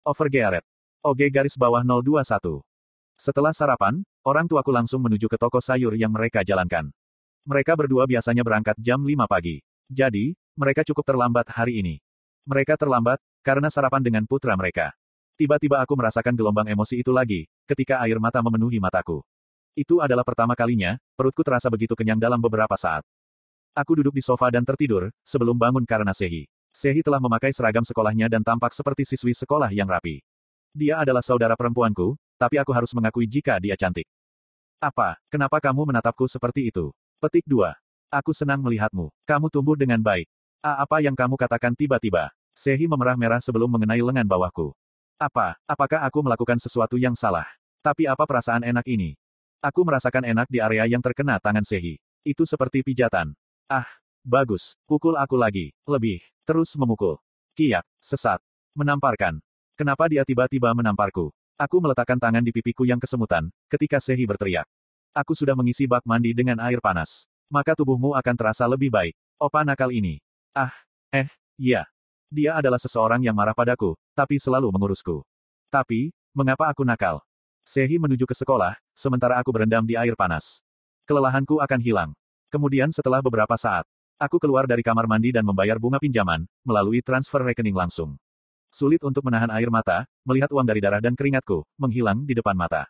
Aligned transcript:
Overgearet. 0.00 0.64
OG 1.04 1.28
garis 1.28 1.60
bawah 1.60 1.84
021. 1.84 2.64
Setelah 3.20 3.52
sarapan, 3.52 4.00
orang 4.24 4.48
tuaku 4.48 4.72
langsung 4.72 5.04
menuju 5.04 5.28
ke 5.28 5.36
toko 5.36 5.60
sayur 5.60 5.92
yang 5.92 6.08
mereka 6.08 6.40
jalankan. 6.40 6.88
Mereka 7.44 7.76
berdua 7.76 8.08
biasanya 8.08 8.40
berangkat 8.40 8.80
jam 8.80 9.04
5 9.04 9.28
pagi. 9.28 9.60
Jadi, 9.92 10.32
mereka 10.56 10.88
cukup 10.88 11.04
terlambat 11.04 11.52
hari 11.52 11.84
ini. 11.84 12.00
Mereka 12.48 12.80
terlambat, 12.80 13.20
karena 13.44 13.68
sarapan 13.68 14.00
dengan 14.00 14.24
putra 14.24 14.56
mereka. 14.56 14.96
Tiba-tiba 15.36 15.84
aku 15.84 15.92
merasakan 15.92 16.32
gelombang 16.32 16.72
emosi 16.72 17.04
itu 17.04 17.12
lagi, 17.12 17.44
ketika 17.68 18.00
air 18.00 18.16
mata 18.16 18.40
memenuhi 18.40 18.80
mataku. 18.80 19.20
Itu 19.76 20.00
adalah 20.00 20.24
pertama 20.24 20.56
kalinya, 20.56 20.96
perutku 21.12 21.44
terasa 21.44 21.68
begitu 21.68 21.92
kenyang 21.92 22.16
dalam 22.16 22.40
beberapa 22.40 22.72
saat. 22.80 23.04
Aku 23.76 24.00
duduk 24.00 24.16
di 24.16 24.24
sofa 24.24 24.48
dan 24.48 24.64
tertidur, 24.64 25.12
sebelum 25.28 25.60
bangun 25.60 25.84
karena 25.84 26.16
Sehi. 26.16 26.48
Sehi 26.70 27.02
telah 27.02 27.18
memakai 27.18 27.50
seragam 27.50 27.82
sekolahnya 27.82 28.30
dan 28.30 28.46
tampak 28.46 28.70
seperti 28.70 29.02
siswi 29.02 29.34
sekolah 29.34 29.74
yang 29.74 29.90
rapi. 29.90 30.22
Dia 30.70 31.02
adalah 31.02 31.18
saudara 31.18 31.58
perempuanku, 31.58 32.14
tapi 32.38 32.62
aku 32.62 32.70
harus 32.70 32.94
mengakui 32.94 33.26
jika 33.26 33.58
dia 33.58 33.74
cantik. 33.74 34.06
Apa, 34.78 35.18
kenapa 35.26 35.58
kamu 35.58 35.90
menatapku 35.90 36.30
seperti 36.30 36.70
itu? 36.70 36.94
Petik 37.18 37.42
2. 37.44 37.74
Aku 38.14 38.30
senang 38.30 38.62
melihatmu. 38.62 39.10
Kamu 39.26 39.50
tumbuh 39.50 39.74
dengan 39.74 39.98
baik. 39.98 40.30
A 40.62 40.86
apa 40.86 41.02
yang 41.02 41.18
kamu 41.18 41.34
katakan 41.34 41.74
tiba-tiba? 41.74 42.30
Sehi 42.54 42.86
memerah 42.86 43.18
merah 43.18 43.42
sebelum 43.42 43.66
mengenai 43.66 44.00
lengan 44.00 44.24
bawahku. 44.24 44.70
Apa, 45.20 45.58
apakah 45.68 46.00
aku 46.06 46.22
melakukan 46.24 46.56
sesuatu 46.62 46.96
yang 46.96 47.18
salah? 47.18 47.44
Tapi 47.82 48.08
apa 48.08 48.24
perasaan 48.24 48.64
enak 48.64 48.86
ini? 48.88 49.18
Aku 49.60 49.84
merasakan 49.84 50.24
enak 50.24 50.48
di 50.48 50.62
area 50.62 50.88
yang 50.88 51.04
terkena 51.04 51.36
tangan 51.36 51.66
Sehi. 51.66 52.00
Itu 52.24 52.48
seperti 52.48 52.80
pijatan. 52.80 53.36
Ah, 53.68 53.84
bagus. 54.24 54.78
Pukul 54.86 55.16
aku 55.16 55.36
lagi. 55.36 55.72
Lebih. 55.84 56.22
Terus 56.44 56.72
memukul. 56.78 57.20
Kiak, 57.54 57.84
sesat. 58.00 58.40
Menamparkan. 58.72 59.42
Kenapa 59.74 60.06
dia 60.06 60.22
tiba-tiba 60.22 60.72
menamparku? 60.76 61.32
Aku 61.60 61.76
meletakkan 61.80 62.16
tangan 62.16 62.40
di 62.40 62.56
pipiku 62.56 62.88
yang 62.88 62.96
kesemutan, 62.96 63.52
ketika 63.68 64.00
Sehi 64.00 64.24
berteriak. 64.24 64.64
Aku 65.12 65.36
sudah 65.36 65.52
mengisi 65.52 65.84
bak 65.84 66.06
mandi 66.08 66.32
dengan 66.32 66.56
air 66.64 66.80
panas. 66.80 67.28
Maka 67.52 67.76
tubuhmu 67.76 68.16
akan 68.16 68.34
terasa 68.38 68.64
lebih 68.64 68.88
baik. 68.88 69.12
Opa 69.36 69.66
nakal 69.66 69.92
ini. 69.92 70.22
Ah, 70.56 70.72
eh, 71.12 71.28
iya. 71.60 71.84
Dia 72.30 72.56
adalah 72.56 72.78
seseorang 72.78 73.20
yang 73.20 73.34
marah 73.34 73.52
padaku, 73.52 73.98
tapi 74.14 74.38
selalu 74.38 74.70
mengurusku. 74.70 75.26
Tapi, 75.68 76.14
mengapa 76.30 76.70
aku 76.70 76.86
nakal? 76.86 77.20
Sehi 77.66 77.98
menuju 77.98 78.24
ke 78.24 78.38
sekolah, 78.38 78.78
sementara 78.94 79.36
aku 79.36 79.50
berendam 79.50 79.82
di 79.82 79.98
air 79.98 80.14
panas. 80.14 80.62
Kelelahanku 81.10 81.58
akan 81.58 81.80
hilang. 81.82 82.10
Kemudian 82.48 82.94
setelah 82.94 83.18
beberapa 83.18 83.54
saat, 83.58 83.82
aku 84.20 84.36
keluar 84.36 84.68
dari 84.68 84.84
kamar 84.84 85.08
mandi 85.08 85.32
dan 85.32 85.48
membayar 85.48 85.80
bunga 85.80 85.96
pinjaman, 85.96 86.44
melalui 86.60 87.00
transfer 87.00 87.40
rekening 87.40 87.72
langsung. 87.72 88.20
Sulit 88.68 89.00
untuk 89.02 89.24
menahan 89.24 89.48
air 89.50 89.72
mata, 89.72 90.04
melihat 90.22 90.52
uang 90.52 90.68
dari 90.68 90.78
darah 90.78 91.00
dan 91.00 91.16
keringatku, 91.16 91.64
menghilang 91.80 92.22
di 92.28 92.36
depan 92.36 92.54
mata. 92.54 92.86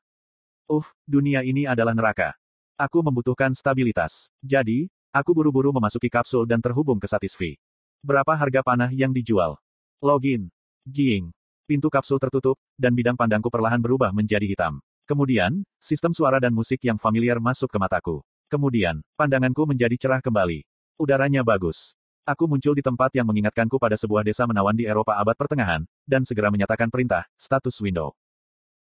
Uff, 0.68 0.92
dunia 1.08 1.40
ini 1.46 1.64
adalah 1.64 1.94
neraka. 1.94 2.36
Aku 2.76 3.00
membutuhkan 3.00 3.54
stabilitas. 3.56 4.28
Jadi, 4.44 4.90
aku 5.14 5.32
buru-buru 5.32 5.72
memasuki 5.72 6.10
kapsul 6.12 6.44
dan 6.44 6.58
terhubung 6.60 7.00
ke 7.00 7.08
Satisfi. 7.08 7.56
Berapa 8.04 8.36
harga 8.36 8.60
panah 8.60 8.90
yang 8.92 9.14
dijual? 9.14 9.56
Login. 10.04 10.52
Jing. 10.84 11.32
Pintu 11.64 11.88
kapsul 11.88 12.20
tertutup, 12.20 12.58
dan 12.76 12.92
bidang 12.92 13.14
pandangku 13.16 13.48
perlahan 13.48 13.80
berubah 13.80 14.10
menjadi 14.10 14.44
hitam. 14.44 14.82
Kemudian, 15.08 15.66
sistem 15.82 16.14
suara 16.14 16.38
dan 16.38 16.54
musik 16.54 16.78
yang 16.86 17.00
familiar 17.00 17.40
masuk 17.40 17.72
ke 17.72 17.78
mataku. 17.82 18.22
Kemudian, 18.46 19.02
pandanganku 19.18 19.66
menjadi 19.66 19.96
cerah 19.98 20.22
kembali. 20.22 20.69
Udaranya 21.00 21.40
bagus. 21.40 21.96
Aku 22.28 22.44
muncul 22.44 22.76
di 22.76 22.84
tempat 22.84 23.08
yang 23.16 23.24
mengingatkanku 23.24 23.80
pada 23.80 23.96
sebuah 23.96 24.20
desa 24.20 24.44
menawan 24.44 24.76
di 24.76 24.84
Eropa 24.84 25.16
abad 25.16 25.32
pertengahan, 25.32 25.88
dan 26.04 26.28
segera 26.28 26.52
menyatakan 26.52 26.92
perintah, 26.92 27.24
status 27.40 27.80
window. 27.80 28.12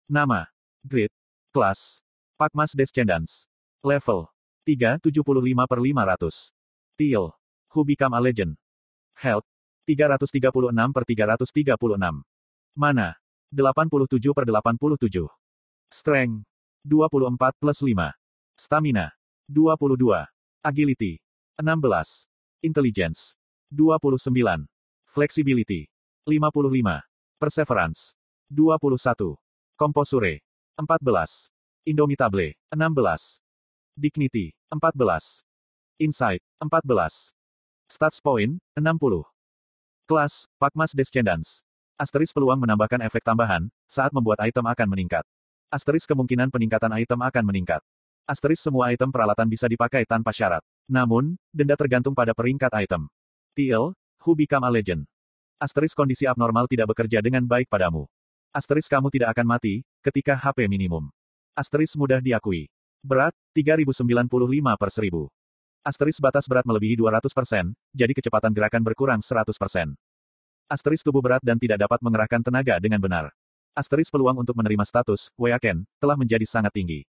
Nama. 0.05 0.45
Grid. 0.85 1.09
Kelas. 1.49 2.05
Pakmas 2.37 2.77
Descendants. 2.77 3.49
Level. 3.81 4.29
375 4.69 5.65
per 5.65 5.81
500. 5.81 6.53
Teal. 7.01 7.33
Who 7.73 7.89
become 7.89 8.13
a 8.13 8.20
legend. 8.20 8.61
Health. 9.17 9.48
336 9.89 10.93
per 10.93 11.09
336. 11.09 12.20
Mana. 12.77 13.17
87 13.48 13.89
per 14.37 14.45
87. 14.45 15.25
Strength. 15.89 16.45
24 16.85 17.57
plus 17.57 17.79
5. 17.81 18.13
Stamina. 18.61 19.09
22. 19.48 20.29
Agility. 20.61 21.23
16. 21.61 22.27
Intelligence. 22.63 23.35
29. 23.70 24.67
Flexibility. 25.07 25.89
55. 26.27 27.03
Perseverance. 27.39 28.15
21. 28.51 29.37
Composure. 29.79 30.41
14. 30.75 31.55
Indomitable, 31.87 32.57
16. 32.73 33.39
Dignity, 33.95 34.51
14. 34.73 35.47
Insight, 36.03 36.43
14. 36.59 37.31
Stats 37.87 38.19
point, 38.19 38.59
60. 38.75 39.23
Kelas, 40.11 40.51
Pakmas 40.59 40.97
Descendants. 40.97 41.63
Asteris 41.95 42.35
peluang 42.35 42.59
menambahkan 42.59 43.07
efek 43.07 43.23
tambahan, 43.23 43.70
saat 43.87 44.11
membuat 44.11 44.43
item 44.43 44.67
akan 44.67 44.89
meningkat. 44.91 45.23
Asteris 45.70 46.09
kemungkinan 46.11 46.51
peningkatan 46.51 46.91
item 46.98 47.23
akan 47.23 47.45
meningkat. 47.47 47.85
Asteris 48.27 48.64
semua 48.64 48.91
item 48.91 49.14
peralatan 49.14 49.47
bisa 49.47 49.70
dipakai 49.70 50.03
tanpa 50.03 50.35
syarat. 50.35 50.64
Namun, 50.84 51.40
denda 51.48 51.74
tergantung 51.80 52.12
pada 52.12 52.36
peringkat 52.36 52.68
item. 52.77 53.08
TL, 53.56 53.96
Who 54.24 54.33
Become 54.36 54.68
a 54.68 54.70
Legend. 54.70 55.08
Asteris 55.56 55.96
kondisi 55.96 56.28
abnormal 56.28 56.68
tidak 56.68 56.92
bekerja 56.92 57.24
dengan 57.24 57.46
baik 57.48 57.72
padamu. 57.72 58.05
Asteris 58.52 58.84
kamu 58.86 59.08
tidak 59.08 59.33
akan 59.33 59.46
mati, 59.48 59.80
ketika 60.05 60.36
HP 60.36 60.68
minimum. 60.68 61.08
Asteris 61.56 61.96
mudah 61.96 62.20
diakui. 62.20 62.68
Berat, 63.00 63.33
3095 63.56 64.77
per 64.77 64.90
1000. 64.92 65.30
Asteris 65.84 66.17
batas 66.20 66.48
berat 66.48 66.64
melebihi 66.64 66.96
200%, 66.96 67.77
jadi 67.92 68.12
kecepatan 68.16 68.52
gerakan 68.56 68.80
berkurang 68.80 69.20
100%. 69.20 69.92
Asteris 70.64 71.05
tubuh 71.05 71.20
berat 71.20 71.45
dan 71.45 71.61
tidak 71.61 71.84
dapat 71.84 72.01
mengerahkan 72.01 72.40
tenaga 72.40 72.80
dengan 72.80 73.01
benar. 73.01 73.28
Asteris 73.77 74.08
peluang 74.08 74.40
untuk 74.40 74.56
menerima 74.56 74.84
status, 74.89 75.28
Weaken, 75.36 75.84
telah 76.01 76.16
menjadi 76.16 76.48
sangat 76.48 76.72
tinggi. 76.72 77.05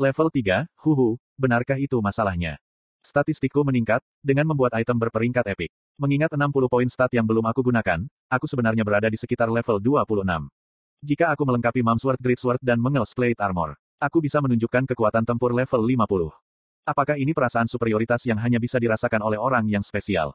Level 0.00 0.32
3, 0.32 0.64
huhu, 0.80 1.20
benarkah 1.36 1.76
itu 1.76 2.00
masalahnya? 2.00 2.56
Statistikku 3.04 3.60
meningkat, 3.60 4.00
dengan 4.24 4.48
membuat 4.48 4.72
item 4.80 4.96
berperingkat 4.96 5.44
epic. 5.52 5.68
Mengingat 6.00 6.32
60 6.32 6.72
poin 6.72 6.88
stat 6.88 7.12
yang 7.12 7.28
belum 7.28 7.44
aku 7.44 7.60
gunakan, 7.60 8.08
aku 8.32 8.48
sebenarnya 8.48 8.80
berada 8.80 9.12
di 9.12 9.20
sekitar 9.20 9.52
level 9.52 9.76
26. 9.76 10.24
Jika 11.04 11.28
aku 11.36 11.44
melengkapi 11.44 11.84
Mamsworth 11.84 12.16
Greatsword 12.16 12.64
dan 12.64 12.80
Mengels 12.80 13.12
Plate 13.12 13.36
Armor, 13.44 13.76
aku 14.00 14.24
bisa 14.24 14.40
menunjukkan 14.40 14.88
kekuatan 14.88 15.28
tempur 15.28 15.52
level 15.52 15.84
50. 15.84 16.32
Apakah 16.88 17.20
ini 17.20 17.36
perasaan 17.36 17.68
superioritas 17.68 18.24
yang 18.24 18.40
hanya 18.40 18.56
bisa 18.56 18.80
dirasakan 18.80 19.20
oleh 19.20 19.36
orang 19.36 19.68
yang 19.68 19.84
spesial? 19.84 20.32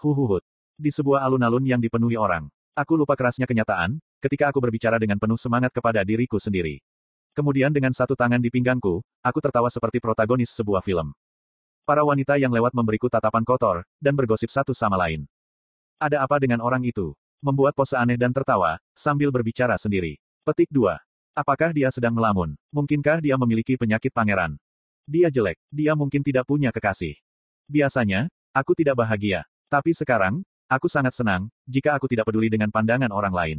Huhuhut. 0.00 0.40
Di 0.80 0.88
sebuah 0.88 1.20
alun-alun 1.20 1.68
yang 1.68 1.84
dipenuhi 1.84 2.16
orang, 2.16 2.48
aku 2.72 2.96
lupa 2.96 3.12
kerasnya 3.12 3.44
kenyataan, 3.44 4.00
ketika 4.24 4.48
aku 4.48 4.64
berbicara 4.64 4.96
dengan 4.96 5.20
penuh 5.20 5.36
semangat 5.36 5.68
kepada 5.68 6.00
diriku 6.00 6.40
sendiri. 6.40 6.80
Kemudian 7.36 7.76
dengan 7.76 7.92
satu 7.92 8.16
tangan 8.16 8.40
di 8.40 8.48
pinggangku, 8.48 9.04
aku 9.20 9.38
tertawa 9.44 9.68
seperti 9.68 10.00
protagonis 10.00 10.48
sebuah 10.56 10.80
film. 10.80 11.12
Para 11.86 12.02
wanita 12.02 12.34
yang 12.34 12.50
lewat 12.50 12.74
memberiku 12.74 13.06
tatapan 13.06 13.46
kotor, 13.46 13.86
dan 14.02 14.18
bergosip 14.18 14.50
satu 14.50 14.74
sama 14.74 14.98
lain. 14.98 15.22
Ada 16.02 16.18
apa 16.18 16.42
dengan 16.42 16.58
orang 16.58 16.82
itu? 16.82 17.14
Membuat 17.38 17.78
pose 17.78 17.94
aneh 17.94 18.18
dan 18.18 18.34
tertawa, 18.34 18.82
sambil 18.90 19.30
berbicara 19.30 19.78
sendiri. 19.78 20.18
Petik 20.42 20.66
2. 20.74 20.82
Apakah 21.38 21.70
dia 21.70 21.86
sedang 21.94 22.18
melamun? 22.18 22.58
Mungkinkah 22.74 23.22
dia 23.22 23.38
memiliki 23.38 23.78
penyakit 23.78 24.10
pangeran? 24.10 24.58
Dia 25.06 25.30
jelek. 25.30 25.62
Dia 25.70 25.94
mungkin 25.94 26.26
tidak 26.26 26.50
punya 26.50 26.74
kekasih. 26.74 27.14
Biasanya, 27.70 28.26
aku 28.50 28.74
tidak 28.74 28.98
bahagia. 28.98 29.46
Tapi 29.70 29.94
sekarang, 29.94 30.42
aku 30.66 30.90
sangat 30.90 31.14
senang, 31.14 31.46
jika 31.70 31.94
aku 31.94 32.10
tidak 32.10 32.26
peduli 32.26 32.50
dengan 32.50 32.74
pandangan 32.74 33.14
orang 33.14 33.30
lain. 33.30 33.58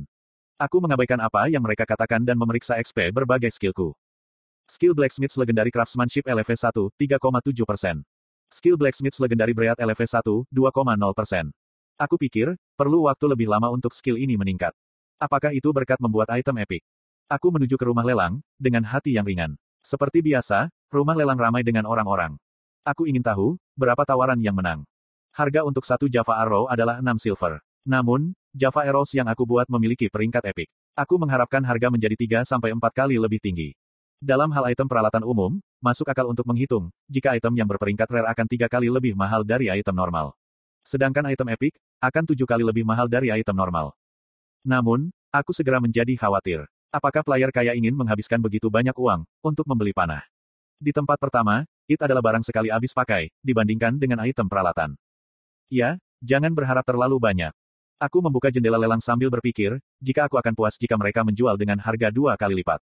Aku 0.60 0.84
mengabaikan 0.84 1.24
apa 1.24 1.48
yang 1.48 1.64
mereka 1.64 1.88
katakan 1.88 2.28
dan 2.28 2.36
memeriksa 2.36 2.76
XP 2.76 3.08
berbagai 3.16 3.56
skillku. 3.56 3.96
Skill 4.68 4.92
Blacksmith's 4.92 5.40
Legendary 5.40 5.72
Craftsmanship 5.72 6.28
LV1, 6.28 6.76
3,7%. 6.76 8.17
Skill 8.48 8.80
Blacksmith's 8.80 9.20
Legendary 9.20 9.52
Bread 9.52 9.76
LV1, 9.76 10.24
2,0%. 10.24 11.52
Aku 12.00 12.16
pikir, 12.16 12.56
perlu 12.80 13.12
waktu 13.12 13.28
lebih 13.28 13.52
lama 13.52 13.68
untuk 13.76 13.92
skill 13.92 14.16
ini 14.16 14.40
meningkat. 14.40 14.72
Apakah 15.20 15.52
itu 15.52 15.68
berkat 15.76 16.00
membuat 16.00 16.32
item 16.32 16.64
epic? 16.64 16.80
Aku 17.28 17.52
menuju 17.52 17.76
ke 17.76 17.86
rumah 17.86 18.08
lelang, 18.08 18.40
dengan 18.56 18.88
hati 18.88 19.20
yang 19.20 19.28
ringan. 19.28 19.60
Seperti 19.84 20.24
biasa, 20.24 20.72
rumah 20.88 21.20
lelang 21.20 21.36
ramai 21.36 21.60
dengan 21.60 21.84
orang-orang. 21.92 22.40
Aku 22.88 23.04
ingin 23.04 23.20
tahu, 23.20 23.60
berapa 23.76 24.08
tawaran 24.08 24.40
yang 24.40 24.56
menang. 24.56 24.88
Harga 25.36 25.68
untuk 25.68 25.84
satu 25.84 26.08
Java 26.08 26.40
Arrow 26.40 26.72
adalah 26.72 27.04
6 27.04 27.20
silver. 27.20 27.60
Namun, 27.84 28.32
Java 28.56 28.88
Arrows 28.88 29.12
yang 29.12 29.28
aku 29.28 29.44
buat 29.44 29.68
memiliki 29.68 30.08
peringkat 30.08 30.48
epic. 30.48 30.72
Aku 30.96 31.20
mengharapkan 31.20 31.68
harga 31.68 31.92
menjadi 31.92 32.16
3-4 32.16 32.64
kali 32.96 33.20
lebih 33.20 33.44
tinggi. 33.44 33.76
Dalam 34.18 34.50
hal 34.50 34.74
item 34.74 34.90
peralatan 34.90 35.22
umum, 35.22 35.62
masuk 35.78 36.10
akal 36.10 36.26
untuk 36.34 36.42
menghitung, 36.50 36.90
jika 37.06 37.38
item 37.38 37.54
yang 37.54 37.70
berperingkat 37.70 38.10
rare 38.10 38.26
akan 38.34 38.50
tiga 38.50 38.66
kali 38.66 38.90
lebih 38.90 39.14
mahal 39.14 39.46
dari 39.46 39.70
item 39.70 39.94
normal. 39.94 40.34
Sedangkan 40.82 41.30
item 41.30 41.54
epic, 41.54 41.78
akan 42.02 42.26
tujuh 42.34 42.50
kali 42.50 42.66
lebih 42.66 42.82
mahal 42.82 43.06
dari 43.06 43.30
item 43.30 43.54
normal. 43.54 43.94
Namun, 44.66 45.14
aku 45.30 45.54
segera 45.54 45.78
menjadi 45.78 46.18
khawatir. 46.18 46.66
Apakah 46.90 47.22
player 47.22 47.54
kaya 47.54 47.78
ingin 47.78 47.94
menghabiskan 47.94 48.42
begitu 48.42 48.74
banyak 48.74 48.98
uang 48.98 49.22
untuk 49.46 49.70
membeli 49.70 49.94
panah? 49.94 50.26
Di 50.82 50.90
tempat 50.90 51.22
pertama, 51.22 51.70
it 51.86 52.02
adalah 52.02 52.26
barang 52.26 52.42
sekali 52.42 52.74
habis 52.74 52.98
pakai, 52.98 53.30
dibandingkan 53.46 54.02
dengan 54.02 54.26
item 54.26 54.50
peralatan. 54.50 54.98
Ya, 55.70 56.02
jangan 56.26 56.58
berharap 56.58 56.82
terlalu 56.90 57.22
banyak. 57.22 57.54
Aku 58.02 58.26
membuka 58.26 58.50
jendela 58.50 58.82
lelang 58.82 59.02
sambil 59.02 59.30
berpikir, 59.30 59.78
jika 60.02 60.26
aku 60.26 60.42
akan 60.42 60.58
puas 60.58 60.74
jika 60.74 60.98
mereka 60.98 61.22
menjual 61.22 61.54
dengan 61.54 61.78
harga 61.78 62.10
dua 62.10 62.34
kali 62.34 62.66
lipat. 62.66 62.82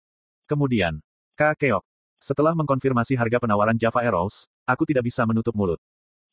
Kemudian, 0.49 0.97
Keok. 1.39 1.87
Setelah 2.19 2.51
mengkonfirmasi 2.51 3.15
harga 3.15 3.39
penawaran 3.39 3.79
Java 3.79 4.03
Eros, 4.03 4.51
aku 4.67 4.83
tidak 4.83 5.07
bisa 5.07 5.23
menutup 5.23 5.55
mulut. 5.55 5.79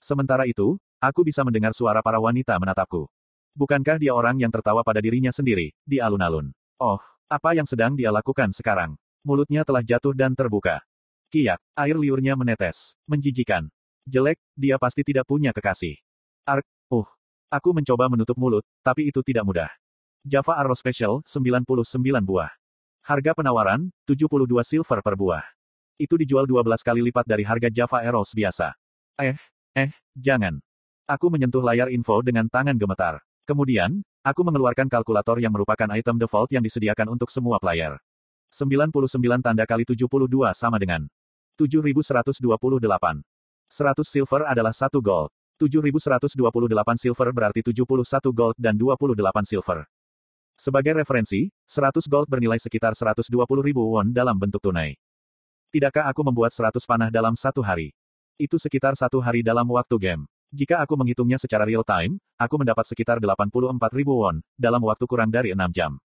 Sementara 0.03 0.51
itu, 0.51 0.83
aku 0.99 1.23
bisa 1.23 1.47
mendengar 1.47 1.71
suara 1.71 2.03
para 2.03 2.19
wanita 2.19 2.59
menatapku. 2.59 3.07
Bukankah 3.55 4.03
dia 4.03 4.11
orang 4.11 4.35
yang 4.43 4.51
tertawa 4.51 4.83
pada 4.83 4.99
dirinya 4.99 5.31
sendiri, 5.31 5.71
di 5.87 6.03
alun-alun? 6.03 6.51
Oh, 6.83 6.99
apa 7.31 7.55
yang 7.55 7.71
sedang 7.71 7.95
dia 7.95 8.11
lakukan 8.11 8.51
sekarang? 8.51 8.99
Mulutnya 9.23 9.63
telah 9.63 9.87
jatuh 9.87 10.11
dan 10.11 10.35
terbuka. 10.35 10.83
Kiak, 11.31 11.63
air 11.79 11.95
liurnya 11.95 12.35
menetes. 12.35 12.99
Menjijikan. 13.07 13.71
Jelek, 14.11 14.43
dia 14.59 14.75
pasti 14.75 15.07
tidak 15.07 15.31
punya 15.31 15.55
kekasih. 15.55 16.03
Ark, 16.51 16.67
uh. 16.91 17.07
Aku 17.47 17.71
mencoba 17.71 18.11
menutup 18.11 18.35
mulut, 18.35 18.67
tapi 18.83 19.07
itu 19.07 19.23
tidak 19.23 19.47
mudah. 19.47 19.71
Java 20.27 20.59
Arrow 20.59 20.75
Special, 20.75 21.23
99 21.23 21.63
buah. 22.27 22.51
Harga 23.07 23.39
penawaran, 23.39 23.87
72 24.03 24.67
silver 24.67 24.99
per 24.99 25.15
buah. 25.15 25.47
Itu 25.95 26.19
dijual 26.19 26.51
12 26.51 26.83
kali 26.83 27.01
lipat 27.07 27.23
dari 27.23 27.47
harga 27.47 27.71
Java 27.71 28.03
Eros 28.03 28.35
biasa. 28.35 28.75
Eh, 29.23 29.39
eh, 29.79 29.95
jangan. 30.19 30.59
Aku 31.07 31.31
menyentuh 31.31 31.63
layar 31.63 31.87
info 31.95 32.19
dengan 32.27 32.51
tangan 32.51 32.75
gemetar. 32.75 33.23
Kemudian, 33.47 34.03
Aku 34.27 34.43
mengeluarkan 34.43 34.91
kalkulator 34.91 35.39
yang 35.39 35.55
merupakan 35.55 35.87
item 35.95 36.19
default 36.19 36.51
yang 36.51 36.59
disediakan 36.59 37.15
untuk 37.15 37.31
semua 37.31 37.63
player. 37.63 37.95
99 38.51 38.91
tanda 39.39 39.63
kali 39.63 39.87
72 39.87 40.19
sama 40.51 40.83
dengan 40.83 41.07
7128. 41.55 42.43
100 42.43 43.23
silver 44.03 44.43
adalah 44.51 44.75
1 44.75 44.99
gold. 44.99 45.31
7128 45.63 46.43
silver 46.99 47.31
berarti 47.31 47.63
71 47.71 48.35
gold 48.35 48.59
dan 48.59 48.75
28 48.75 49.15
silver. 49.47 49.87
Sebagai 50.57 50.97
referensi, 50.97 51.53
100 51.69 52.09
gold 52.09 52.33
bernilai 52.33 52.57
sekitar 52.57 52.97
120 52.97 53.29
ribu 53.61 53.93
won 53.93 54.09
dalam 54.09 54.33
bentuk 54.41 54.65
tunai. 54.65 54.97
Tidakkah 55.69 56.09
aku 56.09 56.25
membuat 56.25 56.57
100 56.57 56.81
panah 56.89 57.13
dalam 57.13 57.37
satu 57.37 57.61
hari? 57.61 57.93
Itu 58.41 58.57
sekitar 58.57 58.97
satu 58.97 59.21
hari 59.21 59.45
dalam 59.45 59.69
waktu 59.69 60.01
game. 60.01 60.25
Jika 60.49 60.81
aku 60.81 60.97
menghitungnya 60.97 61.37
secara 61.37 61.69
real 61.69 61.85
time, 61.85 62.17
aku 62.41 62.57
mendapat 62.57 62.89
sekitar 62.89 63.21
84 63.21 63.53
ribu 63.93 64.17
won, 64.17 64.41
dalam 64.57 64.81
waktu 64.81 65.05
kurang 65.05 65.29
dari 65.29 65.53
6 65.53 65.61
jam. 65.77 66.01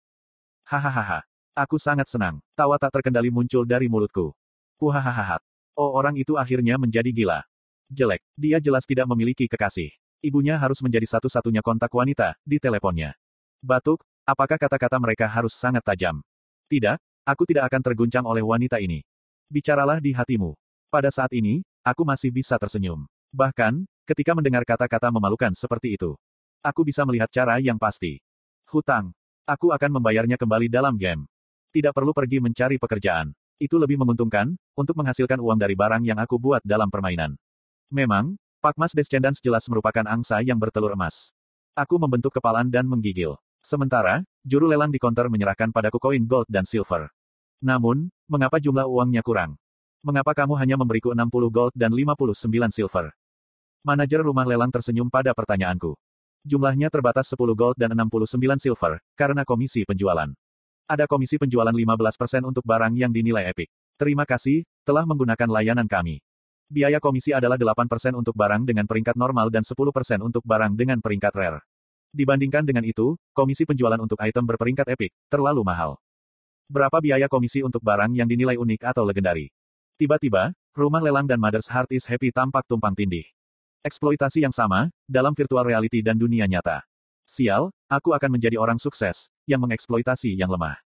Hahaha. 0.67 1.23
Aku 1.55 1.79
sangat 1.79 2.11
senang. 2.11 2.43
Tawa 2.59 2.75
tak 2.75 2.99
terkendali 2.99 3.31
muncul 3.31 3.63
dari 3.63 3.87
mulutku. 3.87 4.35
Puhahaha. 4.83 5.39
Oh 5.79 5.95
orang 5.95 6.19
itu 6.19 6.35
akhirnya 6.35 6.75
menjadi 6.75 7.15
gila. 7.15 7.47
Jelek. 7.87 8.23
Dia 8.35 8.59
jelas 8.59 8.83
tidak 8.83 9.07
memiliki 9.07 9.47
kekasih. 9.47 9.95
Ibunya 10.19 10.59
harus 10.59 10.83
menjadi 10.83 11.07
satu-satunya 11.07 11.63
kontak 11.63 11.95
wanita, 11.95 12.35
di 12.43 12.59
teleponnya. 12.59 13.15
Batuk, 13.63 14.03
apakah 14.31 14.55
kata-kata 14.55 14.97
mereka 15.03 15.27
harus 15.27 15.59
sangat 15.59 15.83
tajam? 15.83 16.23
Tidak, 16.71 16.99
aku 17.27 17.43
tidak 17.51 17.67
akan 17.67 17.83
terguncang 17.83 18.23
oleh 18.23 18.47
wanita 18.47 18.79
ini. 18.79 19.03
Bicaralah 19.51 19.99
di 19.99 20.15
hatimu. 20.15 20.55
Pada 20.87 21.11
saat 21.11 21.35
ini, 21.35 21.67
aku 21.83 22.07
masih 22.07 22.31
bisa 22.31 22.55
tersenyum. 22.55 23.11
Bahkan, 23.35 23.87
Ketika 24.11 24.35
mendengar 24.35 24.67
kata-kata 24.67 25.07
memalukan 25.15 25.55
seperti 25.55 25.95
itu, 25.95 26.19
aku 26.67 26.83
bisa 26.83 27.07
melihat 27.07 27.31
cara 27.31 27.63
yang 27.63 27.79
pasti. 27.79 28.19
Hutang. 28.67 29.15
Aku 29.47 29.71
akan 29.71 30.03
membayarnya 30.03 30.35
kembali 30.35 30.67
dalam 30.67 30.99
game. 30.99 31.31
Tidak 31.71 31.95
perlu 31.95 32.11
pergi 32.11 32.43
mencari 32.43 32.75
pekerjaan. 32.75 33.31
Itu 33.63 33.79
lebih 33.79 34.03
menguntungkan, 34.03 34.59
untuk 34.75 34.99
menghasilkan 34.99 35.39
uang 35.39 35.63
dari 35.63 35.79
barang 35.79 36.03
yang 36.03 36.19
aku 36.19 36.43
buat 36.43 36.59
dalam 36.67 36.91
permainan. 36.91 37.39
Memang, 37.87 38.35
Pakmas 38.59 38.99
Descendants 38.99 39.39
jelas 39.39 39.63
merupakan 39.71 40.03
angsa 40.11 40.43
yang 40.43 40.59
bertelur 40.59 40.99
emas. 40.99 41.31
Aku 41.79 41.95
membentuk 42.03 42.35
kepalan 42.35 42.67
dan 42.67 42.91
menggigil. 42.91 43.39
Sementara, 43.61 44.25
juru 44.41 44.73
lelang 44.73 44.89
di 44.89 44.97
konter 44.97 45.29
menyerahkan 45.29 45.69
padaku 45.69 46.01
koin 46.01 46.25
gold 46.25 46.49
dan 46.49 46.65
silver. 46.65 47.13
Namun, 47.61 48.09
mengapa 48.25 48.57
jumlah 48.57 48.89
uangnya 48.89 49.21
kurang? 49.21 49.61
Mengapa 50.01 50.33
kamu 50.33 50.57
hanya 50.57 50.81
memberiku 50.81 51.13
60 51.13 51.29
gold 51.53 51.73
dan 51.77 51.93
59 51.93 52.33
silver? 52.73 53.13
Manajer 53.85 54.25
rumah 54.25 54.49
lelang 54.49 54.73
tersenyum 54.73 55.13
pada 55.13 55.37
pertanyaanku. 55.37 55.93
Jumlahnya 56.41 56.89
terbatas 56.89 57.29
10 57.37 57.53
gold 57.53 57.77
dan 57.77 57.93
69 57.93 58.57
silver, 58.57 58.97
karena 59.13 59.45
komisi 59.45 59.85
penjualan. 59.85 60.33
Ada 60.89 61.05
komisi 61.05 61.37
penjualan 61.37 61.73
15% 61.73 62.49
untuk 62.49 62.65
barang 62.65 62.97
yang 62.97 63.13
dinilai 63.13 63.53
epic. 63.53 63.69
Terima 64.01 64.25
kasih, 64.25 64.65
telah 64.89 65.05
menggunakan 65.05 65.53
layanan 65.53 65.85
kami. 65.85 66.25
Biaya 66.73 66.97
komisi 66.97 67.37
adalah 67.37 67.61
8% 67.61 68.17
untuk 68.17 68.33
barang 68.33 68.65
dengan 68.65 68.89
peringkat 68.89 69.21
normal 69.21 69.53
dan 69.53 69.69
10% 69.69 69.77
untuk 70.25 70.41
barang 70.49 70.73
dengan 70.81 71.05
peringkat 71.05 71.33
rare. 71.37 71.61
Dibandingkan 72.11 72.67
dengan 72.67 72.83
itu, 72.83 73.15
komisi 73.31 73.63
penjualan 73.63 73.99
untuk 74.03 74.19
item 74.19 74.43
berperingkat 74.43 74.87
epic, 74.91 75.15
terlalu 75.31 75.63
mahal. 75.63 75.95
Berapa 76.67 76.99
biaya 76.99 77.31
komisi 77.31 77.63
untuk 77.63 77.83
barang 77.87 78.15
yang 78.19 78.27
dinilai 78.27 78.59
unik 78.59 78.83
atau 78.83 79.07
legendari? 79.07 79.51
Tiba-tiba, 79.95 80.51
rumah 80.75 80.99
lelang 80.99 81.31
dan 81.31 81.39
Mother's 81.39 81.71
Heart 81.71 81.95
is 81.95 82.11
Happy 82.11 82.35
tampak 82.35 82.67
tumpang 82.67 82.99
tindih. 82.99 83.27
Eksploitasi 83.87 84.43
yang 84.43 84.51
sama, 84.51 84.91
dalam 85.07 85.39
virtual 85.39 85.63
reality 85.63 86.03
dan 86.03 86.19
dunia 86.19 86.51
nyata. 86.51 86.83
Sial, 87.31 87.71
aku 87.87 88.11
akan 88.11 88.35
menjadi 88.35 88.59
orang 88.59 88.83
sukses, 88.83 89.31
yang 89.47 89.63
mengeksploitasi 89.63 90.35
yang 90.35 90.51
lemah. 90.51 90.83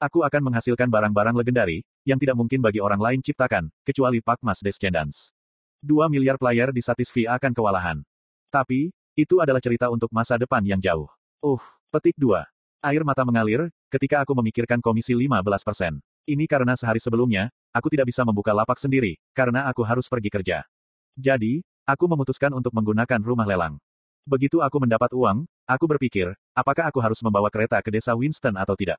Aku 0.00 0.24
akan 0.24 0.40
menghasilkan 0.52 0.88
barang-barang 0.88 1.36
legendari, 1.36 1.84
yang 2.08 2.16
tidak 2.16 2.36
mungkin 2.36 2.64
bagi 2.64 2.80
orang 2.80 3.00
lain 3.00 3.20
ciptakan, 3.20 3.68
kecuali 3.84 4.24
Pakmas 4.24 4.64
Descendants. 4.64 5.36
Dua 5.84 6.08
miliar 6.08 6.40
player 6.40 6.72
di 6.72 6.80
Satisfy 6.80 7.28
akan 7.28 7.52
kewalahan. 7.52 8.00
Tapi, 8.48 8.88
itu 9.18 9.42
adalah 9.42 9.58
cerita 9.64 9.88
untuk 9.88 10.12
masa 10.12 10.36
depan 10.36 10.60
yang 10.62 10.78
jauh. 10.78 11.10
Uh, 11.40 11.60
petik 11.90 12.14
2. 12.20 12.44
Air 12.84 13.02
mata 13.02 13.24
mengalir, 13.24 13.72
ketika 13.90 14.22
aku 14.22 14.36
memikirkan 14.36 14.78
komisi 14.78 15.16
15%. 15.16 15.98
Ini 16.28 16.44
karena 16.44 16.76
sehari 16.76 17.00
sebelumnya, 17.00 17.50
aku 17.72 17.88
tidak 17.88 18.12
bisa 18.12 18.22
membuka 18.22 18.52
lapak 18.54 18.76
sendiri, 18.76 19.16
karena 19.34 19.66
aku 19.66 19.82
harus 19.82 20.06
pergi 20.06 20.28
kerja. 20.28 20.68
Jadi, 21.16 21.64
Aku 21.86 22.10
memutuskan 22.10 22.50
untuk 22.50 22.74
menggunakan 22.74 23.22
rumah 23.22 23.46
lelang. 23.46 23.78
Begitu 24.26 24.58
aku 24.58 24.82
mendapat 24.82 25.06
uang, 25.14 25.46
aku 25.70 25.86
berpikir, 25.86 26.34
apakah 26.50 26.90
aku 26.90 26.98
harus 26.98 27.22
membawa 27.22 27.46
kereta 27.46 27.78
ke 27.78 27.94
desa 27.94 28.10
Winston 28.18 28.58
atau 28.58 28.74
tidak. 28.74 28.98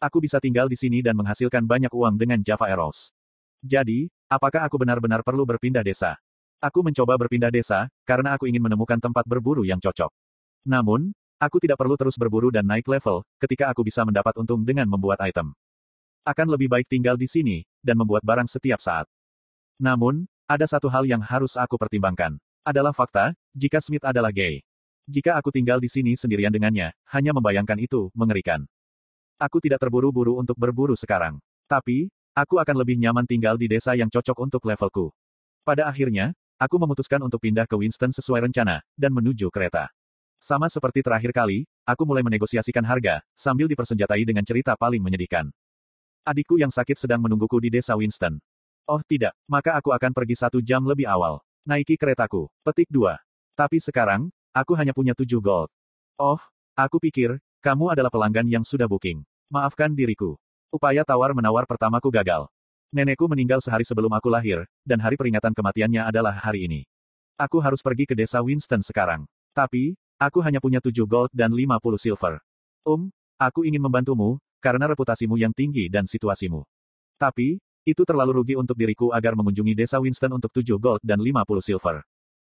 Aku 0.00 0.16
bisa 0.24 0.40
tinggal 0.40 0.64
di 0.64 0.80
sini 0.80 1.04
dan 1.04 1.12
menghasilkan 1.12 1.68
banyak 1.68 1.92
uang 1.92 2.16
dengan 2.16 2.40
Java 2.40 2.72
Eros. 2.72 3.12
Jadi, 3.60 4.08
apakah 4.32 4.64
aku 4.64 4.80
benar-benar 4.80 5.20
perlu 5.20 5.44
berpindah 5.44 5.84
desa? 5.84 6.16
Aku 6.56 6.80
mencoba 6.80 7.20
berpindah 7.20 7.52
desa, 7.52 7.92
karena 8.08 8.32
aku 8.32 8.48
ingin 8.48 8.64
menemukan 8.64 8.96
tempat 8.96 9.28
berburu 9.28 9.60
yang 9.68 9.76
cocok. 9.76 10.08
Namun, 10.64 11.12
aku 11.36 11.60
tidak 11.60 11.76
perlu 11.76 12.00
terus 12.00 12.16
berburu 12.16 12.48
dan 12.48 12.64
naik 12.64 12.88
level, 12.88 13.20
ketika 13.36 13.68
aku 13.68 13.84
bisa 13.84 14.08
mendapat 14.08 14.32
untung 14.40 14.64
dengan 14.64 14.88
membuat 14.88 15.20
item. 15.20 15.52
Akan 16.24 16.48
lebih 16.48 16.72
baik 16.72 16.88
tinggal 16.88 17.20
di 17.20 17.28
sini, 17.28 17.62
dan 17.84 18.00
membuat 18.00 18.24
barang 18.24 18.48
setiap 18.48 18.80
saat. 18.80 19.04
Namun, 19.76 20.24
ada 20.48 20.64
satu 20.64 20.88
hal 20.88 21.04
yang 21.04 21.20
harus 21.20 21.60
aku 21.60 21.76
pertimbangkan. 21.76 22.40
Adalah 22.64 22.96
fakta, 22.96 23.36
jika 23.52 23.78
Smith 23.84 24.02
adalah 24.02 24.32
gay. 24.32 24.64
Jika 25.06 25.36
aku 25.36 25.52
tinggal 25.52 25.78
di 25.78 25.92
sini 25.92 26.16
sendirian 26.16 26.50
dengannya, 26.50 26.90
hanya 27.12 27.30
membayangkan 27.36 27.78
itu, 27.78 28.08
mengerikan. 28.16 28.64
Aku 29.36 29.60
tidak 29.60 29.84
terburu-buru 29.84 30.40
untuk 30.40 30.56
berburu 30.56 30.96
sekarang. 30.96 31.36
Tapi, 31.68 32.08
aku 32.32 32.58
akan 32.58 32.80
lebih 32.80 32.96
nyaman 32.96 33.28
tinggal 33.28 33.60
di 33.60 33.68
desa 33.68 33.92
yang 33.92 34.08
cocok 34.08 34.34
untuk 34.40 34.64
levelku. 34.64 35.12
Pada 35.62 35.86
akhirnya, 35.86 36.34
aku 36.56 36.76
memutuskan 36.80 37.20
untuk 37.20 37.40
pindah 37.40 37.68
ke 37.68 37.76
Winston 37.76 38.12
sesuai 38.12 38.48
rencana, 38.48 38.80
dan 38.96 39.12
menuju 39.12 39.48
kereta. 39.52 39.92
Sama 40.36 40.68
seperti 40.68 41.00
terakhir 41.00 41.32
kali, 41.32 41.64
aku 41.88 42.04
mulai 42.04 42.20
menegosiasikan 42.20 42.84
harga, 42.84 43.24
sambil 43.36 43.68
dipersenjatai 43.68 44.24
dengan 44.24 44.44
cerita 44.44 44.76
paling 44.76 45.00
menyedihkan. 45.00 45.48
Adikku 46.26 46.58
yang 46.58 46.74
sakit 46.74 46.98
sedang 46.98 47.22
menungguku 47.22 47.62
di 47.62 47.70
desa 47.70 47.94
Winston. 47.94 48.36
Oh 48.86 49.02
tidak, 49.02 49.34
maka 49.50 49.74
aku 49.74 49.90
akan 49.90 50.14
pergi 50.14 50.34
satu 50.38 50.58
jam 50.62 50.82
lebih 50.82 51.06
awal. 51.06 51.42
Naiki 51.66 51.98
keretaku. 51.98 52.46
Petik 52.62 52.86
2. 52.90 53.18
Tapi 53.58 53.82
sekarang, 53.82 54.30
aku 54.54 54.78
hanya 54.78 54.94
punya 54.94 55.14
tujuh 55.18 55.42
gold. 55.42 55.66
Oh, 56.14 56.38
aku 56.78 57.02
pikir, 57.02 57.42
kamu 57.58 57.98
adalah 57.98 58.14
pelanggan 58.14 58.46
yang 58.46 58.62
sudah 58.62 58.86
booking. 58.86 59.26
Maafkan 59.50 59.90
diriku. 59.90 60.38
Upaya 60.70 61.02
tawar-menawar 61.02 61.66
pertamaku 61.66 62.14
gagal. 62.14 62.46
Nenekku 62.94 63.26
meninggal 63.26 63.58
sehari 63.58 63.82
sebelum 63.82 64.12
aku 64.14 64.30
lahir, 64.30 64.62
dan 64.86 65.02
hari 65.02 65.18
peringatan 65.18 65.50
kematiannya 65.50 66.06
adalah 66.06 66.34
hari 66.38 66.70
ini. 66.70 66.80
Aku 67.34 67.58
harus 67.58 67.82
pergi 67.82 68.06
ke 68.06 68.14
desa 68.14 68.38
Winston 68.40 68.80
sekarang. 68.80 69.26
Tapi, 69.52 69.98
aku 70.16 70.38
hanya 70.40 70.62
punya 70.62 70.78
tujuh 70.78 71.04
gold 71.04 71.30
dan 71.34 71.50
lima 71.50 71.76
puluh 71.82 71.98
silver. 71.98 72.38
Um, 72.86 73.10
aku 73.36 73.66
ingin 73.66 73.82
membantumu, 73.82 74.38
karena 74.62 74.86
reputasimu 74.86 75.34
yang 75.34 75.50
tinggi 75.50 75.90
dan 75.90 76.06
situasimu. 76.06 76.62
Tapi, 77.18 77.58
itu 77.86 78.02
terlalu 78.02 78.42
rugi 78.42 78.54
untuk 78.58 78.74
diriku 78.74 79.14
agar 79.14 79.38
mengunjungi 79.38 79.78
desa 79.78 80.02
Winston 80.02 80.34
untuk 80.34 80.50
7 80.50 80.74
gold 80.74 80.98
dan 81.06 81.22
50 81.22 81.62
silver. 81.62 82.02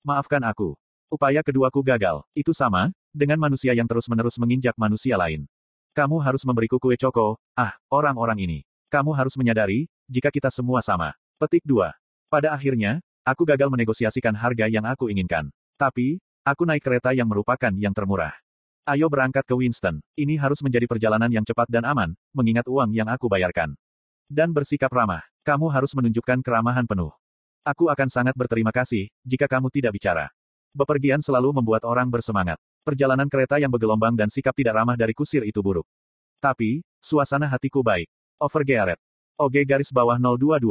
Maafkan 0.07 0.39
aku. 0.47 0.79
Upaya 1.11 1.43
keduaku 1.43 1.83
gagal. 1.83 2.23
Itu 2.31 2.55
sama, 2.55 2.95
dengan 3.11 3.35
manusia 3.43 3.75
yang 3.75 3.83
terus-menerus 3.83 4.39
menginjak 4.39 4.79
manusia 4.79 5.19
lain. 5.19 5.43
Kamu 5.91 6.23
harus 6.23 6.47
memberiku 6.47 6.79
kue 6.79 6.95
coko, 6.95 7.35
ah, 7.55 7.75
orang-orang 7.91 8.47
ini. 8.47 8.59
Kamu 8.87 9.11
harus 9.11 9.35
menyadari, 9.35 9.91
jika 10.05 10.29
kita 10.29 10.53
semua 10.53 10.81
sama. 10.85 11.13
Petik 11.41 11.65
2. 11.65 11.91
Pada 12.29 12.53
akhirnya, 12.53 13.01
aku 13.25 13.43
gagal 13.43 13.69
menegosiasikan 13.73 14.33
harga 14.37 14.69
yang 14.69 14.85
aku 14.85 15.09
inginkan. 15.09 15.49
Tapi, 15.75 16.21
aku 16.45 16.63
naik 16.63 16.85
kereta 16.85 17.11
yang 17.11 17.27
merupakan 17.27 17.73
yang 17.75 17.91
termurah. 17.91 18.33
Ayo 18.85 19.09
berangkat 19.09 19.41
ke 19.49 19.57
Winston. 19.57 19.97
Ini 20.13 20.37
harus 20.37 20.61
menjadi 20.61 20.85
perjalanan 20.85 21.33
yang 21.33 21.41
cepat 21.41 21.65
dan 21.73 21.89
aman, 21.89 22.13
mengingat 22.37 22.69
uang 22.69 22.93
yang 22.93 23.09
aku 23.09 23.25
bayarkan. 23.25 23.73
Dan 24.29 24.53
bersikap 24.53 24.93
ramah. 24.93 25.25
Kamu 25.41 25.69
harus 25.73 25.93
menunjukkan 25.97 26.41
keramahan 26.45 26.85
penuh. 26.85 27.13
Aku 27.65 27.89
akan 27.89 28.09
sangat 28.09 28.37
berterima 28.37 28.69
kasih, 28.69 29.09
jika 29.25 29.49
kamu 29.49 29.73
tidak 29.73 29.97
bicara. 29.97 30.29
Bepergian 30.73 31.21
selalu 31.21 31.49
membuat 31.61 31.81
orang 31.81 32.09
bersemangat. 32.13 32.61
Perjalanan 32.85 33.25
kereta 33.25 33.57
yang 33.57 33.73
bergelombang 33.73 34.13
dan 34.13 34.29
sikap 34.29 34.53
tidak 34.53 34.77
ramah 34.77 34.93
dari 34.93 35.17
kusir 35.17 35.41
itu 35.41 35.65
buruk. 35.65 35.89
Tapi, 36.37 36.85
suasana 37.01 37.49
hatiku 37.49 37.81
baik. 37.81 38.05
Over 38.37 38.61
Gearet. 38.61 38.99
OG 39.35 39.67
garis 39.67 39.91
bawah 39.91 40.15
022. 40.15 40.63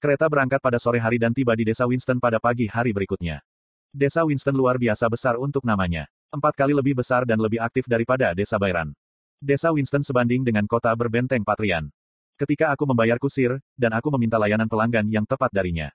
Kereta 0.00 0.24
berangkat 0.24 0.64
pada 0.64 0.80
sore 0.80 0.96
hari 0.96 1.20
dan 1.20 1.36
tiba 1.36 1.52
di 1.52 1.68
desa 1.68 1.84
Winston 1.84 2.16
pada 2.16 2.40
pagi 2.40 2.64
hari 2.64 2.88
berikutnya. 2.88 3.44
Desa 3.92 4.24
Winston 4.24 4.56
luar 4.56 4.80
biasa 4.80 5.12
besar 5.12 5.36
untuk 5.36 5.60
namanya. 5.60 6.08
Empat 6.32 6.56
kali 6.56 6.72
lebih 6.72 6.96
besar 6.96 7.28
dan 7.28 7.36
lebih 7.36 7.60
aktif 7.60 7.84
daripada 7.84 8.32
desa 8.32 8.56
Bayran. 8.56 8.96
Desa 9.44 9.68
Winston 9.76 10.00
sebanding 10.00 10.40
dengan 10.40 10.64
kota 10.64 10.88
berbenteng 10.96 11.44
Patrian. 11.44 11.92
Ketika 12.40 12.72
aku 12.72 12.88
membayar 12.88 13.20
kusir, 13.20 13.60
dan 13.76 13.92
aku 13.92 14.08
meminta 14.16 14.40
layanan 14.40 14.72
pelanggan 14.72 15.04
yang 15.12 15.28
tepat 15.28 15.52
darinya. 15.52 15.92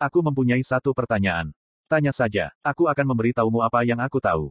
Aku 0.00 0.24
mempunyai 0.24 0.64
satu 0.64 0.96
pertanyaan. 0.96 1.52
Tanya 1.92 2.16
saja, 2.16 2.56
aku 2.64 2.88
akan 2.88 3.04
memberitahumu 3.04 3.60
apa 3.60 3.84
yang 3.84 4.00
aku 4.00 4.16
tahu. 4.16 4.48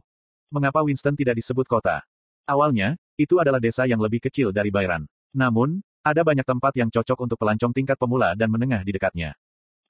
Mengapa 0.54 0.86
Winston 0.86 1.18
tidak 1.18 1.42
disebut 1.42 1.66
kota? 1.66 2.06
Awalnya, 2.46 2.94
itu 3.18 3.34
adalah 3.42 3.58
desa 3.58 3.82
yang 3.82 3.98
lebih 3.98 4.22
kecil 4.22 4.54
dari 4.54 4.70
Bayran. 4.70 5.10
Namun, 5.34 5.82
ada 6.08 6.24
banyak 6.24 6.46
tempat 6.48 6.72
yang 6.72 6.88
cocok 6.88 7.28
untuk 7.28 7.36
pelancong 7.36 7.76
tingkat 7.76 8.00
pemula 8.00 8.32
dan 8.32 8.48
menengah 8.48 8.80
di 8.80 8.96
dekatnya. 8.96 9.36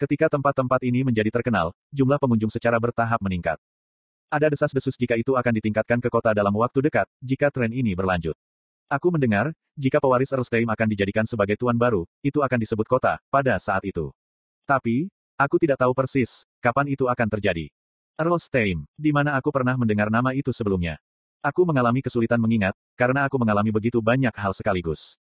Ketika 0.02 0.26
tempat-tempat 0.26 0.82
ini 0.82 1.06
menjadi 1.06 1.30
terkenal, 1.30 1.70
jumlah 1.94 2.18
pengunjung 2.18 2.50
secara 2.50 2.78
bertahap 2.82 3.22
meningkat. 3.22 3.58
Ada 4.26 4.50
desas-desus 4.50 4.98
jika 4.98 5.14
itu 5.14 5.38
akan 5.38 5.52
ditingkatkan 5.62 6.02
ke 6.02 6.10
kota 6.10 6.34
dalam 6.34 6.52
waktu 6.58 6.82
dekat, 6.82 7.06
jika 7.22 7.54
tren 7.54 7.70
ini 7.70 7.94
berlanjut. 7.94 8.34
Aku 8.90 9.14
mendengar, 9.14 9.54
jika 9.78 10.02
pewaris 10.02 10.34
Earlstein 10.34 10.66
akan 10.66 10.88
dijadikan 10.90 11.24
sebagai 11.24 11.54
tuan 11.54 11.78
baru, 11.78 12.02
itu 12.20 12.42
akan 12.42 12.58
disebut 12.60 12.86
kota, 12.88 13.20
pada 13.30 13.54
saat 13.56 13.84
itu. 13.86 14.10
Tapi, 14.66 15.08
aku 15.38 15.56
tidak 15.60 15.80
tahu 15.80 15.92
persis, 15.96 16.44
kapan 16.60 16.92
itu 16.92 17.06
akan 17.06 17.28
terjadi. 17.30 17.70
Earl 18.18 18.42
Stein, 18.42 18.82
di 18.98 19.14
mana 19.14 19.38
aku 19.38 19.54
pernah 19.54 19.78
mendengar 19.78 20.10
nama 20.10 20.34
itu 20.34 20.50
sebelumnya. 20.50 20.98
Aku 21.38 21.62
mengalami 21.62 22.02
kesulitan 22.02 22.42
mengingat, 22.42 22.74
karena 22.98 23.30
aku 23.30 23.38
mengalami 23.38 23.70
begitu 23.70 24.02
banyak 24.02 24.34
hal 24.34 24.50
sekaligus. 24.50 25.20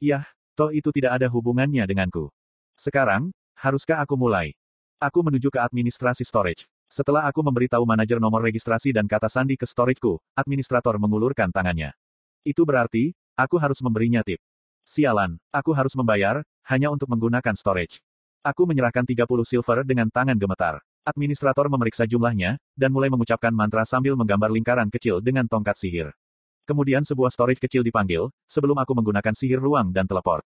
Yah, 0.00 0.24
toh 0.56 0.72
itu 0.72 0.88
tidak 0.96 1.20
ada 1.20 1.28
hubungannya 1.28 1.84
denganku. 1.84 2.32
Sekarang, 2.72 3.36
haruskah 3.52 4.00
aku 4.00 4.16
mulai? 4.16 4.56
Aku 4.96 5.20
menuju 5.20 5.52
ke 5.52 5.60
administrasi 5.60 6.24
storage. 6.24 6.64
Setelah 6.88 7.28
aku 7.28 7.44
memberitahu 7.44 7.84
manajer 7.84 8.16
nomor 8.16 8.40
registrasi 8.40 8.96
dan 8.96 9.04
kata 9.04 9.28
sandi 9.28 9.60
ke 9.60 9.68
storageku, 9.68 10.16
administrator 10.32 10.96
mengulurkan 10.96 11.52
tangannya. 11.52 11.92
Itu 12.48 12.64
berarti, 12.64 13.12
aku 13.36 13.60
harus 13.60 13.84
memberinya 13.84 14.24
tip. 14.24 14.40
Sialan, 14.88 15.36
aku 15.52 15.76
harus 15.76 15.92
membayar, 15.92 16.40
hanya 16.64 16.88
untuk 16.88 17.12
menggunakan 17.12 17.52
storage. 17.52 18.00
Aku 18.40 18.64
menyerahkan 18.64 19.04
30 19.04 19.28
silver 19.44 19.84
dengan 19.84 20.08
tangan 20.08 20.40
gemetar. 20.40 20.80
Administrator 21.04 21.68
memeriksa 21.68 22.08
jumlahnya, 22.08 22.56
dan 22.72 22.88
mulai 22.88 23.12
mengucapkan 23.12 23.52
mantra 23.52 23.84
sambil 23.84 24.16
menggambar 24.16 24.48
lingkaran 24.48 24.88
kecil 24.88 25.20
dengan 25.20 25.44
tongkat 25.44 25.76
sihir. 25.76 26.08
Kemudian 26.70 27.02
sebuah 27.02 27.34
storage 27.34 27.58
kecil 27.58 27.82
dipanggil, 27.82 28.30
sebelum 28.46 28.78
aku 28.78 28.94
menggunakan 28.94 29.34
sihir 29.34 29.58
ruang 29.58 29.90
dan 29.90 30.06
teleport. 30.06 30.46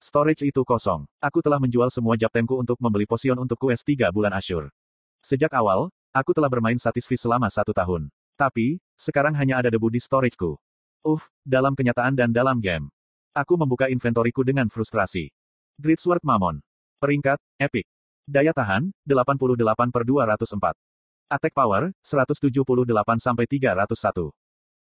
Storage 0.00 0.48
itu 0.48 0.64
kosong. 0.64 1.04
Aku 1.20 1.44
telah 1.44 1.60
menjual 1.60 1.92
semua 1.92 2.16
japtemku 2.16 2.56
untuk 2.56 2.80
membeli 2.80 3.04
posion 3.04 3.36
untuk 3.36 3.60
quest 3.60 3.84
3 3.84 4.08
bulan 4.16 4.32
Asyur. 4.32 4.72
Sejak 5.20 5.52
awal, 5.52 5.92
aku 6.08 6.32
telah 6.32 6.48
bermain 6.48 6.80
satisfi 6.80 7.20
selama 7.20 7.52
satu 7.52 7.76
tahun. 7.76 8.08
Tapi, 8.40 8.80
sekarang 8.96 9.36
hanya 9.36 9.60
ada 9.60 9.68
debu 9.68 9.92
di 9.92 10.00
storageku. 10.00 10.56
Uff, 11.04 11.28
dalam 11.44 11.76
kenyataan 11.76 12.16
dan 12.16 12.32
dalam 12.32 12.56
game. 12.56 12.88
Aku 13.36 13.60
membuka 13.60 13.92
inventoriku 13.92 14.40
dengan 14.48 14.72
frustrasi. 14.72 15.28
Greatsword 15.76 16.24
Mammon. 16.24 16.64
Peringkat, 16.96 17.36
Epic. 17.60 17.84
Daya 18.24 18.56
tahan, 18.56 18.88
88 19.04 19.92
per 19.92 20.08
204. 20.08 20.80
Attack 21.28 21.52
power, 21.52 21.92
178 22.00 23.20
sampai 23.20 23.44
301. 23.44 24.32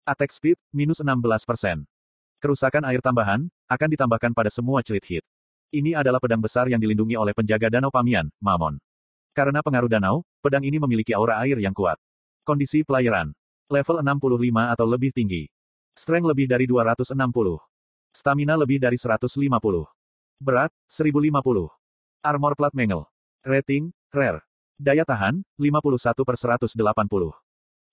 Attack 0.01 0.33
speed, 0.33 0.57
minus 0.73 0.97
16%. 0.97 1.85
Kerusakan 2.41 2.89
air 2.89 3.05
tambahan, 3.05 3.45
akan 3.69 3.89
ditambahkan 3.93 4.33
pada 4.33 4.49
semua 4.49 4.81
cerit 4.81 5.05
hit. 5.05 5.23
Ini 5.69 5.93
adalah 5.93 6.17
pedang 6.17 6.41
besar 6.41 6.65
yang 6.65 6.81
dilindungi 6.81 7.13
oleh 7.13 7.37
penjaga 7.37 7.69
danau 7.69 7.93
Pamian, 7.93 8.25
Mamon. 8.41 8.81
Karena 9.29 9.61
pengaruh 9.61 9.85
danau, 9.85 10.25
pedang 10.41 10.65
ini 10.65 10.81
memiliki 10.81 11.13
aura 11.13 11.37
air 11.45 11.61
yang 11.61 11.77
kuat. 11.77 12.01
Kondisi 12.41 12.81
pelayaran. 12.81 13.29
Level 13.69 14.01
65 14.01 14.73
atau 14.73 14.89
lebih 14.89 15.13
tinggi. 15.13 15.45
Strength 15.93 16.33
lebih 16.33 16.49
dari 16.49 16.65
260. 16.65 17.13
Stamina 18.09 18.57
lebih 18.57 18.81
dari 18.81 18.97
150. 18.97 19.37
Berat, 20.41 20.73
1050. 20.89 21.69
Armor 22.25 22.57
plat 22.57 22.73
mengel. 22.73 23.05
Rating, 23.45 23.93
Rare. 24.09 24.41
Daya 24.81 25.05
tahan, 25.05 25.45
51 25.61 26.25
per 26.25 26.35
180. 26.41 26.73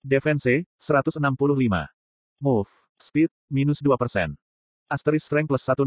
Defense, 0.01 0.65
165. 0.81 1.98
Move, 2.39 2.71
Speed, 2.95 3.27
minus 3.51 3.83
2%. 3.83 3.99
Asterisk 4.87 5.27
Strength 5.27 5.51
plus 5.51 5.63
10. 5.67 5.83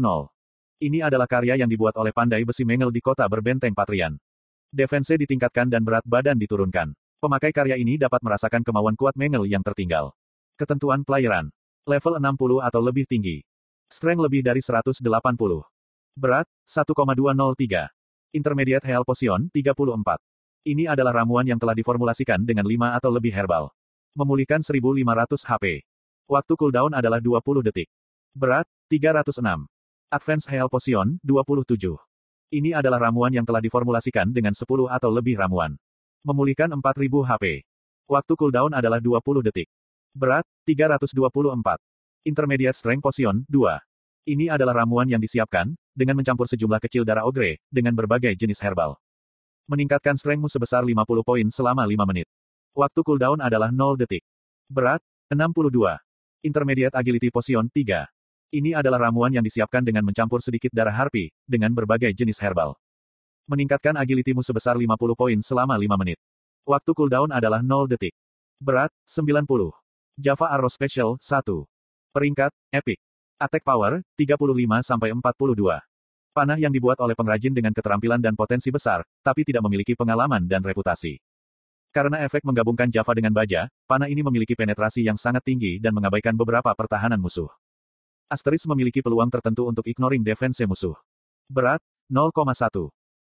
Ini 0.85 1.01
adalah 1.01 1.25
karya 1.25 1.57
yang 1.57 1.65
dibuat 1.65 1.97
oleh 1.97 2.13
pandai 2.13 2.45
besi 2.45 2.61
Mengel 2.61 2.93
di 2.93 3.01
kota 3.01 3.25
berbenteng 3.25 3.73
Patrian. 3.73 4.21
Defense 4.69 5.17
ditingkatkan 5.17 5.65
dan 5.65 5.81
berat 5.81 6.05
badan 6.05 6.37
diturunkan. 6.37 6.93
Pemakai 7.17 7.49
karya 7.49 7.73
ini 7.81 7.97
dapat 7.97 8.21
merasakan 8.21 8.61
kemauan 8.61 8.93
kuat 8.93 9.17
Mengel 9.17 9.49
yang 9.49 9.65
tertinggal. 9.65 10.13
Ketentuan 10.53 11.01
pelayaran. 11.01 11.49
Level 11.89 12.21
60 12.21 12.61
atau 12.61 12.81
lebih 12.85 13.09
tinggi. 13.09 13.41
Strength 13.89 14.21
lebih 14.21 14.45
dari 14.45 14.61
180. 14.61 15.01
Berat, 16.13 16.45
1,203. 16.69 17.89
Intermediate 18.29 18.85
Heal 18.85 19.01
Potion, 19.01 19.49
34. 19.49 20.21
Ini 20.69 20.85
adalah 20.85 21.17
ramuan 21.17 21.49
yang 21.49 21.57
telah 21.57 21.73
diformulasikan 21.73 22.45
dengan 22.45 22.69
5 22.69 23.01
atau 23.01 23.09
lebih 23.09 23.33
herbal. 23.33 23.73
Memulihkan 24.13 24.61
1500 24.61 25.49
HP. 25.49 25.81
Waktu 26.23 26.55
cooldown 26.55 26.95
adalah 26.95 27.19
20 27.19 27.67
detik. 27.67 27.91
Berat, 28.31 28.63
306. 28.87 29.67
Advance 30.07 30.45
Heal 30.47 30.71
Potion, 30.71 31.19
27. 31.19 31.99
Ini 32.53 32.71
adalah 32.79 33.09
ramuan 33.09 33.35
yang 33.35 33.43
telah 33.43 33.59
diformulasikan 33.59 34.31
dengan 34.31 34.55
10 34.55 34.87
atau 34.87 35.09
lebih 35.11 35.35
ramuan. 35.35 35.75
Memulihkan 36.23 36.71
4000 36.71 37.27
HP. 37.27 37.67
Waktu 38.07 38.33
cooldown 38.39 38.71
adalah 38.71 39.03
20 39.03 39.43
detik. 39.43 39.67
Berat, 40.15 40.47
324. 40.63 41.81
Intermediate 42.23 42.77
Strength 42.77 43.03
Potion, 43.03 43.43
2. 43.51 43.75
Ini 44.23 44.47
adalah 44.47 44.79
ramuan 44.79 45.11
yang 45.11 45.19
disiapkan, 45.19 45.75
dengan 45.91 46.15
mencampur 46.15 46.47
sejumlah 46.47 46.79
kecil 46.79 47.03
darah 47.03 47.27
ogre, 47.27 47.59
dengan 47.67 47.91
berbagai 47.91 48.31
jenis 48.39 48.63
herbal. 48.63 48.95
Meningkatkan 49.67 50.15
strengthmu 50.15 50.47
sebesar 50.47 50.87
50 50.87 51.03
poin 51.27 51.47
selama 51.51 51.83
5 51.83 52.07
menit. 52.07 52.31
Waktu 52.71 52.99
cooldown 53.03 53.43
adalah 53.43 53.75
0 53.75 53.99
detik. 53.99 54.23
Berat, 54.71 55.03
62. 55.27 55.99
Intermediate 56.43 56.91
Agility 56.91 57.31
Potion 57.31 57.71
3. 57.71 58.03
Ini 58.51 58.75
adalah 58.75 59.07
ramuan 59.07 59.31
yang 59.31 59.47
disiapkan 59.47 59.79
dengan 59.79 60.03
mencampur 60.03 60.43
sedikit 60.43 60.75
darah 60.75 60.91
harpi, 60.91 61.31
dengan 61.47 61.71
berbagai 61.71 62.11
jenis 62.11 62.35
herbal. 62.43 62.75
Meningkatkan 63.47 63.95
agilitymu 63.95 64.43
sebesar 64.43 64.75
50 64.75 64.91
poin 65.15 65.39
selama 65.39 65.79
5 65.79 65.95
menit. 65.95 66.19
Waktu 66.67 66.91
cooldown 66.91 67.31
adalah 67.31 67.63
0 67.63 67.87
detik. 67.87 68.11
Berat, 68.59 68.91
90. 69.07 69.71
Java 70.19 70.51
Arrow 70.51 70.67
Special, 70.67 71.15
1. 71.15 71.63
Peringkat, 72.11 72.51
Epic. 72.75 72.99
Attack 73.39 73.63
Power, 73.63 74.03
35-42. 74.19 75.79
Panah 76.35 76.59
yang 76.59 76.75
dibuat 76.75 76.99
oleh 76.99 77.15
pengrajin 77.15 77.55
dengan 77.55 77.71
keterampilan 77.71 78.19
dan 78.19 78.35
potensi 78.35 78.67
besar, 78.67 79.07
tapi 79.23 79.47
tidak 79.47 79.63
memiliki 79.63 79.95
pengalaman 79.95 80.43
dan 80.43 80.59
reputasi. 80.59 81.23
Karena 81.93 82.25
efek 82.25 82.41
menggabungkan 82.41 82.89
Java 82.89 83.13
dengan 83.13 83.31
baja, 83.31 83.69
panah 83.85 84.09
ini 84.09 84.25
memiliki 84.25 84.57
penetrasi 84.57 85.05
yang 85.05 85.13
sangat 85.13 85.45
tinggi 85.45 85.77
dan 85.77 85.93
mengabaikan 85.93 86.33
beberapa 86.33 86.73
pertahanan 86.73 87.21
musuh. 87.21 87.53
Asteris 88.25 88.65
memiliki 88.65 89.05
peluang 89.05 89.29
tertentu 89.29 89.69
untuk 89.69 89.85
ignoring 89.85 90.25
defense 90.25 90.65
musuh. 90.65 90.97
Berat, 91.45 91.79
0,1. 92.09 92.33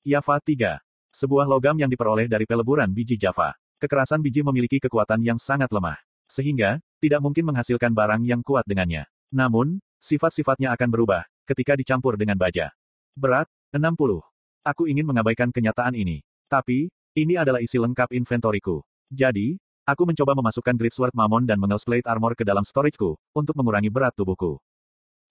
Java 0.05 0.37
3. 0.37 0.77
Sebuah 1.17 1.49
logam 1.49 1.81
yang 1.81 1.89
diperoleh 1.89 2.29
dari 2.29 2.45
peleburan 2.45 2.93
biji 2.93 3.17
Java. 3.17 3.57
Kekerasan 3.81 4.21
biji 4.21 4.45
memiliki 4.45 4.77
kekuatan 4.77 5.25
yang 5.25 5.41
sangat 5.41 5.73
lemah. 5.73 5.97
Sehingga, 6.29 6.85
tidak 7.01 7.25
mungkin 7.25 7.49
menghasilkan 7.49 7.97
barang 7.97 8.29
yang 8.29 8.45
kuat 8.45 8.69
dengannya. 8.69 9.09
Namun, 9.33 9.81
Sifat-sifatnya 10.01 10.73
akan 10.73 10.89
berubah, 10.89 11.29
ketika 11.45 11.77
dicampur 11.77 12.17
dengan 12.17 12.41
baja. 12.41 12.73
Berat, 13.13 13.45
60. 13.69 14.25
Aku 14.65 14.89
ingin 14.89 15.05
mengabaikan 15.05 15.53
kenyataan 15.53 15.93
ini. 15.93 16.25
Tapi, 16.49 16.89
ini 17.15 17.39
adalah 17.39 17.63
isi 17.63 17.79
lengkap 17.81 18.13
inventoriku. 18.15 18.83
Jadi, 19.11 19.59
Aku 19.91 20.07
mencoba 20.07 20.39
memasukkan 20.39 20.79
Great 20.79 20.95
Sword 20.95 21.11
Mammon 21.19 21.51
dan 21.51 21.59
Mangle's 21.59 21.83
Plate 21.83 22.07
Armor 22.07 22.39
ke 22.39 22.47
dalam 22.47 22.63
storageku, 22.63 23.19
untuk 23.35 23.59
mengurangi 23.59 23.91
berat 23.91 24.15
tubuhku. 24.15 24.63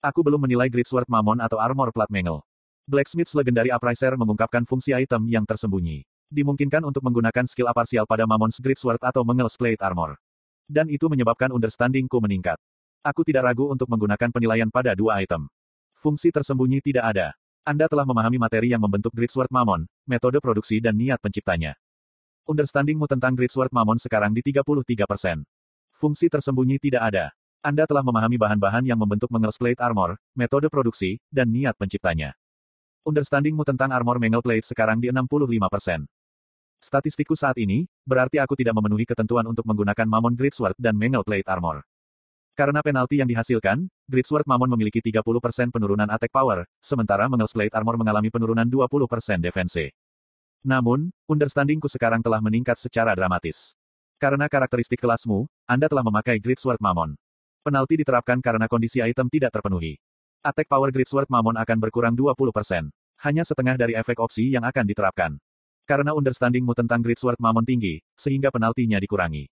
Aku 0.04 0.20
belum 0.20 0.36
menilai 0.36 0.68
Great 0.68 0.84
Sword 0.84 1.08
Mammon 1.08 1.40
atau 1.40 1.56
Armor 1.56 1.88
Plat 1.96 2.12
Mangle. 2.12 2.44
Blacksmith's 2.84 3.32
Legendary 3.32 3.72
Upriser 3.72 4.12
mengungkapkan 4.20 4.68
fungsi 4.68 4.92
item 4.92 5.24
yang 5.32 5.48
tersembunyi. 5.48 6.04
Dimungkinkan 6.28 6.84
untuk 6.84 7.00
menggunakan 7.00 7.48
skill 7.48 7.72
aparsial 7.72 8.04
pada 8.04 8.28
Mammon's 8.28 8.60
Great 8.60 8.76
Sword 8.76 9.00
atau 9.00 9.24
Mangle's 9.24 9.56
Plate 9.56 9.80
Armor. 9.80 10.20
Dan 10.68 10.92
itu 10.92 11.08
menyebabkan 11.08 11.56
understandingku 11.56 12.20
meningkat. 12.20 12.60
Aku 13.00 13.24
tidak 13.24 13.48
ragu 13.48 13.72
untuk 13.72 13.88
menggunakan 13.88 14.28
penilaian 14.28 14.68
pada 14.68 14.92
dua 14.92 15.24
item. 15.24 15.48
Fungsi 15.96 16.28
tersembunyi 16.28 16.84
tidak 16.84 17.16
ada. 17.16 17.32
Anda 17.64 17.88
telah 17.88 18.04
memahami 18.04 18.36
materi 18.36 18.76
yang 18.76 18.84
membentuk 18.84 19.16
Great 19.16 19.32
Sword 19.32 19.48
Mammon, 19.48 19.88
metode 20.10 20.42
produksi 20.42 20.82
dan 20.82 20.98
niat 20.98 21.22
penciptanya. 21.22 21.78
Understandingmu 22.50 23.06
tentang 23.06 23.38
Great 23.38 23.54
Sword 23.54 23.70
Mammon 23.70 24.02
sekarang 24.02 24.34
di 24.34 24.42
33%. 24.42 25.46
Fungsi 25.94 26.26
tersembunyi 26.26 26.82
tidak 26.82 27.14
ada. 27.14 27.30
Anda 27.62 27.86
telah 27.86 28.02
memahami 28.02 28.40
bahan-bahan 28.40 28.82
yang 28.88 28.98
membentuk 28.98 29.30
Mangle's 29.30 29.60
Plate 29.60 29.78
Armor, 29.78 30.18
metode 30.34 30.66
produksi, 30.66 31.22
dan 31.30 31.52
niat 31.54 31.78
penciptanya. 31.78 32.34
Understandingmu 33.06 33.62
tentang 33.62 33.94
armor 33.94 34.18
Mangle 34.18 34.42
Plate 34.42 34.66
sekarang 34.66 34.98
di 34.98 35.12
65%. 35.12 36.04
Statistikku 36.80 37.36
saat 37.36 37.60
ini, 37.60 37.84
berarti 38.08 38.40
aku 38.40 38.56
tidak 38.56 38.72
memenuhi 38.80 39.04
ketentuan 39.04 39.44
untuk 39.44 39.68
menggunakan 39.68 40.08
Mammon 40.08 40.34
Great 40.36 40.56
Sword 40.56 40.76
dan 40.80 40.96
Mangle 40.96 41.24
Plate 41.24 41.44
Armor. 41.48 41.84
Karena 42.56 42.80
penalti 42.80 43.20
yang 43.20 43.28
dihasilkan, 43.28 43.88
Great 44.08 44.24
Sword 44.24 44.48
Mammon 44.48 44.72
memiliki 44.72 45.04
30% 45.04 45.72
penurunan 45.72 46.08
attack 46.08 46.32
power, 46.32 46.64
sementara 46.80 47.28
Mangle's 47.28 47.52
Plate 47.52 47.72
Armor 47.76 48.00
mengalami 48.00 48.32
penurunan 48.32 48.64
20% 48.64 49.44
defense. 49.44 49.92
Namun, 50.60 51.08
understandingku 51.24 51.88
sekarang 51.88 52.20
telah 52.20 52.36
meningkat 52.44 52.76
secara 52.76 53.16
dramatis. 53.16 53.72
Karena 54.20 54.44
karakteristik 54.44 55.00
kelasmu, 55.00 55.48
Anda 55.64 55.88
telah 55.88 56.04
memakai 56.04 56.36
Great 56.36 56.60
Sword 56.60 56.76
Mammon. 56.84 57.16
Penalti 57.64 57.96
diterapkan 57.96 58.44
karena 58.44 58.68
kondisi 58.68 59.00
item 59.00 59.32
tidak 59.32 59.56
terpenuhi. 59.56 59.96
Attack 60.44 60.68
power 60.68 60.92
Great 60.92 61.08
Sword 61.08 61.32
Mammon 61.32 61.56
akan 61.56 61.78
berkurang 61.80 62.12
20%. 62.12 62.92
Hanya 63.24 63.44
setengah 63.44 63.80
dari 63.80 63.96
efek 63.96 64.20
opsi 64.20 64.52
yang 64.52 64.68
akan 64.68 64.84
diterapkan. 64.84 65.40
Karena 65.88 66.12
understandingmu 66.12 66.76
tentang 66.76 67.00
Great 67.00 67.16
Sword 67.16 67.40
Mammon 67.40 67.64
tinggi, 67.64 68.04
sehingga 68.12 68.52
penaltinya 68.52 69.00
dikurangi. 69.00 69.48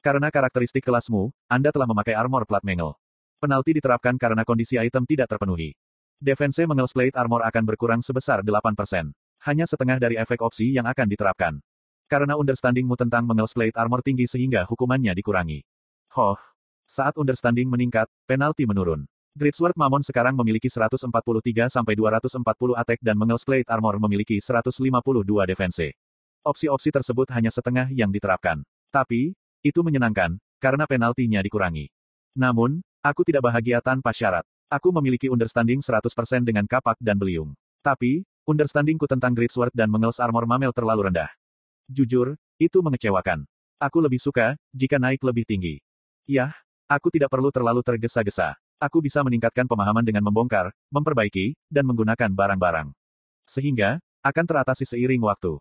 Karena 0.00 0.32
karakteristik 0.32 0.88
kelasmu, 0.88 1.28
Anda 1.52 1.68
telah 1.68 1.84
memakai 1.84 2.16
armor 2.16 2.48
plat 2.48 2.64
Mangle. 2.64 2.96
Penalti 3.36 3.76
diterapkan 3.76 4.16
karena 4.16 4.48
kondisi 4.48 4.80
item 4.80 5.04
tidak 5.04 5.28
terpenuhi. 5.28 5.76
Defense 6.16 6.64
Mangle's 6.64 6.96
Plate 6.96 7.16
Armor 7.16 7.44
akan 7.44 7.64
berkurang 7.68 8.00
sebesar 8.00 8.40
8% 8.44 9.19
hanya 9.44 9.64
setengah 9.64 9.96
dari 9.96 10.20
efek 10.20 10.44
opsi 10.44 10.76
yang 10.76 10.84
akan 10.84 11.06
diterapkan. 11.08 11.54
Karena 12.10 12.34
understandingmu 12.34 12.98
tentang 12.98 13.22
Mangle's 13.22 13.54
Plate 13.54 13.78
Armor 13.78 14.02
tinggi 14.02 14.26
sehingga 14.26 14.66
hukumannya 14.66 15.14
dikurangi. 15.14 15.62
Hoh. 16.18 16.38
Saat 16.90 17.14
understanding 17.16 17.70
meningkat, 17.70 18.10
penalti 18.26 18.66
menurun. 18.66 19.06
Great 19.30 19.54
Sword 19.54 19.78
Mammon 19.78 20.02
sekarang 20.02 20.34
memiliki 20.34 20.66
143-240 20.66 21.06
attack 22.74 22.98
dan 22.98 23.14
Mangle's 23.14 23.46
Plate 23.46 23.70
Armor 23.70 24.02
memiliki 24.02 24.42
152 24.42 24.90
defense. 25.46 25.94
Opsi-opsi 26.42 26.90
tersebut 26.90 27.30
hanya 27.30 27.54
setengah 27.54 27.86
yang 27.94 28.10
diterapkan. 28.10 28.66
Tapi, 28.90 29.38
itu 29.62 29.80
menyenangkan, 29.86 30.34
karena 30.58 30.82
penaltinya 30.90 31.38
dikurangi. 31.46 31.86
Namun, 32.34 32.82
aku 33.06 33.22
tidak 33.22 33.46
bahagia 33.46 33.78
tanpa 33.78 34.10
syarat. 34.10 34.42
Aku 34.66 34.90
memiliki 34.90 35.30
understanding 35.30 35.78
100% 35.78 36.10
dengan 36.42 36.66
kapak 36.66 36.98
dan 36.98 37.14
beliung. 37.14 37.54
Tapi, 37.86 38.26
Understandingku 38.50 39.06
tentang 39.06 39.30
Great 39.30 39.54
Sword 39.54 39.70
dan 39.70 39.86
Mangle's 39.86 40.18
Armor 40.18 40.42
Mamel 40.42 40.74
terlalu 40.74 41.06
rendah. 41.06 41.30
Jujur, 41.86 42.34
itu 42.58 42.82
mengecewakan. 42.82 43.46
Aku 43.78 44.02
lebih 44.02 44.18
suka, 44.18 44.58
jika 44.74 44.98
naik 44.98 45.22
lebih 45.22 45.46
tinggi. 45.46 45.78
Yah, 46.26 46.50
aku 46.90 47.14
tidak 47.14 47.30
perlu 47.30 47.54
terlalu 47.54 47.78
tergesa-gesa. 47.86 48.58
Aku 48.82 48.98
bisa 48.98 49.22
meningkatkan 49.22 49.70
pemahaman 49.70 50.02
dengan 50.02 50.26
membongkar, 50.26 50.74
memperbaiki, 50.90 51.54
dan 51.70 51.86
menggunakan 51.86 52.26
barang-barang. 52.34 52.90
Sehingga, 53.46 54.02
akan 54.18 54.44
teratasi 54.50 54.82
seiring 54.82 55.22
waktu. 55.22 55.54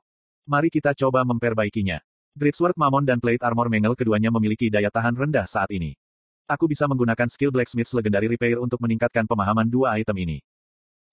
Mari 0.49 0.73
kita 0.73 0.97
coba 0.97 1.21
memperbaikinya. 1.21 2.02
Great 2.34 2.58
Sword 2.58 2.73
Mammon 2.73 3.06
dan 3.06 3.21
Plate 3.21 3.45
Armor 3.45 3.69
Mangle 3.69 3.93
keduanya 3.93 4.34
memiliki 4.34 4.65
daya 4.73 4.89
tahan 4.89 5.13
rendah 5.13 5.45
saat 5.45 5.69
ini. 5.69 5.93
Aku 6.49 6.65
bisa 6.65 6.89
menggunakan 6.89 7.30
skill 7.30 7.54
Blacksmith's 7.54 7.93
Legendary 7.93 8.25
Repair 8.34 8.58
untuk 8.58 8.82
meningkatkan 8.82 9.30
pemahaman 9.30 9.69
dua 9.69 9.93
item 10.02 10.17
ini. 10.25 10.38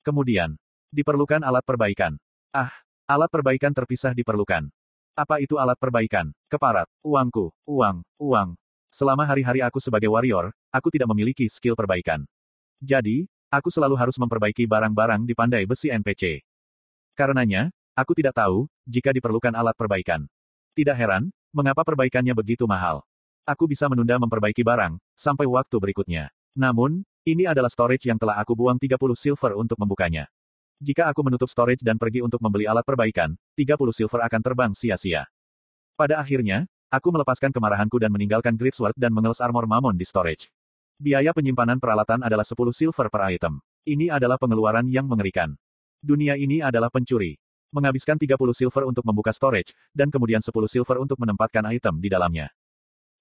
Kemudian, 0.00 0.56
Diperlukan 0.96 1.44
alat 1.44 1.60
perbaikan. 1.60 2.16
Ah, 2.56 2.72
alat 3.04 3.28
perbaikan 3.28 3.68
terpisah 3.68 4.16
diperlukan. 4.16 4.72
Apa 5.12 5.44
itu 5.44 5.60
alat 5.60 5.76
perbaikan? 5.76 6.32
Keparat, 6.48 6.88
uangku, 7.04 7.52
uang, 7.68 8.00
uang. 8.16 8.56
Selama 8.88 9.28
hari-hari 9.28 9.60
aku 9.60 9.76
sebagai 9.76 10.08
warrior, 10.08 10.56
aku 10.72 10.88
tidak 10.88 11.12
memiliki 11.12 11.52
skill 11.52 11.76
perbaikan. 11.76 12.24
Jadi, 12.80 13.28
aku 13.52 13.68
selalu 13.68 13.92
harus 13.92 14.16
memperbaiki 14.16 14.64
barang-barang 14.64 15.28
di 15.28 15.36
pandai 15.36 15.68
besi 15.68 15.92
NPC. 15.92 16.40
Karenanya, 17.12 17.68
aku 17.92 18.16
tidak 18.16 18.32
tahu, 18.40 18.64
jika 18.88 19.12
diperlukan 19.12 19.52
alat 19.52 19.76
perbaikan. 19.76 20.24
Tidak 20.72 20.96
heran, 20.96 21.28
mengapa 21.52 21.84
perbaikannya 21.84 22.32
begitu 22.32 22.64
mahal. 22.64 23.04
Aku 23.44 23.68
bisa 23.68 23.84
menunda 23.92 24.16
memperbaiki 24.16 24.64
barang, 24.64 24.96
sampai 25.12 25.44
waktu 25.44 25.76
berikutnya. 25.76 26.32
Namun, 26.56 27.04
ini 27.28 27.44
adalah 27.44 27.68
storage 27.68 28.08
yang 28.08 28.16
telah 28.16 28.40
aku 28.40 28.56
buang 28.56 28.80
30 28.80 28.96
silver 29.12 29.52
untuk 29.60 29.76
membukanya. 29.76 30.32
Jika 30.76 31.08
aku 31.08 31.24
menutup 31.24 31.48
storage 31.48 31.80
dan 31.80 31.96
pergi 31.96 32.20
untuk 32.20 32.36
membeli 32.44 32.68
alat 32.68 32.84
perbaikan, 32.84 33.32
30 33.56 33.96
silver 33.96 34.20
akan 34.20 34.40
terbang 34.44 34.72
sia-sia. 34.76 35.24
Pada 35.96 36.20
akhirnya, 36.20 36.68
aku 36.92 37.08
melepaskan 37.08 37.48
kemarahanku 37.48 37.96
dan 37.96 38.12
meninggalkan 38.12 38.60
Great 38.60 38.76
Sword 38.76 38.92
dan 38.92 39.08
Mangle's 39.16 39.40
Armor 39.40 39.64
Mammon 39.64 39.96
di 39.96 40.04
storage. 40.04 40.52
Biaya 41.00 41.32
penyimpanan 41.32 41.80
peralatan 41.80 42.20
adalah 42.20 42.44
10 42.44 42.76
silver 42.76 43.08
per 43.08 43.24
item. 43.24 43.56
Ini 43.88 44.12
adalah 44.12 44.36
pengeluaran 44.36 44.84
yang 44.92 45.08
mengerikan. 45.08 45.56
Dunia 46.04 46.36
ini 46.36 46.60
adalah 46.60 46.92
pencuri. 46.92 47.40
Menghabiskan 47.72 48.20
30 48.20 48.36
silver 48.52 48.84
untuk 48.84 49.08
membuka 49.08 49.32
storage, 49.32 49.72
dan 49.96 50.12
kemudian 50.12 50.44
10 50.44 50.52
silver 50.68 51.00
untuk 51.00 51.16
menempatkan 51.16 51.64
item 51.72 52.04
di 52.04 52.12
dalamnya. 52.12 52.52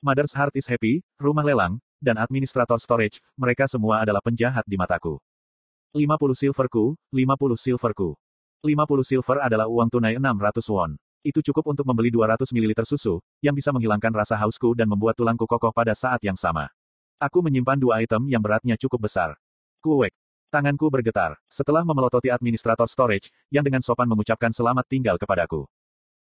Mother's 0.04 0.36
Heart 0.36 0.60
is 0.60 0.68
Happy, 0.68 1.02
rumah 1.16 1.42
lelang, 1.42 1.80
dan 2.04 2.20
administrator 2.20 2.78
storage, 2.84 3.24
mereka 3.40 3.66
semua 3.66 4.04
adalah 4.04 4.20
penjahat 4.20 4.68
di 4.68 4.76
mataku. 4.76 5.24
50 5.96 6.36
silverku, 6.36 7.00
50 7.16 7.56
silverku. 7.56 8.20
50 8.68 9.08
silver 9.08 9.40
adalah 9.40 9.72
uang 9.72 9.88
tunai 9.88 10.20
600 10.20 10.68
won. 10.68 11.00
Itu 11.24 11.40
cukup 11.40 11.72
untuk 11.72 11.88
membeli 11.88 12.12
200 12.12 12.52
ml 12.52 12.84
susu, 12.84 13.24
yang 13.40 13.56
bisa 13.56 13.72
menghilangkan 13.72 14.12
rasa 14.12 14.36
hausku 14.36 14.76
dan 14.76 14.92
membuat 14.92 15.16
tulangku 15.16 15.48
kokoh 15.48 15.72
pada 15.72 15.96
saat 15.96 16.20
yang 16.20 16.36
sama. 16.36 16.68
Aku 17.16 17.40
menyimpan 17.40 17.80
dua 17.80 18.04
item 18.04 18.28
yang 18.28 18.44
beratnya 18.44 18.76
cukup 18.76 19.08
besar. 19.08 19.40
Kuek. 19.80 20.12
Tanganku 20.52 20.92
bergetar, 20.92 21.40
setelah 21.48 21.88
memelototi 21.88 22.28
administrator 22.28 22.92
storage, 22.92 23.32
yang 23.48 23.64
dengan 23.64 23.80
sopan 23.80 24.12
mengucapkan 24.12 24.52
selamat 24.52 24.84
tinggal 24.92 25.16
kepadaku. 25.16 25.64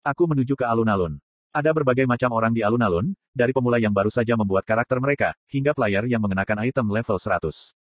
Aku 0.07 0.23
menuju 0.23 0.55
ke 0.55 0.63
alun-alun. 0.63 1.19
Ada 1.51 1.75
berbagai 1.75 2.07
macam 2.07 2.31
orang 2.31 2.55
di 2.55 2.63
alun-alun, 2.63 3.11
dari 3.35 3.51
pemula 3.51 3.75
yang 3.75 3.91
baru 3.91 4.07
saja 4.07 4.39
membuat 4.39 4.63
karakter 4.63 5.03
mereka, 5.03 5.35
hingga 5.51 5.75
player 5.75 6.07
yang 6.07 6.23
mengenakan 6.23 6.63
item 6.63 6.87
level 6.87 7.19
100. 7.19 7.78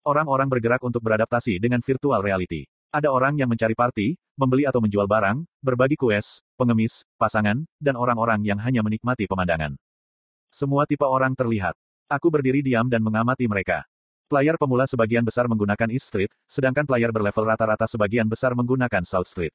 Orang-orang 0.00 0.48
bergerak 0.48 0.80
untuk 0.80 1.04
beradaptasi 1.04 1.60
dengan 1.60 1.84
virtual 1.84 2.24
reality. 2.24 2.64
Ada 2.88 3.12
orang 3.12 3.36
yang 3.36 3.52
mencari 3.52 3.76
party, 3.76 4.16
membeli 4.32 4.64
atau 4.64 4.80
menjual 4.80 5.04
barang, 5.04 5.44
berbagi 5.60 6.00
kues, 6.00 6.40
pengemis, 6.56 7.04
pasangan, 7.20 7.68
dan 7.76 7.94
orang-orang 8.00 8.40
yang 8.40 8.56
hanya 8.64 8.80
menikmati 8.80 9.28
pemandangan. 9.28 9.76
Semua 10.48 10.88
tipe 10.88 11.04
orang 11.04 11.36
terlihat. 11.36 11.76
Aku 12.08 12.32
berdiri 12.32 12.64
diam 12.64 12.88
dan 12.88 13.04
mengamati 13.04 13.44
mereka. 13.44 13.84
Player 14.26 14.56
pemula 14.56 14.88
sebagian 14.88 15.20
besar 15.20 15.44
menggunakan 15.52 15.92
East 15.92 16.08
Street, 16.08 16.32
sedangkan 16.48 16.88
player 16.88 17.12
berlevel 17.12 17.44
rata-rata 17.44 17.84
sebagian 17.84 18.24
besar 18.24 18.56
menggunakan 18.56 19.04
South 19.04 19.28
Street. 19.28 19.52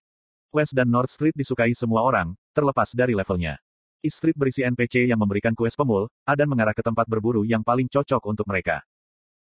West 0.53 0.77
dan 0.77 0.93
North 0.93 1.10
Street 1.10 1.34
disukai 1.34 1.73
semua 1.73 2.05
orang, 2.05 2.38
terlepas 2.53 2.93
dari 2.93 3.17
levelnya. 3.17 3.58
East 4.05 4.21
Street 4.21 4.38
berisi 4.38 4.62
NPC 4.62 5.10
yang 5.10 5.17
memberikan 5.17 5.58
kues 5.58 5.73
pemul, 5.73 6.05
dan 6.23 6.45
mengarah 6.45 6.77
ke 6.77 6.86
tempat 6.86 7.10
berburu 7.10 7.41
yang 7.41 7.65
paling 7.65 7.89
cocok 7.89 8.21
untuk 8.29 8.45
mereka. 8.45 8.86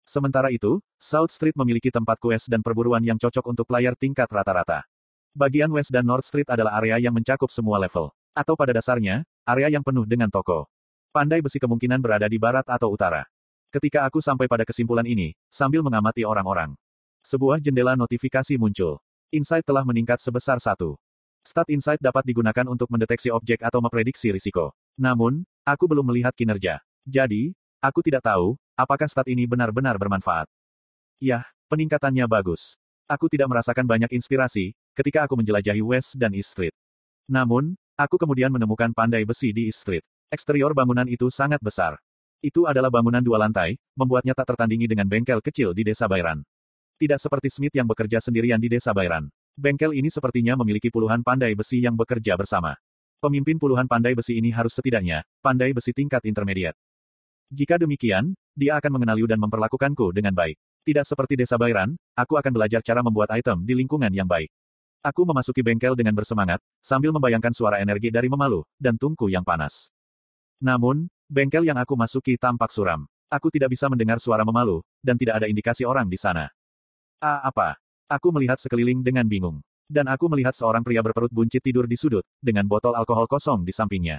Sementara 0.08 0.48
itu, 0.48 0.80
South 0.96 1.28
Street 1.28 1.52
memiliki 1.52 1.92
tempat 1.92 2.16
quest 2.16 2.48
dan 2.48 2.64
perburuan 2.64 3.04
yang 3.04 3.20
cocok 3.20 3.44
untuk 3.44 3.68
player 3.68 3.92
tingkat 3.92 4.24
rata-rata. 4.24 4.88
Bagian 5.36 5.68
West 5.68 5.92
dan 5.92 6.08
North 6.08 6.24
Street 6.24 6.48
adalah 6.48 6.80
area 6.80 6.96
yang 6.96 7.12
mencakup 7.12 7.52
semua 7.52 7.76
level. 7.76 8.08
Atau 8.32 8.56
pada 8.56 8.72
dasarnya, 8.72 9.28
area 9.44 9.68
yang 9.68 9.84
penuh 9.84 10.08
dengan 10.08 10.32
toko. 10.32 10.64
Pandai 11.12 11.44
besi 11.44 11.60
kemungkinan 11.60 12.00
berada 12.00 12.24
di 12.24 12.40
barat 12.40 12.64
atau 12.64 12.88
utara. 12.88 13.28
Ketika 13.68 14.08
aku 14.08 14.24
sampai 14.24 14.48
pada 14.48 14.64
kesimpulan 14.64 15.04
ini, 15.04 15.36
sambil 15.52 15.84
mengamati 15.84 16.24
orang-orang. 16.24 16.72
Sebuah 17.20 17.60
jendela 17.60 17.92
notifikasi 17.92 18.56
muncul. 18.56 19.04
Insight 19.28 19.68
telah 19.68 19.84
meningkat 19.84 20.24
sebesar 20.24 20.56
satu. 20.56 20.96
Stat 21.44 21.68
Insight 21.68 22.00
dapat 22.00 22.24
digunakan 22.24 22.64
untuk 22.64 22.88
mendeteksi 22.88 23.28
objek 23.28 23.60
atau 23.60 23.84
memprediksi 23.84 24.32
risiko. 24.32 24.72
Namun, 24.96 25.44
aku 25.68 25.84
belum 25.84 26.08
melihat 26.08 26.32
kinerja. 26.32 26.80
Jadi, 27.04 27.52
aku 27.84 28.00
tidak 28.00 28.24
tahu, 28.24 28.56
Apakah 28.78 29.10
stat 29.10 29.26
ini 29.26 29.42
benar-benar 29.42 29.98
bermanfaat? 29.98 30.46
Yah, 31.18 31.42
peningkatannya 31.66 32.30
bagus. 32.30 32.78
Aku 33.10 33.26
tidak 33.26 33.50
merasakan 33.50 33.82
banyak 33.90 34.06
inspirasi, 34.14 34.70
ketika 34.94 35.26
aku 35.26 35.34
menjelajahi 35.34 35.82
West 35.82 36.14
dan 36.14 36.30
East 36.30 36.54
Street. 36.54 36.70
Namun, 37.26 37.74
aku 37.98 38.14
kemudian 38.14 38.54
menemukan 38.54 38.94
pandai 38.94 39.26
besi 39.26 39.50
di 39.50 39.66
East 39.66 39.82
Street. 39.82 40.06
Eksterior 40.30 40.78
bangunan 40.78 41.10
itu 41.10 41.26
sangat 41.26 41.58
besar. 41.58 41.98
Itu 42.38 42.70
adalah 42.70 42.86
bangunan 42.86 43.18
dua 43.18 43.42
lantai, 43.42 43.82
membuatnya 43.98 44.30
tak 44.30 44.54
tertandingi 44.54 44.86
dengan 44.86 45.10
bengkel 45.10 45.42
kecil 45.42 45.74
di 45.74 45.82
desa 45.82 46.06
Bairan. 46.06 46.46
Tidak 47.02 47.18
seperti 47.18 47.50
Smith 47.50 47.74
yang 47.74 47.90
bekerja 47.90 48.22
sendirian 48.22 48.62
di 48.62 48.70
desa 48.70 48.94
Bairan. 48.94 49.26
Bengkel 49.58 49.90
ini 49.90 50.06
sepertinya 50.06 50.54
memiliki 50.54 50.86
puluhan 50.86 51.26
pandai 51.26 51.50
besi 51.58 51.82
yang 51.82 51.98
bekerja 51.98 52.38
bersama. 52.38 52.78
Pemimpin 53.18 53.58
puluhan 53.58 53.90
pandai 53.90 54.14
besi 54.14 54.38
ini 54.38 54.54
harus 54.54 54.78
setidaknya 54.78 55.26
pandai 55.42 55.74
besi 55.74 55.90
tingkat 55.90 56.22
intermediate. 56.22 56.78
Jika 57.50 57.80
demikian, 57.80 58.38
dia 58.58 58.74
akan 58.74 58.98
mengenali 58.98 59.22
dan 59.30 59.38
memperlakukanku 59.38 60.10
dengan 60.10 60.34
baik. 60.34 60.58
Tidak 60.82 61.06
seperti 61.06 61.38
desa 61.38 61.54
Bairan, 61.54 61.94
aku 62.18 62.34
akan 62.34 62.50
belajar 62.50 62.82
cara 62.82 63.06
membuat 63.06 63.30
item 63.38 63.62
di 63.62 63.78
lingkungan 63.78 64.10
yang 64.10 64.26
baik. 64.26 64.50
Aku 64.98 65.22
memasuki 65.22 65.62
bengkel 65.62 65.94
dengan 65.94 66.10
bersemangat, 66.18 66.58
sambil 66.82 67.14
membayangkan 67.14 67.54
suara 67.54 67.78
energi 67.78 68.10
dari 68.10 68.26
memalu, 68.26 68.66
dan 68.74 68.98
tungku 68.98 69.30
yang 69.30 69.46
panas. 69.46 69.94
Namun, 70.58 71.06
bengkel 71.30 71.62
yang 71.70 71.78
aku 71.78 71.94
masuki 71.94 72.34
tampak 72.34 72.74
suram. 72.74 73.06
Aku 73.30 73.46
tidak 73.46 73.70
bisa 73.70 73.86
mendengar 73.86 74.18
suara 74.18 74.42
memalu, 74.42 74.82
dan 74.98 75.14
tidak 75.14 75.38
ada 75.38 75.46
indikasi 75.46 75.86
orang 75.86 76.10
di 76.10 76.18
sana. 76.18 76.50
Ah, 77.22 77.46
apa? 77.46 77.78
Aku 78.10 78.34
melihat 78.34 78.58
sekeliling 78.58 79.06
dengan 79.06 79.28
bingung. 79.30 79.62
Dan 79.86 80.10
aku 80.10 80.26
melihat 80.26 80.52
seorang 80.52 80.82
pria 80.82 81.00
berperut 81.00 81.30
buncit 81.30 81.62
tidur 81.62 81.86
di 81.86 81.94
sudut, 81.94 82.26
dengan 82.42 82.66
botol 82.66 82.98
alkohol 82.98 83.30
kosong 83.30 83.62
di 83.62 83.70
sampingnya. 83.70 84.18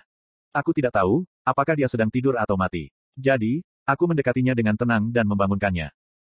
Aku 0.55 0.71
tidak 0.71 0.95
tahu, 0.95 1.27
apakah 1.45 1.75
dia 1.75 1.85
sedang 1.91 2.09
tidur 2.09 2.39
atau 2.39 2.57
mati. 2.57 2.89
Jadi, 3.19 3.61
aku 3.89 4.05
mendekatinya 4.05 4.53
dengan 4.53 4.77
tenang 4.77 5.09
dan 5.09 5.25
membangunkannya. 5.25 5.89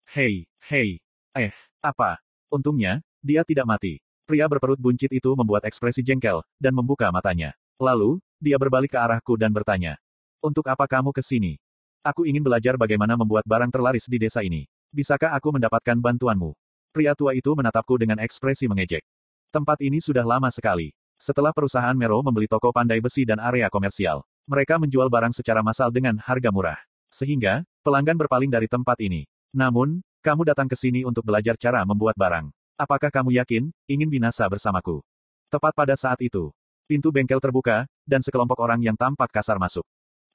Hei, 0.08 0.46
hei. 0.70 1.02
Eh, 1.34 1.52
apa? 1.82 2.22
Untungnya, 2.48 3.02
dia 3.20 3.42
tidak 3.42 3.66
mati. 3.66 4.00
Pria 4.24 4.46
berperut 4.46 4.78
buncit 4.80 5.10
itu 5.10 5.30
membuat 5.34 5.64
ekspresi 5.66 6.04
jengkel, 6.04 6.44
dan 6.60 6.72
membuka 6.76 7.08
matanya. 7.10 7.56
Lalu, 7.80 8.20
dia 8.38 8.56
berbalik 8.60 8.94
ke 8.94 8.98
arahku 8.98 9.34
dan 9.34 9.50
bertanya. 9.50 9.98
Untuk 10.38 10.66
apa 10.70 10.86
kamu 10.86 11.10
ke 11.10 11.20
sini? 11.24 11.58
Aku 12.06 12.24
ingin 12.24 12.46
belajar 12.46 12.78
bagaimana 12.78 13.18
membuat 13.18 13.42
barang 13.42 13.74
terlaris 13.74 14.06
di 14.06 14.22
desa 14.22 14.40
ini. 14.46 14.70
Bisakah 14.94 15.34
aku 15.34 15.52
mendapatkan 15.52 15.98
bantuanmu? 15.98 16.54
Pria 16.94 17.12
tua 17.12 17.36
itu 17.36 17.52
menatapku 17.52 18.00
dengan 18.00 18.22
ekspresi 18.22 18.64
mengejek. 18.64 19.04
Tempat 19.52 19.82
ini 19.84 20.00
sudah 20.00 20.24
lama 20.24 20.48
sekali. 20.48 20.94
Setelah 21.18 21.50
perusahaan 21.50 21.96
Mero 21.98 22.22
membeli 22.22 22.46
toko 22.46 22.70
pandai 22.70 23.02
besi 23.02 23.26
dan 23.26 23.42
area 23.42 23.66
komersial, 23.68 24.22
mereka 24.46 24.78
menjual 24.78 25.10
barang 25.10 25.34
secara 25.34 25.60
massal 25.60 25.90
dengan 25.90 26.16
harga 26.22 26.48
murah. 26.54 26.78
Sehingga, 27.08 27.64
pelanggan 27.80 28.16
berpaling 28.16 28.52
dari 28.52 28.68
tempat 28.68 29.00
ini. 29.00 29.24
Namun, 29.52 30.04
kamu 30.20 30.44
datang 30.44 30.68
ke 30.68 30.76
sini 30.76 31.08
untuk 31.08 31.24
belajar 31.24 31.56
cara 31.56 31.84
membuat 31.88 32.16
barang. 32.16 32.52
Apakah 32.78 33.10
kamu 33.10 33.40
yakin, 33.40 33.72
ingin 33.88 34.08
binasa 34.12 34.44
bersamaku? 34.46 35.00
Tepat 35.48 35.72
pada 35.72 35.96
saat 35.96 36.20
itu, 36.20 36.52
pintu 36.84 37.08
bengkel 37.08 37.40
terbuka, 37.40 37.88
dan 38.04 38.20
sekelompok 38.20 38.60
orang 38.60 38.84
yang 38.84 38.94
tampak 38.94 39.32
kasar 39.32 39.56
masuk. 39.56 39.82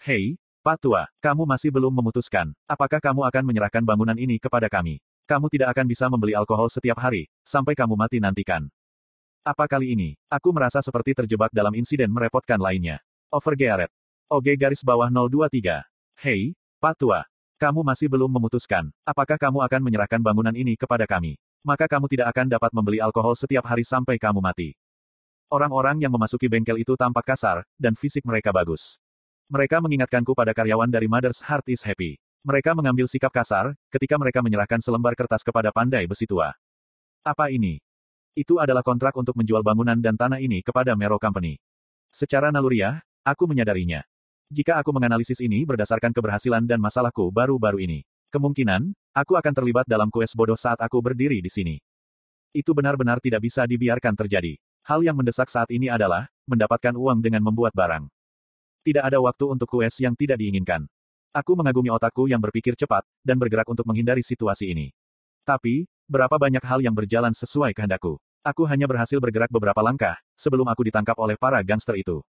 Hei, 0.02 0.36
Pak 0.64 0.82
Tua, 0.82 1.06
kamu 1.22 1.46
masih 1.46 1.70
belum 1.70 1.94
memutuskan, 1.94 2.52
apakah 2.66 2.98
kamu 2.98 3.22
akan 3.28 3.44
menyerahkan 3.46 3.84
bangunan 3.86 4.18
ini 4.18 4.42
kepada 4.42 4.66
kami? 4.72 4.98
Kamu 5.30 5.48
tidak 5.48 5.72
akan 5.78 5.86
bisa 5.88 6.08
membeli 6.08 6.36
alkohol 6.36 6.68
setiap 6.68 7.00
hari, 7.00 7.30
sampai 7.44 7.78
kamu 7.78 7.96
mati 7.96 8.18
nantikan. 8.20 8.68
Apa 9.44 9.68
kali 9.68 9.92
ini, 9.92 10.16
aku 10.32 10.56
merasa 10.56 10.80
seperti 10.80 11.12
terjebak 11.12 11.52
dalam 11.52 11.76
insiden 11.76 12.08
merepotkan 12.12 12.60
lainnya. 12.60 13.04
Over. 13.28 13.56
OG 14.32 14.48
garis 14.56 14.82
bawah 14.88 15.12
023. 15.12 15.84
Hei, 16.16 16.56
Pak 16.84 17.00
Tua, 17.00 17.24
kamu 17.64 17.80
masih 17.80 18.12
belum 18.12 18.28
memutuskan, 18.28 18.92
apakah 19.08 19.40
kamu 19.40 19.64
akan 19.64 19.82
menyerahkan 19.88 20.20
bangunan 20.20 20.52
ini 20.52 20.76
kepada 20.76 21.08
kami? 21.08 21.40
maka 21.64 21.88
kamu 21.88 22.12
tidak 22.12 22.28
akan 22.36 22.52
dapat 22.52 22.72
membeli 22.76 23.00
alkohol 23.00 23.34
setiap 23.40 23.64
hari 23.64 23.88
sampai 23.88 24.20
kamu 24.20 24.44
mati. 24.44 24.76
Orang-orang 25.48 26.04
yang 26.04 26.12
memasuki 26.12 26.52
bengkel 26.52 26.76
itu 26.84 27.00
tampak 27.00 27.24
kasar, 27.34 27.64
dan 27.80 27.96
fisik 27.96 28.28
mereka 28.28 28.52
bagus. 28.52 29.00
Mereka 29.48 29.80
mengingatkanku 29.80 30.36
pada 30.36 30.52
karyawan 30.52 30.92
dari 30.92 31.08
Mother's 31.08 31.40
Heart 31.40 31.72
is 31.72 31.82
Happy. 31.88 32.20
Mereka 32.44 32.76
mengambil 32.76 33.08
sikap 33.08 33.32
kasar, 33.32 33.72
ketika 33.88 34.20
mereka 34.20 34.44
menyerahkan 34.44 34.84
selembar 34.84 35.16
kertas 35.16 35.40
kepada 35.40 35.72
pandai 35.72 36.04
besi 36.04 36.28
tua. 36.28 36.52
Apa 37.24 37.48
ini? 37.48 37.80
Itu 38.36 38.60
adalah 38.60 38.84
kontrak 38.84 39.16
untuk 39.16 39.40
menjual 39.40 39.64
bangunan 39.64 39.96
dan 40.04 40.20
tanah 40.20 40.44
ini 40.44 40.60
kepada 40.60 40.98
Mero 41.00 41.16
Company. 41.16 41.56
Secara 42.12 42.52
naluriah, 42.52 43.00
aku 43.24 43.48
menyadarinya. 43.48 44.04
Jika 44.52 44.82
aku 44.82 44.92
menganalisis 44.92 45.40
ini 45.40 45.64
berdasarkan 45.64 46.12
keberhasilan 46.12 46.66
dan 46.68 46.82
masalahku 46.82 47.30
baru-baru 47.32 47.86
ini, 47.86 48.00
kemungkinan, 48.34 48.92
Aku 49.14 49.38
akan 49.38 49.54
terlibat 49.54 49.86
dalam 49.86 50.10
kues 50.10 50.34
bodoh 50.34 50.58
saat 50.58 50.82
aku 50.82 50.98
berdiri 50.98 51.38
di 51.38 51.46
sini. 51.46 51.78
Itu 52.50 52.74
benar-benar 52.74 53.22
tidak 53.22 53.46
bisa 53.46 53.62
dibiarkan 53.70 54.18
terjadi. 54.18 54.58
Hal 54.82 55.06
yang 55.06 55.14
mendesak 55.14 55.54
saat 55.54 55.70
ini 55.70 55.86
adalah, 55.86 56.26
mendapatkan 56.50 56.98
uang 56.98 57.22
dengan 57.22 57.46
membuat 57.46 57.78
barang. 57.78 58.10
Tidak 58.82 59.06
ada 59.06 59.22
waktu 59.22 59.54
untuk 59.54 59.70
kues 59.70 60.02
yang 60.02 60.18
tidak 60.18 60.42
diinginkan. 60.42 60.90
Aku 61.30 61.54
mengagumi 61.54 61.94
otakku 61.94 62.26
yang 62.26 62.42
berpikir 62.42 62.74
cepat, 62.74 63.06
dan 63.22 63.38
bergerak 63.38 63.70
untuk 63.70 63.86
menghindari 63.86 64.26
situasi 64.26 64.74
ini. 64.74 64.90
Tapi, 65.46 65.86
berapa 66.10 66.42
banyak 66.42 66.66
hal 66.66 66.82
yang 66.82 66.98
berjalan 66.98 67.38
sesuai 67.38 67.78
kehendakku. 67.78 68.18
Aku 68.42 68.66
hanya 68.66 68.90
berhasil 68.90 69.22
bergerak 69.22 69.54
beberapa 69.54 69.86
langkah, 69.86 70.18
sebelum 70.34 70.66
aku 70.74 70.90
ditangkap 70.90 71.22
oleh 71.22 71.38
para 71.38 71.62
gangster 71.62 72.02
itu. 72.02 72.26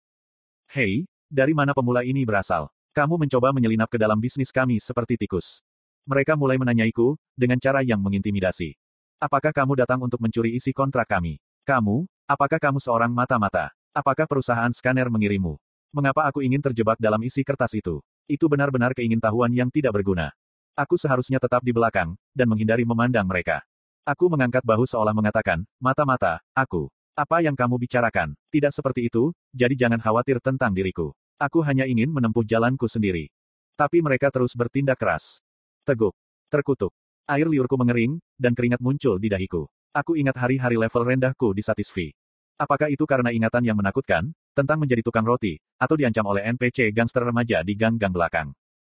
Hei, 0.68 1.08
dari 1.34 1.58
mana 1.58 1.74
pemula 1.74 2.06
ini 2.06 2.22
berasal? 2.30 2.70
Kamu 2.94 3.18
mencoba 3.18 3.50
menyelinap 3.50 3.90
ke 3.90 3.98
dalam 3.98 4.22
bisnis 4.22 4.54
kami 4.54 4.78
seperti 4.78 5.18
tikus. 5.18 5.66
Mereka 6.06 6.38
mulai 6.38 6.62
menanyaiku, 6.62 7.18
dengan 7.34 7.58
cara 7.58 7.82
yang 7.82 7.98
mengintimidasi. 8.06 8.78
Apakah 9.18 9.50
kamu 9.50 9.82
datang 9.82 9.98
untuk 10.06 10.22
mencuri 10.22 10.54
isi 10.54 10.70
kontrak 10.70 11.10
kami? 11.10 11.42
Kamu, 11.66 12.06
apakah 12.30 12.62
kamu 12.62 12.78
seorang 12.78 13.10
mata-mata? 13.10 13.74
Apakah 13.98 14.30
perusahaan 14.30 14.70
skaner 14.70 15.10
mengirimmu? 15.10 15.58
Mengapa 15.90 16.30
aku 16.30 16.46
ingin 16.46 16.62
terjebak 16.62 17.02
dalam 17.02 17.18
isi 17.26 17.42
kertas 17.42 17.74
itu? 17.74 17.98
Itu 18.30 18.46
benar-benar 18.46 18.94
keingintahuan 18.94 19.50
yang 19.58 19.74
tidak 19.74 19.98
berguna. 19.98 20.30
Aku 20.78 21.02
seharusnya 21.02 21.42
tetap 21.42 21.66
di 21.66 21.74
belakang, 21.74 22.14
dan 22.38 22.46
menghindari 22.46 22.86
memandang 22.86 23.26
mereka. 23.26 23.66
Aku 24.06 24.30
mengangkat 24.30 24.62
bahu 24.62 24.86
seolah 24.86 25.18
mengatakan, 25.18 25.66
mata-mata, 25.82 26.46
aku. 26.54 26.94
Apa 27.18 27.42
yang 27.42 27.58
kamu 27.58 27.82
bicarakan? 27.82 28.38
Tidak 28.54 28.70
seperti 28.70 29.10
itu, 29.10 29.34
jadi 29.50 29.74
jangan 29.74 29.98
khawatir 29.98 30.38
tentang 30.38 30.74
diriku. 30.74 31.14
Aku 31.42 31.66
hanya 31.66 31.90
ingin 31.90 32.14
menempuh 32.14 32.46
jalanku 32.46 32.86
sendiri. 32.86 33.30
Tapi 33.74 34.06
mereka 34.06 34.30
terus 34.30 34.54
bertindak 34.54 35.02
keras. 35.02 35.42
Teguk. 35.84 36.14
Terkutuk. 36.54 36.94
Air 37.26 37.50
liurku 37.50 37.80
mengering, 37.80 38.22
dan 38.38 38.54
keringat 38.54 38.84
muncul 38.84 39.18
di 39.18 39.32
dahiku. 39.32 39.66
Aku 39.94 40.18
ingat 40.18 40.38
hari-hari 40.38 40.78
level 40.78 41.04
rendahku 41.06 41.54
di 41.54 41.62
Satisfy. 41.66 42.10
Apakah 42.58 42.90
itu 42.94 43.06
karena 43.10 43.34
ingatan 43.34 43.66
yang 43.66 43.78
menakutkan, 43.78 44.30
tentang 44.54 44.78
menjadi 44.78 45.02
tukang 45.02 45.26
roti, 45.26 45.58
atau 45.82 45.98
diancam 45.98 46.26
oleh 46.30 46.46
NPC 46.54 46.94
gangster 46.94 47.26
remaja 47.26 47.66
di 47.66 47.74
gang-gang 47.74 48.14
belakang? 48.14 48.54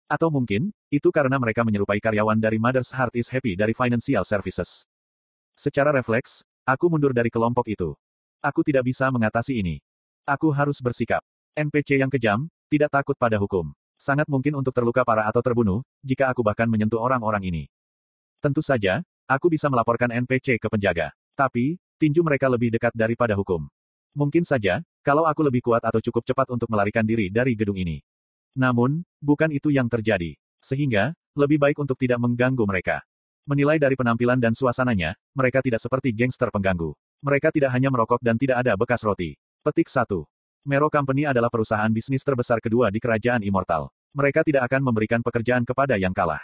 Atau 0.05 0.29
mungkin, 0.29 0.69
itu 0.93 1.09
karena 1.09 1.41
mereka 1.41 1.65
menyerupai 1.65 1.97
karyawan 1.97 2.37
dari 2.37 2.61
Mother's 2.61 2.93
Heart 2.93 3.17
is 3.17 3.31
Happy 3.33 3.57
dari 3.57 3.73
Financial 3.73 4.21
Services. 4.21 4.85
Secara 5.57 5.89
refleks, 5.89 6.45
aku 6.67 6.91
mundur 6.93 7.09
dari 7.09 7.33
kelompok 7.33 7.65
itu. 7.71 7.97
Aku 8.43 8.61
tidak 8.61 8.85
bisa 8.85 9.09
mengatasi 9.09 9.57
ini. 9.65 9.81
Aku 10.29 10.53
harus 10.53 10.77
bersikap. 10.77 11.25
NPC 11.55 12.03
yang 12.03 12.11
kejam, 12.11 12.51
tidak 12.67 12.91
takut 12.91 13.15
pada 13.15 13.39
hukum. 13.39 13.71
Sangat 13.95 14.27
mungkin 14.27 14.59
untuk 14.59 14.75
terluka 14.75 15.07
parah 15.07 15.31
atau 15.31 15.39
terbunuh, 15.39 15.79
jika 16.03 16.27
aku 16.27 16.43
bahkan 16.43 16.67
menyentuh 16.67 16.99
orang-orang 16.99 17.47
ini. 17.47 17.63
Tentu 18.43 18.59
saja, 18.59 18.99
aku 19.23 19.47
bisa 19.47 19.71
melaporkan 19.71 20.11
NPC 20.11 20.59
ke 20.59 20.67
penjaga. 20.67 21.15
Tapi, 21.31 21.79
tinju 21.95 22.19
mereka 22.27 22.51
lebih 22.51 22.75
dekat 22.75 22.91
daripada 22.91 23.39
hukum. 23.39 23.71
Mungkin 24.11 24.43
saja, 24.43 24.83
kalau 24.99 25.23
aku 25.23 25.47
lebih 25.47 25.63
kuat 25.63 25.79
atau 25.79 26.03
cukup 26.03 26.27
cepat 26.27 26.51
untuk 26.51 26.67
melarikan 26.67 27.07
diri 27.07 27.31
dari 27.31 27.55
gedung 27.55 27.79
ini. 27.79 28.03
Namun, 28.59 29.07
bukan 29.23 29.47
itu 29.55 29.71
yang 29.71 29.87
terjadi. 29.87 30.35
Sehingga, 30.59 31.15
lebih 31.39 31.55
baik 31.55 31.79
untuk 31.79 31.95
tidak 31.95 32.19
mengganggu 32.19 32.67
mereka. 32.67 32.99
Menilai 33.47 33.79
dari 33.79 33.95
penampilan 33.95 34.43
dan 34.43 34.51
suasananya, 34.51 35.15
mereka 35.31 35.63
tidak 35.63 35.79
seperti 35.79 36.11
gangster 36.11 36.51
pengganggu. 36.51 36.91
Mereka 37.23 37.55
tidak 37.55 37.71
hanya 37.71 37.87
merokok 37.87 38.19
dan 38.19 38.35
tidak 38.35 38.59
ada 38.59 38.75
bekas 38.75 39.07
roti. 39.07 39.39
Petik 39.63 39.87
1. 39.87 40.34
Mero 40.65 40.89
Company 40.89 41.29
adalah 41.29 41.53
perusahaan 41.53 41.93
bisnis 41.93 42.25
terbesar 42.25 42.57
kedua 42.57 42.89
di 42.89 42.97
kerajaan 42.97 43.45
Immortal. 43.45 43.85
Mereka 44.17 44.41
tidak 44.41 44.65
akan 44.65 44.81
memberikan 44.81 45.21
pekerjaan 45.21 45.61
kepada 45.61 45.93
yang 45.93 46.09
kalah. 46.09 46.41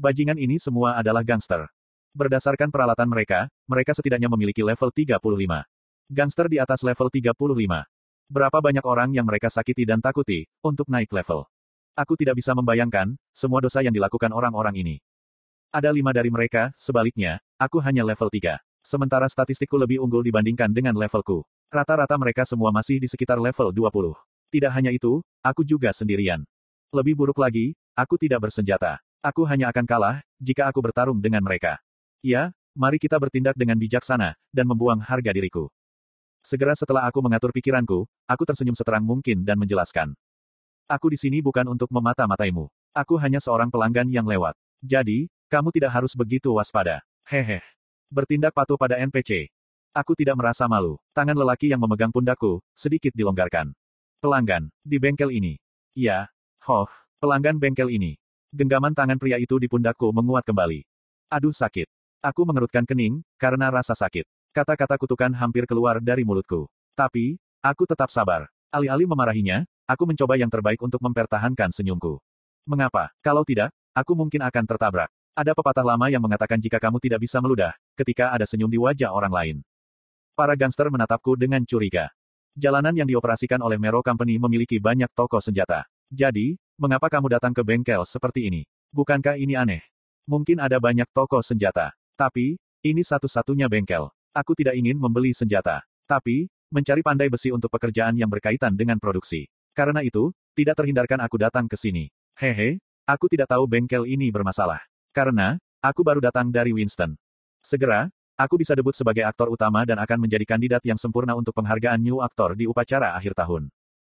Bajingan 0.00 0.40
ini 0.40 0.56
semua 0.56 0.96
adalah 0.96 1.20
gangster. 1.20 1.68
Berdasarkan 2.16 2.72
peralatan 2.72 3.04
mereka, 3.12 3.52
mereka 3.68 3.92
setidaknya 3.92 4.32
memiliki 4.32 4.64
level 4.64 4.88
35. 4.88 5.68
Gangster 6.08 6.48
di 6.48 6.56
atas 6.56 6.80
level 6.80 7.12
35. 7.12 7.36
Berapa 8.32 8.56
banyak 8.56 8.84
orang 8.88 9.12
yang 9.12 9.28
mereka 9.28 9.52
sakiti 9.52 9.84
dan 9.84 10.00
takuti, 10.00 10.48
untuk 10.64 10.88
naik 10.88 11.12
level. 11.12 11.44
Aku 11.92 12.16
tidak 12.16 12.40
bisa 12.40 12.56
membayangkan, 12.56 13.20
semua 13.36 13.60
dosa 13.60 13.84
yang 13.84 13.92
dilakukan 13.92 14.32
orang-orang 14.32 14.80
ini. 14.80 14.96
Ada 15.68 15.92
lima 15.92 16.16
dari 16.16 16.32
mereka, 16.32 16.72
sebaliknya, 16.80 17.44
aku 17.60 17.84
hanya 17.84 18.00
level 18.00 18.32
3. 18.32 18.64
Sementara 18.80 19.28
statistikku 19.28 19.76
lebih 19.76 20.00
unggul 20.00 20.24
dibandingkan 20.24 20.72
dengan 20.72 20.96
levelku. 20.96 21.44
Rata-rata 21.68 22.16
mereka 22.16 22.48
semua 22.48 22.72
masih 22.72 22.96
di 22.96 23.04
sekitar 23.12 23.36
level 23.36 23.68
20. 23.76 24.16
Tidak 24.48 24.72
hanya 24.72 24.88
itu, 24.88 25.20
aku 25.44 25.60
juga 25.68 25.92
sendirian. 25.92 26.40
Lebih 26.96 27.12
buruk 27.12 27.36
lagi, 27.36 27.76
aku 27.92 28.16
tidak 28.16 28.48
bersenjata. 28.48 29.04
Aku 29.20 29.44
hanya 29.44 29.68
akan 29.68 29.84
kalah, 29.84 30.24
jika 30.40 30.64
aku 30.64 30.80
bertarung 30.80 31.20
dengan 31.20 31.44
mereka. 31.44 31.76
Ya, 32.24 32.56
mari 32.72 32.96
kita 32.96 33.20
bertindak 33.20 33.52
dengan 33.52 33.76
bijaksana, 33.76 34.40
dan 34.48 34.64
membuang 34.64 34.96
harga 35.04 35.28
diriku. 35.28 35.68
Segera 36.40 36.72
setelah 36.72 37.04
aku 37.04 37.20
mengatur 37.20 37.52
pikiranku, 37.52 38.08
aku 38.24 38.42
tersenyum 38.48 38.72
seterang 38.72 39.04
mungkin 39.04 39.44
dan 39.44 39.60
menjelaskan. 39.60 40.16
Aku 40.88 41.12
di 41.12 41.20
sini 41.20 41.44
bukan 41.44 41.68
untuk 41.68 41.92
memata-mataimu. 41.92 42.64
Aku 42.96 43.20
hanya 43.20 43.44
seorang 43.44 43.68
pelanggan 43.68 44.08
yang 44.08 44.24
lewat. 44.24 44.56
Jadi, 44.80 45.28
kamu 45.52 45.68
tidak 45.76 45.92
harus 46.00 46.16
begitu 46.16 46.48
waspada. 46.56 47.04
Hehe. 47.28 47.60
Bertindak 48.08 48.56
patuh 48.56 48.80
pada 48.80 48.96
NPC. 48.96 49.52
Aku 49.96 50.12
tidak 50.14 50.38
merasa 50.38 50.68
malu. 50.68 51.00
Tangan 51.16 51.34
lelaki 51.34 51.72
yang 51.72 51.80
memegang 51.80 52.12
pundakku, 52.12 52.60
sedikit 52.72 53.10
dilonggarkan. 53.16 53.72
Pelanggan, 54.22 54.68
di 54.84 54.96
bengkel 55.00 55.34
ini. 55.34 55.56
Ya, 55.96 56.28
hoh, 56.66 56.90
pelanggan 57.18 57.58
bengkel 57.58 57.90
ini. 57.90 58.16
Genggaman 58.54 58.94
tangan 58.94 59.18
pria 59.18 59.36
itu 59.40 59.58
di 59.60 59.66
pundakku 59.66 60.12
menguat 60.14 60.46
kembali. 60.46 60.84
Aduh 61.28 61.52
sakit. 61.52 61.88
Aku 62.24 62.42
mengerutkan 62.44 62.86
kening, 62.86 63.22
karena 63.38 63.70
rasa 63.70 63.94
sakit. 63.94 64.26
Kata-kata 64.54 64.98
kutukan 64.98 65.30
hampir 65.34 65.64
keluar 65.68 66.02
dari 66.02 66.26
mulutku. 66.26 66.66
Tapi, 66.98 67.38
aku 67.62 67.86
tetap 67.86 68.10
sabar. 68.10 68.50
Alih-alih 68.74 69.06
memarahinya, 69.06 69.64
Aku 69.88 70.04
mencoba 70.04 70.36
yang 70.36 70.52
terbaik 70.52 70.84
untuk 70.84 71.00
mempertahankan 71.00 71.72
senyumku. 71.72 72.20
Mengapa? 72.68 73.08
Kalau 73.24 73.40
tidak, 73.40 73.72
aku 73.96 74.12
mungkin 74.12 74.44
akan 74.44 74.68
tertabrak. 74.68 75.08
Ada 75.32 75.56
pepatah 75.56 75.80
lama 75.80 76.12
yang 76.12 76.20
mengatakan 76.20 76.60
jika 76.60 76.76
kamu 76.76 77.00
tidak 77.00 77.24
bisa 77.24 77.40
meludah, 77.40 77.72
ketika 77.96 78.28
ada 78.28 78.44
senyum 78.44 78.68
di 78.68 78.76
wajah 78.76 79.08
orang 79.08 79.32
lain. 79.32 79.56
Para 80.38 80.54
gangster 80.54 80.86
menatapku 80.86 81.34
dengan 81.34 81.66
curiga. 81.66 82.14
Jalanan 82.54 82.94
yang 82.94 83.10
dioperasikan 83.10 83.58
oleh 83.58 83.74
Mero 83.74 84.06
Company 84.06 84.38
memiliki 84.38 84.78
banyak 84.78 85.10
toko 85.10 85.42
senjata. 85.42 85.90
Jadi, 86.14 86.54
mengapa 86.78 87.10
kamu 87.10 87.26
datang 87.26 87.50
ke 87.50 87.66
bengkel 87.66 88.06
seperti 88.06 88.46
ini? 88.46 88.62
Bukankah 88.94 89.34
ini 89.34 89.58
aneh? 89.58 89.82
Mungkin 90.30 90.62
ada 90.62 90.78
banyak 90.78 91.10
toko 91.10 91.42
senjata. 91.42 91.90
Tapi, 92.14 92.54
ini 92.86 93.02
satu-satunya 93.02 93.66
bengkel. 93.66 94.14
Aku 94.30 94.54
tidak 94.54 94.78
ingin 94.78 94.94
membeli 94.94 95.34
senjata. 95.34 95.82
Tapi, 96.06 96.46
mencari 96.70 97.02
pandai 97.02 97.26
besi 97.26 97.50
untuk 97.50 97.74
pekerjaan 97.74 98.14
yang 98.14 98.30
berkaitan 98.30 98.78
dengan 98.78 99.02
produksi. 99.02 99.50
Karena 99.74 100.06
itu, 100.06 100.30
tidak 100.54 100.78
terhindarkan 100.78 101.18
aku 101.18 101.34
datang 101.34 101.66
ke 101.66 101.74
sini. 101.74 102.14
Hehe, 102.38 102.78
aku 103.10 103.26
tidak 103.26 103.50
tahu 103.50 103.66
bengkel 103.66 104.06
ini 104.06 104.30
bermasalah. 104.30 104.86
Karena, 105.10 105.58
aku 105.82 106.06
baru 106.06 106.22
datang 106.22 106.54
dari 106.54 106.70
Winston. 106.70 107.18
Segera, 107.58 108.06
aku 108.38 108.54
bisa 108.62 108.78
debut 108.78 108.94
sebagai 108.94 109.26
aktor 109.26 109.50
utama 109.50 109.82
dan 109.82 109.98
akan 109.98 110.22
menjadi 110.22 110.46
kandidat 110.46 110.82
yang 110.86 110.96
sempurna 110.96 111.34
untuk 111.34 111.52
penghargaan 111.58 111.98
New 111.98 112.22
Actor 112.22 112.54
di 112.54 112.70
upacara 112.70 113.18
akhir 113.18 113.34
tahun. 113.34 113.66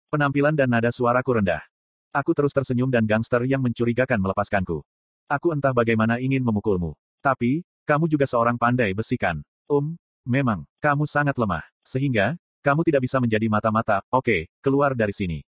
Penampilan 0.08 0.56
dan 0.56 0.72
nada 0.72 0.88
suaraku 0.88 1.44
rendah. 1.44 1.60
Aku 2.16 2.32
terus 2.32 2.56
tersenyum 2.56 2.88
dan 2.88 3.04
gangster 3.04 3.44
yang 3.44 3.60
mencurigakan 3.60 4.16
melepaskanku. 4.16 4.80
Aku 5.28 5.52
entah 5.52 5.76
bagaimana 5.76 6.22
ingin 6.22 6.40
memukulmu. 6.40 6.96
Tapi, 7.20 7.66
kamu 7.84 8.08
juga 8.08 8.24
seorang 8.24 8.56
pandai 8.56 8.94
besikan. 8.96 9.44
Um, 9.66 9.98
memang, 10.24 10.64
kamu 10.80 11.04
sangat 11.04 11.34
lemah. 11.34 11.66
Sehingga, 11.82 12.38
kamu 12.64 12.80
tidak 12.86 13.04
bisa 13.04 13.18
menjadi 13.20 13.50
mata-mata, 13.50 14.00
oke, 14.08 14.48
keluar 14.64 14.96
dari 14.96 15.12
sini. 15.12 15.44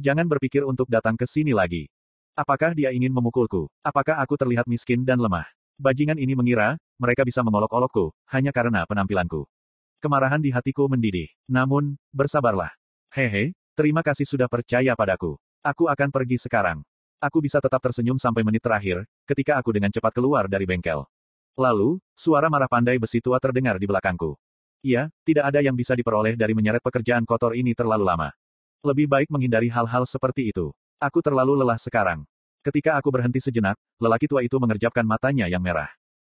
Jangan 0.00 0.24
berpikir 0.30 0.64
untuk 0.64 0.88
datang 0.88 1.18
ke 1.18 1.28
sini 1.28 1.52
lagi. 1.52 1.90
Apakah 2.38 2.72
dia 2.72 2.94
ingin 2.94 3.10
memukulku? 3.10 3.66
Apakah 3.82 4.18
aku 4.22 4.38
terlihat 4.38 4.70
miskin 4.70 5.02
dan 5.02 5.18
lemah? 5.18 5.44
Bajingan 5.74 6.16
ini 6.16 6.38
mengira, 6.38 6.78
mereka 6.98 7.26
bisa 7.26 7.42
mengolok-olokku, 7.42 8.14
hanya 8.30 8.54
karena 8.54 8.86
penampilanku. 8.86 9.44
Kemarahan 9.98 10.38
di 10.38 10.52
hatiku 10.52 10.84
mendidih. 10.86 11.32
Namun, 11.48 11.96
bersabarlah. 12.12 12.70
Hehe, 13.10 13.56
terima 13.72 14.04
kasih 14.04 14.28
sudah 14.28 14.46
percaya 14.52 14.92
padaku. 14.92 15.40
Aku 15.64 15.88
akan 15.88 16.12
pergi 16.12 16.36
sekarang. 16.36 16.84
Aku 17.24 17.40
bisa 17.40 17.56
tetap 17.56 17.80
tersenyum 17.80 18.20
sampai 18.20 18.44
menit 18.44 18.60
terakhir, 18.60 19.08
ketika 19.24 19.56
aku 19.56 19.72
dengan 19.72 19.88
cepat 19.88 20.12
keluar 20.12 20.44
dari 20.44 20.68
bengkel. 20.68 21.08
Lalu, 21.56 22.02
suara 22.12 22.52
marah 22.52 22.68
pandai 22.68 23.00
besi 23.00 23.24
tua 23.24 23.40
terdengar 23.40 23.80
di 23.80 23.88
belakangku. 23.88 24.36
Iya, 24.84 25.08
tidak 25.24 25.48
ada 25.48 25.64
yang 25.64 25.72
bisa 25.72 25.96
diperoleh 25.96 26.36
dari 26.36 26.52
menyeret 26.52 26.84
pekerjaan 26.84 27.24
kotor 27.24 27.56
ini 27.56 27.72
terlalu 27.72 28.04
lama. 28.04 28.28
Lebih 28.84 29.08
baik 29.08 29.32
menghindari 29.32 29.72
hal-hal 29.72 30.04
seperti 30.04 30.52
itu. 30.52 30.76
Aku 31.00 31.24
terlalu 31.24 31.56
lelah 31.56 31.80
sekarang. 31.80 32.28
Ketika 32.60 33.00
aku 33.00 33.08
berhenti 33.08 33.40
sejenak, 33.40 33.80
lelaki 33.96 34.28
tua 34.28 34.44
itu 34.44 34.60
mengerjapkan 34.60 35.08
matanya 35.08 35.48
yang 35.48 35.64
merah. 35.64 35.88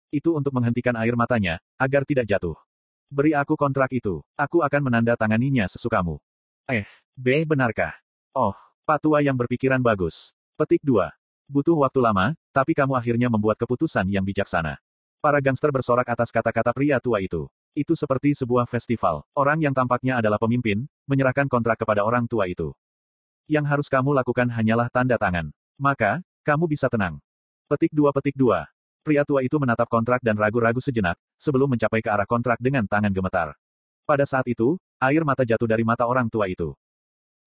Itu 0.09 0.33
untuk 0.33 0.57
menghentikan 0.57 0.97
air 0.97 1.13
matanya, 1.13 1.61
agar 1.77 2.01
tidak 2.09 2.25
jatuh. 2.25 2.57
Beri 3.13 3.37
aku 3.37 3.57
kontrak 3.61 3.93
itu. 3.93 4.25
Aku 4.37 4.65
akan 4.65 4.89
menandatanganinya 4.89 5.69
sesukamu. 5.69 6.17
Eh, 6.69 6.89
B, 7.13 7.45
benarkah? 7.45 7.97
Oh, 8.33 8.57
patua 8.89 9.21
yang 9.21 9.37
berpikiran 9.37 9.81
bagus. 9.81 10.33
Petik 10.57 10.81
2. 10.85 11.13
Butuh 11.49 11.77
waktu 11.81 12.01
lama, 12.01 12.37
tapi 12.53 12.77
kamu 12.77 12.97
akhirnya 12.97 13.29
membuat 13.33 13.57
keputusan 13.61 14.09
yang 14.09 14.25
bijaksana. 14.25 14.81
Para 15.21 15.41
gangster 15.45 15.69
bersorak 15.73 16.09
atas 16.09 16.29
kata-kata 16.33 16.73
pria 16.73 17.01
tua 17.01 17.21
itu. 17.21 17.49
Itu 17.77 17.93
seperti 17.97 18.33
sebuah 18.33 18.69
festival. 18.69 19.25
Orang 19.37 19.61
yang 19.61 19.73
tampaknya 19.77 20.21
adalah 20.21 20.37
pemimpin, 20.41 20.89
menyerahkan 21.09 21.49
kontrak 21.53 21.81
kepada 21.81 22.05
orang 22.05 22.25
tua 22.29 22.49
itu. 22.49 22.73
Yang 23.49 23.65
harus 23.69 23.89
kamu 23.89 24.13
lakukan 24.13 24.49
hanyalah 24.53 24.89
tanda 24.93 25.17
tangan. 25.17 25.53
Maka, 25.81 26.21
kamu 26.45 26.69
bisa 26.69 26.89
tenang. 26.93 27.21
Petik 27.69 27.93
dua 27.93 28.13
petik 28.13 28.37
dua. 28.37 28.69
Pria 29.03 29.23
tua 29.27 29.41
itu 29.47 29.57
menatap 29.57 29.87
kontrak 29.91 30.21
dan 30.23 30.37
ragu-ragu 30.37 30.79
sejenak, 30.83 31.17
sebelum 31.39 31.75
mencapai 31.75 32.03
ke 32.05 32.11
arah 32.11 32.29
kontrak 32.29 32.59
dengan 32.59 32.85
tangan 32.85 33.11
gemetar. 33.11 33.55
Pada 34.05 34.25
saat 34.25 34.45
itu, 34.49 34.77
air 34.99 35.23
mata 35.27 35.43
jatuh 35.45 35.69
dari 35.69 35.85
mata 35.87 36.05
orang 36.07 36.31
tua 36.33 36.49
itu. 36.49 36.77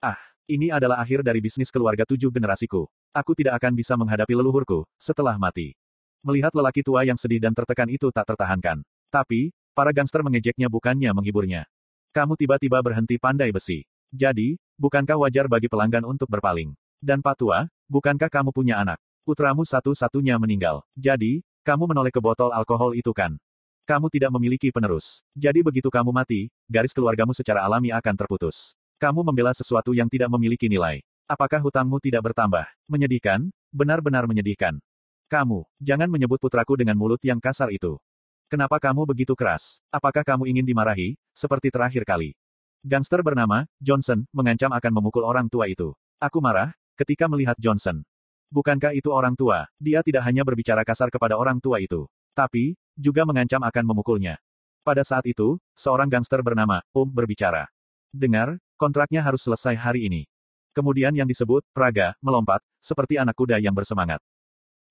Ah, 0.01 0.17
ini 0.49 0.69
adalah 0.69 1.01
akhir 1.01 1.21
dari 1.21 1.41
bisnis 1.41 1.69
keluarga 1.69 2.07
tujuh 2.07 2.33
generasiku. 2.33 2.89
Aku 3.11 3.35
tidak 3.35 3.59
akan 3.59 3.75
bisa 3.75 3.93
menghadapi 3.99 4.33
leluhurku, 4.33 4.87
setelah 4.97 5.35
mati. 5.35 5.75
Melihat 6.23 6.53
lelaki 6.53 6.85
tua 6.85 7.03
yang 7.03 7.17
sedih 7.17 7.41
dan 7.41 7.51
tertekan 7.51 7.89
itu 7.89 8.07
tak 8.13 8.29
tertahankan. 8.29 8.85
Tapi, 9.11 9.51
Para 9.71 9.95
gangster 9.95 10.19
mengejeknya 10.19 10.67
bukannya 10.67 11.15
menghiburnya. 11.15 11.63
Kamu 12.11 12.35
tiba-tiba 12.35 12.83
berhenti 12.83 13.15
pandai 13.15 13.55
besi. 13.55 13.87
Jadi, 14.11 14.59
bukankah 14.75 15.15
wajar 15.15 15.47
bagi 15.47 15.71
pelanggan 15.71 16.03
untuk 16.03 16.27
berpaling? 16.27 16.75
Dan 16.99 17.23
Patua, 17.23 17.71
bukankah 17.87 18.27
kamu 18.27 18.51
punya 18.51 18.83
anak? 18.83 18.99
Putramu 19.21 19.61
satu-satunya 19.61 20.41
meninggal. 20.41 20.81
Jadi, 20.97 21.45
kamu 21.61 21.93
menoleh 21.93 22.09
ke 22.09 22.17
botol 22.17 22.49
alkohol 22.49 22.97
itu 22.97 23.13
kan? 23.13 23.37
Kamu 23.85 24.09
tidak 24.09 24.33
memiliki 24.33 24.73
penerus. 24.73 25.21
Jadi 25.37 25.61
begitu 25.61 25.93
kamu 25.93 26.09
mati, 26.09 26.49
garis 26.65 26.89
keluargamu 26.89 27.29
secara 27.37 27.61
alami 27.61 27.93
akan 27.93 28.17
terputus. 28.17 28.73
Kamu 28.97 29.21
membela 29.21 29.53
sesuatu 29.53 29.93
yang 29.93 30.09
tidak 30.09 30.25
memiliki 30.33 30.65
nilai. 30.65 31.05
Apakah 31.29 31.61
hutangmu 31.61 32.01
tidak 32.01 32.33
bertambah? 32.33 32.65
Menyedihkan? 32.89 33.53
Benar-benar 33.69 34.25
menyedihkan. 34.25 34.81
Kamu, 35.29 35.69
jangan 35.77 36.09
menyebut 36.09 36.41
putraku 36.41 36.73
dengan 36.73 36.97
mulut 36.97 37.21
yang 37.21 37.37
kasar 37.37 37.69
itu. 37.69 38.01
Kenapa 38.49 38.81
kamu 38.81 39.05
begitu 39.05 39.37
keras? 39.37 39.79
Apakah 39.93 40.25
kamu 40.25 40.49
ingin 40.49 40.65
dimarahi, 40.65 41.15
seperti 41.31 41.69
terakhir 41.69 42.03
kali? 42.03 42.33
Gangster 42.81 43.21
bernama, 43.21 43.69
Johnson, 43.77 44.25
mengancam 44.33 44.73
akan 44.73 44.91
memukul 44.97 45.23
orang 45.23 45.45
tua 45.45 45.69
itu. 45.69 45.93
Aku 46.17 46.41
marah, 46.41 46.73
ketika 46.97 47.29
melihat 47.29 47.55
Johnson. 47.61 48.01
Bukankah 48.51 48.91
itu 48.91 49.07
orang 49.15 49.31
tua? 49.31 49.63
Dia 49.79 50.03
tidak 50.03 50.27
hanya 50.27 50.43
berbicara 50.43 50.83
kasar 50.83 51.07
kepada 51.07 51.39
orang 51.39 51.63
tua 51.63 51.79
itu. 51.79 52.03
Tapi, 52.35 52.75
juga 52.99 53.23
mengancam 53.23 53.63
akan 53.63 53.83
memukulnya. 53.87 54.43
Pada 54.83 55.07
saat 55.07 55.23
itu, 55.23 55.55
seorang 55.71 56.11
gangster 56.11 56.43
bernama, 56.43 56.83
Um, 56.91 57.07
berbicara. 57.07 57.71
Dengar, 58.11 58.59
kontraknya 58.75 59.23
harus 59.23 59.47
selesai 59.47 59.79
hari 59.79 60.11
ini. 60.11 60.27
Kemudian 60.75 61.15
yang 61.15 61.31
disebut, 61.31 61.63
Praga, 61.71 62.11
melompat, 62.19 62.59
seperti 62.83 63.15
anak 63.15 63.39
kuda 63.39 63.55
yang 63.63 63.71
bersemangat. 63.71 64.19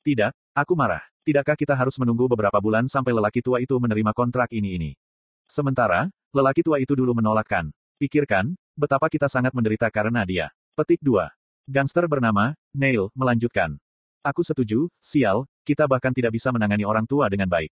Tidak, 0.08 0.32
aku 0.56 0.72
marah. 0.72 1.04
Tidakkah 1.20 1.52
kita 1.52 1.76
harus 1.76 2.00
menunggu 2.00 2.32
beberapa 2.32 2.56
bulan 2.64 2.88
sampai 2.88 3.12
lelaki 3.12 3.44
tua 3.44 3.60
itu 3.60 3.76
menerima 3.76 4.16
kontrak 4.16 4.48
ini-ini? 4.56 4.96
Sementara, 5.44 6.08
lelaki 6.32 6.64
tua 6.64 6.80
itu 6.80 6.96
dulu 6.96 7.12
menolakkan. 7.12 7.68
Pikirkan, 8.00 8.56
betapa 8.72 9.12
kita 9.12 9.28
sangat 9.28 9.52
menderita 9.52 9.92
karena 9.92 10.24
dia. 10.24 10.48
Petik 10.72 11.04
2. 11.04 11.39
Gangster 11.70 12.02
bernama, 12.10 12.58
Neil, 12.74 13.14
melanjutkan. 13.14 13.78
Aku 14.26 14.42
setuju, 14.42 14.90
sial, 14.98 15.46
kita 15.62 15.86
bahkan 15.86 16.10
tidak 16.10 16.34
bisa 16.34 16.50
menangani 16.50 16.82
orang 16.82 17.06
tua 17.06 17.30
dengan 17.30 17.46
baik. 17.46 17.70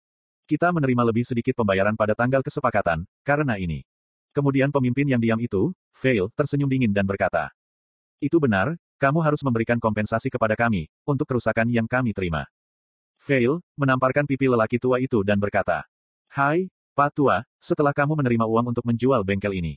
Kita 0.49 0.73
menerima 0.73 1.13
lebih 1.13 1.29
sedikit 1.29 1.53
pembayaran 1.61 1.93
pada 1.93 2.17
tanggal 2.17 2.41
kesepakatan, 2.41 3.05
karena 3.21 3.61
ini. 3.61 3.85
Kemudian 4.33 4.73
pemimpin 4.73 5.13
yang 5.13 5.21
diam 5.21 5.37
itu, 5.37 5.77
Fail, 5.93 6.33
tersenyum 6.33 6.73
dingin 6.73 6.89
dan 6.89 7.05
berkata. 7.05 7.53
Itu 8.17 8.41
benar, 8.41 8.81
kamu 8.97 9.21
harus 9.21 9.45
memberikan 9.45 9.77
kompensasi 9.77 10.33
kepada 10.33 10.57
kami, 10.57 10.89
untuk 11.05 11.29
kerusakan 11.29 11.69
yang 11.69 11.85
kami 11.85 12.17
terima. 12.17 12.49
Fail, 13.21 13.61
menamparkan 13.77 14.25
pipi 14.25 14.49
lelaki 14.49 14.81
tua 14.81 15.05
itu 15.05 15.21
dan 15.21 15.37
berkata, 15.37 15.85
Hai, 16.33 16.73
Pak 16.97 17.13
Tua, 17.13 17.45
setelah 17.61 17.93
kamu 17.93 18.17
menerima 18.25 18.49
uang 18.49 18.73
untuk 18.73 18.89
menjual 18.89 19.21
bengkel 19.21 19.53
ini. 19.53 19.77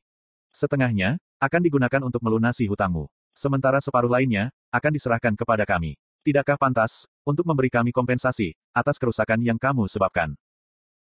Setengahnya, 0.56 1.20
akan 1.44 1.62
digunakan 1.68 2.00
untuk 2.00 2.24
melunasi 2.24 2.64
hutangmu. 2.72 3.12
Sementara 3.36 3.84
separuh 3.84 4.08
lainnya, 4.08 4.48
akan 4.72 4.96
diserahkan 4.96 5.36
kepada 5.36 5.68
kami. 5.68 6.00
Tidakkah 6.24 6.56
pantas, 6.56 7.04
untuk 7.28 7.44
memberi 7.44 7.68
kami 7.68 7.92
kompensasi, 7.92 8.56
atas 8.72 8.96
kerusakan 8.96 9.44
yang 9.44 9.60
kamu 9.60 9.92
sebabkan? 9.92 10.40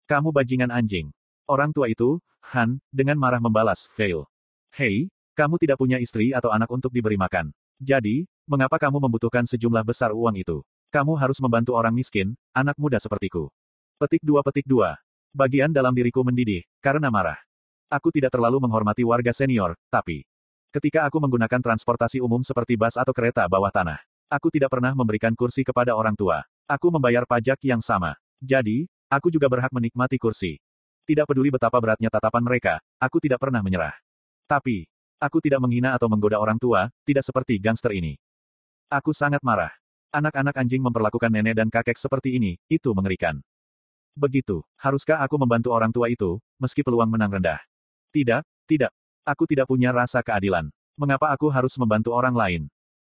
Kamu 0.06 0.30
bajingan 0.30 0.70
anjing. 0.70 1.10
Orang 1.50 1.74
tua 1.74 1.90
itu, 1.90 2.22
Han, 2.54 2.78
dengan 2.94 3.18
marah 3.18 3.42
membalas, 3.42 3.90
Fail. 3.90 4.30
Hei, 4.70 5.10
kamu 5.34 5.58
tidak 5.58 5.82
punya 5.82 5.98
istri 5.98 6.30
atau 6.30 6.54
anak 6.54 6.70
untuk 6.70 6.94
diberi 6.94 7.18
makan. 7.18 7.50
Jadi, 7.82 8.30
mengapa 8.46 8.78
kamu 8.78 9.02
membutuhkan 9.10 9.50
sejumlah 9.50 9.82
besar 9.82 10.14
uang 10.14 10.38
itu? 10.38 10.62
Kamu 10.94 11.18
harus 11.18 11.42
membantu 11.42 11.74
orang 11.82 11.98
miskin, 11.98 12.38
anak 12.54 12.78
muda 12.78 13.02
sepertiku. 13.02 13.50
Petik 13.98 14.22
dua 14.22 14.46
petik 14.46 14.70
dua. 14.70 15.02
Bagian 15.34 15.74
dalam 15.74 15.98
diriku 15.98 16.22
mendidih, 16.22 16.62
karena 16.78 17.10
marah. 17.10 17.42
Aku 17.90 18.14
tidak 18.14 18.38
terlalu 18.38 18.62
menghormati 18.62 19.02
warga 19.02 19.34
senior, 19.34 19.74
tapi... 19.90 20.29
Ketika 20.70 21.02
aku 21.10 21.18
menggunakan 21.18 21.66
transportasi 21.66 22.22
umum 22.22 22.46
seperti 22.46 22.78
bus 22.78 22.94
atau 22.94 23.10
kereta 23.10 23.50
bawah 23.50 23.74
tanah, 23.74 23.98
aku 24.30 24.54
tidak 24.54 24.70
pernah 24.70 24.94
memberikan 24.94 25.34
kursi 25.34 25.66
kepada 25.66 25.98
orang 25.98 26.14
tua. 26.14 26.46
Aku 26.70 26.94
membayar 26.94 27.26
pajak 27.26 27.58
yang 27.66 27.82
sama. 27.82 28.14
Jadi, 28.38 28.86
aku 29.10 29.34
juga 29.34 29.50
berhak 29.50 29.74
menikmati 29.74 30.22
kursi. 30.22 30.62
Tidak 31.10 31.26
peduli 31.26 31.50
betapa 31.50 31.82
beratnya 31.82 32.14
tatapan 32.14 32.46
mereka, 32.46 32.78
aku 33.02 33.18
tidak 33.18 33.42
pernah 33.42 33.66
menyerah. 33.66 33.98
Tapi, 34.46 34.86
aku 35.18 35.42
tidak 35.42 35.58
menghina 35.58 35.98
atau 35.98 36.06
menggoda 36.06 36.38
orang 36.38 36.62
tua, 36.62 36.94
tidak 37.02 37.26
seperti 37.26 37.58
gangster 37.58 37.90
ini. 37.90 38.14
Aku 38.94 39.10
sangat 39.10 39.42
marah. 39.42 39.74
Anak-anak 40.14 40.54
anjing 40.54 40.86
memperlakukan 40.86 41.34
nenek 41.34 41.58
dan 41.58 41.74
kakek 41.74 41.98
seperti 41.98 42.38
ini, 42.38 42.62
itu 42.70 42.94
mengerikan. 42.94 43.42
Begitu, 44.14 44.62
haruskah 44.78 45.18
aku 45.26 45.34
membantu 45.42 45.74
orang 45.74 45.90
tua 45.90 46.14
itu, 46.14 46.38
meski 46.62 46.86
peluang 46.86 47.10
menang 47.10 47.42
rendah? 47.42 47.58
Tidak, 48.14 48.46
tidak. 48.70 48.94
Aku 49.28 49.44
tidak 49.46 49.68
punya 49.68 49.92
rasa 49.92 50.24
keadilan. 50.24 50.72
Mengapa 51.00 51.32
aku 51.32 51.48
harus 51.52 51.76
membantu 51.80 52.12
orang 52.16 52.36
lain? 52.36 52.62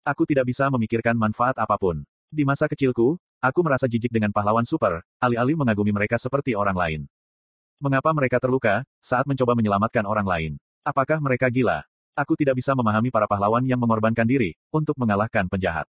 Aku 0.05 0.25
tidak 0.25 0.49
bisa 0.49 0.69
memikirkan 0.69 1.17
manfaat 1.17 1.57
apa 1.57 1.77
pun. 1.77 2.01
Di 2.29 2.45
masa 2.45 2.69
kecilku, 2.69 3.17
aku 3.41 3.59
merasa 3.65 3.89
jijik 3.89 4.13
dengan 4.13 4.29
pahlawan 4.29 4.65
super, 4.65 5.01
alih-alih 5.21 5.57
mengagumi 5.57 5.89
mereka 5.89 6.21
seperti 6.21 6.53
orang 6.53 6.77
lain. 6.77 7.01
Mengapa 7.79 8.11
mereka 8.11 8.37
terluka 8.43 8.83
saat 8.99 9.23
mencoba 9.23 9.55
menyelamatkan 9.55 10.03
orang 10.03 10.27
lain? 10.27 10.51
Apakah 10.83 11.23
mereka 11.23 11.47
gila? 11.47 11.81
Aku 12.17 12.35
tidak 12.35 12.59
bisa 12.59 12.75
memahami 12.75 13.07
para 13.07 13.23
pahlawan 13.23 13.63
yang 13.63 13.79
mengorbankan 13.79 14.27
diri 14.27 14.51
untuk 14.75 14.99
mengalahkan 14.99 15.47
penjahat. 15.47 15.87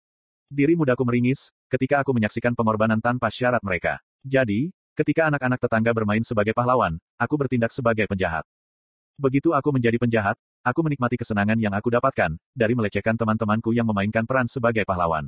Diri 0.49 0.77
mudaku 0.77 1.01
meringis 1.05 1.49
ketika 1.69 2.05
aku 2.05 2.13
menyaksikan 2.13 2.53
pengorbanan 2.53 3.01
tanpa 3.01 3.33
syarat 3.33 3.61
mereka. 3.65 3.97
Jadi, 4.21 4.69
ketika 4.93 5.29
anak-anak 5.29 5.57
tetangga 5.57 5.89
bermain 5.93 6.21
sebagai 6.21 6.53
pahlawan, 6.53 7.01
aku 7.17 7.33
bertindak 7.33 7.73
sebagai 7.73 8.05
penjahat. 8.05 8.45
Begitu 9.19 9.51
aku 9.51 9.75
menjadi 9.75 9.99
penjahat, 9.99 10.39
aku 10.63 10.79
menikmati 10.79 11.19
kesenangan 11.19 11.59
yang 11.59 11.75
aku 11.75 11.91
dapatkan 11.91 12.39
dari 12.55 12.71
melecehkan 12.71 13.19
teman-temanku 13.19 13.75
yang 13.75 13.83
memainkan 13.83 14.23
peran 14.23 14.47
sebagai 14.47 14.87
pahlawan. 14.87 15.27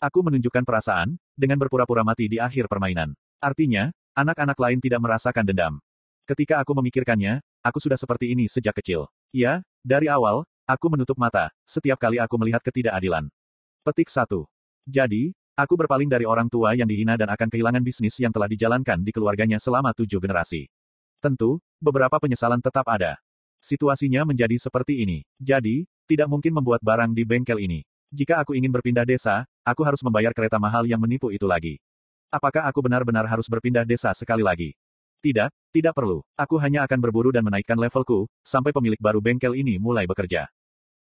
Aku 0.00 0.24
menunjukkan 0.24 0.64
perasaan 0.64 1.20
dengan 1.36 1.60
berpura-pura 1.60 2.00
mati 2.00 2.32
di 2.32 2.40
akhir 2.40 2.64
permainan. 2.64 3.12
Artinya, 3.36 3.92
anak-anak 4.16 4.56
lain 4.56 4.80
tidak 4.80 5.04
merasakan 5.04 5.44
dendam. 5.44 5.76
Ketika 6.24 6.64
aku 6.64 6.72
memikirkannya, 6.80 7.44
aku 7.60 7.76
sudah 7.76 8.00
seperti 8.00 8.32
ini 8.32 8.48
sejak 8.48 8.72
kecil. 8.72 9.04
Ya, 9.36 9.60
dari 9.84 10.08
awal, 10.08 10.48
aku 10.64 10.88
menutup 10.88 11.20
mata, 11.20 11.52
setiap 11.68 12.00
kali 12.00 12.16
aku 12.16 12.40
melihat 12.40 12.64
ketidakadilan. 12.64 13.28
Petik 13.84 14.08
1. 14.08 14.48
Jadi, 14.88 15.36
aku 15.60 15.76
berpaling 15.76 16.08
dari 16.08 16.24
orang 16.24 16.48
tua 16.48 16.72
yang 16.72 16.88
dihina 16.88 17.20
dan 17.20 17.28
akan 17.28 17.52
kehilangan 17.52 17.84
bisnis 17.84 18.16
yang 18.16 18.32
telah 18.32 18.48
dijalankan 18.48 19.04
di 19.04 19.12
keluarganya 19.12 19.60
selama 19.60 19.92
tujuh 19.92 20.24
generasi. 20.24 20.72
Tentu, 21.20 21.60
beberapa 21.84 22.16
penyesalan 22.16 22.64
tetap 22.64 22.88
ada. 22.88 23.20
Situasinya 23.62 24.22
menjadi 24.22 24.56
seperti 24.60 25.02
ini. 25.02 25.26
Jadi, 25.40 25.88
tidak 26.06 26.30
mungkin 26.30 26.54
membuat 26.54 26.84
barang 26.84 27.12
di 27.12 27.26
bengkel 27.26 27.58
ini. 27.58 27.82
Jika 28.14 28.38
aku 28.38 28.54
ingin 28.54 28.70
berpindah 28.70 29.02
desa, 29.02 29.44
aku 29.66 29.82
harus 29.82 29.98
membayar 30.06 30.30
kereta 30.30 30.62
mahal 30.62 30.86
yang 30.86 31.02
menipu 31.02 31.34
itu 31.34 31.44
lagi. 31.44 31.82
Apakah 32.30 32.66
aku 32.66 32.82
benar-benar 32.82 33.26
harus 33.26 33.50
berpindah 33.50 33.82
desa 33.82 34.14
sekali 34.14 34.46
lagi? 34.46 34.78
Tidak, 35.24 35.50
tidak 35.74 35.94
perlu. 35.96 36.22
Aku 36.38 36.54
hanya 36.62 36.86
akan 36.86 37.02
berburu 37.02 37.34
dan 37.34 37.42
menaikkan 37.42 37.74
levelku, 37.74 38.30
sampai 38.46 38.70
pemilik 38.70 39.00
baru 39.02 39.18
bengkel 39.18 39.58
ini 39.58 39.80
mulai 39.80 40.06
bekerja. 40.06 40.46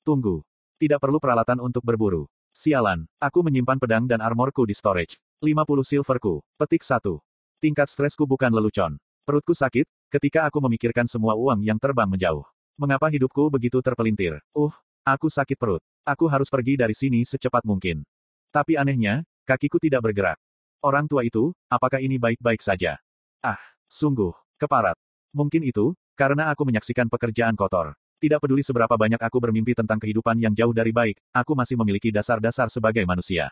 Tunggu. 0.03 0.42
Tidak 0.81 0.98
perlu 0.98 1.20
peralatan 1.20 1.61
untuk 1.61 1.85
berburu. 1.85 2.26
Sialan, 2.50 3.07
aku 3.22 3.46
menyimpan 3.46 3.79
pedang 3.79 4.05
dan 4.11 4.18
armorku 4.18 4.66
di 4.66 4.74
storage. 4.74 5.20
50 5.38 5.87
silverku. 5.87 6.42
Petik 6.59 6.83
1. 6.83 7.22
Tingkat 7.62 7.87
stresku 7.87 8.26
bukan 8.26 8.50
lelucon. 8.50 8.98
Perutku 9.22 9.55
sakit, 9.55 9.87
ketika 10.11 10.44
aku 10.44 10.59
memikirkan 10.61 11.07
semua 11.07 11.38
uang 11.38 11.62
yang 11.62 11.79
terbang 11.79 12.11
menjauh. 12.11 12.44
Mengapa 12.75 13.09
hidupku 13.09 13.49
begitu 13.49 13.79
terpelintir? 13.81 14.42
Uh, 14.53 14.75
aku 15.07 15.31
sakit 15.31 15.57
perut. 15.57 15.81
Aku 16.03 16.27
harus 16.27 16.51
pergi 16.51 16.75
dari 16.75 16.92
sini 16.92 17.23
secepat 17.23 17.62
mungkin. 17.62 18.03
Tapi 18.51 18.75
anehnya, 18.75 19.23
kakiku 19.46 19.79
tidak 19.79 20.11
bergerak. 20.11 20.38
Orang 20.83 21.07
tua 21.07 21.23
itu, 21.23 21.55
apakah 21.70 22.03
ini 22.03 22.18
baik-baik 22.18 22.59
saja? 22.64 22.99
Ah, 23.44 23.61
Sungguh, 23.90 24.31
keparat. 24.55 24.94
Mungkin 25.35 25.66
itu, 25.66 25.99
karena 26.14 26.46
aku 26.55 26.62
menyaksikan 26.62 27.11
pekerjaan 27.11 27.59
kotor. 27.59 27.99
Tidak 28.23 28.38
peduli 28.38 28.62
seberapa 28.62 28.94
banyak 28.94 29.18
aku 29.18 29.42
bermimpi 29.42 29.75
tentang 29.75 29.99
kehidupan 29.99 30.38
yang 30.38 30.55
jauh 30.55 30.70
dari 30.70 30.94
baik, 30.94 31.18
aku 31.35 31.59
masih 31.59 31.75
memiliki 31.75 32.14
dasar-dasar 32.14 32.70
sebagai 32.70 33.03
manusia. 33.03 33.51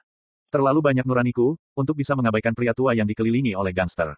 Terlalu 0.55 0.79
banyak 0.79 1.03
nuraniku, 1.03 1.59
untuk 1.75 1.99
bisa 1.99 2.14
mengabaikan 2.14 2.55
pria 2.55 2.71
tua 2.71 2.94
yang 2.94 3.11
dikelilingi 3.11 3.59
oleh 3.59 3.75
gangster. 3.75 4.14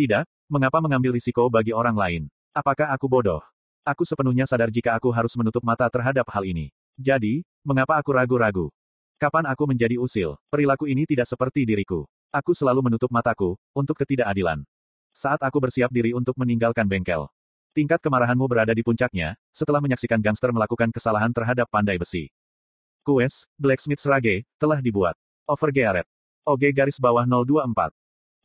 Tidak, 0.00 0.24
mengapa 0.54 0.78
mengambil 0.78 1.18
risiko 1.18 1.50
bagi 1.50 1.74
orang 1.74 1.98
lain? 1.98 2.22
Apakah 2.54 2.94
aku 2.94 3.10
bodoh? 3.10 3.42
Aku 3.82 4.06
sepenuhnya 4.06 4.46
sadar 4.46 4.70
jika 4.70 4.94
aku 4.94 5.10
harus 5.10 5.34
menutup 5.34 5.66
mata 5.66 5.90
terhadap 5.90 6.30
hal 6.30 6.46
ini. 6.46 6.70
Jadi, 6.94 7.42
mengapa 7.66 7.98
aku 7.98 8.14
ragu-ragu? 8.14 8.70
Kapan 9.18 9.50
aku 9.50 9.66
menjadi 9.66 9.98
usil? 9.98 10.38
Perilaku 10.46 10.86
ini 10.86 11.02
tidak 11.10 11.26
seperti 11.26 11.66
diriku. 11.66 12.06
Aku 12.30 12.54
selalu 12.54 12.86
menutup 12.86 13.10
mataku, 13.10 13.58
untuk 13.74 13.98
ketidakadilan. 13.98 14.62
Saat 15.10 15.42
aku 15.42 15.58
bersiap 15.58 15.90
diri 15.90 16.14
untuk 16.14 16.38
meninggalkan 16.38 16.86
bengkel. 16.86 17.26
Tingkat 17.74 17.98
kemarahanmu 17.98 18.46
berada 18.46 18.70
di 18.70 18.86
puncaknya, 18.86 19.34
setelah 19.50 19.82
menyaksikan 19.82 20.22
gangster 20.22 20.54
melakukan 20.54 20.94
kesalahan 20.94 21.34
terhadap 21.34 21.66
pandai 21.66 21.98
besi. 21.98 22.30
Quest, 23.02 23.50
Blacksmith 23.58 24.00
Rage, 24.06 24.46
telah 24.56 24.78
dibuat. 24.78 25.18
Overgearet. 25.44 26.06
OG 26.46 26.62
garis 26.72 26.96
bawah 27.02 27.26
024. 27.26 27.90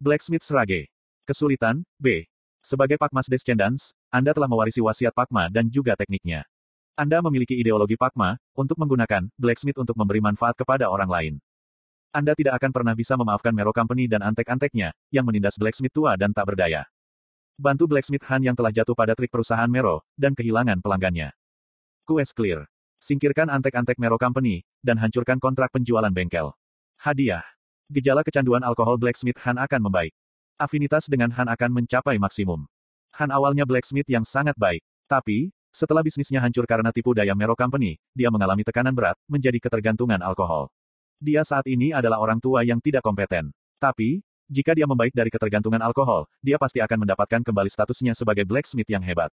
Blacksmith 0.01 0.43
Rage. 0.51 0.89
Kesulitan, 1.29 1.85
B. 2.01 2.25
Sebagai 2.65 2.97
Pakmas 2.97 3.29
Descendants, 3.29 3.93
Anda 4.09 4.33
telah 4.33 4.49
mewarisi 4.49 4.81
wasiat 4.81 5.13
Pakma 5.13 5.45
dan 5.53 5.69
juga 5.69 5.93
tekniknya. 5.93 6.41
Anda 6.97 7.21
memiliki 7.21 7.53
ideologi 7.53 7.93
Pakma, 7.93 8.41
untuk 8.57 8.81
menggunakan 8.81 9.29
Blacksmith 9.37 9.77
untuk 9.77 9.93
memberi 9.93 10.25
manfaat 10.25 10.57
kepada 10.57 10.89
orang 10.89 11.05
lain. 11.05 11.33
Anda 12.09 12.33
tidak 12.33 12.57
akan 12.57 12.73
pernah 12.73 12.97
bisa 12.97 13.13
memaafkan 13.13 13.53
Mero 13.53 13.69
Company 13.69 14.09
dan 14.09 14.25
antek-anteknya, 14.25 14.89
yang 15.13 15.21
menindas 15.29 15.53
Blacksmith 15.61 15.93
tua 15.93 16.17
dan 16.17 16.33
tak 16.33 16.49
berdaya. 16.49 16.89
Bantu 17.61 17.85
Blacksmith 17.85 18.25
Han 18.25 18.49
yang 18.49 18.57
telah 18.57 18.73
jatuh 18.73 18.97
pada 18.97 19.13
trik 19.13 19.29
perusahaan 19.29 19.69
Mero, 19.69 20.01
dan 20.17 20.33
kehilangan 20.33 20.81
pelanggannya. 20.81 21.29
Quest 22.09 22.33
clear. 22.33 22.65
Singkirkan 22.97 23.53
antek-antek 23.53 24.01
Mero 24.01 24.17
Company, 24.17 24.65
dan 24.81 24.97
hancurkan 24.97 25.37
kontrak 25.37 25.69
penjualan 25.69 26.09
bengkel. 26.09 26.57
Hadiah. 26.97 27.45
Gejala 27.93 28.25
kecanduan 28.25 28.65
alkohol 28.65 28.97
Blacksmith 28.97 29.37
Han 29.45 29.61
akan 29.61 29.85
membaik. 29.85 30.17
Afinitas 30.59 31.07
dengan 31.07 31.31
Han 31.31 31.47
akan 31.47 31.71
mencapai 31.71 32.19
maksimum. 32.19 32.67
Han 33.15 33.31
awalnya 33.31 33.63
Blacksmith 33.63 34.11
yang 34.11 34.27
sangat 34.27 34.59
baik. 34.59 34.83
Tapi, 35.07 35.55
setelah 35.71 36.03
bisnisnya 36.03 36.43
hancur 36.43 36.67
karena 36.67 36.91
tipu 36.91 37.15
daya 37.15 37.31
Mero 37.31 37.55
Company, 37.55 37.95
dia 38.11 38.27
mengalami 38.27 38.67
tekanan 38.67 38.91
berat, 38.91 39.15
menjadi 39.31 39.55
ketergantungan 39.55 40.19
alkohol. 40.19 40.67
Dia 41.15 41.47
saat 41.47 41.63
ini 41.71 41.95
adalah 41.95 42.19
orang 42.19 42.43
tua 42.43 42.67
yang 42.67 42.83
tidak 42.83 43.07
kompeten. 43.07 43.55
Tapi, 43.79 44.19
jika 44.51 44.75
dia 44.75 44.83
membaik 44.83 45.15
dari 45.15 45.31
ketergantungan 45.31 45.79
alkohol, 45.79 46.27
dia 46.43 46.59
pasti 46.59 46.83
akan 46.83 47.07
mendapatkan 47.07 47.39
kembali 47.39 47.71
statusnya 47.71 48.11
sebagai 48.11 48.43
blacksmith 48.43 48.91
yang 48.91 48.99
hebat. 48.99 49.31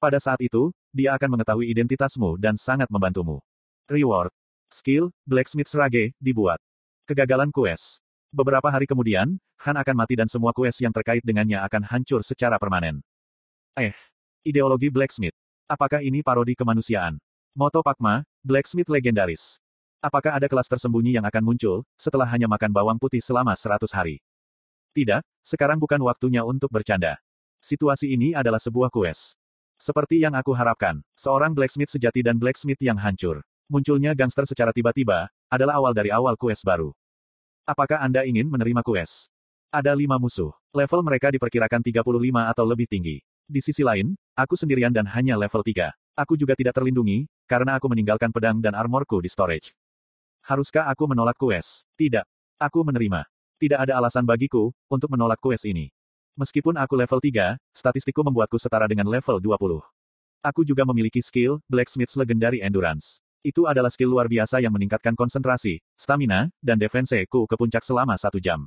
Pada 0.00 0.16
saat 0.16 0.40
itu, 0.40 0.72
dia 0.88 1.12
akan 1.20 1.36
mengetahui 1.36 1.68
identitasmu 1.68 2.40
dan 2.40 2.56
sangat 2.56 2.88
membantumu. 2.88 3.44
Reward. 3.92 4.32
Skill, 4.72 5.12
Blacksmith 5.28 5.68
Rage, 5.76 6.16
dibuat. 6.16 6.64
Kegagalan 7.04 7.52
quest. 7.52 8.05
Beberapa 8.36 8.68
hari 8.68 8.84
kemudian, 8.84 9.40
Han 9.64 9.76
akan 9.80 9.96
mati 9.96 10.12
dan 10.12 10.28
semua 10.28 10.52
quest 10.52 10.84
yang 10.84 10.92
terkait 10.92 11.24
dengannya 11.24 11.56
akan 11.56 11.88
hancur 11.88 12.20
secara 12.20 12.60
permanen. 12.60 13.00
Eh, 13.72 13.96
ideologi 14.44 14.92
Blacksmith. 14.92 15.32
Apakah 15.64 16.04
ini 16.04 16.20
parodi 16.20 16.52
kemanusiaan? 16.52 17.16
Moto 17.56 17.80
Pakma, 17.80 18.28
Blacksmith 18.44 18.92
legendaris. 18.92 19.56
Apakah 20.04 20.36
ada 20.36 20.52
kelas 20.52 20.68
tersembunyi 20.68 21.16
yang 21.16 21.24
akan 21.24 21.40
muncul, 21.40 21.88
setelah 21.96 22.28
hanya 22.28 22.44
makan 22.44 22.76
bawang 22.76 23.00
putih 23.00 23.24
selama 23.24 23.56
100 23.56 23.88
hari? 23.96 24.20
Tidak, 24.92 25.24
sekarang 25.40 25.80
bukan 25.80 26.04
waktunya 26.04 26.44
untuk 26.44 26.68
bercanda. 26.68 27.16
Situasi 27.64 28.12
ini 28.12 28.36
adalah 28.36 28.60
sebuah 28.60 28.92
quest. 28.92 29.40
Seperti 29.80 30.20
yang 30.20 30.36
aku 30.36 30.52
harapkan, 30.52 31.00
seorang 31.16 31.56
blacksmith 31.56 31.88
sejati 31.88 32.20
dan 32.20 32.36
blacksmith 32.36 32.84
yang 32.84 33.00
hancur. 33.00 33.40
Munculnya 33.72 34.12
gangster 34.12 34.44
secara 34.44 34.76
tiba-tiba, 34.76 35.32
adalah 35.48 35.80
awal 35.80 35.96
dari 35.96 36.12
awal 36.12 36.36
quest 36.36 36.68
baru. 36.68 36.92
Apakah 37.66 37.98
Anda 37.98 38.22
ingin 38.22 38.46
menerima 38.46 38.78
quest? 38.86 39.26
Ada 39.74 39.90
lima 39.98 40.22
musuh. 40.22 40.54
Level 40.70 41.02
mereka 41.02 41.34
diperkirakan 41.34 41.82
35 41.82 42.06
atau 42.54 42.62
lebih 42.62 42.86
tinggi. 42.86 43.18
Di 43.42 43.58
sisi 43.58 43.82
lain, 43.82 44.14
aku 44.38 44.54
sendirian 44.54 44.94
dan 44.94 45.02
hanya 45.10 45.34
level 45.34 45.66
3. 45.66 45.90
Aku 46.14 46.38
juga 46.38 46.54
tidak 46.54 46.78
terlindungi, 46.78 47.26
karena 47.50 47.74
aku 47.74 47.90
meninggalkan 47.90 48.30
pedang 48.30 48.62
dan 48.62 48.70
armorku 48.78 49.18
di 49.18 49.26
storage. 49.26 49.74
Haruskah 50.46 50.86
aku 50.86 51.10
menolak 51.10 51.34
quest? 51.34 51.90
Tidak. 51.98 52.22
Aku 52.62 52.86
menerima. 52.86 53.26
Tidak 53.58 53.82
ada 53.82 53.98
alasan 53.98 54.22
bagiku, 54.22 54.70
untuk 54.86 55.10
menolak 55.10 55.42
quest 55.42 55.66
ini. 55.66 55.90
Meskipun 56.38 56.78
aku 56.78 56.94
level 56.94 57.18
3, 57.18 57.58
statistikku 57.74 58.22
membuatku 58.22 58.62
setara 58.62 58.86
dengan 58.86 59.10
level 59.10 59.42
20. 59.42 59.82
Aku 60.38 60.62
juga 60.62 60.86
memiliki 60.86 61.18
skill, 61.18 61.58
Blacksmith's 61.66 62.14
Legendary 62.14 62.62
Endurance. 62.62 63.18
Itu 63.46 63.70
adalah 63.70 63.94
skill 63.94 64.10
luar 64.10 64.26
biasa 64.26 64.58
yang 64.58 64.74
meningkatkan 64.74 65.14
konsentrasi, 65.14 65.78
stamina, 65.94 66.50
dan 66.58 66.82
defense-ku 66.82 67.46
ke 67.46 67.54
puncak 67.54 67.86
selama 67.86 68.18
satu 68.18 68.42
jam. 68.42 68.66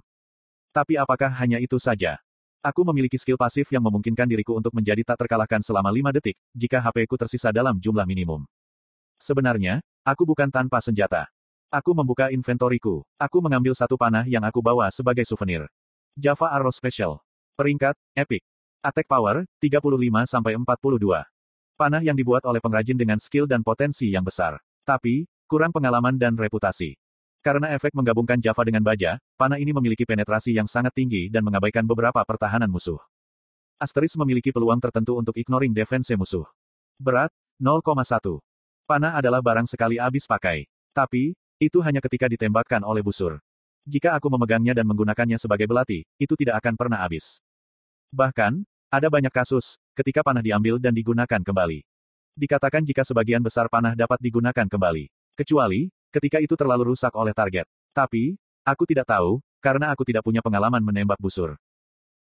Tapi 0.71 0.95
apakah 0.95 1.27
hanya 1.35 1.59
itu 1.59 1.75
saja? 1.75 2.15
Aku 2.63 2.87
memiliki 2.87 3.19
skill 3.19 3.35
pasif 3.35 3.67
yang 3.75 3.83
memungkinkan 3.83 4.23
diriku 4.23 4.55
untuk 4.55 4.71
menjadi 4.71 5.03
tak 5.03 5.27
terkalahkan 5.27 5.59
selama 5.59 5.91
5 5.91 6.15
detik, 6.15 6.39
jika 6.55 6.79
HP-ku 6.79 7.19
tersisa 7.19 7.51
dalam 7.51 7.75
jumlah 7.75 8.07
minimum. 8.07 8.47
Sebenarnya, 9.19 9.83
aku 10.07 10.23
bukan 10.23 10.47
tanpa 10.47 10.79
senjata. 10.79 11.27
Aku 11.67 11.91
membuka 11.91 12.31
inventoriku. 12.31 13.03
Aku 13.19 13.43
mengambil 13.43 13.75
satu 13.75 13.99
panah 13.99 14.23
yang 14.31 14.47
aku 14.47 14.63
bawa 14.63 14.87
sebagai 14.95 15.27
souvenir. 15.27 15.67
Java 16.15 16.55
Arrow 16.55 16.71
Special. 16.71 17.19
Peringkat, 17.59 17.99
Epic. 18.15 18.47
Attack 18.79 19.11
Power, 19.11 19.43
35-42. 19.59 21.27
Panah 21.75 21.99
yang 21.99 22.15
dibuat 22.15 22.47
oleh 22.47 22.63
pengrajin 22.63 22.95
dengan 22.95 23.19
skill 23.19 23.43
dan 23.43 23.59
potensi 23.59 24.07
yang 24.07 24.23
besar. 24.23 24.55
Tapi, 24.89 25.29
kurang 25.45 25.69
pengalaman 25.69 26.17
dan 26.17 26.33
reputasi. 26.33 26.97
Karena 27.45 27.69
efek 27.77 27.93
menggabungkan 27.93 28.41
Java 28.41 28.65
dengan 28.65 28.81
baja, 28.81 29.21
panah 29.37 29.61
ini 29.61 29.69
memiliki 29.69 30.01
penetrasi 30.01 30.57
yang 30.57 30.65
sangat 30.65 30.97
tinggi 30.97 31.29
dan 31.29 31.45
mengabaikan 31.45 31.85
beberapa 31.85 32.17
pertahanan 32.25 32.73
musuh. 32.73 32.97
Asteris 33.77 34.17
memiliki 34.17 34.49
peluang 34.49 34.81
tertentu 34.81 35.13
untuk 35.13 35.37
ignoring 35.37 35.77
defense 35.77 36.09
musuh. 36.17 36.49
Berat, 36.97 37.29
0,1. 37.61 38.41
Panah 38.89 39.13
adalah 39.13 39.45
barang 39.45 39.69
sekali 39.69 40.01
habis 40.01 40.25
pakai. 40.25 40.65
Tapi, 40.89 41.37
itu 41.61 41.77
hanya 41.85 42.01
ketika 42.01 42.25
ditembakkan 42.25 42.81
oleh 42.81 43.05
busur. 43.05 43.37
Jika 43.85 44.17
aku 44.17 44.25
memegangnya 44.33 44.73
dan 44.73 44.89
menggunakannya 44.89 45.37
sebagai 45.37 45.69
belati, 45.69 46.01
itu 46.17 46.33
tidak 46.33 46.65
akan 46.65 46.73
pernah 46.73 47.05
habis. 47.05 47.45
Bahkan, 48.09 48.65
ada 48.89 49.05
banyak 49.05 49.29
kasus, 49.29 49.77
ketika 49.93 50.25
panah 50.25 50.41
diambil 50.41 50.81
dan 50.81 50.97
digunakan 50.97 51.45
kembali. 51.45 51.85
Dikatakan 52.39 52.87
jika 52.87 53.03
sebagian 53.03 53.43
besar 53.43 53.67
panah 53.67 53.91
dapat 53.99 54.15
digunakan 54.23 54.63
kembali. 54.63 55.11
Kecuali, 55.35 55.91
ketika 56.15 56.39
itu 56.39 56.55
terlalu 56.55 56.95
rusak 56.95 57.11
oleh 57.19 57.35
target. 57.35 57.67
Tapi, 57.91 58.39
aku 58.63 58.87
tidak 58.87 59.11
tahu, 59.11 59.43
karena 59.59 59.91
aku 59.91 60.07
tidak 60.07 60.23
punya 60.23 60.39
pengalaman 60.39 60.79
menembak 60.79 61.19
busur. 61.19 61.59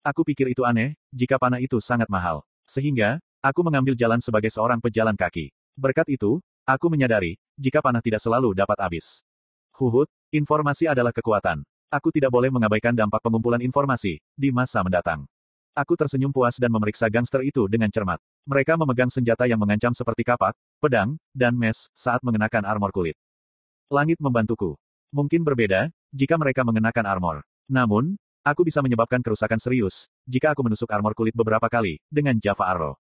Aku 0.06 0.22
pikir 0.22 0.54
itu 0.54 0.62
aneh, 0.62 0.94
jika 1.10 1.34
panah 1.34 1.58
itu 1.58 1.82
sangat 1.82 2.06
mahal. 2.06 2.46
Sehingga, 2.62 3.18
aku 3.42 3.66
mengambil 3.66 3.98
jalan 3.98 4.22
sebagai 4.22 4.54
seorang 4.54 4.78
pejalan 4.78 5.18
kaki. 5.18 5.50
Berkat 5.74 6.06
itu, 6.06 6.38
Aku 6.64 6.88
menyadari, 6.88 7.36
jika 7.60 7.84
panah 7.84 8.00
tidak 8.00 8.24
selalu 8.24 8.56
dapat 8.56 8.80
habis. 8.80 9.20
Huhut, 9.76 10.08
informasi 10.32 10.88
adalah 10.88 11.12
kekuatan. 11.12 11.60
Aku 11.92 12.08
tidak 12.08 12.32
boleh 12.32 12.48
mengabaikan 12.48 12.96
dampak 12.96 13.20
pengumpulan 13.20 13.60
informasi, 13.60 14.16
di 14.32 14.48
masa 14.48 14.80
mendatang. 14.80 15.28
Aku 15.74 15.98
tersenyum 15.98 16.30
puas 16.30 16.54
dan 16.54 16.70
memeriksa 16.70 17.10
gangster 17.10 17.42
itu 17.42 17.66
dengan 17.66 17.90
cermat. 17.90 18.22
Mereka 18.46 18.78
memegang 18.78 19.10
senjata 19.10 19.42
yang 19.50 19.58
mengancam 19.58 19.90
seperti 19.90 20.22
kapak, 20.22 20.54
pedang, 20.78 21.18
dan 21.34 21.50
mes, 21.58 21.90
saat 21.98 22.22
mengenakan 22.22 22.62
armor 22.62 22.94
kulit. 22.94 23.18
Langit 23.90 24.22
membantuku. 24.22 24.78
Mungkin 25.10 25.42
berbeda, 25.42 25.90
jika 26.14 26.38
mereka 26.38 26.62
mengenakan 26.62 27.10
armor. 27.10 27.36
Namun, 27.66 28.14
aku 28.46 28.62
bisa 28.62 28.86
menyebabkan 28.86 29.18
kerusakan 29.18 29.58
serius, 29.58 30.06
jika 30.30 30.54
aku 30.54 30.62
menusuk 30.62 30.86
armor 30.94 31.10
kulit 31.10 31.34
beberapa 31.34 31.66
kali, 31.66 31.98
dengan 32.06 32.38
Java 32.38 32.70
Arrow. 32.70 32.94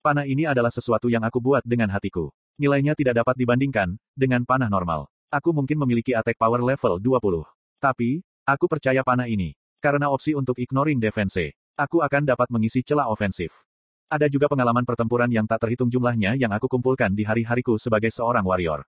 Panah 0.00 0.24
ini 0.24 0.48
adalah 0.48 0.72
sesuatu 0.72 1.12
yang 1.12 1.28
aku 1.28 1.44
buat 1.44 1.60
dengan 1.60 1.92
hatiku. 1.92 2.32
Nilainya 2.56 2.96
tidak 2.96 3.20
dapat 3.20 3.36
dibandingkan 3.36 4.00
dengan 4.16 4.48
panah 4.48 4.72
normal. 4.72 5.12
Aku 5.28 5.52
mungkin 5.52 5.76
memiliki 5.76 6.16
attack 6.16 6.40
power 6.40 6.64
level 6.64 7.04
20. 7.04 7.44
Tapi, 7.84 8.24
aku 8.48 8.64
percaya 8.64 9.04
panah 9.04 9.28
ini. 9.28 9.52
Karena 9.84 10.08
opsi 10.08 10.32
untuk 10.32 10.56
ignoring 10.56 10.96
defense, 10.96 11.52
aku 11.78 12.02
akan 12.02 12.26
dapat 12.26 12.50
mengisi 12.50 12.82
celah 12.82 13.06
ofensif. 13.06 13.62
Ada 14.10 14.26
juga 14.26 14.50
pengalaman 14.50 14.82
pertempuran 14.82 15.30
yang 15.30 15.46
tak 15.46 15.62
terhitung 15.62 15.86
jumlahnya 15.86 16.34
yang 16.34 16.50
aku 16.50 16.66
kumpulkan 16.66 17.14
di 17.14 17.22
hari-hariku 17.22 17.78
sebagai 17.78 18.10
seorang 18.10 18.42
warrior. 18.42 18.82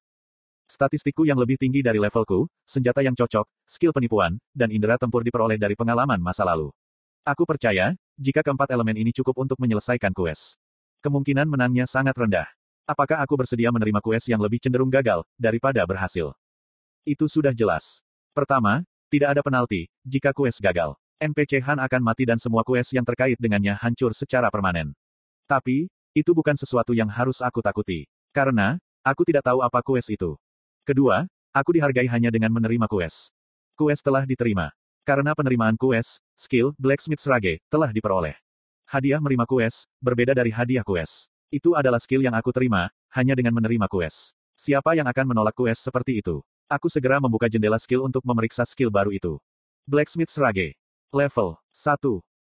Statistikku 0.66 1.22
yang 1.22 1.38
lebih 1.38 1.54
tinggi 1.54 1.82
dari 1.86 2.02
levelku, 2.02 2.50
senjata 2.66 3.02
yang 3.02 3.14
cocok, 3.14 3.46
skill 3.66 3.94
penipuan, 3.94 4.38
dan 4.50 4.74
indera 4.74 4.98
tempur 4.98 5.22
diperoleh 5.22 5.58
dari 5.58 5.78
pengalaman 5.78 6.18
masa 6.18 6.42
lalu. 6.42 6.74
Aku 7.22 7.46
percaya, 7.46 7.94
jika 8.18 8.42
keempat 8.42 8.74
elemen 8.74 8.96
ini 8.98 9.14
cukup 9.14 9.38
untuk 9.38 9.58
menyelesaikan 9.62 10.10
quest. 10.10 10.58
Kemungkinan 11.00 11.48
menangnya 11.48 11.88
sangat 11.88 12.12
rendah. 12.12 12.48
Apakah 12.84 13.24
aku 13.24 13.38
bersedia 13.38 13.72
menerima 13.72 14.04
kues 14.04 14.28
yang 14.28 14.42
lebih 14.42 14.60
cenderung 14.60 14.90
gagal, 14.92 15.24
daripada 15.38 15.80
berhasil? 15.88 16.34
Itu 17.08 17.24
sudah 17.24 17.56
jelas. 17.56 18.04
Pertama, 18.36 18.84
tidak 19.08 19.32
ada 19.32 19.40
penalti, 19.40 19.88
jika 20.04 20.36
kues 20.36 20.60
gagal. 20.60 20.99
NPC 21.20 21.60
Han 21.60 21.76
akan 21.84 22.00
mati 22.00 22.24
dan 22.24 22.40
semua 22.40 22.64
kues 22.64 22.96
yang 22.96 23.04
terkait 23.04 23.36
dengannya 23.36 23.76
hancur 23.76 24.16
secara 24.16 24.48
permanen. 24.48 24.96
Tapi, 25.44 25.92
itu 26.16 26.32
bukan 26.32 26.56
sesuatu 26.56 26.96
yang 26.96 27.12
harus 27.12 27.44
aku 27.44 27.60
takuti. 27.60 28.08
Karena, 28.32 28.80
aku 29.04 29.28
tidak 29.28 29.44
tahu 29.44 29.60
apa 29.60 29.84
kues 29.84 30.08
itu. 30.08 30.40
Kedua, 30.88 31.28
aku 31.52 31.76
dihargai 31.76 32.08
hanya 32.08 32.32
dengan 32.32 32.48
menerima 32.56 32.88
kues. 32.88 33.36
Kues 33.76 34.00
telah 34.00 34.24
diterima. 34.24 34.72
Karena 35.04 35.36
penerimaan 35.36 35.76
kues, 35.76 36.24
skill, 36.40 36.72
Blacksmith 36.80 37.20
Rage, 37.28 37.60
telah 37.68 37.92
diperoleh. 37.92 38.40
Hadiah 38.88 39.20
menerima 39.20 39.44
kues, 39.44 39.84
berbeda 40.00 40.32
dari 40.32 40.48
hadiah 40.48 40.82
kues. 40.82 41.28
Itu 41.52 41.76
adalah 41.76 42.00
skill 42.00 42.24
yang 42.24 42.32
aku 42.32 42.48
terima, 42.48 42.88
hanya 43.12 43.36
dengan 43.36 43.52
menerima 43.52 43.90
quest. 43.92 44.38
Siapa 44.56 44.96
yang 44.96 45.04
akan 45.04 45.36
menolak 45.36 45.52
quest 45.52 45.84
seperti 45.84 46.24
itu? 46.24 46.40
Aku 46.70 46.86
segera 46.86 47.18
membuka 47.18 47.50
jendela 47.50 47.76
skill 47.76 48.06
untuk 48.06 48.22
memeriksa 48.22 48.62
skill 48.64 48.88
baru 48.88 49.10
itu. 49.12 49.36
Blacksmith 49.84 50.30
Rage. 50.38 50.79
Level 51.10 51.58
1. 51.74 52.00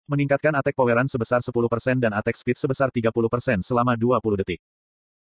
Meningkatkan 0.10 0.54
attack 0.58 0.74
poweran 0.74 1.06
sebesar 1.06 1.40
10% 1.46 1.54
dan 2.02 2.12
attack 2.18 2.36
speed 2.36 2.58
sebesar 2.58 2.90
30% 2.90 3.14
selama 3.62 3.94
20 3.94 4.42
detik. 4.42 4.62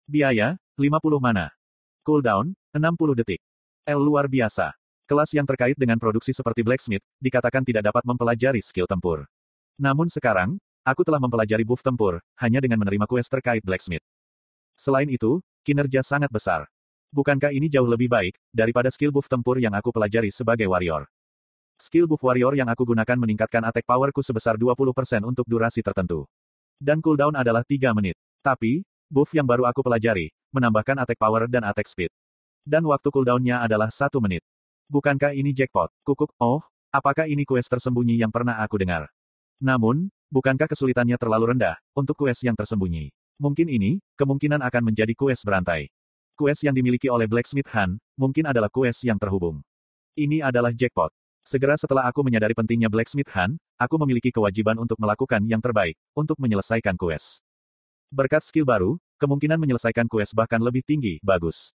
Biaya, 0.05 0.59
50 0.77 1.23
mana. 1.23 1.55
Cooldown, 2.03 2.53
60 2.75 3.19
detik. 3.19 3.41
L 3.87 4.01
luar 4.03 4.27
biasa. 4.27 4.75
Kelas 5.07 5.31
yang 5.35 5.47
terkait 5.47 5.75
dengan 5.75 5.99
produksi 5.99 6.31
seperti 6.31 6.63
Blacksmith, 6.63 7.03
dikatakan 7.19 7.67
tidak 7.67 7.91
dapat 7.91 8.03
mempelajari 8.07 8.63
skill 8.63 8.87
tempur. 8.87 9.27
Namun 9.79 10.07
sekarang, 10.07 10.59
Aku 10.81 11.05
telah 11.05 11.21
mempelajari 11.21 11.61
buff 11.61 11.85
tempur, 11.85 12.25
hanya 12.41 12.57
dengan 12.57 12.81
menerima 12.81 13.05
quest 13.05 13.29
terkait 13.29 13.61
blacksmith. 13.61 14.01
Selain 14.81 15.05
itu, 15.13 15.45
kinerja 15.61 16.01
sangat 16.01 16.33
besar. 16.33 16.73
Bukankah 17.13 17.53
ini 17.53 17.69
jauh 17.69 17.85
lebih 17.85 18.09
baik, 18.09 18.41
daripada 18.49 18.89
skill 18.89 19.13
buff 19.13 19.29
tempur 19.29 19.61
yang 19.61 19.77
aku 19.77 19.93
pelajari 19.93 20.33
sebagai 20.33 20.65
warrior? 20.73 21.05
Skill 21.81 22.05
buff 22.05 22.21
warrior 22.21 22.53
yang 22.53 22.69
aku 22.69 22.85
gunakan 22.85 23.17
meningkatkan 23.17 23.65
attack 23.65 23.89
powerku 23.89 24.21
sebesar 24.21 24.61
20% 24.61 25.25
untuk 25.25 25.49
durasi 25.49 25.81
tertentu. 25.81 26.29
Dan 26.77 27.01
cooldown 27.01 27.33
adalah 27.41 27.65
3 27.65 27.97
menit. 27.97 28.21
Tapi, 28.45 28.85
buff 29.09 29.33
yang 29.33 29.49
baru 29.49 29.65
aku 29.65 29.81
pelajari, 29.81 30.29
menambahkan 30.53 31.01
attack 31.01 31.17
power 31.17 31.49
dan 31.49 31.65
attack 31.65 31.89
speed. 31.89 32.13
Dan 32.69 32.85
waktu 32.85 33.09
cooldownnya 33.09 33.65
adalah 33.65 33.89
1 33.89 34.13
menit. 34.21 34.45
Bukankah 34.93 35.33
ini 35.33 35.57
jackpot? 35.57 35.89
Kukuk, 36.05 36.37
oh, 36.37 36.61
apakah 36.93 37.25
ini 37.25 37.49
quest 37.49 37.73
tersembunyi 37.73 38.21
yang 38.21 38.29
pernah 38.29 38.61
aku 38.61 38.77
dengar? 38.77 39.09
Namun, 39.65 40.13
Bukankah 40.31 40.71
kesulitannya 40.71 41.19
terlalu 41.19 41.59
rendah, 41.59 41.75
untuk 41.91 42.15
kues 42.23 42.39
yang 42.47 42.55
tersembunyi? 42.55 43.11
Mungkin 43.43 43.67
ini, 43.67 43.99
kemungkinan 44.15 44.63
akan 44.63 44.87
menjadi 44.87 45.11
kues 45.19 45.43
berantai. 45.43 45.91
Kues 46.39 46.63
yang 46.63 46.71
dimiliki 46.71 47.11
oleh 47.11 47.27
Blacksmith 47.27 47.67
Han, 47.75 47.99
mungkin 48.15 48.47
adalah 48.47 48.71
kues 48.71 49.03
yang 49.03 49.19
terhubung. 49.19 49.59
Ini 50.15 50.47
adalah 50.47 50.71
jackpot. 50.71 51.11
Segera 51.41 51.73
setelah 51.81 52.05
aku 52.05 52.21
menyadari 52.21 52.53
pentingnya 52.53 52.93
Blacksmith 52.93 53.33
Han, 53.33 53.57
aku 53.81 53.97
memiliki 53.97 54.29
kewajiban 54.29 54.77
untuk 54.77 55.01
melakukan 55.01 55.41
yang 55.49 55.65
terbaik, 55.65 55.97
untuk 56.13 56.37
menyelesaikan 56.37 57.01
kues. 57.01 57.41
Berkat 58.13 58.45
skill 58.45 58.69
baru, 58.69 59.01
kemungkinan 59.17 59.57
menyelesaikan 59.57 60.05
kues 60.05 60.37
bahkan 60.37 60.61
lebih 60.61 60.85
tinggi, 60.85 61.17
bagus. 61.25 61.73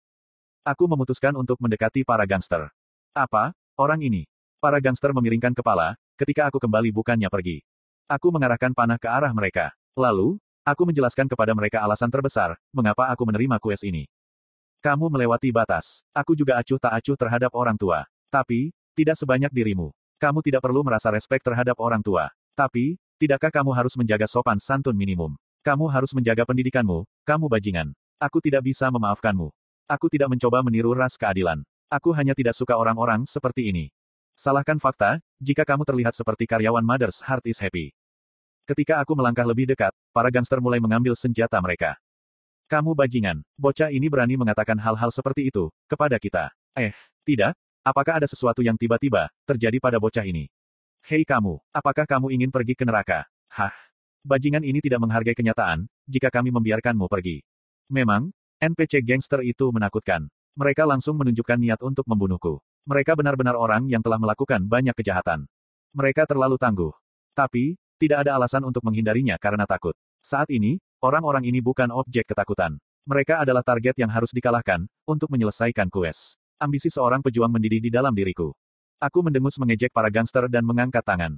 Aku 0.66 0.86
memutuskan 0.90 1.34
untuk 1.38 1.58
mendekati 1.62 2.02
para 2.02 2.26
gangster. 2.26 2.70
Apa? 3.14 3.54
Orang 3.78 4.02
ini. 4.02 4.26
Para 4.62 4.78
gangster 4.78 5.10
memiringkan 5.10 5.54
kepala, 5.54 5.98
ketika 6.14 6.46
aku 6.46 6.62
kembali 6.62 6.94
bukannya 6.94 7.26
pergi. 7.26 7.66
Aku 8.06 8.30
mengarahkan 8.30 8.74
panah 8.74 8.98
ke 8.98 9.10
arah 9.10 9.30
mereka. 9.34 9.74
Lalu, 9.98 10.38
aku 10.62 10.86
menjelaskan 10.86 11.26
kepada 11.26 11.54
mereka 11.54 11.82
alasan 11.82 12.10
terbesar, 12.10 12.54
mengapa 12.70 13.10
aku 13.10 13.26
menerima 13.26 13.58
kues 13.58 13.82
ini. 13.82 14.06
Kamu 14.82 15.06
melewati 15.10 15.54
batas. 15.54 16.02
Aku 16.10 16.34
juga 16.34 16.58
acuh 16.58 16.78
tak 16.78 16.98
acuh 16.98 17.14
terhadap 17.14 17.54
orang 17.54 17.78
tua. 17.78 18.02
Tapi, 18.30 18.74
tidak 18.92 19.16
sebanyak 19.16 19.52
dirimu. 19.52 19.90
Kamu 20.20 20.38
tidak 20.44 20.62
perlu 20.62 20.84
merasa 20.86 21.10
respek 21.10 21.42
terhadap 21.42 21.74
orang 21.80 22.04
tua. 22.04 22.30
Tapi, 22.52 23.00
tidakkah 23.16 23.50
kamu 23.50 23.72
harus 23.74 23.96
menjaga 23.98 24.28
sopan 24.28 24.60
santun 24.60 24.94
minimum? 24.94 25.34
Kamu 25.64 25.88
harus 25.88 26.12
menjaga 26.12 26.46
pendidikanmu, 26.46 27.06
kamu 27.24 27.46
bajingan. 27.48 27.88
Aku 28.20 28.38
tidak 28.38 28.66
bisa 28.66 28.86
memaafkanmu. 28.90 29.50
Aku 29.90 30.06
tidak 30.06 30.30
mencoba 30.30 30.62
meniru 30.62 30.94
ras 30.94 31.18
keadilan. 31.18 31.64
Aku 31.90 32.14
hanya 32.14 32.32
tidak 32.32 32.54
suka 32.54 32.78
orang-orang 32.78 33.26
seperti 33.26 33.68
ini. 33.68 33.90
Salahkan 34.32 34.80
fakta, 34.80 35.20
jika 35.42 35.66
kamu 35.66 35.84
terlihat 35.84 36.14
seperti 36.16 36.48
karyawan 36.48 36.82
Mother's 36.82 37.20
Heart 37.20 37.44
is 37.50 37.60
Happy. 37.60 37.92
Ketika 38.62 39.02
aku 39.02 39.18
melangkah 39.18 39.44
lebih 39.44 39.68
dekat, 39.74 39.90
para 40.14 40.30
gangster 40.30 40.62
mulai 40.62 40.78
mengambil 40.78 41.18
senjata 41.18 41.58
mereka. 41.58 41.98
Kamu 42.70 42.94
bajingan. 42.94 43.42
Bocah 43.58 43.90
ini 43.90 44.06
berani 44.06 44.38
mengatakan 44.38 44.78
hal-hal 44.78 45.10
seperti 45.10 45.50
itu, 45.50 45.68
kepada 45.90 46.16
kita. 46.16 46.54
Eh, 46.72 46.94
tidak? 47.26 47.58
Apakah 47.82 48.22
ada 48.22 48.30
sesuatu 48.30 48.62
yang 48.62 48.78
tiba-tiba, 48.78 49.26
terjadi 49.42 49.82
pada 49.82 49.98
bocah 49.98 50.22
ini? 50.22 50.46
Hei 51.02 51.26
kamu, 51.26 51.58
apakah 51.74 52.06
kamu 52.06 52.30
ingin 52.30 52.54
pergi 52.54 52.78
ke 52.78 52.86
neraka? 52.86 53.26
Hah? 53.50 53.74
Bajingan 54.22 54.62
ini 54.62 54.78
tidak 54.78 55.02
menghargai 55.02 55.34
kenyataan, 55.34 55.90
jika 56.06 56.30
kami 56.30 56.54
membiarkanmu 56.54 57.10
pergi. 57.10 57.42
Memang, 57.90 58.30
NPC 58.62 59.02
gangster 59.02 59.42
itu 59.42 59.74
menakutkan. 59.74 60.30
Mereka 60.54 60.86
langsung 60.86 61.18
menunjukkan 61.18 61.58
niat 61.58 61.82
untuk 61.82 62.06
membunuhku. 62.06 62.62
Mereka 62.86 63.18
benar-benar 63.18 63.58
orang 63.58 63.90
yang 63.90 63.98
telah 63.98 64.22
melakukan 64.22 64.62
banyak 64.62 64.94
kejahatan. 64.94 65.50
Mereka 65.90 66.30
terlalu 66.30 66.62
tangguh. 66.62 66.94
Tapi, 67.34 67.74
tidak 67.98 68.22
ada 68.22 68.38
alasan 68.38 68.62
untuk 68.62 68.86
menghindarinya 68.86 69.34
karena 69.42 69.66
takut. 69.66 69.98
Saat 70.22 70.54
ini, 70.54 70.78
orang-orang 71.02 71.50
ini 71.50 71.58
bukan 71.58 71.90
objek 71.90 72.30
ketakutan. 72.30 72.78
Mereka 73.10 73.42
adalah 73.42 73.66
target 73.66 73.98
yang 73.98 74.14
harus 74.14 74.30
dikalahkan, 74.30 74.86
untuk 75.02 75.34
menyelesaikan 75.34 75.90
quest. 75.90 76.41
Ambisi 76.62 76.94
seorang 76.94 77.18
pejuang 77.18 77.50
mendidih 77.50 77.82
di 77.82 77.90
dalam 77.90 78.14
diriku. 78.14 78.54
Aku 79.02 79.18
mendengus 79.18 79.58
mengejek 79.58 79.90
para 79.90 80.06
gangster 80.06 80.46
dan 80.46 80.62
mengangkat 80.62 81.02
tangan. 81.02 81.34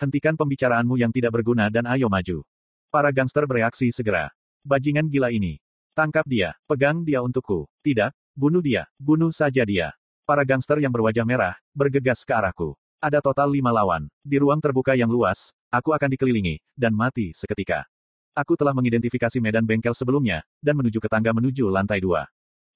Hentikan 0.00 0.32
pembicaraanmu 0.32 0.96
yang 0.96 1.12
tidak 1.12 1.36
berguna 1.36 1.68
dan 1.68 1.84
ayo 1.92 2.08
maju. 2.08 2.40
Para 2.88 3.12
gangster 3.12 3.44
bereaksi 3.44 3.92
segera. 3.92 4.32
Bajingan 4.64 5.12
gila 5.12 5.28
ini. 5.28 5.60
Tangkap 5.92 6.24
dia, 6.24 6.56
pegang 6.64 7.04
dia 7.04 7.20
untukku. 7.20 7.68
Tidak, 7.84 8.16
bunuh 8.32 8.64
dia, 8.64 8.88
bunuh 8.96 9.28
saja 9.28 9.60
dia. 9.68 9.92
Para 10.24 10.40
gangster 10.40 10.80
yang 10.80 10.88
berwajah 10.88 11.28
merah, 11.28 11.52
bergegas 11.76 12.24
ke 12.24 12.32
arahku. 12.32 12.72
Ada 12.96 13.20
total 13.20 13.52
lima 13.52 13.76
lawan. 13.76 14.08
Di 14.24 14.40
ruang 14.40 14.64
terbuka 14.64 14.96
yang 14.96 15.12
luas, 15.12 15.52
aku 15.68 15.92
akan 15.92 16.16
dikelilingi, 16.16 16.64
dan 16.72 16.96
mati 16.96 17.36
seketika. 17.36 17.84
Aku 18.32 18.56
telah 18.56 18.72
mengidentifikasi 18.72 19.36
medan 19.36 19.68
bengkel 19.68 19.92
sebelumnya, 19.92 20.40
dan 20.64 20.80
menuju 20.80 20.96
ke 20.96 21.12
tangga 21.12 21.36
menuju 21.36 21.68
lantai 21.68 22.00
dua. 22.00 22.24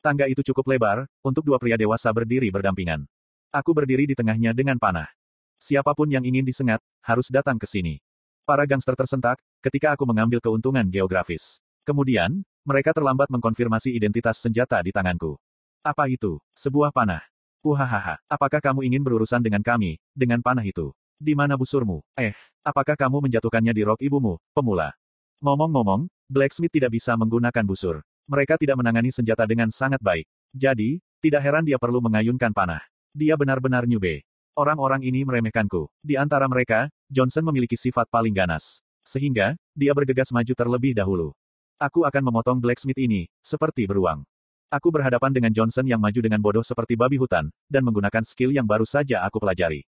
Tangga 0.05 0.31
itu 0.31 0.43
cukup 0.47 0.77
lebar, 0.77 1.09
untuk 1.25 1.43
dua 1.43 1.61
pria 1.61 1.75
dewasa 1.75 2.13
berdiri 2.15 2.49
berdampingan. 2.53 3.05
Aku 3.51 3.73
berdiri 3.73 4.05
di 4.05 4.15
tengahnya 4.15 4.53
dengan 4.53 4.77
panah. 4.77 5.09
Siapa 5.57 5.97
pun 5.97 6.07
yang 6.13 6.23
ingin 6.23 6.45
disengat, 6.45 6.85
harus 7.01 7.33
datang 7.33 7.57
ke 7.57 7.65
sini. 7.65 8.05
Para 8.47 8.63
gangster 8.69 8.95
tersentak, 8.95 9.41
ketika 9.65 9.97
aku 9.97 10.07
mengambil 10.07 10.39
keuntungan 10.39 10.87
geografis. 10.87 11.59
Kemudian, 11.83 12.45
mereka 12.67 12.91
terlambat 12.91 13.31
mengkonfirmasi 13.31 13.95
identitas 13.95 14.39
senjata 14.43 14.83
di 14.83 14.91
tanganku. 14.91 15.39
Apa 15.87 16.11
itu? 16.11 16.43
Sebuah 16.59 16.91
panah. 16.91 17.23
Uhahaha, 17.63 18.19
apakah 18.31 18.63
kamu 18.63 18.87
ingin 18.87 19.03
berurusan 19.03 19.43
dengan 19.43 19.63
kami, 19.63 19.99
dengan 20.15 20.39
panah 20.43 20.63
itu? 20.63 20.95
Di 21.19 21.35
mana 21.35 21.57
busurmu? 21.57 22.05
Eh, 22.15 22.37
apakah 22.63 22.95
kamu 22.95 23.27
menjatuhkannya 23.27 23.73
di 23.73 23.83
rok 23.83 23.99
ibumu, 24.03 24.39
pemula? 24.53 24.93
Ngomong-ngomong, 25.41 26.07
Blacksmith 26.29 26.75
tidak 26.75 26.95
bisa 26.95 27.15
menggunakan 27.15 27.65
busur. 27.65 28.03
Mereka 28.27 28.59
tidak 28.59 28.83
menangani 28.83 29.15
senjata 29.15 29.47
dengan 29.47 29.71
sangat 29.71 30.03
baik. 30.03 30.27
Jadi, 30.51 30.99
tidak 31.23 31.47
heran 31.47 31.63
dia 31.63 31.79
perlu 31.79 32.03
mengayunkan 32.03 32.51
panah. 32.51 32.83
Dia 33.15 33.39
benar-benar 33.39 33.87
nyube. 33.87 34.27
Orang-orang 34.59 35.07
ini 35.07 35.23
meremehkanku. 35.23 35.87
Di 36.03 36.19
antara 36.19 36.51
mereka, 36.51 36.91
Johnson 37.07 37.47
memiliki 37.47 37.79
sifat 37.79 38.11
paling 38.11 38.35
ganas. 38.35 38.83
Sehingga, 39.07 39.55
dia 39.79 39.95
bergegas 39.95 40.35
maju 40.35 40.53
terlebih 40.59 40.91
dahulu. 40.91 41.31
Aku 41.79 42.03
akan 42.03 42.23
memotong 42.27 42.59
Blacksmith 42.59 42.99
ini, 42.99 43.31
seperti 43.47 43.87
beruang. 43.87 44.27
Aku 44.75 44.91
berhadapan 44.91 45.31
dengan 45.31 45.55
Johnson 45.55 45.87
yang 45.87 46.03
maju 46.03 46.19
dengan 46.19 46.43
bodoh 46.43 46.67
seperti 46.67 46.99
babi 46.99 47.23
hutan, 47.23 47.47
dan 47.71 47.87
menggunakan 47.87 48.27
skill 48.27 48.51
yang 48.51 48.67
baru 48.67 48.83
saja 48.83 49.23
aku 49.23 49.39
pelajari. 49.39 49.87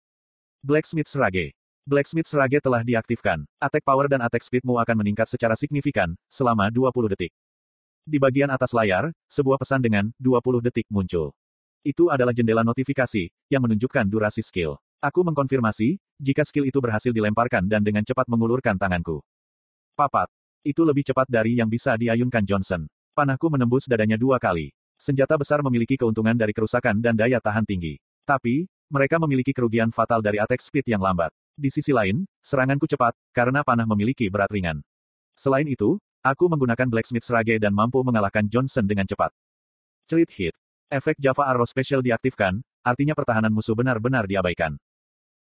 Blacksmith 0.64 1.12
Serage. 1.12 1.52
Blacksmith 1.84 2.32
Serage 2.32 2.64
telah 2.64 2.80
diaktifkan. 2.80 3.44
Attack 3.60 3.84
power 3.84 4.08
dan 4.08 4.24
attack 4.24 4.48
speedmu 4.48 4.80
akan 4.80 5.04
meningkat 5.04 5.28
secara 5.28 5.60
signifikan, 5.60 6.16
selama 6.32 6.72
20 6.72 7.12
detik. 7.12 7.36
Di 8.02 8.18
bagian 8.18 8.50
atas 8.50 8.74
layar, 8.74 9.14
sebuah 9.30 9.62
pesan 9.62 9.78
dengan 9.78 10.10
20 10.18 10.66
detik 10.66 10.90
muncul. 10.90 11.38
Itu 11.86 12.10
adalah 12.10 12.34
jendela 12.34 12.66
notifikasi, 12.66 13.30
yang 13.50 13.62
menunjukkan 13.62 14.10
durasi 14.10 14.42
skill. 14.42 14.82
Aku 15.02 15.22
mengkonfirmasi, 15.22 16.02
jika 16.18 16.42
skill 16.42 16.66
itu 16.66 16.82
berhasil 16.82 17.14
dilemparkan 17.14 17.66
dan 17.70 17.86
dengan 17.86 18.02
cepat 18.02 18.26
mengulurkan 18.26 18.78
tanganku. 18.78 19.22
Papat. 19.94 20.30
Itu 20.66 20.86
lebih 20.86 21.06
cepat 21.06 21.26
dari 21.30 21.58
yang 21.58 21.70
bisa 21.70 21.98
diayunkan 21.98 22.46
Johnson. 22.46 22.90
Panahku 23.14 23.50
menembus 23.50 23.86
dadanya 23.86 24.18
dua 24.18 24.38
kali. 24.38 24.74
Senjata 24.98 25.38
besar 25.38 25.62
memiliki 25.66 25.98
keuntungan 25.98 26.38
dari 26.38 26.54
kerusakan 26.54 27.02
dan 27.02 27.18
daya 27.18 27.42
tahan 27.42 27.66
tinggi. 27.66 27.98
Tapi, 28.26 28.70
mereka 28.90 29.18
memiliki 29.18 29.54
kerugian 29.54 29.90
fatal 29.90 30.22
dari 30.22 30.38
attack 30.38 30.62
speed 30.62 30.86
yang 30.90 31.02
lambat. 31.02 31.34
Di 31.58 31.70
sisi 31.74 31.94
lain, 31.94 32.26
seranganku 32.42 32.86
cepat, 32.86 33.14
karena 33.34 33.62
panah 33.66 33.90
memiliki 33.90 34.30
berat 34.30 34.50
ringan. 34.54 34.82
Selain 35.34 35.66
itu, 35.66 35.98
aku 36.22 36.48
menggunakan 36.48 36.88
Blacksmith 36.88 37.26
Serage 37.26 37.58
dan 37.58 37.74
mampu 37.74 38.02
mengalahkan 38.06 38.46
Johnson 38.46 38.86
dengan 38.86 39.10
cepat. 39.10 39.34
Crit 40.06 40.30
Hit. 40.38 40.56
Efek 40.92 41.18
Java 41.18 41.48
Arrow 41.50 41.66
Special 41.66 42.04
diaktifkan, 42.04 42.62
artinya 42.84 43.16
pertahanan 43.16 43.50
musuh 43.50 43.74
benar-benar 43.74 44.28
diabaikan. 44.28 44.76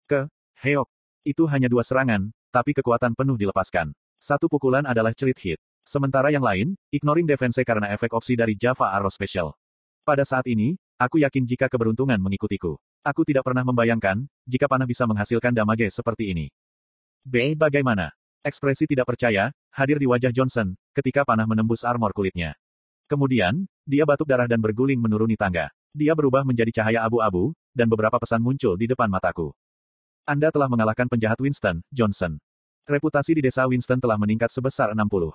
Ke, 0.04 0.26
Heok. 0.60 0.88
Itu 1.26 1.46
hanya 1.50 1.66
dua 1.66 1.82
serangan, 1.82 2.30
tapi 2.54 2.74
kekuatan 2.74 3.14
penuh 3.18 3.34
dilepaskan. 3.34 3.94
Satu 4.18 4.46
pukulan 4.46 4.86
adalah 4.86 5.14
Crit 5.14 5.38
Hit. 5.42 5.60
Sementara 5.86 6.34
yang 6.34 6.42
lain, 6.42 6.74
ignoring 6.90 7.30
defense 7.30 7.62
karena 7.62 7.94
efek 7.94 8.10
opsi 8.10 8.34
dari 8.34 8.58
Java 8.58 8.90
Arrow 8.90 9.10
Special. 9.10 9.54
Pada 10.02 10.26
saat 10.26 10.46
ini, 10.50 10.74
aku 10.98 11.22
yakin 11.22 11.46
jika 11.46 11.70
keberuntungan 11.70 12.18
mengikutiku. 12.18 12.74
Aku 13.06 13.22
tidak 13.22 13.46
pernah 13.46 13.62
membayangkan, 13.62 14.26
jika 14.50 14.66
panah 14.66 14.86
bisa 14.86 15.06
menghasilkan 15.06 15.54
damage 15.54 15.86
seperti 15.94 16.34
ini. 16.34 16.46
B. 17.22 17.54
Bagaimana? 17.54 18.10
Ekspresi 18.46 18.86
tidak 18.86 19.10
percaya, 19.10 19.50
hadir 19.74 19.98
di 19.98 20.06
wajah 20.06 20.30
Johnson, 20.30 20.78
ketika 20.94 21.26
panah 21.26 21.50
menembus 21.50 21.82
armor 21.82 22.14
kulitnya. 22.14 22.54
Kemudian, 23.10 23.66
dia 23.82 24.06
batuk 24.06 24.30
darah 24.30 24.46
dan 24.46 24.62
berguling 24.62 25.02
menuruni 25.02 25.34
tangga. 25.34 25.66
Dia 25.90 26.14
berubah 26.14 26.46
menjadi 26.46 26.78
cahaya 26.78 27.02
abu-abu, 27.02 27.50
dan 27.74 27.90
beberapa 27.90 28.22
pesan 28.22 28.38
muncul 28.38 28.78
di 28.78 28.86
depan 28.86 29.10
mataku. 29.10 29.50
Anda 30.30 30.54
telah 30.54 30.70
mengalahkan 30.70 31.10
penjahat 31.10 31.42
Winston, 31.42 31.82
Johnson. 31.90 32.38
Reputasi 32.86 33.34
di 33.34 33.42
desa 33.42 33.66
Winston 33.66 33.98
telah 33.98 34.14
meningkat 34.14 34.54
sebesar 34.54 34.94
60. 34.94 35.34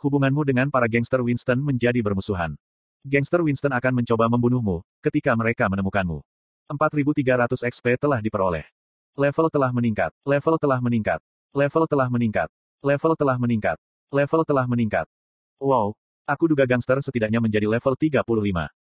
Hubunganmu 0.00 0.40
dengan 0.48 0.72
para 0.72 0.88
gangster 0.88 1.20
Winston 1.20 1.60
menjadi 1.60 2.00
bermusuhan. 2.00 2.56
Gangster 3.04 3.44
Winston 3.44 3.76
akan 3.76 4.00
mencoba 4.00 4.32
membunuhmu, 4.32 4.80
ketika 5.04 5.36
mereka 5.36 5.68
menemukanmu. 5.68 6.24
4300 6.72 7.68
XP 7.68 8.00
telah 8.00 8.24
diperoleh. 8.24 8.64
Level 9.12 9.52
telah 9.52 9.68
meningkat. 9.76 10.08
Level 10.24 10.56
telah 10.56 10.80
meningkat. 10.80 11.20
Level 11.56 11.88
telah 11.88 12.12
meningkat. 12.12 12.52
Level 12.84 13.16
telah 13.16 13.40
meningkat. 13.40 13.80
Level 14.12 14.44
telah 14.44 14.68
meningkat. 14.68 15.08
Wow. 15.56 15.96
Aku 16.28 16.52
duga 16.52 16.68
gangster 16.68 17.00
setidaknya 17.00 17.40
menjadi 17.40 17.64
level 17.64 17.96
35. 17.96 18.28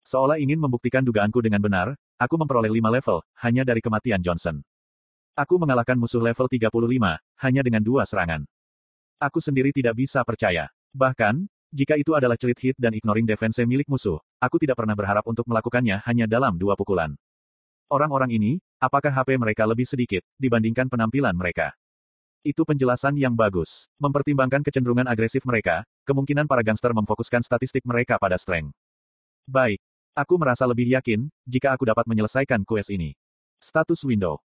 Seolah 0.03 0.35
ingin 0.35 0.59
membuktikan 0.59 0.99
dugaanku 0.99 1.39
dengan 1.39 1.63
benar, 1.63 1.95
aku 2.19 2.35
memperoleh 2.35 2.67
5 2.67 2.91
level, 2.91 3.23
hanya 3.39 3.63
dari 3.63 3.79
kematian 3.79 4.19
Johnson. 4.19 4.67
Aku 5.39 5.55
mengalahkan 5.55 5.95
musuh 5.95 6.19
level 6.19 6.51
35, 6.51 7.15
hanya 7.39 7.61
dengan 7.63 7.79
dua 7.79 8.03
serangan. 8.03 8.43
Aku 9.15 9.39
sendiri 9.39 9.71
tidak 9.71 9.95
bisa 9.95 10.19
percaya. 10.27 10.67
Bahkan, 10.91 11.47
jika 11.71 11.95
itu 11.95 12.19
adalah 12.19 12.35
cerit 12.35 12.59
hit 12.59 12.75
dan 12.75 12.91
ignoring 12.91 13.23
defense 13.23 13.63
milik 13.63 13.87
musuh, 13.87 14.19
aku 14.43 14.59
tidak 14.59 14.75
pernah 14.75 14.99
berharap 14.99 15.23
untuk 15.23 15.47
melakukannya 15.47 16.03
hanya 16.03 16.27
dalam 16.27 16.59
dua 16.59 16.75
pukulan. 16.75 17.15
Orang-orang 17.87 18.35
ini, 18.35 18.59
apakah 18.75 19.15
HP 19.15 19.39
mereka 19.39 19.63
lebih 19.63 19.87
sedikit, 19.87 20.19
dibandingkan 20.35 20.91
penampilan 20.91 21.31
mereka? 21.31 21.71
Itu 22.47 22.63
penjelasan 22.63 23.19
yang 23.19 23.35
bagus. 23.35 23.91
Mempertimbangkan 23.99 24.63
kecenderungan 24.63 25.03
agresif 25.03 25.43
mereka, 25.43 25.83
kemungkinan 26.07 26.47
para 26.47 26.63
gangster 26.63 26.95
memfokuskan 26.95 27.43
statistik 27.43 27.83
mereka 27.83 28.15
pada 28.15 28.39
strength. 28.39 28.71
Baik. 29.43 29.83
Aku 30.15 30.39
merasa 30.39 30.63
lebih 30.63 30.87
yakin, 30.87 31.27
jika 31.43 31.75
aku 31.75 31.83
dapat 31.83 32.07
menyelesaikan 32.07 32.63
quest 32.63 32.87
ini. 32.95 33.19
Status 33.59 33.99
window. 34.07 34.39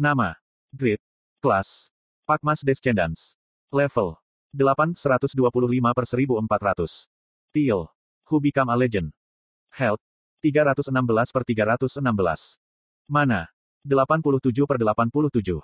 Nama. 0.00 0.32
Grid. 0.72 0.96
Kelas. 1.44 1.92
Pakmas 2.24 2.64
Descendants. 2.64 3.36
Level. 3.68 4.16
8, 4.56 4.96
125 4.96 5.36
per 5.92 6.06
1400. 6.08 7.12
Teal. 7.52 7.92
Who 8.32 8.40
become 8.40 8.72
a 8.72 8.76
legend. 8.80 9.12
Health. 9.76 10.00
316 10.40 10.88
per 11.36 11.44
316. 11.44 12.56
Mana? 13.12 13.52
87 13.84 14.64
per 14.64 14.80
87. 14.80 15.60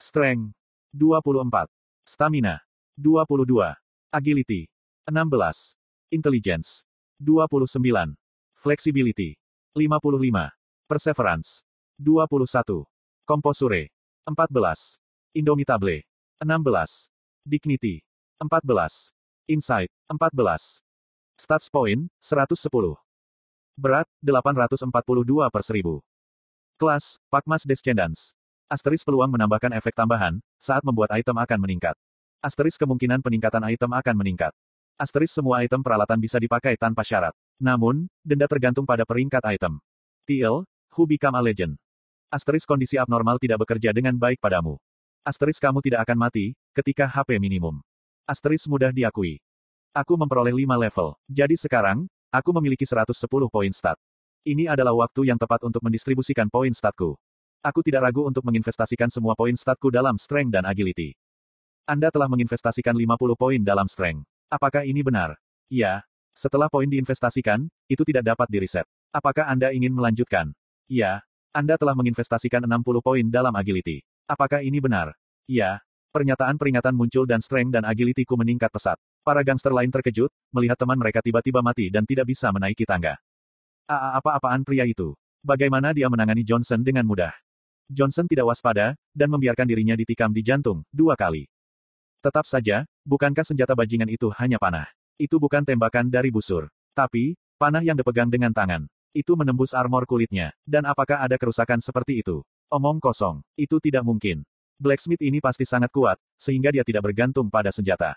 Strength. 0.00 0.57
24. 0.92 1.68
Stamina. 2.04 2.60
22. 2.96 3.74
Agility. 4.12 4.68
16. 5.08 5.76
Intelligence. 6.10 6.84
29. 7.20 8.14
Flexibility. 8.54 9.36
55. 9.74 10.50
Perseverance. 10.88 11.62
21. 11.98 12.84
Composure. 13.26 13.88
14. 14.24 15.00
Indomitable. 15.34 16.02
16. 16.40 17.10
Dignity. 17.44 18.02
14. 18.40 19.12
Insight. 19.48 19.90
14. 20.08 20.80
Stats 21.38 21.70
point, 21.70 22.10
110. 22.18 22.98
Berat, 23.78 24.10
842 24.26 25.50
per 25.54 25.62
1000. 25.62 26.02
Kelas, 26.82 27.22
Pakmas 27.30 27.62
Descendants. 27.62 28.34
Asteris 28.68 29.00
peluang 29.00 29.32
menambahkan 29.32 29.72
efek 29.80 29.96
tambahan, 29.96 30.44
saat 30.60 30.84
membuat 30.84 31.16
item 31.16 31.40
akan 31.40 31.56
meningkat. 31.56 31.96
Asteris 32.44 32.76
kemungkinan 32.76 33.24
peningkatan 33.24 33.64
item 33.64 33.96
akan 33.96 34.12
meningkat. 34.12 34.52
Asteris 35.00 35.32
semua 35.32 35.64
item 35.64 35.80
peralatan 35.80 36.20
bisa 36.20 36.36
dipakai 36.36 36.76
tanpa 36.76 37.00
syarat. 37.00 37.32
Namun, 37.56 38.12
denda 38.20 38.44
tergantung 38.44 38.84
pada 38.84 39.08
peringkat 39.08 39.40
item. 39.56 39.80
TL, 40.28 40.68
Who 40.92 41.02
Become 41.08 41.40
a 41.40 41.42
Legend. 41.48 41.80
Asteris 42.28 42.68
kondisi 42.68 43.00
abnormal 43.00 43.40
tidak 43.40 43.64
bekerja 43.64 43.88
dengan 43.88 44.20
baik 44.20 44.36
padamu. 44.36 44.76
Asteris 45.24 45.56
kamu 45.56 45.80
tidak 45.80 46.04
akan 46.04 46.28
mati, 46.28 46.52
ketika 46.76 47.08
HP 47.08 47.40
minimum. 47.40 47.80
Asteris 48.28 48.68
mudah 48.68 48.92
diakui. 48.92 49.40
Aku 49.96 50.20
memperoleh 50.20 50.52
5 50.52 50.76
level. 50.76 51.16
Jadi 51.24 51.56
sekarang, 51.56 52.04
aku 52.28 52.52
memiliki 52.60 52.84
110 52.84 53.16
poin 53.48 53.72
stat. 53.72 53.96
Ini 54.44 54.68
adalah 54.68 54.92
waktu 54.92 55.32
yang 55.32 55.40
tepat 55.40 55.64
untuk 55.64 55.80
mendistribusikan 55.80 56.52
poin 56.52 56.76
statku. 56.76 57.16
Aku 57.58 57.82
tidak 57.82 58.06
ragu 58.06 58.22
untuk 58.22 58.46
menginvestasikan 58.46 59.10
semua 59.10 59.34
poin 59.34 59.50
statku 59.58 59.90
dalam 59.90 60.14
strength 60.14 60.54
dan 60.54 60.62
agility. 60.62 61.18
Anda 61.90 62.06
telah 62.14 62.30
menginvestasikan 62.30 62.94
50 62.94 63.34
poin 63.34 63.58
dalam 63.58 63.90
strength. 63.90 64.22
Apakah 64.46 64.86
ini 64.86 65.02
benar? 65.02 65.34
Ya. 65.66 66.06
Setelah 66.38 66.70
poin 66.70 66.86
diinvestasikan, 66.86 67.66
itu 67.90 68.06
tidak 68.06 68.30
dapat 68.30 68.46
direset. 68.46 68.86
Apakah 69.10 69.50
Anda 69.50 69.74
ingin 69.74 69.90
melanjutkan? 69.90 70.54
Ya, 70.86 71.26
Anda 71.50 71.74
telah 71.74 71.98
menginvestasikan 71.98 72.62
60 72.62 73.02
poin 73.02 73.26
dalam 73.26 73.50
agility. 73.50 74.06
Apakah 74.30 74.62
ini 74.62 74.78
benar? 74.78 75.18
Ya. 75.50 75.82
Pernyataan 76.14 76.62
peringatan 76.62 76.94
muncul 76.94 77.26
dan 77.26 77.42
strength 77.42 77.74
dan 77.74 77.82
agility-ku 77.82 78.38
meningkat 78.38 78.70
pesat. 78.70 79.02
Para 79.26 79.42
gangster 79.42 79.74
lain 79.74 79.90
terkejut, 79.90 80.30
melihat 80.54 80.78
teman 80.78 80.96
mereka 80.96 81.26
tiba-tiba 81.26 81.58
mati 81.58 81.90
dan 81.90 82.06
tidak 82.06 82.30
bisa 82.30 82.54
menaiki 82.54 82.86
tangga. 82.86 83.18
Ah, 83.90 84.14
apa-apaan 84.22 84.62
pria 84.62 84.86
itu? 84.86 85.18
Bagaimana 85.42 85.90
dia 85.90 86.06
menangani 86.06 86.46
Johnson 86.46 86.86
dengan 86.86 87.02
mudah? 87.02 87.34
Johnson 87.88 88.28
tidak 88.28 88.52
waspada, 88.52 88.92
dan 89.16 89.32
membiarkan 89.32 89.64
dirinya 89.64 89.96
ditikam 89.96 90.28
di 90.28 90.44
jantung, 90.44 90.84
dua 90.92 91.16
kali. 91.16 91.48
Tetap 92.20 92.44
saja, 92.44 92.84
bukankah 93.08 93.42
senjata 93.42 93.72
bajingan 93.72 94.12
itu 94.12 94.28
hanya 94.36 94.60
panah? 94.60 94.86
Itu 95.16 95.40
bukan 95.40 95.64
tembakan 95.64 96.12
dari 96.12 96.28
busur. 96.28 96.68
Tapi, 96.92 97.34
panah 97.56 97.80
yang 97.80 97.96
dipegang 97.96 98.28
dengan 98.28 98.52
tangan. 98.52 98.86
Itu 99.16 99.34
menembus 99.34 99.72
armor 99.72 100.04
kulitnya. 100.04 100.52
Dan 100.68 100.84
apakah 100.84 101.24
ada 101.24 101.40
kerusakan 101.40 101.80
seperti 101.80 102.20
itu? 102.20 102.44
Omong 102.68 103.00
kosong. 103.00 103.40
Itu 103.56 103.80
tidak 103.80 104.04
mungkin. 104.04 104.44
Blacksmith 104.78 105.24
ini 105.24 105.40
pasti 105.40 105.64
sangat 105.64 105.90
kuat, 105.90 106.20
sehingga 106.38 106.70
dia 106.70 106.84
tidak 106.84 107.08
bergantung 107.08 107.48
pada 107.48 107.72
senjata. 107.74 108.14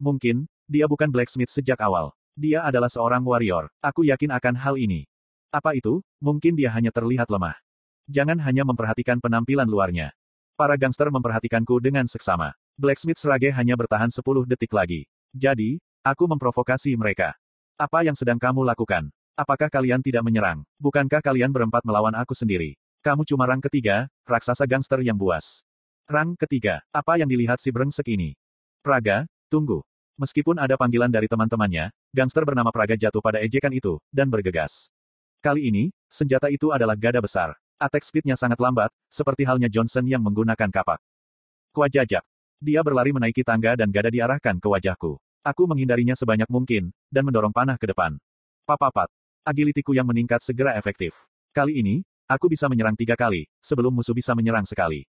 Mungkin, 0.00 0.48
dia 0.64 0.88
bukan 0.88 1.12
blacksmith 1.12 1.52
sejak 1.52 1.78
awal. 1.84 2.10
Dia 2.34 2.64
adalah 2.64 2.88
seorang 2.88 3.20
warrior. 3.22 3.68
Aku 3.84 4.02
yakin 4.02 4.32
akan 4.32 4.56
hal 4.56 4.74
ini. 4.80 5.04
Apa 5.52 5.76
itu? 5.76 6.00
Mungkin 6.24 6.56
dia 6.56 6.72
hanya 6.72 6.88
terlihat 6.88 7.28
lemah. 7.28 7.58
Jangan 8.10 8.42
hanya 8.42 8.66
memperhatikan 8.66 9.22
penampilan 9.22 9.70
luarnya. 9.70 10.10
Para 10.58 10.74
gangster 10.74 11.14
memperhatikanku 11.14 11.78
dengan 11.78 12.10
seksama. 12.10 12.58
Blacksmith 12.74 13.22
Serage 13.22 13.54
hanya 13.54 13.78
bertahan 13.78 14.10
10 14.10 14.50
detik 14.50 14.74
lagi. 14.74 15.06
Jadi, 15.30 15.78
Aku 16.00 16.24
memprovokasi 16.24 16.96
mereka. 16.96 17.36
Apa 17.76 18.00
yang 18.00 18.16
sedang 18.16 18.40
kamu 18.40 18.64
lakukan? 18.64 19.12
Apakah 19.36 19.68
kalian 19.68 20.00
tidak 20.00 20.24
menyerang? 20.24 20.64
Bukankah 20.80 21.20
kalian 21.20 21.52
berempat 21.52 21.84
melawan 21.84 22.16
aku 22.16 22.32
sendiri? 22.32 22.80
Kamu 23.04 23.28
cuma 23.28 23.44
rang 23.44 23.60
ketiga, 23.60 24.08
raksasa 24.24 24.64
gangster 24.64 25.04
yang 25.04 25.20
buas. 25.20 25.60
Rang 26.08 26.40
ketiga, 26.40 26.80
apa 26.88 27.20
yang 27.20 27.28
dilihat 27.28 27.60
si 27.60 27.68
brengsek 27.68 28.08
ini? 28.08 28.32
Praga, 28.80 29.28
tunggu. 29.52 29.84
Meskipun 30.16 30.56
ada 30.56 30.80
panggilan 30.80 31.12
dari 31.12 31.28
teman-temannya, 31.28 31.92
gangster 32.16 32.48
bernama 32.48 32.72
Praga 32.72 32.96
jatuh 32.96 33.20
pada 33.20 33.44
ejekan 33.44 33.72
itu, 33.76 34.00
dan 34.08 34.32
bergegas. 34.32 34.88
Kali 35.44 35.68
ini, 35.68 35.92
senjata 36.08 36.48
itu 36.48 36.72
adalah 36.72 36.96
gada 36.96 37.20
besar. 37.20 37.60
Attack 37.80 38.04
speednya 38.04 38.36
sangat 38.36 38.60
lambat, 38.60 38.92
seperti 39.08 39.48
halnya 39.48 39.72
Johnson 39.72 40.04
yang 40.04 40.20
menggunakan 40.20 40.68
kapak. 40.68 41.00
Kuajajak. 41.72 42.20
Dia 42.60 42.84
berlari 42.84 43.08
menaiki 43.08 43.40
tangga 43.40 43.72
dan 43.72 43.88
gada 43.88 44.12
diarahkan 44.12 44.60
ke 44.60 44.68
wajahku. 44.68 45.16
Aku 45.40 45.64
menghindarinya 45.64 46.12
sebanyak 46.12 46.44
mungkin, 46.52 46.92
dan 47.08 47.24
mendorong 47.24 47.56
panah 47.56 47.80
ke 47.80 47.88
depan. 47.88 48.20
Papapat. 48.68 49.08
Agilitiku 49.48 49.96
yang 49.96 50.04
meningkat 50.04 50.44
segera 50.44 50.76
efektif. 50.76 51.16
Kali 51.56 51.80
ini, 51.80 52.04
aku 52.28 52.52
bisa 52.52 52.68
menyerang 52.68 52.92
tiga 53.00 53.16
kali, 53.16 53.48
sebelum 53.64 53.96
musuh 53.96 54.12
bisa 54.12 54.36
menyerang 54.36 54.68
sekali. 54.68 55.08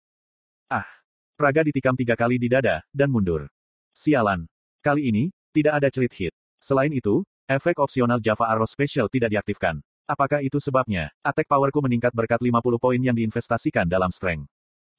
Ah. 0.72 0.88
Praga 1.36 1.68
ditikam 1.68 2.00
tiga 2.00 2.16
kali 2.16 2.40
di 2.40 2.48
dada, 2.48 2.88
dan 2.96 3.12
mundur. 3.12 3.52
Sialan. 3.92 4.48
Kali 4.80 5.12
ini, 5.12 5.28
tidak 5.52 5.84
ada 5.84 5.92
cerit 5.92 6.14
hit. 6.16 6.34
Selain 6.64 6.94
itu, 6.96 7.28
efek 7.52 7.84
opsional 7.84 8.24
Java 8.24 8.48
Arrow 8.48 8.64
Special 8.64 9.12
tidak 9.12 9.36
diaktifkan. 9.36 9.84
Apakah 10.10 10.42
itu 10.42 10.58
sebabnya? 10.58 11.14
Attack 11.22 11.48
powerku 11.48 11.80
meningkat 11.82 12.12
berkat 12.12 12.42
50 12.42 12.58
poin 12.82 13.00
yang 13.00 13.16
diinvestasikan 13.16 13.86
dalam 13.88 14.10
strength. 14.10 14.50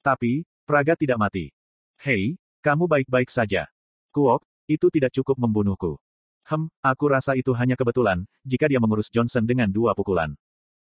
Tapi, 0.03 0.47
Praga 0.63 0.95
tidak 0.95 1.19
mati. 1.19 1.51
Hei, 1.99 2.39
kamu 2.63 2.87
baik-baik 2.87 3.27
saja. 3.27 3.67
Kuok, 4.15 4.43
itu 4.71 4.87
tidak 4.87 5.11
cukup 5.11 5.35
membunuhku. 5.35 5.99
Hem, 6.47 6.71
aku 6.79 7.05
rasa 7.11 7.35
itu 7.35 7.51
hanya 7.55 7.75
kebetulan, 7.79 8.23
jika 8.43 8.67
dia 8.67 8.79
mengurus 8.79 9.07
Johnson 9.11 9.43
dengan 9.43 9.71
dua 9.71 9.95
pukulan. 9.95 10.35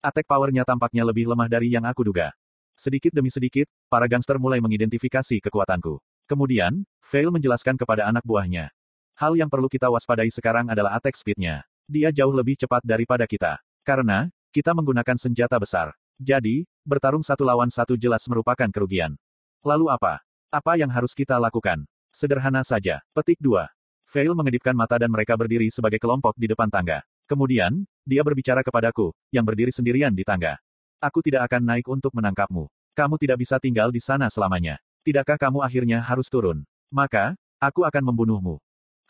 Attack 0.01 0.29
powernya 0.29 0.61
tampaknya 0.65 1.01
lebih 1.05 1.29
lemah 1.29 1.49
dari 1.49 1.73
yang 1.73 1.85
aku 1.85 2.05
duga. 2.05 2.33
Sedikit 2.77 3.09
demi 3.09 3.33
sedikit, 3.33 3.65
para 3.89 4.05
gangster 4.05 4.37
mulai 4.37 4.61
mengidentifikasi 4.61 5.41
kekuatanku. 5.41 5.97
Kemudian, 6.29 6.85
Fail 7.01 7.33
menjelaskan 7.33 7.73
kepada 7.73 8.05
anak 8.05 8.21
buahnya. 8.21 8.69
Hal 9.17 9.33
yang 9.33 9.49
perlu 9.49 9.65
kita 9.65 9.89
waspadai 9.89 10.29
sekarang 10.29 10.69
adalah 10.69 10.93
attack 10.93 11.17
speednya. 11.17 11.65
Dia 11.89 12.13
jauh 12.13 12.29
lebih 12.29 12.53
cepat 12.53 12.85
daripada 12.85 13.25
kita. 13.25 13.57
Karena, 13.87 14.27
kita 14.51 14.75
menggunakan 14.75 15.15
senjata 15.15 15.55
besar. 15.55 15.95
Jadi, 16.19 16.67
bertarung 16.83 17.23
satu 17.23 17.47
lawan 17.47 17.71
satu 17.71 17.95
jelas 17.95 18.27
merupakan 18.27 18.67
kerugian. 18.67 19.15
Lalu 19.63 19.87
apa? 19.87 20.19
Apa 20.51 20.75
yang 20.75 20.91
harus 20.91 21.15
kita 21.15 21.39
lakukan? 21.39 21.87
Sederhana 22.11 22.67
saja. 22.67 22.99
Petik 23.15 23.39
2. 23.39 23.63
Fail 24.11 24.35
mengedipkan 24.35 24.75
mata 24.75 24.99
dan 24.99 25.07
mereka 25.07 25.39
berdiri 25.39 25.71
sebagai 25.71 26.03
kelompok 26.03 26.35
di 26.35 26.51
depan 26.51 26.67
tangga. 26.67 26.99
Kemudian, 27.31 27.87
dia 28.03 28.27
berbicara 28.27 28.59
kepadaku, 28.59 29.15
yang 29.31 29.47
berdiri 29.47 29.71
sendirian 29.71 30.11
di 30.11 30.27
tangga. 30.27 30.59
Aku 30.99 31.23
tidak 31.23 31.47
akan 31.47 31.63
naik 31.63 31.87
untuk 31.87 32.11
menangkapmu. 32.11 32.67
Kamu 32.91 33.15
tidak 33.15 33.39
bisa 33.39 33.55
tinggal 33.55 33.87
di 33.87 34.03
sana 34.03 34.27
selamanya. 34.27 34.83
Tidakkah 35.07 35.39
kamu 35.39 35.63
akhirnya 35.63 36.03
harus 36.03 36.27
turun? 36.27 36.67
Maka, 36.91 37.39
aku 37.55 37.87
akan 37.87 38.03
membunuhmu. 38.03 38.59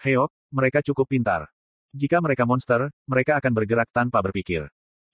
Heok, 0.06 0.30
mereka 0.54 0.86
cukup 0.86 1.10
pintar. 1.10 1.50
Jika 1.96 2.20
mereka 2.20 2.44
monster, 2.44 2.92
mereka 3.08 3.40
akan 3.40 3.52
bergerak 3.56 3.88
tanpa 3.96 4.20
berpikir. 4.20 4.68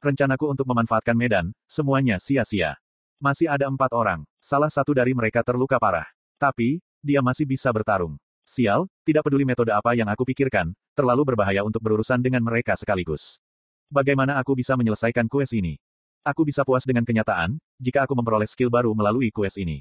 Rencanaku 0.03 0.51
untuk 0.51 0.67
memanfaatkan 0.67 1.15
medan, 1.15 1.53
semuanya 1.69 2.19
sia-sia. 2.19 2.75
Masih 3.21 3.47
ada 3.47 3.71
empat 3.71 3.93
orang. 3.95 4.27
Salah 4.43 4.67
satu 4.67 4.91
dari 4.91 5.15
mereka 5.15 5.45
terluka 5.45 5.79
parah. 5.79 6.09
Tapi, 6.35 6.83
dia 6.99 7.23
masih 7.23 7.47
bisa 7.47 7.71
bertarung. 7.71 8.19
Sial, 8.43 8.91
tidak 9.07 9.23
peduli 9.23 9.47
metode 9.47 9.71
apa 9.71 9.95
yang 9.95 10.11
aku 10.11 10.27
pikirkan, 10.27 10.75
terlalu 10.91 11.23
berbahaya 11.31 11.63
untuk 11.63 11.79
berurusan 11.79 12.19
dengan 12.19 12.43
mereka 12.43 12.75
sekaligus. 12.75 13.39
Bagaimana 13.87 14.35
aku 14.35 14.59
bisa 14.59 14.75
menyelesaikan 14.75 15.31
kues 15.31 15.55
ini? 15.55 15.79
Aku 16.27 16.43
bisa 16.43 16.67
puas 16.67 16.83
dengan 16.83 17.07
kenyataan, 17.07 17.55
jika 17.79 18.03
aku 18.03 18.15
memperoleh 18.15 18.47
skill 18.47 18.67
baru 18.67 18.91
melalui 18.91 19.31
kues 19.31 19.55
ini. 19.55 19.79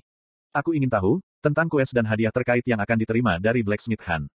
Aku 0.55 0.77
ingin 0.77 0.91
tahu, 0.91 1.19
tentang 1.43 1.67
kues 1.67 1.91
dan 1.91 2.07
hadiah 2.07 2.31
terkait 2.31 2.63
yang 2.63 2.79
akan 2.79 2.99
diterima 3.01 3.43
dari 3.43 3.67
Blacksmith 3.67 4.07
Han. 4.07 4.31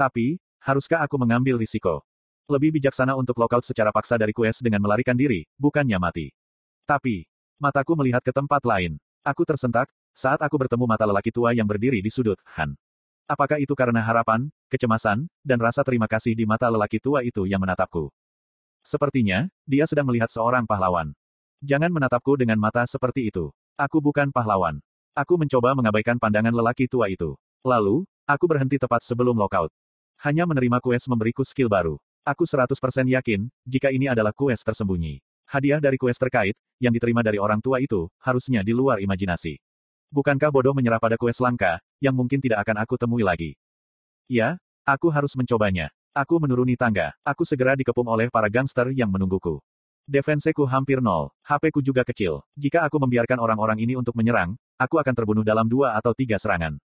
Tapi, 0.00 0.40
haruskah 0.66 1.06
aku 1.06 1.14
mengambil 1.14 1.62
risiko? 1.62 2.02
Lebih 2.50 2.74
bijaksana 2.74 3.14
untuk 3.14 3.38
lockout 3.38 3.62
secara 3.62 3.94
paksa 3.94 4.18
dari 4.18 4.34
kues 4.34 4.58
dengan 4.58 4.82
melarikan 4.82 5.14
diri, 5.14 5.46
bukannya 5.54 5.98
mati. 6.02 6.34
Tapi, 6.82 7.26
mataku 7.62 7.94
melihat 7.94 8.22
ke 8.26 8.34
tempat 8.34 8.66
lain. 8.66 8.98
Aku 9.22 9.46
tersentak, 9.46 9.86
saat 10.10 10.42
aku 10.42 10.58
bertemu 10.58 10.86
mata 10.86 11.06
lelaki 11.06 11.30
tua 11.30 11.54
yang 11.54 11.66
berdiri 11.66 12.02
di 12.02 12.10
sudut, 12.10 12.38
Han. 12.58 12.74
Apakah 13.26 13.58
itu 13.58 13.74
karena 13.74 13.98
harapan, 14.02 14.46
kecemasan, 14.70 15.26
dan 15.42 15.58
rasa 15.58 15.82
terima 15.82 16.06
kasih 16.06 16.38
di 16.38 16.46
mata 16.46 16.70
lelaki 16.70 17.02
tua 17.02 17.26
itu 17.26 17.42
yang 17.46 17.58
menatapku? 17.58 18.10
Sepertinya, 18.86 19.50
dia 19.66 19.82
sedang 19.90 20.06
melihat 20.06 20.30
seorang 20.30 20.62
pahlawan. 20.62 21.10
Jangan 21.58 21.90
menatapku 21.90 22.38
dengan 22.38 22.62
mata 22.62 22.86
seperti 22.86 23.34
itu. 23.34 23.50
Aku 23.74 23.98
bukan 23.98 24.30
pahlawan. 24.30 24.78
Aku 25.18 25.34
mencoba 25.34 25.74
mengabaikan 25.74 26.22
pandangan 26.22 26.54
lelaki 26.54 26.86
tua 26.86 27.10
itu. 27.10 27.34
Lalu, 27.66 28.06
aku 28.30 28.46
berhenti 28.46 28.78
tepat 28.78 29.02
sebelum 29.02 29.34
lockout. 29.34 29.74
Hanya 30.22 30.48
menerima 30.48 30.80
kues 30.80 31.04
memberiku 31.08 31.44
skill 31.44 31.68
baru. 31.68 32.00
Aku 32.26 32.48
100% 32.48 32.72
yakin, 33.06 33.46
jika 33.62 33.92
ini 33.92 34.08
adalah 34.10 34.32
kues 34.32 34.64
tersembunyi. 34.64 35.20
Hadiah 35.46 35.78
dari 35.78 35.94
kues 35.94 36.18
terkait, 36.18 36.58
yang 36.82 36.90
diterima 36.90 37.22
dari 37.22 37.38
orang 37.38 37.62
tua 37.62 37.78
itu, 37.78 38.10
harusnya 38.18 38.66
di 38.66 38.74
luar 38.74 38.98
imajinasi. 38.98 39.62
Bukankah 40.10 40.50
bodoh 40.50 40.74
menyerah 40.74 40.98
pada 40.98 41.14
kue 41.14 41.30
langka, 41.38 41.78
yang 42.02 42.14
mungkin 42.14 42.42
tidak 42.42 42.66
akan 42.66 42.82
aku 42.82 42.94
temui 42.98 43.22
lagi? 43.22 43.54
Ya, 44.26 44.58
aku 44.82 45.06
harus 45.12 45.34
mencobanya. 45.38 45.94
Aku 46.16 46.40
menuruni 46.40 46.80
tangga. 46.80 47.12
Aku 47.22 47.44
segera 47.44 47.76
dikepung 47.76 48.08
oleh 48.08 48.32
para 48.32 48.48
gangster 48.48 48.88
yang 48.96 49.12
menungguku. 49.12 49.60
Defenseku 50.08 50.64
hampir 50.64 51.04
nol. 51.04 51.34
HP-ku 51.44 51.84
juga 51.84 52.06
kecil. 52.06 52.40
Jika 52.56 52.86
aku 52.86 52.96
membiarkan 53.02 53.36
orang-orang 53.36 53.82
ini 53.82 53.98
untuk 53.98 54.16
menyerang, 54.16 54.56
aku 54.80 54.96
akan 54.96 55.12
terbunuh 55.12 55.44
dalam 55.44 55.68
dua 55.68 55.92
atau 55.92 56.16
tiga 56.16 56.40
serangan. 56.40 56.80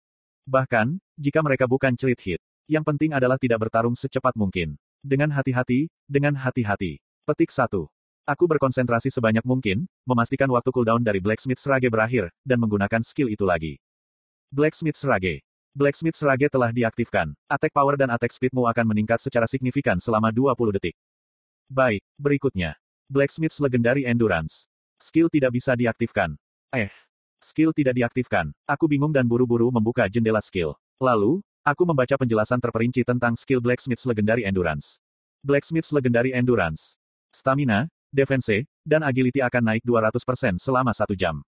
Bahkan, 0.50 0.98
jika 1.20 1.40
mereka 1.46 1.70
bukan 1.70 1.94
cerit 1.94 2.18
hit. 2.26 2.42
Yang 2.70 2.86
penting 2.86 3.17
adalah 3.17 3.41
tidak 3.41 3.65
bertarung 3.65 3.97
secepat 3.97 4.38
mungkin. 4.38 4.78
Dengan 5.01 5.34
hati-hati, 5.34 5.89
dengan 6.05 6.38
hati-hati. 6.38 7.01
Petik 7.26 7.49
1. 7.49 7.65
Aku 8.30 8.45
berkonsentrasi 8.45 9.09
sebanyak 9.09 9.41
mungkin, 9.41 9.89
memastikan 10.05 10.45
waktu 10.53 10.70
cooldown 10.70 11.01
dari 11.01 11.17
Blacksmith 11.17 11.57
Serage 11.57 11.89
berakhir, 11.89 12.30
dan 12.45 12.61
menggunakan 12.61 13.01
skill 13.01 13.26
itu 13.26 13.41
lagi. 13.41 13.82
Blacksmith 14.53 15.01
Serage. 15.01 15.41
Blacksmith 15.74 16.13
Serage 16.13 16.45
telah 16.45 16.70
diaktifkan. 16.70 17.34
Attack 17.49 17.74
power 17.74 17.97
dan 17.97 18.13
attack 18.13 18.30
speedmu 18.38 18.70
akan 18.70 18.86
meningkat 18.86 19.17
secara 19.17 19.49
signifikan 19.49 19.97
selama 19.97 20.30
20 20.30 20.53
detik. 20.78 20.93
Baik, 21.74 22.05
berikutnya. 22.22 22.78
Blacksmith's 23.09 23.57
Legendary 23.57 24.05
Endurance. 24.05 24.70
Skill 25.01 25.34
tidak 25.34 25.57
bisa 25.57 25.74
diaktifkan. 25.74 26.38
Eh. 26.70 26.93
Skill 27.41 27.74
tidak 27.74 27.97
diaktifkan. 27.97 28.53
Aku 28.70 28.86
bingung 28.86 29.09
dan 29.09 29.26
buru-buru 29.26 29.74
membuka 29.74 30.05
jendela 30.05 30.38
skill. 30.45 30.78
Lalu, 31.01 31.41
aku 31.70 31.86
membaca 31.86 32.17
penjelasan 32.17 32.57
terperinci 32.57 33.05
tentang 33.05 33.38
skill 33.38 33.61
Blacksmith's 33.61 34.09
Legendary 34.09 34.41
Endurance. 34.41 34.97
Blacksmith's 35.45 35.93
Legendary 35.93 36.34
Endurance. 36.34 36.97
Stamina, 37.30 37.86
defense, 38.09 38.65
dan 38.82 39.05
agility 39.05 39.45
akan 39.45 39.61
naik 39.70 39.86
200% 39.86 40.57
selama 40.57 40.89
satu 40.97 41.13
jam. 41.13 41.45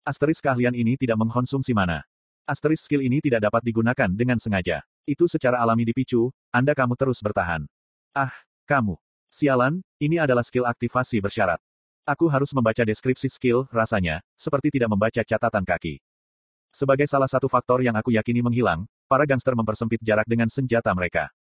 Asteris 0.00 0.40
keahlian 0.40 0.72
ini 0.72 0.96
tidak 0.96 1.20
mengkonsumsi 1.20 1.76
mana. 1.76 2.00
Asteris 2.48 2.80
skill 2.88 3.04
ini 3.04 3.20
tidak 3.20 3.52
dapat 3.52 3.60
digunakan 3.60 4.08
dengan 4.08 4.40
sengaja. 4.40 4.80
Itu 5.04 5.28
secara 5.28 5.60
alami 5.60 5.84
dipicu, 5.84 6.32
Anda 6.48 6.72
kamu 6.72 6.96
terus 6.96 7.20
bertahan. 7.20 7.68
Ah, 8.16 8.32
Kamu. 8.64 8.96
Sialan, 9.30 9.82
ini 9.98 10.18
adalah 10.18 10.42
skill 10.46 10.66
aktivasi 10.66 11.18
bersyarat. 11.22 11.58
Aku 12.06 12.26
harus 12.26 12.50
membaca 12.50 12.82
deskripsi 12.82 13.30
skill, 13.30 13.66
rasanya, 13.70 14.22
seperti 14.34 14.74
tidak 14.74 14.90
membaca 14.90 15.22
catatan 15.22 15.62
kaki. 15.62 16.02
Sebagai 16.70 17.06
salah 17.10 17.26
satu 17.26 17.50
faktor 17.50 17.82
yang 17.82 17.94
aku 17.98 18.14
yakini 18.14 18.42
menghilang, 18.42 18.86
para 19.10 19.26
gangster 19.26 19.58
mempersempit 19.58 19.98
jarak 19.98 20.22
dengan 20.30 20.46
senjata 20.46 20.94
mereka. 20.94 21.34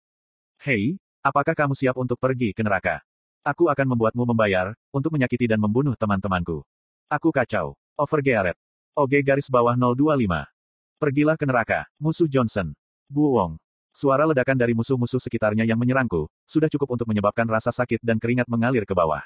Hei, 0.64 0.96
apakah 1.20 1.52
kamu 1.52 1.76
siap 1.76 2.00
untuk 2.00 2.16
pergi 2.16 2.56
ke 2.56 2.64
neraka? 2.64 3.04
Aku 3.44 3.68
akan 3.68 3.92
membuatmu 3.92 4.24
membayar, 4.24 4.72
untuk 4.88 5.12
menyakiti 5.12 5.44
dan 5.44 5.60
membunuh 5.60 5.92
teman-temanku. 5.92 6.64
Aku 7.12 7.28
kacau. 7.28 7.76
Over 8.00 8.24
Gearet. 8.24 8.56
OG 8.96 9.20
garis 9.20 9.52
bawah 9.52 9.76
025. 9.76 10.48
Pergilah 10.96 11.36
ke 11.36 11.44
neraka, 11.44 11.84
musuh 12.00 12.26
Johnson. 12.26 12.72
Bu 13.06 13.36
Wong. 13.36 13.60
Suara 13.92 14.24
ledakan 14.24 14.56
dari 14.56 14.72
musuh-musuh 14.74 15.20
sekitarnya 15.20 15.68
yang 15.68 15.76
menyerangku, 15.76 16.26
sudah 16.48 16.66
cukup 16.72 16.98
untuk 16.98 17.06
menyebabkan 17.10 17.46
rasa 17.46 17.70
sakit 17.70 18.00
dan 18.02 18.16
keringat 18.16 18.48
mengalir 18.50 18.82
ke 18.88 18.94
bawah. 18.94 19.22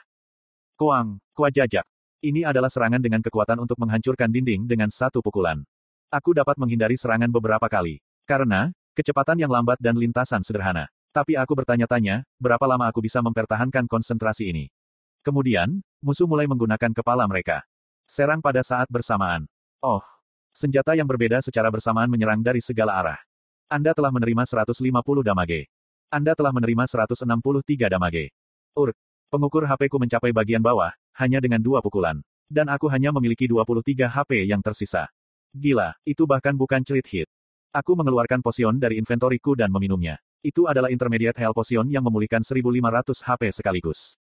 Kuang, 0.77 1.21
kuajajak. 1.37 1.85
Ini 2.25 2.49
adalah 2.49 2.73
serangan 2.73 3.03
dengan 3.03 3.21
kekuatan 3.21 3.61
untuk 3.61 3.77
menghancurkan 3.79 4.33
dinding 4.33 4.65
dengan 4.65 4.89
satu 4.89 5.21
pukulan. 5.21 5.61
Aku 6.09 6.33
dapat 6.37 6.57
menghindari 6.61 6.97
serangan 6.97 7.29
beberapa 7.29 7.69
kali. 7.69 8.01
Karena, 8.33 8.73
kecepatan 8.97 9.45
yang 9.45 9.53
lambat 9.53 9.77
dan 9.77 9.93
lintasan 9.93 10.41
sederhana. 10.41 10.89
Tapi 11.13 11.37
aku 11.37 11.53
bertanya-tanya, 11.53 12.25
berapa 12.41 12.65
lama 12.65 12.89
aku 12.89 13.05
bisa 13.05 13.21
mempertahankan 13.21 13.85
konsentrasi 13.85 14.49
ini. 14.49 14.73
Kemudian, 15.21 15.85
musuh 16.01 16.25
mulai 16.25 16.49
menggunakan 16.49 16.97
kepala 16.97 17.29
mereka. 17.29 17.61
Serang 18.09 18.41
pada 18.41 18.65
saat 18.65 18.89
bersamaan. 18.89 19.45
Oh, 19.85 20.01
senjata 20.57 20.97
yang 20.97 21.05
berbeda 21.05 21.45
secara 21.45 21.69
bersamaan 21.69 22.09
menyerang 22.09 22.41
dari 22.41 22.65
segala 22.65 22.97
arah. 23.05 23.21
Anda 23.69 23.93
telah 23.93 24.09
menerima 24.09 24.49
150 24.49 24.81
damage. 25.21 25.69
Anda 26.09 26.33
telah 26.33 26.57
menerima 26.57 26.89
163 26.89 27.93
damage. 27.93 28.33
Ur, 28.73 28.97
pengukur 29.29 29.69
HP 29.69 29.93
ku 29.93 30.01
mencapai 30.01 30.33
bagian 30.33 30.65
bawah, 30.65 30.97
hanya 31.21 31.37
dengan 31.37 31.61
dua 31.61 31.85
pukulan. 31.85 32.17
Dan 32.49 32.73
aku 32.73 32.89
hanya 32.89 33.13
memiliki 33.13 33.45
23 33.45 34.09
HP 34.09 34.49
yang 34.49 34.65
tersisa. 34.65 35.13
Gila, 35.53 35.93
itu 36.09 36.25
bahkan 36.25 36.57
bukan 36.57 36.81
cerit 36.81 37.05
hit. 37.13 37.29
Aku 37.73 37.97
mengeluarkan 37.97 38.45
posion 38.45 38.77
dari 38.77 39.01
inventoriku 39.01 39.57
dan 39.57 39.73
meminumnya. 39.73 40.21
Itu 40.45 40.69
adalah 40.69 40.93
intermediate 40.93 41.41
health 41.41 41.57
potion 41.57 41.89
yang 41.89 42.05
memulihkan 42.05 42.45
1500 42.45 43.25
HP 43.25 43.49
sekaligus. 43.49 44.21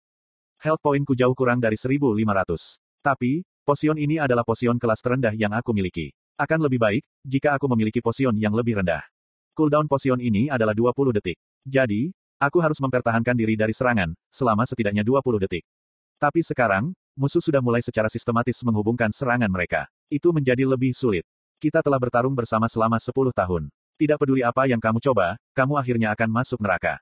Health 0.64 0.80
point 0.80 1.04
ku 1.04 1.12
jauh 1.12 1.36
kurang 1.36 1.60
dari 1.60 1.76
1500. 1.76 2.80
Tapi, 3.04 3.44
posion 3.68 4.00
ini 4.00 4.16
adalah 4.16 4.48
posion 4.48 4.80
kelas 4.80 5.04
terendah 5.04 5.36
yang 5.36 5.52
aku 5.52 5.76
miliki. 5.76 6.16
Akan 6.40 6.56
lebih 6.56 6.80
baik, 6.80 7.04
jika 7.20 7.52
aku 7.52 7.68
memiliki 7.68 8.00
posion 8.00 8.32
yang 8.32 8.56
lebih 8.56 8.80
rendah. 8.80 9.04
Cooldown 9.52 9.92
potion 9.92 10.24
ini 10.24 10.48
adalah 10.48 10.72
20 10.72 11.12
detik. 11.12 11.36
Jadi, 11.68 12.16
aku 12.40 12.64
harus 12.64 12.80
mempertahankan 12.80 13.36
diri 13.36 13.60
dari 13.60 13.76
serangan, 13.76 14.16
selama 14.32 14.64
setidaknya 14.64 15.04
20 15.04 15.36
detik. 15.44 15.68
Tapi 16.16 16.40
sekarang, 16.40 16.96
musuh 17.12 17.44
sudah 17.44 17.60
mulai 17.60 17.84
secara 17.84 18.08
sistematis 18.08 18.56
menghubungkan 18.64 19.12
serangan 19.12 19.52
mereka. 19.52 19.84
Itu 20.08 20.32
menjadi 20.32 20.64
lebih 20.64 20.96
sulit. 20.96 21.28
Kita 21.64 21.80
telah 21.80 21.96
bertarung 21.96 22.36
bersama 22.36 22.68
selama 22.68 23.00
10 23.00 23.32
tahun. 23.32 23.72
Tidak 23.96 24.20
peduli 24.20 24.44
apa 24.44 24.68
yang 24.68 24.76
kamu 24.76 25.00
coba, 25.00 25.40
kamu 25.56 25.80
akhirnya 25.80 26.12
akan 26.12 26.28
masuk 26.28 26.60
neraka. 26.60 27.00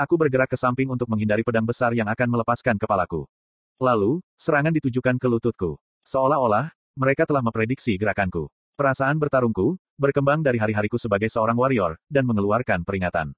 Aku 0.00 0.16
bergerak 0.16 0.48
ke 0.48 0.56
samping 0.56 0.88
untuk 0.88 1.12
menghindari 1.12 1.44
pedang 1.44 1.68
besar 1.68 1.92
yang 1.92 2.08
akan 2.08 2.24
melepaskan 2.24 2.80
kepalaku. 2.80 3.28
Lalu, 3.76 4.24
serangan 4.40 4.72
ditujukan 4.72 5.20
ke 5.20 5.28
lututku. 5.28 5.76
Seolah-olah, 6.08 6.72
mereka 6.96 7.28
telah 7.28 7.44
memprediksi 7.44 8.00
gerakanku. 8.00 8.48
Perasaan 8.80 9.20
bertarungku, 9.20 9.76
berkembang 10.00 10.40
dari 10.40 10.56
hari-hariku 10.56 10.96
sebagai 10.96 11.28
seorang 11.28 11.60
warrior, 11.60 12.00
dan 12.08 12.24
mengeluarkan 12.24 12.88
peringatan. 12.88 13.36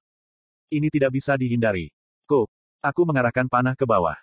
Ini 0.71 0.87
tidak 0.87 1.19
bisa 1.19 1.35
dihindari. 1.35 1.91
Ku. 2.23 2.47
Aku 2.79 3.03
mengarahkan 3.03 3.51
panah 3.51 3.75
ke 3.75 3.83
bawah. 3.83 4.15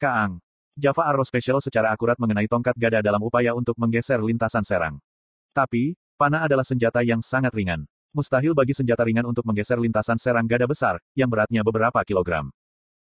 Kaang. 0.00 0.40
Java 0.80 1.12
Arrow 1.12 1.28
Special 1.28 1.60
secara 1.60 1.92
akurat 1.92 2.16
mengenai 2.16 2.48
tongkat 2.48 2.72
gada 2.80 3.04
dalam 3.04 3.20
upaya 3.20 3.52
untuk 3.52 3.76
menggeser 3.76 4.24
lintasan 4.24 4.64
serang. 4.64 4.96
Tapi, 5.54 5.94
panah 6.18 6.42
adalah 6.42 6.66
senjata 6.66 7.06
yang 7.06 7.22
sangat 7.22 7.54
ringan. 7.54 7.86
Mustahil 8.10 8.58
bagi 8.58 8.74
senjata 8.74 9.06
ringan 9.06 9.22
untuk 9.22 9.46
menggeser 9.46 9.78
lintasan 9.78 10.18
serang 10.18 10.50
gada 10.50 10.66
besar, 10.66 10.98
yang 11.14 11.30
beratnya 11.30 11.62
beberapa 11.62 12.02
kilogram. 12.02 12.50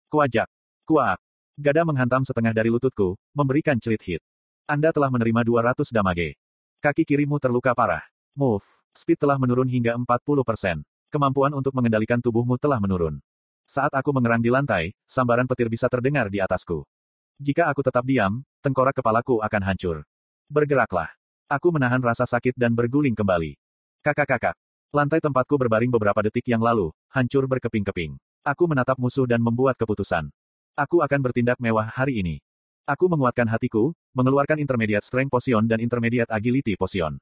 Kuajak. 0.08 0.48
Kuak. 0.88 1.20
Gada 1.60 1.84
menghantam 1.84 2.24
setengah 2.24 2.56
dari 2.56 2.72
lututku, 2.72 3.20
memberikan 3.36 3.76
cerit 3.76 4.00
hit. 4.08 4.22
Anda 4.64 4.96
telah 4.96 5.12
menerima 5.12 5.44
200 5.44 5.92
damage. 5.92 6.40
Kaki 6.80 7.04
kirimu 7.04 7.44
terluka 7.44 7.76
parah. 7.76 8.08
Move. 8.40 8.64
Speed 8.96 9.20
telah 9.20 9.36
menurun 9.36 9.68
hingga 9.68 10.00
40%. 10.00 10.80
Kemampuan 11.12 11.52
untuk 11.52 11.76
mengendalikan 11.76 12.24
tubuhmu 12.24 12.56
telah 12.56 12.80
menurun. 12.80 13.20
Saat 13.68 13.92
aku 13.92 14.16
mengerang 14.16 14.40
di 14.40 14.48
lantai, 14.48 14.96
sambaran 15.12 15.44
petir 15.44 15.68
bisa 15.68 15.92
terdengar 15.92 16.32
di 16.32 16.40
atasku. 16.40 16.88
Jika 17.36 17.68
aku 17.68 17.84
tetap 17.84 18.08
diam, 18.08 18.48
tengkorak 18.64 18.96
kepalaku 18.96 19.44
akan 19.44 19.62
hancur. 19.68 20.08
Bergeraklah. 20.48 21.18
Aku 21.50 21.74
menahan 21.74 21.97
rasa 21.97 22.30
sakit 22.30 22.54
dan 22.54 22.78
berguling 22.78 23.18
kembali. 23.18 23.58
Kakak-kakak. 24.06 24.54
Lantai 24.93 25.18
tempatku 25.18 25.58
berbaring 25.58 25.89
beberapa 25.89 26.22
detik 26.22 26.45
yang 26.45 26.62
lalu, 26.62 26.93
hancur 27.10 27.50
berkeping-keping. 27.50 28.22
Aku 28.45 28.70
menatap 28.70 29.02
musuh 29.02 29.26
dan 29.26 29.41
membuat 29.41 29.74
keputusan. 29.82 30.30
Aku 30.78 31.02
akan 31.02 31.20
bertindak 31.26 31.58
mewah 31.58 31.89
hari 31.89 32.22
ini. 32.22 32.38
Aku 32.86 33.10
menguatkan 33.10 33.50
hatiku, 33.50 33.97
mengeluarkan 34.14 34.62
Intermediate 34.62 35.02
Strength 35.02 35.34
Potion 35.34 35.66
dan 35.66 35.82
Intermediate 35.82 36.30
Agility 36.30 36.78
Potion. 36.78 37.18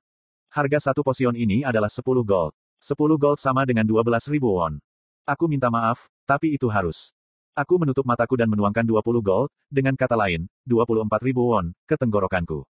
Harga 0.51 0.91
satu 0.91 1.07
potion 1.07 1.31
ini 1.31 1.63
adalah 1.63 1.87
10 1.87 2.03
gold. 2.27 2.51
10 2.83 2.99
gold 3.15 3.39
sama 3.39 3.63
dengan 3.63 3.87
12.000 3.87 4.43
won. 4.43 4.83
Aku 5.23 5.47
minta 5.47 5.71
maaf, 5.71 6.11
tapi 6.27 6.51
itu 6.51 6.67
harus. 6.67 7.15
Aku 7.55 7.79
menutup 7.79 8.03
mataku 8.03 8.35
dan 8.35 8.51
menuangkan 8.51 8.83
20 8.83 9.23
gold, 9.23 9.47
dengan 9.71 9.95
kata 9.95 10.19
lain, 10.19 10.51
24.000 10.67 11.31
won, 11.31 11.71
ke 11.87 11.95
tenggorokanku. 11.95 12.67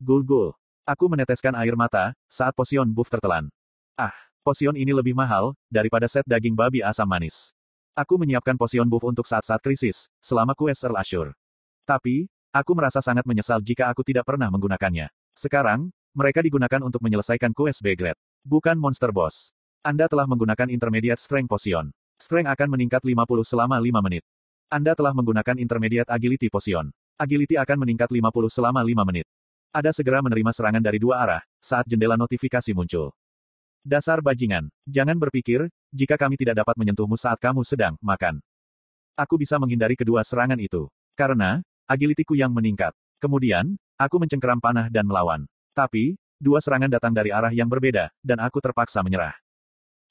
Gul-gul. 0.00 0.56
Aku 0.88 1.04
meneteskan 1.04 1.52
air 1.52 1.76
mata, 1.76 2.16
saat 2.32 2.56
potion 2.56 2.88
buff 2.88 3.12
tertelan. 3.12 3.52
Ah, 3.92 4.16
potion 4.40 4.72
ini 4.72 4.88
lebih 4.96 5.12
mahal, 5.12 5.52
daripada 5.68 6.08
set 6.08 6.24
daging 6.24 6.56
babi 6.56 6.80
asam 6.80 7.04
manis. 7.04 7.52
Aku 7.92 8.16
menyiapkan 8.16 8.56
potion 8.56 8.88
buff 8.88 9.04
untuk 9.04 9.28
saat-saat 9.28 9.60
krisis, 9.60 10.08
selama 10.24 10.56
quest 10.56 10.88
Earl 10.88 10.96
Ashur. 10.96 11.36
Tapi, 11.84 12.24
aku 12.56 12.72
merasa 12.72 13.04
sangat 13.04 13.28
menyesal 13.28 13.60
jika 13.60 13.92
aku 13.92 14.00
tidak 14.00 14.24
pernah 14.24 14.48
menggunakannya. 14.48 15.12
Sekarang, 15.36 15.92
mereka 16.16 16.40
digunakan 16.40 16.80
untuk 16.80 17.04
menyelesaikan 17.04 17.52
quest 17.52 17.84
B 17.84 17.92
grade. 17.92 18.16
Bukan 18.48 18.80
monster 18.80 19.12
boss. 19.12 19.52
Anda 19.84 20.08
telah 20.08 20.24
menggunakan 20.24 20.72
intermediate 20.72 21.20
strength 21.20 21.52
potion. 21.52 21.92
Strength 22.16 22.48
akan 22.48 22.68
meningkat 22.72 23.04
50 23.04 23.44
selama 23.44 23.76
5 23.76 24.00
menit. 24.08 24.24
Anda 24.72 24.96
telah 24.96 25.12
menggunakan 25.12 25.60
intermediate 25.60 26.08
agility 26.08 26.48
potion. 26.48 26.88
Agility 27.20 27.60
akan 27.60 27.76
meningkat 27.84 28.08
50 28.08 28.24
selama 28.48 28.80
5 28.80 29.04
menit. 29.04 29.28
Ada 29.68 29.92
segera 29.92 30.24
menerima 30.24 30.48
serangan 30.48 30.80
dari 30.80 30.96
dua 30.96 31.20
arah, 31.20 31.42
saat 31.60 31.84
jendela 31.84 32.16
notifikasi 32.16 32.72
muncul. 32.72 33.12
Dasar 33.84 34.24
bajingan. 34.24 34.72
Jangan 34.88 35.20
berpikir, 35.20 35.68
jika 35.92 36.16
kami 36.16 36.40
tidak 36.40 36.64
dapat 36.64 36.76
menyentuhmu 36.80 37.16
saat 37.20 37.36
kamu 37.36 37.62
sedang 37.68 37.94
makan. 38.00 38.40
Aku 39.16 39.36
bisa 39.36 39.60
menghindari 39.60 39.96
kedua 39.96 40.24
serangan 40.24 40.56
itu. 40.56 40.88
Karena, 41.18 41.60
agilitiku 41.84 42.32
yang 42.32 42.52
meningkat. 42.54 42.96
Kemudian, 43.20 43.76
aku 43.98 44.16
mencengkeram 44.22 44.62
panah 44.62 44.88
dan 44.88 45.04
melawan. 45.04 45.44
Tapi, 45.76 46.16
dua 46.40 46.64
serangan 46.64 46.88
datang 46.88 47.12
dari 47.12 47.28
arah 47.34 47.50
yang 47.52 47.66
berbeda, 47.66 48.08
dan 48.24 48.38
aku 48.40 48.62
terpaksa 48.62 49.04
menyerah. 49.04 49.36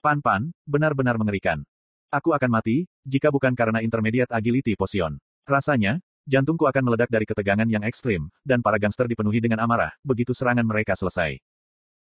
Pan-pan, 0.03 0.53
benar-benar 0.69 1.17
mengerikan. 1.17 1.65
Aku 2.13 2.31
akan 2.31 2.51
mati, 2.51 2.87
jika 3.03 3.33
bukan 3.33 3.51
karena 3.57 3.81
intermediate 3.81 4.31
agility 4.31 4.77
potion. 4.77 5.19
Rasanya, 5.47 5.99
jantungku 6.27 6.67
akan 6.67 6.83
meledak 6.83 7.07
dari 7.07 7.23
ketegangan 7.23 7.65
yang 7.65 7.81
ekstrim, 7.87 8.27
dan 8.43 8.59
para 8.59 8.75
gangster 8.75 9.07
dipenuhi 9.07 9.39
dengan 9.39 9.63
amarah, 9.63 9.95
begitu 10.03 10.35
serangan 10.35 10.67
mereka 10.67 10.93
selesai. 10.93 11.39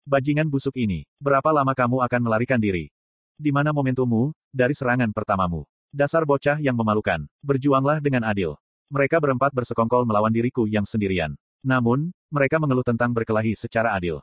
Bajingan 0.04 0.52
busuk 0.52 0.76
ini, 0.76 1.08
berapa 1.24 1.48
lama 1.56 1.72
kamu 1.72 2.04
akan 2.04 2.22
melarikan 2.28 2.60
diri? 2.60 2.92
Di 3.40 3.56
mana 3.56 3.72
momentummu, 3.72 4.36
dari 4.52 4.76
serangan 4.76 5.16
pertamamu? 5.16 5.64
Dasar 5.96 6.28
bocah 6.28 6.60
yang 6.60 6.76
memalukan, 6.76 7.24
berjuanglah 7.40 8.04
dengan 8.04 8.28
adil. 8.28 8.60
Mereka 8.92 9.18
berempat 9.24 9.56
bersekongkol 9.56 10.04
melawan 10.04 10.30
diriku 10.30 10.68
yang 10.68 10.84
sendirian. 10.84 11.40
Namun, 11.64 12.12
mereka 12.28 12.60
mengeluh 12.60 12.84
tentang 12.84 13.16
berkelahi 13.16 13.56
secara 13.56 13.96
adil. 13.96 14.20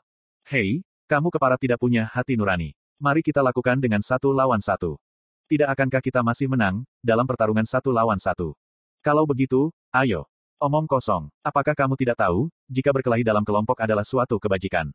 Hei, 0.47 0.85
kamu 1.09 1.33
keparat 1.33 1.59
tidak 1.59 1.81
punya 1.81 2.07
hati 2.07 2.37
nurani. 2.37 2.77
Mari 2.99 3.23
kita 3.23 3.41
lakukan 3.43 3.81
dengan 3.81 4.03
satu 4.03 4.31
lawan 4.31 4.61
satu. 4.61 5.01
Tidak 5.47 5.71
akankah 5.71 6.03
kita 6.03 6.27
masih 6.27 6.51
menang, 6.51 6.83
dalam 6.99 7.23
pertarungan 7.23 7.63
satu 7.63 7.95
lawan 7.95 8.19
satu? 8.19 8.59
Kalau 9.07 9.23
begitu, 9.23 9.71
ayo. 10.05 10.29
Omong 10.57 10.89
kosong, 10.89 11.29
apakah 11.45 11.77
kamu 11.77 12.01
tidak 12.01 12.17
tahu, 12.17 12.49
jika 12.73 12.89
berkelahi 12.89 13.21
dalam 13.21 13.45
kelompok 13.45 13.77
adalah 13.77 14.05
suatu 14.05 14.41
kebajikan? 14.41 14.89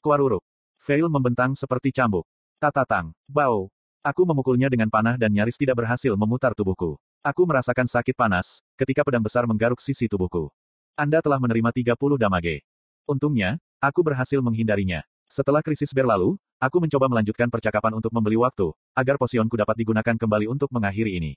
Kuaruruk. 0.00 0.40
Fail 0.80 1.12
membentang 1.12 1.52
seperti 1.52 1.92
cambuk. 1.92 2.24
Tatatang, 2.56 3.12
bau. 3.28 3.68
Aku 4.00 4.24
memukulnya 4.24 4.72
dengan 4.72 4.88
panah 4.88 5.20
dan 5.20 5.28
nyaris 5.28 5.60
tidak 5.60 5.84
berhasil 5.84 6.16
memutar 6.16 6.56
tubuhku. 6.56 6.96
Aku 7.20 7.44
merasakan 7.44 7.84
sakit 7.84 8.16
panas, 8.16 8.64
ketika 8.80 9.04
pedang 9.04 9.20
besar 9.20 9.44
menggaruk 9.44 9.82
sisi 9.82 10.08
tubuhku. 10.08 10.48
Anda 10.96 11.20
telah 11.20 11.36
menerima 11.36 11.68
30 11.74 12.16
damage. 12.16 12.64
Untungnya, 13.04 13.60
aku 13.84 14.00
berhasil 14.00 14.40
menghindarinya. 14.40 15.04
Setelah 15.28 15.60
krisis 15.60 15.92
berlalu, 15.92 16.40
aku 16.56 16.80
mencoba 16.80 17.12
melanjutkan 17.12 17.52
percakapan 17.52 17.92
untuk 17.92 18.08
membeli 18.16 18.40
waktu, 18.40 18.72
agar 18.96 19.20
posionku 19.20 19.60
dapat 19.60 19.76
digunakan 19.76 20.16
kembali 20.16 20.48
untuk 20.48 20.72
mengakhiri 20.72 21.20
ini. 21.20 21.36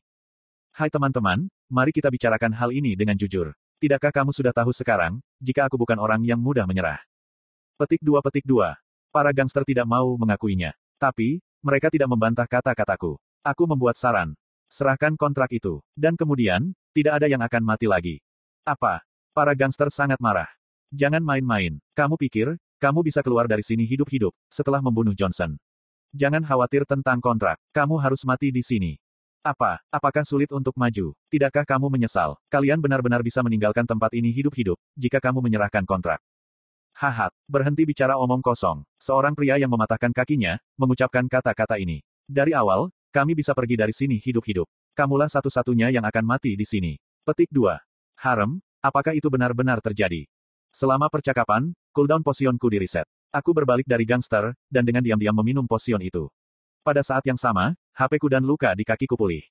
Hai 0.71 0.87
teman-teman, 0.87 1.51
mari 1.67 1.91
kita 1.91 2.07
bicarakan 2.07 2.55
hal 2.55 2.71
ini 2.71 2.95
dengan 2.95 3.19
jujur. 3.19 3.51
Tidakkah 3.83 4.07
kamu 4.07 4.31
sudah 4.31 4.55
tahu 4.55 4.71
sekarang, 4.71 5.19
jika 5.43 5.67
aku 5.67 5.75
bukan 5.75 5.99
orang 5.99 6.23
yang 6.23 6.39
mudah 6.39 6.63
menyerah? 6.63 7.03
Petik 7.75 7.99
dua 7.99 8.23
petik 8.23 8.47
dua. 8.47 8.79
Para 9.11 9.35
gangster 9.35 9.67
tidak 9.67 9.83
mau 9.83 10.15
mengakuinya. 10.15 10.71
Tapi, 10.95 11.43
mereka 11.59 11.91
tidak 11.91 12.07
membantah 12.07 12.47
kata-kataku. 12.47 13.19
Aku 13.43 13.67
membuat 13.67 13.99
saran. 13.99 14.31
Serahkan 14.71 15.19
kontrak 15.19 15.51
itu. 15.51 15.83
Dan 15.91 16.15
kemudian, 16.15 16.71
tidak 16.95 17.19
ada 17.19 17.27
yang 17.27 17.43
akan 17.43 17.67
mati 17.67 17.91
lagi. 17.91 18.15
Apa? 18.63 19.03
Para 19.35 19.51
gangster 19.51 19.91
sangat 19.91 20.23
marah. 20.23 20.47
Jangan 20.95 21.19
main-main. 21.19 21.83
Kamu 21.99 22.15
pikir, 22.15 22.55
kamu 22.79 23.03
bisa 23.03 23.19
keluar 23.19 23.43
dari 23.43 23.61
sini 23.61 23.83
hidup-hidup, 23.83 24.31
setelah 24.47 24.79
membunuh 24.79 25.11
Johnson. 25.11 25.59
Jangan 26.15 26.47
khawatir 26.47 26.87
tentang 26.87 27.19
kontrak. 27.19 27.59
Kamu 27.75 27.99
harus 27.99 28.23
mati 28.23 28.55
di 28.55 28.63
sini. 28.63 28.95
Apa? 29.41 29.81
Apakah 29.89 30.21
sulit 30.21 30.53
untuk 30.53 30.77
maju? 30.77 31.17
Tidakkah 31.33 31.65
kamu 31.65 31.89
menyesal? 31.89 32.37
Kalian 32.45 32.77
benar-benar 32.77 33.25
bisa 33.25 33.41
meninggalkan 33.41 33.89
tempat 33.89 34.13
ini 34.13 34.29
hidup-hidup, 34.29 34.77
jika 34.93 35.17
kamu 35.17 35.41
menyerahkan 35.41 35.81
kontrak. 35.81 36.21
Hahat, 36.93 37.33
berhenti 37.49 37.81
bicara 37.81 38.21
omong 38.21 38.45
kosong. 38.45 38.85
Seorang 39.01 39.33
pria 39.33 39.57
yang 39.57 39.73
mematahkan 39.73 40.13
kakinya, 40.13 40.61
mengucapkan 40.77 41.25
kata-kata 41.25 41.81
ini. 41.81 42.05
Dari 42.29 42.53
awal, 42.53 42.93
kami 43.09 43.33
bisa 43.33 43.57
pergi 43.57 43.73
dari 43.81 43.89
sini 43.97 44.21
hidup-hidup. 44.21 44.69
Kamulah 44.93 45.25
satu-satunya 45.25 45.89
yang 45.89 46.05
akan 46.05 46.21
mati 46.21 46.53
di 46.53 46.65
sini. 46.69 47.01
Petik 47.25 47.49
2. 47.49 47.81
Harem, 48.21 48.61
apakah 48.77 49.17
itu 49.17 49.25
benar-benar 49.33 49.81
terjadi? 49.81 50.29
Selama 50.69 51.09
percakapan, 51.09 51.73
cooldown 51.97 52.21
posionku 52.21 52.69
di 52.69 52.77
reset. 52.77 53.09
Aku 53.33 53.57
berbalik 53.57 53.89
dari 53.89 54.05
gangster, 54.05 54.53
dan 54.69 54.85
dengan 54.85 55.01
diam-diam 55.01 55.33
meminum 55.33 55.65
posion 55.65 55.97
itu. 55.97 56.29
Pada 56.81 57.05
saat 57.05 57.21
yang 57.29 57.37
sama, 57.37 57.77
HP-ku 57.93 58.25
dan 58.25 58.41
luka 58.41 58.73
di 58.73 58.81
kakiku 58.81 59.13
pulih. 59.13 59.45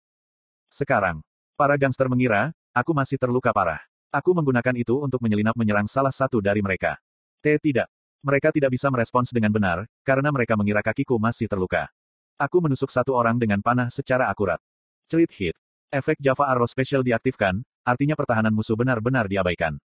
Sekarang, 0.67 1.23
para 1.55 1.79
gangster 1.79 2.11
mengira, 2.11 2.51
aku 2.75 2.91
masih 2.91 3.23
terluka 3.23 3.55
parah. 3.55 3.79
Aku 4.11 4.35
menggunakan 4.35 4.75
itu 4.75 4.99
untuk 4.99 5.23
menyelinap 5.23 5.55
menyerang 5.55 5.87
salah 5.87 6.11
satu 6.11 6.43
dari 6.43 6.59
mereka. 6.59 6.99
T 7.39 7.55
tidak. 7.63 7.87
Mereka 8.27 8.51
tidak 8.51 8.75
bisa 8.75 8.91
merespons 8.91 9.31
dengan 9.31 9.55
benar, 9.55 9.87
karena 10.03 10.35
mereka 10.35 10.59
mengira 10.59 10.83
kakiku 10.83 11.23
masih 11.23 11.47
terluka. 11.47 11.87
Aku 12.35 12.59
menusuk 12.59 12.91
satu 12.91 13.15
orang 13.15 13.39
dengan 13.39 13.63
panah 13.63 13.95
secara 13.95 14.27
akurat. 14.27 14.59
Cerit 15.07 15.31
hit. 15.39 15.55
Efek 15.95 16.19
Java 16.19 16.51
Arrow 16.51 16.67
Special 16.67 17.07
diaktifkan, 17.07 17.63
artinya 17.87 18.19
pertahanan 18.19 18.51
musuh 18.51 18.75
benar-benar 18.75 19.31
diabaikan. 19.31 19.79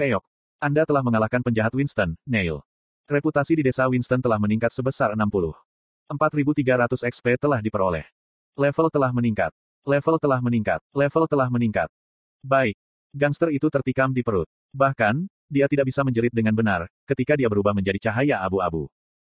Keok. 0.00 0.24
Anda 0.56 0.88
telah 0.88 1.04
mengalahkan 1.04 1.44
penjahat 1.44 1.76
Winston, 1.76 2.16
Neil. 2.24 2.64
Reputasi 3.12 3.60
di 3.60 3.62
desa 3.68 3.84
Winston 3.92 4.24
telah 4.24 4.40
meningkat 4.40 4.72
sebesar 4.72 5.12
60. 5.12 5.71
4.300 6.10 7.06
XP 7.06 7.36
telah 7.38 7.60
diperoleh. 7.62 8.06
Level 8.58 8.88
telah 8.90 9.10
meningkat. 9.14 9.52
Level 9.82 10.16
telah 10.18 10.38
meningkat. 10.38 10.80
Level 10.94 11.24
telah 11.26 11.48
meningkat. 11.50 11.88
Baik. 12.42 12.78
Gangster 13.12 13.52
itu 13.52 13.68
tertikam 13.68 14.10
di 14.10 14.24
perut. 14.24 14.48
Bahkan, 14.72 15.28
dia 15.52 15.68
tidak 15.68 15.92
bisa 15.92 16.00
menjerit 16.00 16.32
dengan 16.32 16.56
benar, 16.56 16.88
ketika 17.04 17.36
dia 17.36 17.46
berubah 17.52 17.76
menjadi 17.76 18.08
cahaya 18.08 18.40
abu-abu. 18.40 18.88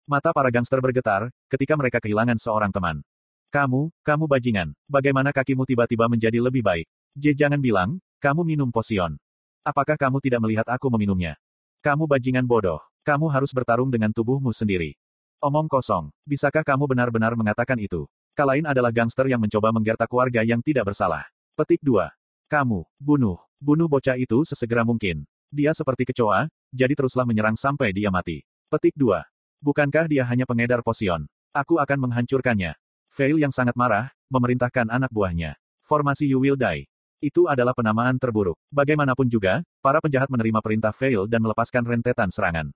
Mata 0.09 0.33
para 0.33 0.49
gangster 0.49 0.81
bergetar, 0.81 1.29
ketika 1.53 1.77
mereka 1.77 2.01
kehilangan 2.01 2.41
seorang 2.41 2.73
teman. 2.73 3.05
Kamu, 3.53 3.93
kamu 4.01 4.25
bajingan, 4.25 4.69
bagaimana 4.89 5.31
kakimu 5.31 5.69
tiba-tiba 5.69 6.09
menjadi 6.09 6.41
lebih 6.41 6.65
baik? 6.65 6.87
J 7.13 7.37
jangan 7.37 7.61
bilang, 7.61 8.01
kamu 8.17 8.49
minum 8.49 8.73
posion. 8.73 9.19
Apakah 9.61 9.99
kamu 9.99 10.23
tidak 10.25 10.41
melihat 10.41 10.67
aku 10.71 10.89
meminumnya? 10.89 11.37
Kamu 11.85 12.09
bajingan 12.09 12.47
bodoh. 12.49 12.81
Kamu 13.07 13.31
harus 13.31 13.55
bertarung 13.55 13.87
dengan 13.93 14.11
tubuhmu 14.11 14.51
sendiri. 14.51 14.99
Omong 15.37 15.69
kosong. 15.69 16.09
Bisakah 16.25 16.65
kamu 16.65 16.89
benar-benar 16.89 17.37
mengatakan 17.37 17.77
itu? 17.77 18.09
Kalain 18.33 18.65
adalah 18.65 18.89
gangster 18.89 19.29
yang 19.29 19.37
mencoba 19.37 19.69
menggertak 19.69 20.09
warga 20.09 20.41
yang 20.41 20.65
tidak 20.65 20.89
bersalah. 20.89 21.29
Petik 21.53 21.85
2. 21.85 22.09
Kamu, 22.49 22.89
bunuh. 22.97 23.37
Bunuh 23.61 23.85
bocah 23.85 24.17
itu 24.17 24.49
sesegera 24.49 24.81
mungkin. 24.81 25.29
Dia 25.53 25.77
seperti 25.77 26.09
kecoa, 26.09 26.49
jadi 26.73 26.97
teruslah 26.97 27.29
menyerang 27.29 27.53
sampai 27.53 27.93
dia 27.93 28.09
mati. 28.09 28.49
Petik 28.73 28.97
2. 28.97 29.29
Bukankah 29.61 30.09
dia 30.09 30.25
hanya 30.25 30.49
pengedar 30.49 30.81
posion? 30.81 31.29
Aku 31.53 31.85
akan 31.85 32.09
menghancurkannya. 32.09 32.73
Fail 33.13 33.37
yang 33.37 33.53
sangat 33.53 33.77
marah, 33.77 34.17
memerintahkan 34.33 34.89
anak 34.89 35.13
buahnya. 35.13 35.61
Formasi 35.85 36.33
You 36.33 36.41
Will 36.41 36.57
Die. 36.57 36.89
Itu 37.21 37.45
adalah 37.45 37.77
penamaan 37.77 38.17
terburuk. 38.17 38.57
Bagaimanapun 38.73 39.29
juga, 39.29 39.61
para 39.85 40.01
penjahat 40.01 40.33
menerima 40.33 40.65
perintah 40.65 40.97
fail 40.97 41.29
dan 41.29 41.45
melepaskan 41.45 41.85
rentetan 41.85 42.33
serangan. 42.33 42.73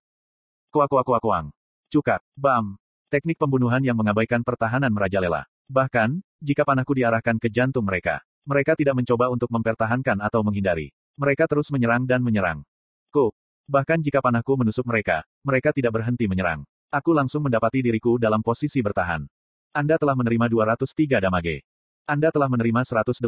Kuak 0.69 0.93
kuak 0.93 1.09
kuak 1.09 1.25
kuang. 1.25 1.49
Cukak, 1.91 2.23
bam. 2.39 2.79
Teknik 3.11 3.35
pembunuhan 3.35 3.83
yang 3.83 3.99
mengabaikan 3.99 4.47
pertahanan 4.47 4.95
merajalela. 4.95 5.51
Bahkan, 5.67 6.23
jika 6.39 6.63
panahku 6.63 6.95
diarahkan 6.95 7.35
ke 7.43 7.51
jantung 7.51 7.83
mereka, 7.83 8.23
mereka 8.47 8.79
tidak 8.79 8.95
mencoba 8.95 9.27
untuk 9.27 9.51
mempertahankan 9.51 10.23
atau 10.23 10.47
menghindari. 10.47 10.95
Mereka 11.19 11.51
terus 11.51 11.67
menyerang 11.75 12.07
dan 12.07 12.23
menyerang. 12.23 12.63
Ku. 13.11 13.35
Bahkan 13.67 14.07
jika 14.07 14.23
panahku 14.23 14.55
menusuk 14.55 14.87
mereka, 14.87 15.27
mereka 15.43 15.75
tidak 15.75 15.99
berhenti 15.99 16.31
menyerang. 16.31 16.63
Aku 16.95 17.11
langsung 17.11 17.43
mendapati 17.43 17.83
diriku 17.83 18.23
dalam 18.23 18.39
posisi 18.39 18.79
bertahan. 18.79 19.27
Anda 19.75 19.99
telah 19.99 20.15
menerima 20.15 20.47
203 20.47 21.19
damage. 21.19 21.67
Anda 22.07 22.31
telah 22.31 22.47
menerima 22.47 22.87
180 22.87 23.19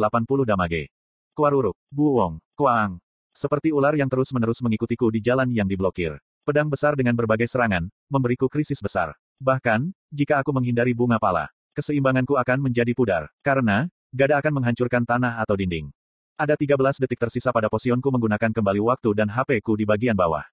damage. 0.47 0.87
Kuaruruk, 1.35 1.75
Buwong, 1.91 2.39
Kuang. 2.55 3.03
Seperti 3.35 3.75
ular 3.75 3.91
yang 3.99 4.07
terus-menerus 4.07 4.63
mengikutiku 4.63 5.11
di 5.11 5.19
jalan 5.19 5.51
yang 5.51 5.67
diblokir. 5.67 6.15
Pedang 6.43 6.67
besar 6.67 6.99
dengan 6.99 7.15
berbagai 7.15 7.47
serangan, 7.47 7.87
memberiku 8.11 8.51
krisis 8.51 8.83
besar. 8.83 9.15
Bahkan, 9.39 9.95
jika 10.11 10.43
aku 10.43 10.51
menghindari 10.51 10.91
bunga 10.91 11.15
pala, 11.15 11.47
keseimbanganku 11.71 12.35
akan 12.35 12.59
menjadi 12.67 12.91
pudar. 12.91 13.31
Karena, 13.39 13.87
gada 14.11 14.43
akan 14.43 14.59
menghancurkan 14.59 15.07
tanah 15.07 15.39
atau 15.39 15.55
dinding. 15.55 15.87
Ada 16.35 16.59
13 16.59 16.99
detik 16.99 17.15
tersisa 17.15 17.55
pada 17.55 17.71
posionku 17.71 18.11
menggunakan 18.11 18.51
kembali 18.51 18.83
waktu 18.83 19.09
dan 19.15 19.31
HP-ku 19.31 19.79
di 19.79 19.87
bagian 19.87 20.19
bawah. 20.19 20.43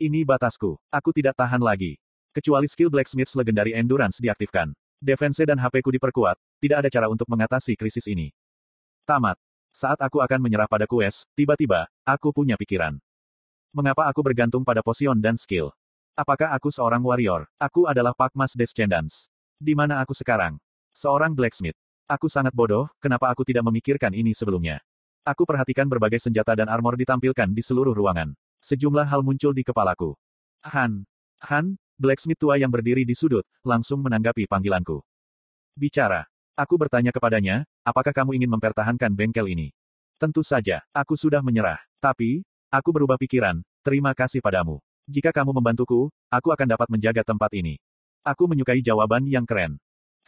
Ini 0.00 0.24
batasku. 0.24 0.80
Aku 0.88 1.12
tidak 1.12 1.36
tahan 1.36 1.60
lagi. 1.60 2.00
Kecuali 2.32 2.64
skill 2.64 2.88
Blacksmith's 2.88 3.36
Legendary 3.36 3.76
Endurance 3.76 4.24
diaktifkan. 4.24 4.72
Defense 5.04 5.44
dan 5.44 5.60
HP-ku 5.60 5.92
diperkuat, 6.00 6.40
tidak 6.64 6.80
ada 6.80 6.88
cara 6.88 7.12
untuk 7.12 7.28
mengatasi 7.28 7.76
krisis 7.76 8.08
ini. 8.08 8.32
Tamat. 9.04 9.36
Saat 9.68 10.00
aku 10.00 10.24
akan 10.24 10.40
menyerah 10.40 10.64
pada 10.64 10.88
quest, 10.88 11.28
tiba-tiba, 11.36 11.92
aku 12.08 12.32
punya 12.32 12.56
pikiran. 12.56 12.96
Mengapa 13.70 14.10
aku 14.10 14.26
bergantung 14.26 14.66
pada 14.66 14.82
posion 14.82 15.14
dan 15.22 15.38
skill? 15.38 15.70
Apakah 16.18 16.50
aku 16.58 16.74
seorang 16.74 16.98
warrior? 17.06 17.46
Aku 17.54 17.86
adalah 17.86 18.10
Pakmas 18.18 18.58
Descendants. 18.58 19.30
Di 19.62 19.78
mana 19.78 20.02
aku 20.02 20.10
sekarang? 20.10 20.58
Seorang 20.90 21.38
blacksmith. 21.38 21.78
Aku 22.10 22.26
sangat 22.26 22.50
bodoh, 22.50 22.90
kenapa 22.98 23.30
aku 23.30 23.46
tidak 23.46 23.62
memikirkan 23.70 24.10
ini 24.10 24.34
sebelumnya? 24.34 24.82
Aku 25.22 25.46
perhatikan 25.46 25.86
berbagai 25.86 26.18
senjata 26.18 26.58
dan 26.58 26.66
armor 26.66 26.98
ditampilkan 26.98 27.54
di 27.54 27.62
seluruh 27.62 27.94
ruangan. 27.94 28.34
Sejumlah 28.58 29.06
hal 29.06 29.22
muncul 29.22 29.54
di 29.54 29.62
kepalaku. 29.62 30.18
Han. 30.66 31.06
Han, 31.46 31.78
blacksmith 31.94 32.42
tua 32.42 32.58
yang 32.58 32.74
berdiri 32.74 33.06
di 33.06 33.14
sudut, 33.14 33.46
langsung 33.62 34.02
menanggapi 34.02 34.50
panggilanku. 34.50 34.98
Bicara. 35.78 36.26
Aku 36.58 36.74
bertanya 36.74 37.14
kepadanya, 37.14 37.62
apakah 37.86 38.10
kamu 38.10 38.34
ingin 38.34 38.50
mempertahankan 38.50 39.14
bengkel 39.14 39.46
ini? 39.46 39.70
Tentu 40.18 40.42
saja, 40.42 40.82
aku 40.90 41.14
sudah 41.14 41.38
menyerah. 41.38 41.78
Tapi, 42.02 42.42
aku 42.70 42.94
berubah 42.94 43.18
pikiran, 43.18 43.60
terima 43.82 44.14
kasih 44.14 44.38
padamu. 44.38 44.78
Jika 45.10 45.34
kamu 45.34 45.50
membantuku, 45.50 46.06
aku 46.30 46.48
akan 46.54 46.70
dapat 46.70 46.88
menjaga 46.88 47.26
tempat 47.26 47.50
ini. 47.52 47.82
Aku 48.22 48.46
menyukai 48.46 48.78
jawaban 48.78 49.26
yang 49.26 49.42
keren. 49.42 49.76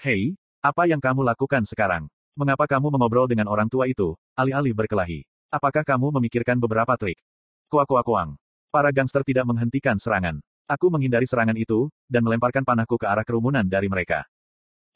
Hei, 0.02 0.34
apa 0.58 0.90
yang 0.90 0.98
kamu 0.98 1.22
lakukan 1.22 1.62
sekarang? 1.62 2.10
Mengapa 2.34 2.66
kamu 2.66 2.90
mengobrol 2.90 3.30
dengan 3.30 3.46
orang 3.46 3.70
tua 3.70 3.86
itu, 3.86 4.18
alih-alih 4.34 4.74
berkelahi? 4.74 5.22
Apakah 5.52 5.86
kamu 5.86 6.10
memikirkan 6.18 6.58
beberapa 6.58 6.96
trik? 6.98 7.20
Kuak-kuak-kuang. 7.70 8.34
Para 8.72 8.88
gangster 8.88 9.20
tidak 9.20 9.44
menghentikan 9.44 10.00
serangan. 10.00 10.40
Aku 10.64 10.88
menghindari 10.88 11.28
serangan 11.28 11.54
itu, 11.54 11.92
dan 12.08 12.24
melemparkan 12.24 12.64
panahku 12.64 12.96
ke 12.96 13.04
arah 13.04 13.22
kerumunan 13.26 13.68
dari 13.68 13.86
mereka. 13.90 14.24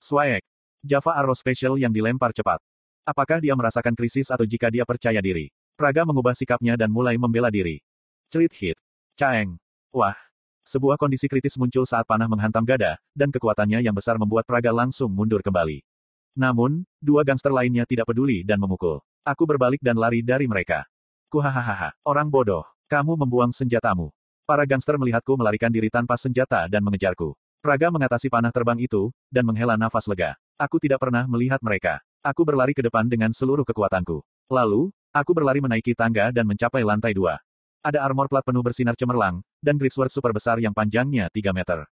Swag. 0.00 0.40
Java 0.80 1.18
Arrow 1.18 1.36
Special 1.36 1.76
yang 1.76 1.92
dilempar 1.92 2.32
cepat. 2.32 2.62
Apakah 3.04 3.38
dia 3.38 3.52
merasakan 3.52 3.92
krisis 3.92 4.32
atau 4.32 4.48
jika 4.48 4.72
dia 4.72 4.88
percaya 4.88 5.20
diri? 5.20 5.52
Praga 5.76 6.08
mengubah 6.08 6.32
sikapnya 6.32 6.72
dan 6.72 6.88
mulai 6.88 7.20
membela 7.20 7.52
diri. 7.52 7.84
Cerit 8.32 8.48
hit. 8.56 8.76
Caeng. 9.12 9.60
Wah. 9.92 10.16
Sebuah 10.64 10.96
kondisi 10.96 11.28
kritis 11.28 11.52
muncul 11.60 11.84
saat 11.84 12.08
panah 12.08 12.24
menghantam 12.24 12.64
gada, 12.64 12.96
dan 13.12 13.28
kekuatannya 13.28 13.84
yang 13.84 13.92
besar 13.92 14.16
membuat 14.16 14.48
Praga 14.48 14.72
langsung 14.72 15.12
mundur 15.12 15.44
kembali. 15.44 15.84
Namun, 16.32 16.88
dua 16.96 17.28
gangster 17.28 17.52
lainnya 17.52 17.84
tidak 17.84 18.08
peduli 18.08 18.40
dan 18.40 18.56
memukul. 18.56 19.04
Aku 19.20 19.44
berbalik 19.44 19.84
dan 19.84 20.00
lari 20.00 20.24
dari 20.24 20.48
mereka. 20.48 20.88
Kuhahaha, 21.28 21.92
orang 22.08 22.32
bodoh. 22.32 22.64
Kamu 22.88 23.12
membuang 23.12 23.52
senjatamu. 23.52 24.08
Para 24.48 24.64
gangster 24.64 24.96
melihatku 24.96 25.36
melarikan 25.36 25.68
diri 25.68 25.92
tanpa 25.92 26.16
senjata 26.16 26.72
dan 26.72 26.80
mengejarku. 26.88 27.36
Praga 27.60 27.92
mengatasi 27.92 28.32
panah 28.32 28.48
terbang 28.48 28.80
itu, 28.80 29.12
dan 29.28 29.44
menghela 29.44 29.76
nafas 29.76 30.08
lega. 30.08 30.40
Aku 30.56 30.80
tidak 30.80 31.04
pernah 31.04 31.28
melihat 31.28 31.60
mereka. 31.60 32.00
Aku 32.24 32.48
berlari 32.48 32.72
ke 32.72 32.80
depan 32.80 33.04
dengan 33.12 33.28
seluruh 33.36 33.68
kekuatanku. 33.68 34.24
Lalu, 34.48 34.88
aku 35.16 35.32
berlari 35.32 35.64
menaiki 35.64 35.96
tangga 35.96 36.28
dan 36.28 36.44
mencapai 36.44 36.84
lantai 36.84 37.16
dua. 37.16 37.40
Ada 37.80 38.04
armor 38.04 38.28
plat 38.28 38.44
penuh 38.44 38.60
bersinar 38.60 38.92
cemerlang, 38.92 39.40
dan 39.64 39.80
greatsword 39.80 40.12
super 40.12 40.36
besar 40.36 40.60
yang 40.60 40.76
panjangnya 40.76 41.32
3 41.32 41.56
meter. 41.56 41.88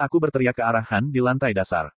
Aku 0.00 0.16
berteriak 0.16 0.56
ke 0.56 0.62
arah 0.64 0.84
Han 0.88 1.12
di 1.12 1.20
lantai 1.20 1.52
dasar. 1.52 1.92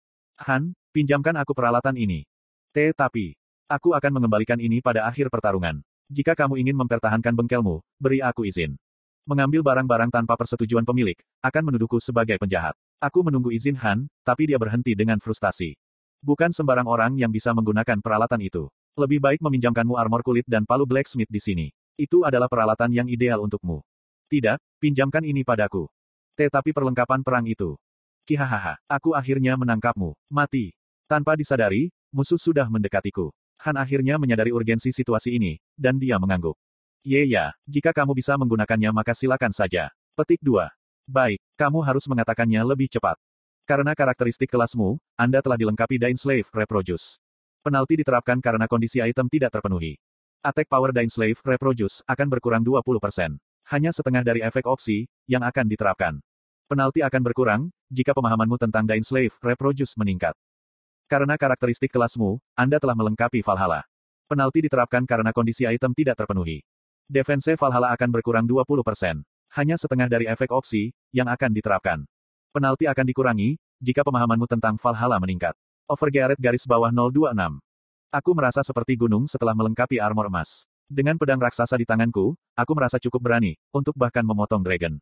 Han, 0.48 0.74
pinjamkan 0.96 1.38
aku 1.38 1.52
peralatan 1.54 1.98
ini. 2.00 2.24
Tetapi, 2.72 3.36
Aku 3.68 3.92
akan 3.92 4.16
mengembalikan 4.16 4.56
ini 4.64 4.80
pada 4.80 5.04
akhir 5.04 5.28
pertarungan. 5.28 5.84
Jika 6.08 6.40
kamu 6.40 6.56
ingin 6.64 6.72
mempertahankan 6.80 7.36
bengkelmu, 7.36 7.84
beri 8.00 8.24
aku 8.24 8.48
izin. 8.48 8.80
Mengambil 9.28 9.60
barang-barang 9.60 10.08
tanpa 10.08 10.40
persetujuan 10.40 10.88
pemilik, 10.88 11.20
akan 11.44 11.68
menuduhku 11.68 12.00
sebagai 12.00 12.40
penjahat. 12.40 12.80
Aku 13.04 13.28
menunggu 13.28 13.52
izin 13.52 13.76
Han, 13.84 14.08
tapi 14.24 14.48
dia 14.48 14.56
berhenti 14.56 14.96
dengan 14.96 15.20
frustasi. 15.20 15.76
Bukan 16.24 16.56
sembarang 16.56 16.88
orang 16.88 17.20
yang 17.20 17.28
bisa 17.28 17.52
menggunakan 17.52 18.00
peralatan 18.00 18.40
itu. 18.40 18.72
Lebih 18.98 19.22
baik 19.22 19.46
meminjamkanmu 19.46 19.94
armor 19.94 20.26
kulit 20.26 20.42
dan 20.50 20.66
palu 20.66 20.90
blacksmith 20.90 21.30
di 21.30 21.38
sini. 21.38 21.68
Itu 21.94 22.26
adalah 22.26 22.50
peralatan 22.50 22.90
yang 22.90 23.06
ideal 23.06 23.46
untukmu. 23.46 23.86
Tidak, 24.26 24.58
pinjamkan 24.82 25.22
ini 25.22 25.46
padaku. 25.46 25.86
Tetapi 26.34 26.74
perlengkapan 26.74 27.22
perang 27.22 27.46
itu. 27.46 27.78
Kihahaha, 28.26 28.82
aku 28.90 29.14
akhirnya 29.14 29.54
menangkapmu. 29.54 30.18
Mati. 30.34 30.74
Tanpa 31.06 31.38
disadari, 31.38 31.94
musuh 32.10 32.42
sudah 32.42 32.66
mendekatiku. 32.74 33.30
Han 33.70 33.78
akhirnya 33.78 34.18
menyadari 34.18 34.50
urgensi 34.50 34.90
situasi 34.90 35.38
ini, 35.38 35.62
dan 35.78 36.02
dia 36.02 36.18
mengangguk. 36.18 36.58
Ye 37.06 37.22
ya, 37.30 37.54
jika 37.70 37.94
kamu 37.94 38.18
bisa 38.18 38.34
menggunakannya 38.34 38.90
maka 38.90 39.14
silakan 39.14 39.54
saja. 39.54 39.94
Petik 40.18 40.42
2. 40.42 40.74
Baik, 41.06 41.38
kamu 41.54 41.86
harus 41.86 42.10
mengatakannya 42.10 42.66
lebih 42.66 42.90
cepat. 42.90 43.22
Karena 43.70 43.94
karakteristik 43.94 44.50
kelasmu, 44.50 44.98
Anda 45.14 45.46
telah 45.46 45.62
dilengkapi 45.62 46.02
Dain 46.02 46.18
Slave 46.18 46.50
Reproduce. 46.50 47.22
Penalti 47.68 48.00
diterapkan 48.00 48.40
karena 48.40 48.64
kondisi 48.64 49.04
item 49.04 49.28
tidak 49.28 49.52
terpenuhi. 49.52 50.00
Attack 50.40 50.72
Power 50.72 50.96
Dain 50.96 51.12
Slave 51.12 51.36
Reproduce 51.44 52.00
akan 52.08 52.32
berkurang 52.32 52.64
20%. 52.64 53.36
Hanya 53.68 53.92
setengah 53.92 54.24
dari 54.24 54.40
efek 54.40 54.64
opsi, 54.72 55.12
yang 55.28 55.44
akan 55.44 55.68
diterapkan. 55.68 56.24
Penalti 56.72 57.04
akan 57.04 57.20
berkurang, 57.28 57.62
jika 57.92 58.16
pemahamanmu 58.16 58.56
tentang 58.56 58.88
Dain 58.88 59.04
Slave 59.04 59.36
Reproduce 59.44 60.00
meningkat. 60.00 60.32
Karena 61.12 61.36
karakteristik 61.36 61.92
kelasmu, 61.92 62.40
Anda 62.56 62.80
telah 62.80 62.96
melengkapi 62.96 63.44
Valhalla. 63.44 63.84
Penalti 64.32 64.64
diterapkan 64.64 65.04
karena 65.04 65.36
kondisi 65.36 65.68
item 65.68 65.92
tidak 65.92 66.24
terpenuhi. 66.24 66.64
Defense 67.04 67.52
Valhalla 67.60 67.92
akan 67.92 68.16
berkurang 68.16 68.48
20%. 68.48 69.28
Hanya 69.60 69.76
setengah 69.76 70.08
dari 70.08 70.24
efek 70.32 70.56
opsi, 70.56 70.96
yang 71.12 71.28
akan 71.28 71.52
diterapkan. 71.52 72.08
Penalti 72.56 72.88
akan 72.88 73.04
dikurangi, 73.04 73.60
jika 73.84 74.08
pemahamanmu 74.08 74.48
tentang 74.48 74.80
Valhalla 74.80 75.20
meningkat. 75.20 75.60
Overgearet 75.88 76.36
garis 76.36 76.68
bawah 76.68 76.92
026. 76.92 77.64
Aku 78.12 78.36
merasa 78.36 78.60
seperti 78.60 79.00
gunung 79.00 79.24
setelah 79.24 79.56
melengkapi 79.56 80.04
armor 80.04 80.28
emas. 80.28 80.68
Dengan 80.84 81.16
pedang 81.16 81.40
raksasa 81.40 81.80
di 81.80 81.88
tanganku, 81.88 82.36
aku 82.60 82.72
merasa 82.76 83.00
cukup 83.00 83.24
berani, 83.24 83.56
untuk 83.72 83.96
bahkan 83.96 84.28
memotong 84.28 84.60
dragon. 84.68 85.00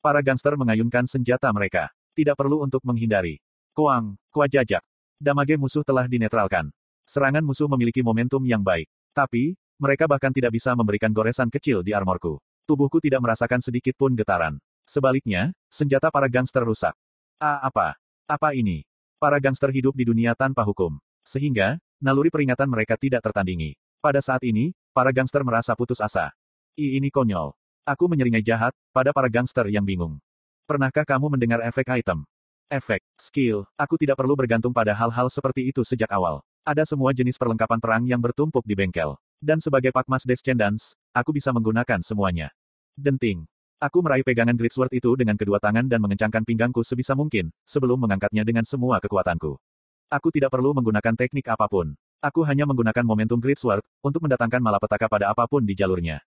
Para 0.00 0.24
gangster 0.24 0.56
mengayunkan 0.56 1.04
senjata 1.04 1.52
mereka. 1.52 1.92
Tidak 2.16 2.32
perlu 2.32 2.64
untuk 2.64 2.80
menghindari. 2.88 3.44
Kuang, 3.76 4.16
kuajajak. 4.32 4.80
Damage 5.20 5.60
musuh 5.60 5.84
telah 5.84 6.08
dinetralkan. 6.08 6.72
Serangan 7.04 7.44
musuh 7.44 7.68
memiliki 7.68 8.00
momentum 8.00 8.40
yang 8.48 8.64
baik. 8.64 8.88
Tapi, 9.12 9.52
mereka 9.76 10.08
bahkan 10.08 10.32
tidak 10.32 10.56
bisa 10.56 10.72
memberikan 10.72 11.12
goresan 11.12 11.52
kecil 11.52 11.84
di 11.84 11.92
armorku. 11.92 12.40
Tubuhku 12.64 13.04
tidak 13.04 13.20
merasakan 13.20 13.60
sedikit 13.60 13.92
pun 14.00 14.16
getaran. 14.16 14.56
Sebaliknya, 14.88 15.52
senjata 15.68 16.08
para 16.08 16.32
gangster 16.32 16.64
rusak. 16.64 16.96
Ah, 17.36 17.68
apa? 17.68 18.00
Apa 18.24 18.56
ini? 18.56 18.85
Para 19.16 19.40
gangster 19.40 19.72
hidup 19.72 19.96
di 19.96 20.04
dunia 20.04 20.36
tanpa 20.36 20.60
hukum. 20.60 21.00
Sehingga, 21.24 21.80
naluri 21.96 22.28
peringatan 22.28 22.68
mereka 22.68 23.00
tidak 23.00 23.24
tertandingi. 23.24 23.72
Pada 24.04 24.20
saat 24.20 24.44
ini, 24.44 24.76
para 24.92 25.08
gangster 25.08 25.40
merasa 25.40 25.72
putus 25.72 26.04
asa. 26.04 26.36
I 26.76 27.00
ini 27.00 27.08
konyol. 27.08 27.56
Aku 27.88 28.12
menyeringai 28.12 28.44
jahat, 28.44 28.76
pada 28.92 29.16
para 29.16 29.32
gangster 29.32 29.72
yang 29.72 29.88
bingung. 29.88 30.20
Pernahkah 30.68 31.08
kamu 31.08 31.32
mendengar 31.32 31.64
efek 31.64 31.88
item? 31.96 32.28
Efek, 32.68 33.00
skill, 33.16 33.64
aku 33.80 33.96
tidak 33.96 34.20
perlu 34.20 34.36
bergantung 34.36 34.76
pada 34.76 34.92
hal-hal 34.92 35.32
seperti 35.32 35.64
itu 35.72 35.80
sejak 35.80 36.12
awal. 36.12 36.44
Ada 36.68 36.84
semua 36.84 37.16
jenis 37.16 37.40
perlengkapan 37.40 37.80
perang 37.80 38.04
yang 38.04 38.20
bertumpuk 38.20 38.68
di 38.68 38.76
bengkel. 38.76 39.16
Dan 39.40 39.64
sebagai 39.64 39.96
Pakmas 39.96 40.28
Descendants, 40.28 40.92
aku 41.16 41.32
bisa 41.32 41.56
menggunakan 41.56 42.04
semuanya. 42.04 42.52
Denting. 43.00 43.48
Aku 43.76 44.00
meraih 44.00 44.24
pegangan 44.24 44.56
Great 44.56 44.72
Sword 44.72 44.88
itu 44.96 45.12
dengan 45.20 45.36
kedua 45.36 45.60
tangan 45.60 45.84
dan 45.84 46.00
mengencangkan 46.00 46.48
pinggangku 46.48 46.80
sebisa 46.80 47.12
mungkin, 47.12 47.52
sebelum 47.68 48.00
mengangkatnya 48.00 48.40
dengan 48.40 48.64
semua 48.64 48.96
kekuatanku. 49.04 49.60
Aku 50.08 50.32
tidak 50.32 50.48
perlu 50.48 50.72
menggunakan 50.72 51.12
teknik 51.12 51.44
apa 51.44 51.68
pun. 51.68 51.92
Aku 52.24 52.40
hanya 52.48 52.64
menggunakan 52.64 53.04
momentum 53.04 53.36
Great 53.36 53.60
Sword, 53.60 53.84
untuk 54.00 54.24
mendatangkan 54.24 54.64
malapetaka 54.64 55.12
pada 55.12 55.28
apa 55.28 55.44
pun 55.44 55.60
di 55.60 55.76
jalurnya. 55.76 56.24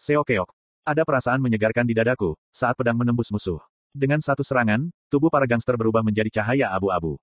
Seokeok. 0.00 0.48
Ada 0.88 1.04
perasaan 1.04 1.44
menyegarkan 1.44 1.84
di 1.84 1.92
dadaku, 1.92 2.32
saat 2.48 2.72
pedang 2.80 2.96
menembus 2.96 3.28
musuh. 3.28 3.60
Dengan 3.92 4.24
satu 4.24 4.40
serangan, 4.40 4.88
tubuh 5.12 5.28
para 5.28 5.44
gangster 5.44 5.76
berubah 5.76 6.00
menjadi 6.00 6.40
cahaya 6.40 6.72
abu-abu. 6.72 7.20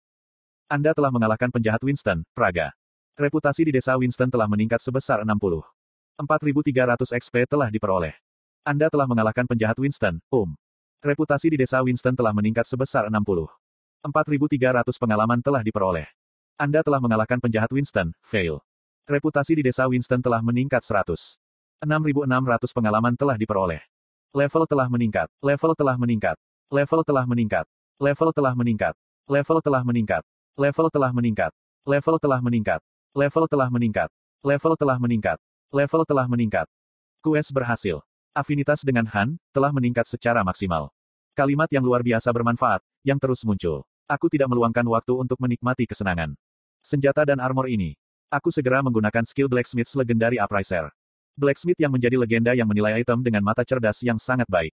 Anda 0.70 0.94
telah 0.94 1.10
mengalahkan 1.10 1.50
penjahat 1.50 1.82
Winston, 1.82 2.22
Praga. 2.38 2.78
Reputasi 3.18 3.66
di 3.66 3.74
desa 3.74 3.98
Winston 3.98 4.30
telah 4.30 4.46
meningkat 4.46 4.86
sebesar 4.86 5.26
60. 5.26 5.34
4.300 6.22 7.18
XP 7.18 7.50
telah 7.50 7.74
diperoleh. 7.74 8.27
Anda 8.68 8.92
telah 8.92 9.08
mengalahkan 9.08 9.48
penjahat 9.48 9.80
Winston, 9.80 10.20
Um. 10.28 10.52
Reputasi 11.00 11.48
di 11.48 11.56
desa 11.56 11.80
Winston 11.80 12.20
telah 12.20 12.36
meningkat 12.36 12.68
sebesar 12.68 13.08
60. 13.08 13.16
4.300 14.04 14.84
pengalaman 15.00 15.40
telah 15.40 15.64
diperoleh. 15.64 16.04
Anda 16.60 16.84
telah 16.84 17.00
mengalahkan 17.00 17.40
penjahat 17.40 17.72
Winston, 17.72 18.12
Fail. 18.20 18.60
Reputasi 19.08 19.56
di 19.56 19.64
desa 19.64 19.88
Winston 19.88 20.20
telah 20.20 20.44
meningkat 20.44 20.84
100. 20.84 21.40
6.600 21.80 22.28
pengalaman 22.76 23.16
telah 23.16 23.40
diperoleh. 23.40 23.80
Level 24.36 24.68
telah 24.68 24.92
meningkat. 24.92 25.32
Level 25.40 25.72
telah 25.72 25.96
meningkat. 25.96 26.36
Level 26.68 27.08
telah 27.08 27.24
meningkat. 27.24 27.64
Level 28.04 28.36
telah 28.36 28.52
meningkat. 28.52 28.96
Level 29.32 29.64
telah 29.64 29.84
meningkat. 29.88 30.24
Level 30.60 30.92
telah 30.92 31.16
meningkat. 31.16 31.56
Level 31.88 32.20
telah 32.20 32.44
meningkat. 32.44 32.82
Level 33.16 33.48
telah 33.48 33.70
meningkat. 33.72 34.10
Level 34.44 34.74
telah 34.76 34.98
meningkat. 35.00 35.40
Level 35.72 36.04
telah 36.04 36.28
meningkat. 36.28 36.68
Quest 37.24 37.52
berhasil. 37.56 38.07
Afinitas 38.38 38.86
dengan 38.86 39.10
Han, 39.18 39.42
telah 39.50 39.74
meningkat 39.74 40.06
secara 40.06 40.46
maksimal. 40.46 40.94
Kalimat 41.34 41.66
yang 41.74 41.82
luar 41.82 42.06
biasa 42.06 42.30
bermanfaat, 42.30 42.86
yang 43.02 43.18
terus 43.18 43.42
muncul. 43.42 43.82
Aku 44.06 44.30
tidak 44.30 44.46
meluangkan 44.54 44.86
waktu 44.86 45.10
untuk 45.18 45.42
menikmati 45.42 45.90
kesenangan. 45.90 46.38
Senjata 46.86 47.26
dan 47.26 47.42
armor 47.42 47.66
ini. 47.66 47.98
Aku 48.30 48.54
segera 48.54 48.86
menggunakan 48.86 49.26
skill 49.26 49.50
Blacksmith's 49.50 49.98
Legendary 49.98 50.38
Upriser. 50.38 50.94
Blacksmith 51.34 51.82
yang 51.82 51.90
menjadi 51.90 52.14
legenda 52.14 52.54
yang 52.54 52.70
menilai 52.70 53.02
item 53.02 53.26
dengan 53.26 53.42
mata 53.42 53.66
cerdas 53.66 54.06
yang 54.06 54.22
sangat 54.22 54.46
baik. 54.46 54.70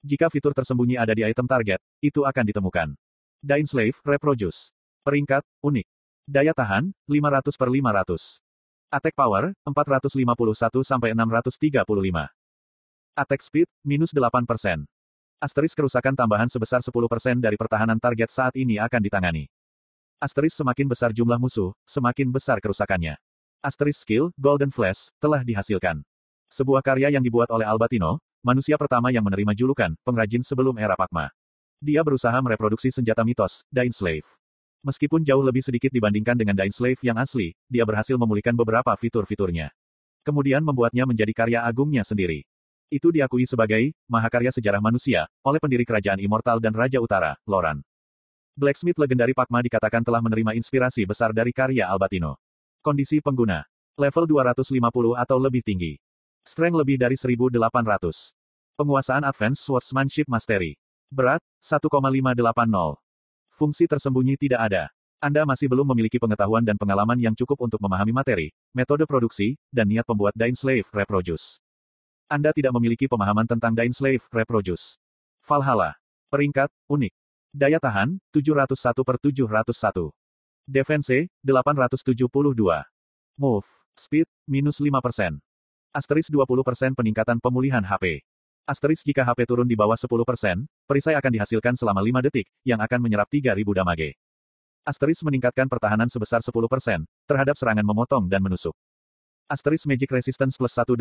Jika 0.00 0.32
fitur 0.32 0.56
tersembunyi 0.56 0.96
ada 0.96 1.12
di 1.12 1.20
item 1.20 1.44
target, 1.44 1.84
itu 2.00 2.24
akan 2.24 2.48
ditemukan. 2.48 2.96
Dain 3.44 3.68
Slave, 3.68 4.00
Reproduce. 4.08 4.72
Peringkat, 5.04 5.44
unik. 5.60 5.84
Daya 6.24 6.56
tahan, 6.56 6.96
500 7.04 7.60
per 7.60 7.68
500. 7.68 8.40
Attack 8.88 9.14
power, 9.20 9.52
451 9.68 10.80
sampai 10.80 11.12
635. 11.12 12.41
Attack 13.12 13.44
speed, 13.44 13.68
minus 13.84 14.16
8%. 14.16 14.88
Asteris 15.36 15.76
kerusakan 15.76 16.16
tambahan 16.16 16.48
sebesar 16.48 16.80
10% 16.80 17.44
dari 17.44 17.60
pertahanan 17.60 18.00
target 18.00 18.32
saat 18.32 18.56
ini 18.56 18.80
akan 18.80 19.04
ditangani. 19.04 19.52
Asteris 20.16 20.56
semakin 20.56 20.88
besar 20.88 21.12
jumlah 21.12 21.36
musuh, 21.36 21.76
semakin 21.84 22.32
besar 22.32 22.56
kerusakannya. 22.64 23.20
Asteris 23.60 24.00
skill, 24.00 24.32
Golden 24.40 24.72
Flash, 24.72 25.12
telah 25.20 25.44
dihasilkan. 25.44 26.00
Sebuah 26.48 26.80
karya 26.80 27.12
yang 27.12 27.20
dibuat 27.20 27.52
oleh 27.52 27.68
Albatino, 27.68 28.16
manusia 28.40 28.80
pertama 28.80 29.12
yang 29.12 29.28
menerima 29.28 29.52
julukan, 29.60 29.92
pengrajin 30.08 30.40
sebelum 30.40 30.80
era 30.80 30.96
Pakma. 30.96 31.28
Dia 31.84 32.00
berusaha 32.00 32.40
mereproduksi 32.40 32.88
senjata 32.88 33.28
mitos, 33.28 33.60
Dain 33.68 33.92
Slave. 33.92 34.24
Meskipun 34.88 35.20
jauh 35.20 35.44
lebih 35.44 35.60
sedikit 35.60 35.92
dibandingkan 35.92 36.40
dengan 36.40 36.56
Dain 36.56 36.72
Slave 36.72 37.04
yang 37.04 37.20
asli, 37.20 37.52
dia 37.68 37.84
berhasil 37.84 38.16
memulihkan 38.16 38.56
beberapa 38.56 38.96
fitur-fiturnya. 38.96 39.68
Kemudian 40.24 40.64
membuatnya 40.64 41.04
menjadi 41.04 41.36
karya 41.36 41.60
agungnya 41.60 42.08
sendiri. 42.08 42.48
Itu 42.92 43.08
diakui 43.08 43.48
sebagai 43.48 43.96
mahakarya 44.04 44.52
sejarah 44.52 44.84
manusia 44.84 45.24
oleh 45.40 45.56
pendiri 45.56 45.88
kerajaan 45.88 46.20
immortal 46.20 46.60
dan 46.60 46.76
Raja 46.76 47.00
Utara, 47.00 47.40
Loran. 47.48 47.80
Blacksmith 48.52 49.00
legendari 49.00 49.32
Pakma 49.32 49.64
dikatakan 49.64 50.04
telah 50.04 50.20
menerima 50.20 50.52
inspirasi 50.60 51.08
besar 51.08 51.32
dari 51.32 51.56
karya 51.56 51.88
Albatino. 51.88 52.36
Kondisi 52.84 53.24
pengguna. 53.24 53.64
Level 53.96 54.28
250 54.28 55.16
atau 55.16 55.36
lebih 55.40 55.64
tinggi. 55.64 55.96
Strength 56.44 56.84
lebih 56.84 57.00
dari 57.00 57.16
1800. 57.16 57.56
Penguasaan 58.76 59.24
Advanced 59.24 59.64
Swordsmanship 59.64 60.28
Mastery. 60.28 60.76
Berat, 61.08 61.40
1,580. 61.64 63.00
Fungsi 63.56 63.88
tersembunyi 63.88 64.36
tidak 64.36 64.68
ada. 64.68 64.92
Anda 65.22 65.48
masih 65.48 65.72
belum 65.72 65.88
memiliki 65.96 66.20
pengetahuan 66.20 66.60
dan 66.60 66.76
pengalaman 66.76 67.16
yang 67.16 67.32
cukup 67.32 67.56
untuk 67.62 67.80
memahami 67.80 68.12
materi, 68.12 68.52
metode 68.76 69.08
produksi, 69.08 69.56
dan 69.72 69.88
niat 69.88 70.04
pembuat 70.04 70.36
Dain 70.36 70.58
Slave 70.58 70.90
Reproduce. 70.92 71.61
Anda 72.32 72.48
tidak 72.56 72.72
memiliki 72.72 73.12
pemahaman 73.12 73.44
tentang 73.44 73.76
Dain 73.76 73.92
Slave 73.92 74.24
Reproduce. 74.32 74.96
Valhalla. 75.44 76.00
Peringkat, 76.32 76.72
unik. 76.88 77.12
Daya 77.52 77.76
tahan, 77.76 78.16
701 78.32 79.04
per 79.04 79.20
701. 79.20 80.08
Defense, 80.64 81.28
872. 81.44 82.32
Move, 83.36 83.68
speed, 83.92 84.24
minus 84.48 84.80
5%. 84.80 85.44
Asteris 85.92 86.32
20% 86.32 86.96
peningkatan 86.96 87.36
pemulihan 87.36 87.84
HP. 87.84 88.24
Asteris 88.64 89.04
jika 89.04 89.28
HP 89.28 89.44
turun 89.44 89.68
di 89.68 89.76
bawah 89.76 90.00
10%, 90.00 90.08
perisai 90.88 91.12
akan 91.12 91.32
dihasilkan 91.36 91.76
selama 91.76 92.00
5 92.00 92.32
detik, 92.32 92.48
yang 92.64 92.80
akan 92.80 92.96
menyerap 93.04 93.28
3000 93.28 93.60
damage. 93.76 94.16
Asteris 94.88 95.20
meningkatkan 95.20 95.68
pertahanan 95.68 96.08
sebesar 96.08 96.40
10% 96.40 96.48
terhadap 97.28 97.60
serangan 97.60 97.84
memotong 97.84 98.24
dan 98.24 98.40
menusuk. 98.40 98.72
Asteris 99.52 99.84
Magic 99.84 100.08
Resistance 100.08 100.56
plus 100.56 100.72
180. 100.72 100.96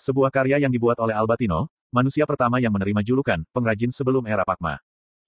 Sebuah 0.00 0.30
karya 0.32 0.62
yang 0.62 0.72
dibuat 0.72 1.00
oleh 1.00 1.16
Albatino, 1.16 1.72
manusia 1.92 2.24
pertama 2.24 2.60
yang 2.60 2.72
menerima 2.72 3.04
julukan 3.04 3.44
pengrajin 3.50 3.92
sebelum 3.92 4.24
era 4.24 4.42
Pakma. 4.42 4.80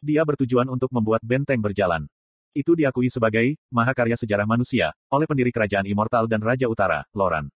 Dia 0.05 0.21
bertujuan 0.25 0.69
untuk 0.69 0.93
membuat 0.93 1.25
benteng 1.25 1.61
berjalan. 1.65 2.05
Itu 2.55 2.79
diakui 2.79 3.11
sebagai 3.11 3.59
mahakarya 3.73 4.15
sejarah 4.15 4.47
manusia 4.47 4.95
oleh 5.11 5.27
pendiri 5.27 5.51
kerajaan 5.51 5.91
immortal 5.91 6.31
dan 6.31 6.39
Raja 6.39 6.71
Utara, 6.71 7.03
Loran. 7.11 7.51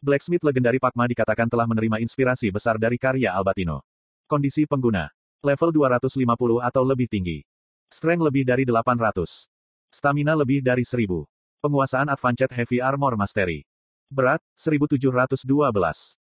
Blacksmith 0.00 0.42
legendari 0.42 0.80
Pakma 0.80 1.06
dikatakan 1.06 1.46
telah 1.46 1.68
menerima 1.68 2.00
inspirasi 2.00 2.48
besar 2.50 2.80
dari 2.80 2.96
karya 2.96 3.36
Albatino. 3.36 3.84
Kondisi 4.24 4.64
pengguna. 4.64 5.12
Level 5.42 5.74
250 5.74 6.62
atau 6.62 6.82
lebih 6.86 7.10
tinggi. 7.10 7.42
Strength 7.92 8.24
lebih 8.24 8.46
dari 8.46 8.64
800. 8.64 9.50
Stamina 9.92 10.32
lebih 10.32 10.64
dari 10.64 10.86
1000. 10.86 11.28
Penguasaan 11.60 12.08
Advanced 12.08 12.50
Heavy 12.56 12.80
Armor 12.80 13.20
Mastery. 13.20 13.66
Berat, 14.08 14.40
1712. 14.56 16.21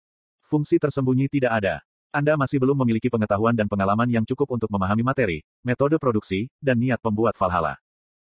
Fungsi 0.47 0.79
tersembunyi 0.79 1.27
tidak 1.27 1.59
ada. 1.59 1.83
Anda 2.07 2.39
masih 2.39 2.63
belum 2.63 2.79
memiliki 2.79 3.11
pengetahuan 3.11 3.51
dan 3.51 3.67
pengalaman 3.67 4.07
yang 4.07 4.23
cukup 4.23 4.55
untuk 4.55 4.71
memahami 4.71 5.03
materi, 5.03 5.43
metode 5.59 5.99
produksi, 5.99 6.47
dan 6.63 6.79
niat 6.79 7.03
pembuat 7.03 7.35
Valhalla. 7.35 7.75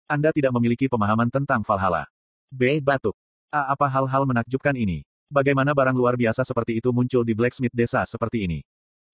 Anda 0.09 0.33
tidak 0.33 0.57
memiliki 0.57 0.89
pemahaman 0.89 1.29
tentang 1.29 1.61
Valhalla. 1.61 2.09
B. 2.49 2.81
Batuk. 2.81 3.13
A. 3.53 3.77
Apa 3.77 3.93
hal-hal 3.93 4.25
menakjubkan 4.25 4.73
ini? 4.73 5.05
Bagaimana 5.29 5.77
barang 5.77 5.93
luar 5.93 6.17
biasa 6.17 6.49
seperti 6.49 6.81
itu 6.81 6.89
muncul 6.97 7.21
di 7.29 7.37
blacksmith 7.37 7.77
desa 7.77 8.09
seperti 8.09 8.49
ini? 8.49 8.65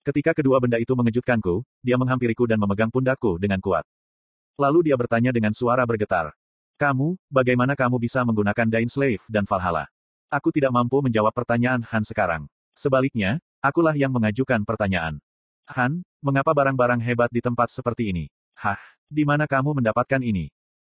Ketika 0.06 0.30
kedua 0.30 0.62
benda 0.62 0.78
itu 0.78 0.94
mengejutkanku, 0.94 1.66
dia 1.82 1.98
menghampiriku 1.98 2.46
dan 2.46 2.62
memegang 2.62 2.94
pundakku 2.94 3.42
dengan 3.42 3.58
kuat. 3.58 3.82
Lalu 4.54 4.86
dia 4.86 4.94
bertanya 4.94 5.34
dengan 5.34 5.50
suara 5.50 5.82
bergetar. 5.82 6.30
Kamu, 6.78 7.18
bagaimana 7.26 7.74
kamu 7.74 7.98
bisa 7.98 8.22
menggunakan 8.22 8.70
Dain 8.70 8.86
Slave 8.86 9.26
dan 9.26 9.50
Valhalla? 9.50 9.90
Aku 10.30 10.54
tidak 10.54 10.70
mampu 10.70 11.02
menjawab 11.02 11.34
pertanyaan 11.34 11.82
Han 11.90 12.06
sekarang. 12.06 12.46
Sebaliknya, 12.74 13.38
akulah 13.62 13.94
yang 13.94 14.10
mengajukan 14.10 14.66
pertanyaan. 14.66 15.22
Han, 15.70 16.04
mengapa 16.20 16.52
barang-barang 16.52 17.00
hebat 17.00 17.30
di 17.30 17.40
tempat 17.40 17.70
seperti 17.70 18.10
ini? 18.10 18.24
Hah, 18.58 18.78
di 19.08 19.22
mana 19.22 19.46
kamu 19.48 19.78
mendapatkan 19.80 20.20
ini? 20.20 20.50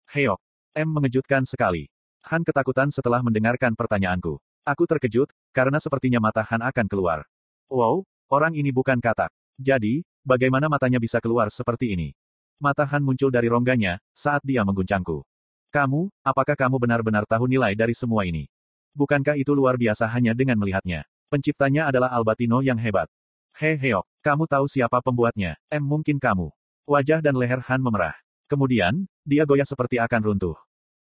Heok. 0.09 0.39
M 0.73 0.89
mengejutkan 0.89 1.45
sekali. 1.45 1.85
Han 2.25 2.41
ketakutan 2.41 2.89
setelah 2.89 3.21
mendengarkan 3.21 3.77
pertanyaanku. 3.77 4.41
Aku 4.63 4.87
terkejut, 4.87 5.27
karena 5.51 5.75
sepertinya 5.77 6.23
mata 6.23 6.39
Han 6.39 6.63
akan 6.63 6.87
keluar. 6.87 7.27
Wow, 7.67 8.07
orang 8.31 8.55
ini 8.55 8.71
bukan 8.71 8.97
katak. 9.03 9.29
Jadi, 9.59 10.07
bagaimana 10.23 10.71
matanya 10.71 11.03
bisa 11.03 11.19
keluar 11.19 11.51
seperti 11.51 11.93
ini? 11.93 12.15
Mata 12.63 12.87
Han 12.87 13.03
muncul 13.03 13.27
dari 13.27 13.51
rongganya, 13.51 13.99
saat 14.15 14.39
dia 14.41 14.63
mengguncangku. 14.63 15.27
Kamu, 15.69 16.07
apakah 16.23 16.55
kamu 16.55 16.79
benar-benar 16.79 17.27
tahu 17.27 17.45
nilai 17.51 17.75
dari 17.75 17.91
semua 17.91 18.23
ini? 18.23 18.47
Bukankah 18.95 19.35
itu 19.35 19.51
luar 19.51 19.75
biasa 19.75 20.07
hanya 20.07 20.31
dengan 20.31 20.55
melihatnya? 20.55 21.03
Penciptanya 21.31 21.91
adalah 21.91 22.11
Albatino 22.11 22.59
yang 22.59 22.79
hebat. 22.79 23.11
He 23.53 23.77
Heok, 23.77 24.05
kamu 24.25 24.49
tahu 24.49 24.65
siapa 24.65 24.97
pembuatnya? 25.03 25.59
M 25.69 25.85
mungkin 25.85 26.17
kamu. 26.17 26.49
Wajah 26.89 27.21
dan 27.21 27.37
leher 27.37 27.61
Han 27.69 27.79
memerah. 27.79 28.17
Kemudian, 28.49 29.05
dia 29.23 29.45
goyah 29.45 29.65
seperti 29.65 30.01
akan 30.01 30.21
runtuh. 30.33 30.57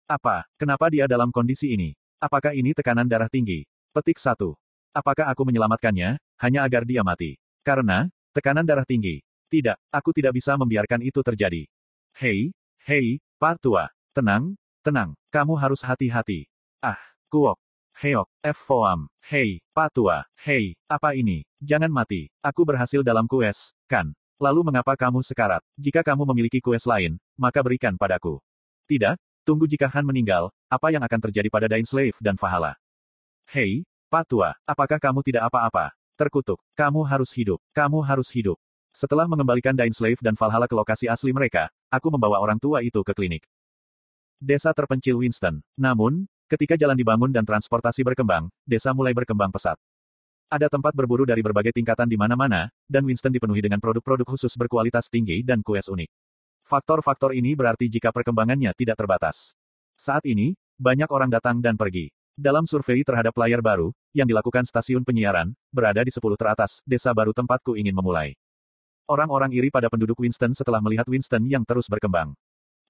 Apa, 0.06 0.44
kenapa 0.60 0.92
dia 0.92 1.08
dalam 1.08 1.32
kondisi 1.32 1.72
ini? 1.74 1.96
Apakah 2.22 2.54
ini 2.54 2.76
tekanan 2.76 3.08
darah 3.08 3.32
tinggi? 3.32 3.66
Petik 3.96 4.20
1. 4.20 4.36
Apakah 4.92 5.32
aku 5.32 5.48
menyelamatkannya, 5.48 6.20
hanya 6.44 6.60
agar 6.68 6.84
dia 6.84 7.02
mati? 7.02 7.40
Karena, 7.64 8.12
tekanan 8.36 8.68
darah 8.68 8.86
tinggi. 8.86 9.24
Tidak, 9.48 9.80
aku 9.92 10.12
tidak 10.12 10.36
bisa 10.36 10.56
membiarkan 10.60 11.04
itu 11.04 11.20
terjadi. 11.24 11.68
Hei, 12.16 12.52
hei, 12.88 13.20
Pak 13.40 13.60
Tua. 13.64 13.88
Tenang, 14.12 14.60
tenang, 14.84 15.16
kamu 15.32 15.56
harus 15.56 15.80
hati-hati. 15.84 16.52
Ah, 16.84 17.00
Kuok. 17.32 17.56
Heok, 18.02 18.26
F. 18.41 18.58
Foam. 18.66 19.06
Hei, 19.30 19.62
Pak 19.78 19.93
Tua. 19.93 20.26
Hei, 20.41 20.74
apa 20.89 21.14
ini? 21.14 21.45
Jangan 21.62 21.93
mati. 21.93 22.34
Aku 22.41 22.66
berhasil 22.66 23.06
dalam 23.06 23.30
kues, 23.30 23.78
kan? 23.86 24.10
Lalu 24.41 24.66
mengapa 24.66 24.97
kamu 24.97 25.22
sekarat? 25.22 25.62
Jika 25.78 26.02
kamu 26.02 26.26
memiliki 26.34 26.58
kues 26.66 26.89
lain, 26.89 27.22
maka 27.38 27.62
berikan 27.62 27.93
padaku. 27.93 28.41
Tidak, 28.89 29.22
tunggu 29.45 29.70
jika 29.70 29.86
Han 29.86 30.02
meninggal, 30.02 30.49
apa 30.66 30.89
yang 30.89 31.06
akan 31.06 31.30
terjadi 31.30 31.45
pada 31.54 31.70
Dain 31.70 31.86
Slave 31.86 32.18
dan 32.26 32.41
Fahala? 32.41 32.74
Hei, 33.45 33.86
Pak 34.10 34.26
Tua, 34.26 34.58
apakah 34.66 34.97
kamu 34.97 35.22
tidak 35.22 35.54
apa-apa? 35.54 35.93
Terkutuk, 36.18 36.58
kamu 36.74 37.06
harus 37.06 37.30
hidup, 37.38 37.62
kamu 37.70 38.02
harus 38.02 38.34
hidup. 38.34 38.58
Setelah 38.89 39.30
mengembalikan 39.30 39.78
Dain 39.78 39.93
Slave 39.93 40.26
dan 40.26 40.34
Valhalla 40.34 40.66
ke 40.66 40.74
lokasi 40.74 41.06
asli 41.06 41.30
mereka, 41.38 41.70
aku 41.93 42.10
membawa 42.10 42.41
orang 42.41 42.58
tua 42.58 42.82
itu 42.82 43.06
ke 43.06 43.14
klinik. 43.14 43.45
Desa 44.41 44.74
terpencil 44.74 45.22
Winston. 45.22 45.62
Namun, 45.78 46.26
ketika 46.52 46.76
jalan 46.76 46.99
dibangun 46.99 47.32
dan 47.32 47.47
transportasi 47.47 48.04
berkembang, 48.04 48.52
desa 48.68 48.91
mulai 48.91 49.16
berkembang 49.16 49.56
pesat. 49.56 49.80
Ada 50.52 50.68
tempat 50.68 50.91
berburu 50.91 51.24
dari 51.24 51.39
berbagai 51.39 51.72
tingkatan 51.72 52.12
di 52.12 52.20
mana-mana, 52.20 52.68
dan 52.91 53.08
Winston 53.08 53.32
dipenuhi 53.32 53.64
dengan 53.64 53.80
produk-produk 53.80 54.28
khusus 54.36 54.52
berkualitas 54.60 55.08
tinggi 55.08 55.39
dan 55.47 55.64
kues 55.64 55.88
unik. 55.88 56.12
Faktor-faktor 56.68 57.32
ini 57.32 57.56
berarti 57.56 57.88
jika 57.88 58.12
perkembangannya 58.12 58.76
tidak 58.76 58.99
terbatas. 58.99 59.56
Saat 59.95 60.28
ini, 60.28 60.60
banyak 60.76 61.08
orang 61.08 61.32
datang 61.32 61.64
dan 61.64 61.80
pergi. 61.80 62.12
Dalam 62.36 62.68
survei 62.68 62.99
terhadap 63.08 63.32
layar 63.39 63.64
baru, 63.64 63.95
yang 64.12 64.28
dilakukan 64.28 64.68
stasiun 64.68 65.08
penyiaran, 65.08 65.56
berada 65.72 66.04
di 66.04 66.12
10 66.12 66.20
teratas, 66.36 66.84
desa 66.84 67.16
baru 67.16 67.32
tempatku 67.32 67.80
ingin 67.80 67.95
memulai. 67.95 68.36
Orang-orang 69.08 69.56
iri 69.56 69.72
pada 69.72 69.88
penduduk 69.88 70.20
Winston 70.20 70.52
setelah 70.52 70.84
melihat 70.84 71.08
Winston 71.08 71.47
yang 71.47 71.64
terus 71.64 71.88
berkembang. 71.88 72.36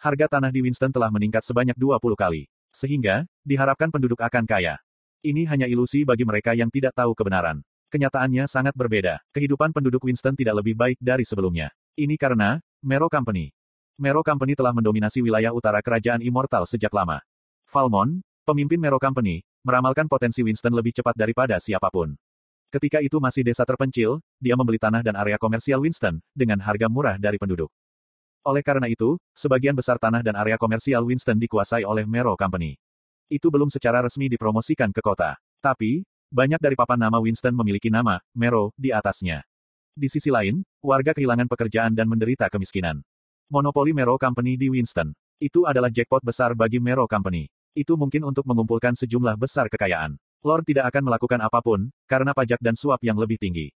Harga 0.02 0.38
tanah 0.38 0.50
di 0.50 0.66
Winston 0.66 0.90
telah 0.90 1.14
meningkat 1.14 1.46
sebanyak 1.46 1.78
20 1.78 2.18
kali. 2.18 2.50
Sehingga, 2.72 3.28
diharapkan 3.44 3.92
penduduk 3.92 4.20
akan 4.24 4.48
kaya. 4.48 4.80
Ini 5.22 5.46
hanya 5.52 5.70
ilusi 5.70 6.02
bagi 6.02 6.26
mereka 6.26 6.58
yang 6.58 6.72
tidak 6.74 6.98
tahu 6.98 7.14
kebenaran. 7.14 7.62
Kenyataannya 7.92 8.48
sangat 8.48 8.74
berbeda. 8.74 9.20
Kehidupan 9.36 9.76
penduduk 9.76 10.08
Winston 10.08 10.34
tidak 10.34 10.64
lebih 10.64 10.80
baik 10.80 10.98
dari 10.98 11.28
sebelumnya. 11.28 11.70
Ini 12.00 12.16
karena, 12.16 12.64
Mero 12.80 13.12
Company. 13.12 13.52
Mero 14.00 14.24
Company 14.24 14.56
telah 14.56 14.72
mendominasi 14.72 15.20
wilayah 15.20 15.52
utara 15.52 15.84
kerajaan 15.84 16.24
Immortal 16.24 16.64
sejak 16.66 16.90
lama. 16.96 17.20
Falmon, 17.68 18.24
pemimpin 18.48 18.80
Mero 18.80 18.98
Company, 18.98 19.44
meramalkan 19.62 20.08
potensi 20.08 20.42
Winston 20.42 20.72
lebih 20.72 20.96
cepat 20.96 21.14
daripada 21.14 21.60
siapa 21.60 21.92
pun. 21.92 22.16
Ketika 22.72 23.04
itu 23.04 23.20
masih 23.20 23.44
desa 23.44 23.68
terpencil, 23.68 24.24
dia 24.40 24.56
membeli 24.56 24.80
tanah 24.80 25.04
dan 25.04 25.20
area 25.20 25.36
komersial 25.36 25.84
Winston, 25.84 26.24
dengan 26.32 26.64
harga 26.64 26.88
murah 26.88 27.20
dari 27.20 27.36
penduduk. 27.36 27.68
Oleh 28.42 28.66
karena 28.66 28.90
itu, 28.90 29.22
sebagian 29.38 29.78
besar 29.78 30.02
tanah 30.02 30.26
dan 30.26 30.34
area 30.34 30.58
komersial 30.58 31.06
Winston 31.06 31.38
dikuasai 31.38 31.86
oleh 31.86 32.10
Mero 32.10 32.34
Company. 32.34 32.74
Itu 33.30 33.54
belum 33.54 33.70
secara 33.70 34.02
resmi 34.02 34.34
dipromosikan 34.34 34.90
ke 34.90 34.98
kota. 34.98 35.38
Tapi, 35.62 36.02
banyak 36.34 36.58
dari 36.58 36.74
papan 36.74 37.06
nama 37.06 37.22
Winston 37.22 37.54
memiliki 37.54 37.94
nama, 37.94 38.18
Mero, 38.34 38.74
di 38.74 38.90
atasnya. 38.90 39.46
Di 39.94 40.10
sisi 40.10 40.34
lain, 40.34 40.66
warga 40.82 41.14
kehilangan 41.14 41.46
pekerjaan 41.46 41.94
dan 41.94 42.10
menderita 42.10 42.50
kemiskinan. 42.50 43.06
Monopoli 43.46 43.94
Mero 43.94 44.18
Company 44.18 44.58
di 44.58 44.74
Winston. 44.74 45.14
Itu 45.38 45.70
adalah 45.70 45.94
jackpot 45.94 46.26
besar 46.26 46.58
bagi 46.58 46.82
Mero 46.82 47.06
Company. 47.06 47.46
Itu 47.78 47.94
mungkin 47.94 48.26
untuk 48.26 48.50
mengumpulkan 48.50 48.98
sejumlah 48.98 49.38
besar 49.38 49.70
kekayaan. 49.70 50.18
Lord 50.42 50.66
tidak 50.66 50.90
akan 50.90 51.14
melakukan 51.14 51.46
apa 51.46 51.62
pun, 51.62 51.94
karena 52.10 52.34
pajak 52.34 52.58
dan 52.58 52.74
suap 52.74 53.06
yang 53.06 53.22
lebih 53.22 53.38
tinggi. 53.38 53.70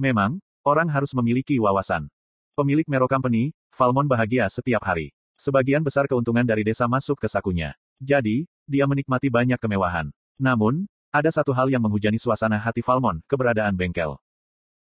Memang, 0.00 0.40
orang 0.64 0.88
harus 0.88 1.12
memiliki 1.12 1.60
wawasan. 1.60 2.08
Pemilik 2.52 2.84
Mero 2.84 3.08
Company, 3.08 3.56
Falmon 3.72 4.04
bahagia 4.04 4.44
setiap 4.52 4.84
hari. 4.84 5.16
Sebagian 5.40 5.80
besar 5.80 6.04
keuntungan 6.04 6.44
dari 6.44 6.60
desa 6.60 6.84
masuk 6.84 7.16
ke 7.16 7.24
sakunya. 7.24 7.72
Jadi, 7.96 8.44
dia 8.68 8.84
menikmati 8.84 9.32
banyak 9.32 9.56
kemewahan. 9.56 10.12
Namun, 10.36 10.84
ada 11.08 11.32
satu 11.32 11.56
hal 11.56 11.72
yang 11.72 11.80
menghujani 11.80 12.20
suasana 12.20 12.60
hati 12.60 12.84
Falmon, 12.84 13.24
keberadaan 13.24 13.72
bengkel. 13.72 14.20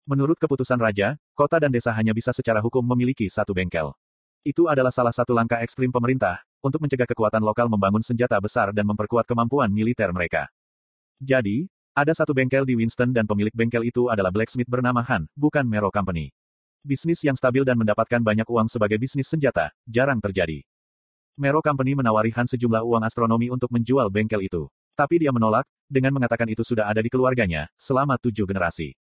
Menurut 0.09 0.41
keputusan 0.41 0.81
raja, 0.81 1.13
kota 1.37 1.61
dan 1.61 1.69
desa 1.69 1.93
hanya 1.93 2.09
bisa 2.09 2.33
secara 2.33 2.57
hukum 2.57 2.81
memiliki 2.81 3.29
satu 3.29 3.53
bengkel. 3.53 3.93
Itu 4.41 4.65
adalah 4.65 4.89
salah 4.89 5.13
satu 5.13 5.37
langkah 5.37 5.61
ekstrim 5.61 5.93
pemerintah, 5.93 6.41
untuk 6.65 6.81
mencegah 6.81 7.05
kekuatan 7.05 7.45
lokal 7.45 7.69
membangun 7.69 8.01
senjata 8.01 8.41
besar 8.41 8.73
dan 8.73 8.89
memperkuat 8.89 9.29
kemampuan 9.29 9.69
militer 9.69 10.09
mereka. 10.09 10.49
Jadi, 11.21 11.69
ada 11.93 12.17
satu 12.17 12.33
bengkel 12.33 12.65
di 12.65 12.73
Winston 12.73 13.13
dan 13.13 13.29
pemilik 13.29 13.53
bengkel 13.53 13.85
itu 13.85 14.09
adalah 14.09 14.33
blacksmith 14.33 14.65
bernama 14.65 15.05
Han, 15.05 15.29
bukan 15.37 15.69
Mero 15.69 15.93
Company. 15.93 16.33
Bisnis 16.79 17.19
yang 17.27 17.35
stabil 17.35 17.67
dan 17.67 17.75
mendapatkan 17.75 18.23
banyak 18.23 18.47
uang 18.47 18.71
sebagai 18.71 18.95
bisnis 18.95 19.27
senjata, 19.27 19.67
jarang 19.83 20.23
terjadi. 20.23 20.63
Mero 21.35 21.59
Company 21.59 21.91
menawari 21.91 22.31
Han 22.31 22.47
sejumlah 22.47 22.87
uang 22.87 23.03
astronomi 23.03 23.51
untuk 23.51 23.67
menjual 23.67 24.07
bengkel 24.07 24.39
itu. 24.47 24.71
Tapi 24.95 25.19
dia 25.19 25.35
menolak, 25.35 25.67
dengan 25.91 26.15
mengatakan 26.15 26.47
itu 26.47 26.63
sudah 26.63 26.87
ada 26.87 27.03
di 27.03 27.11
keluarganya, 27.11 27.67
selama 27.75 28.15
tujuh 28.15 28.47
generasi. 28.47 28.95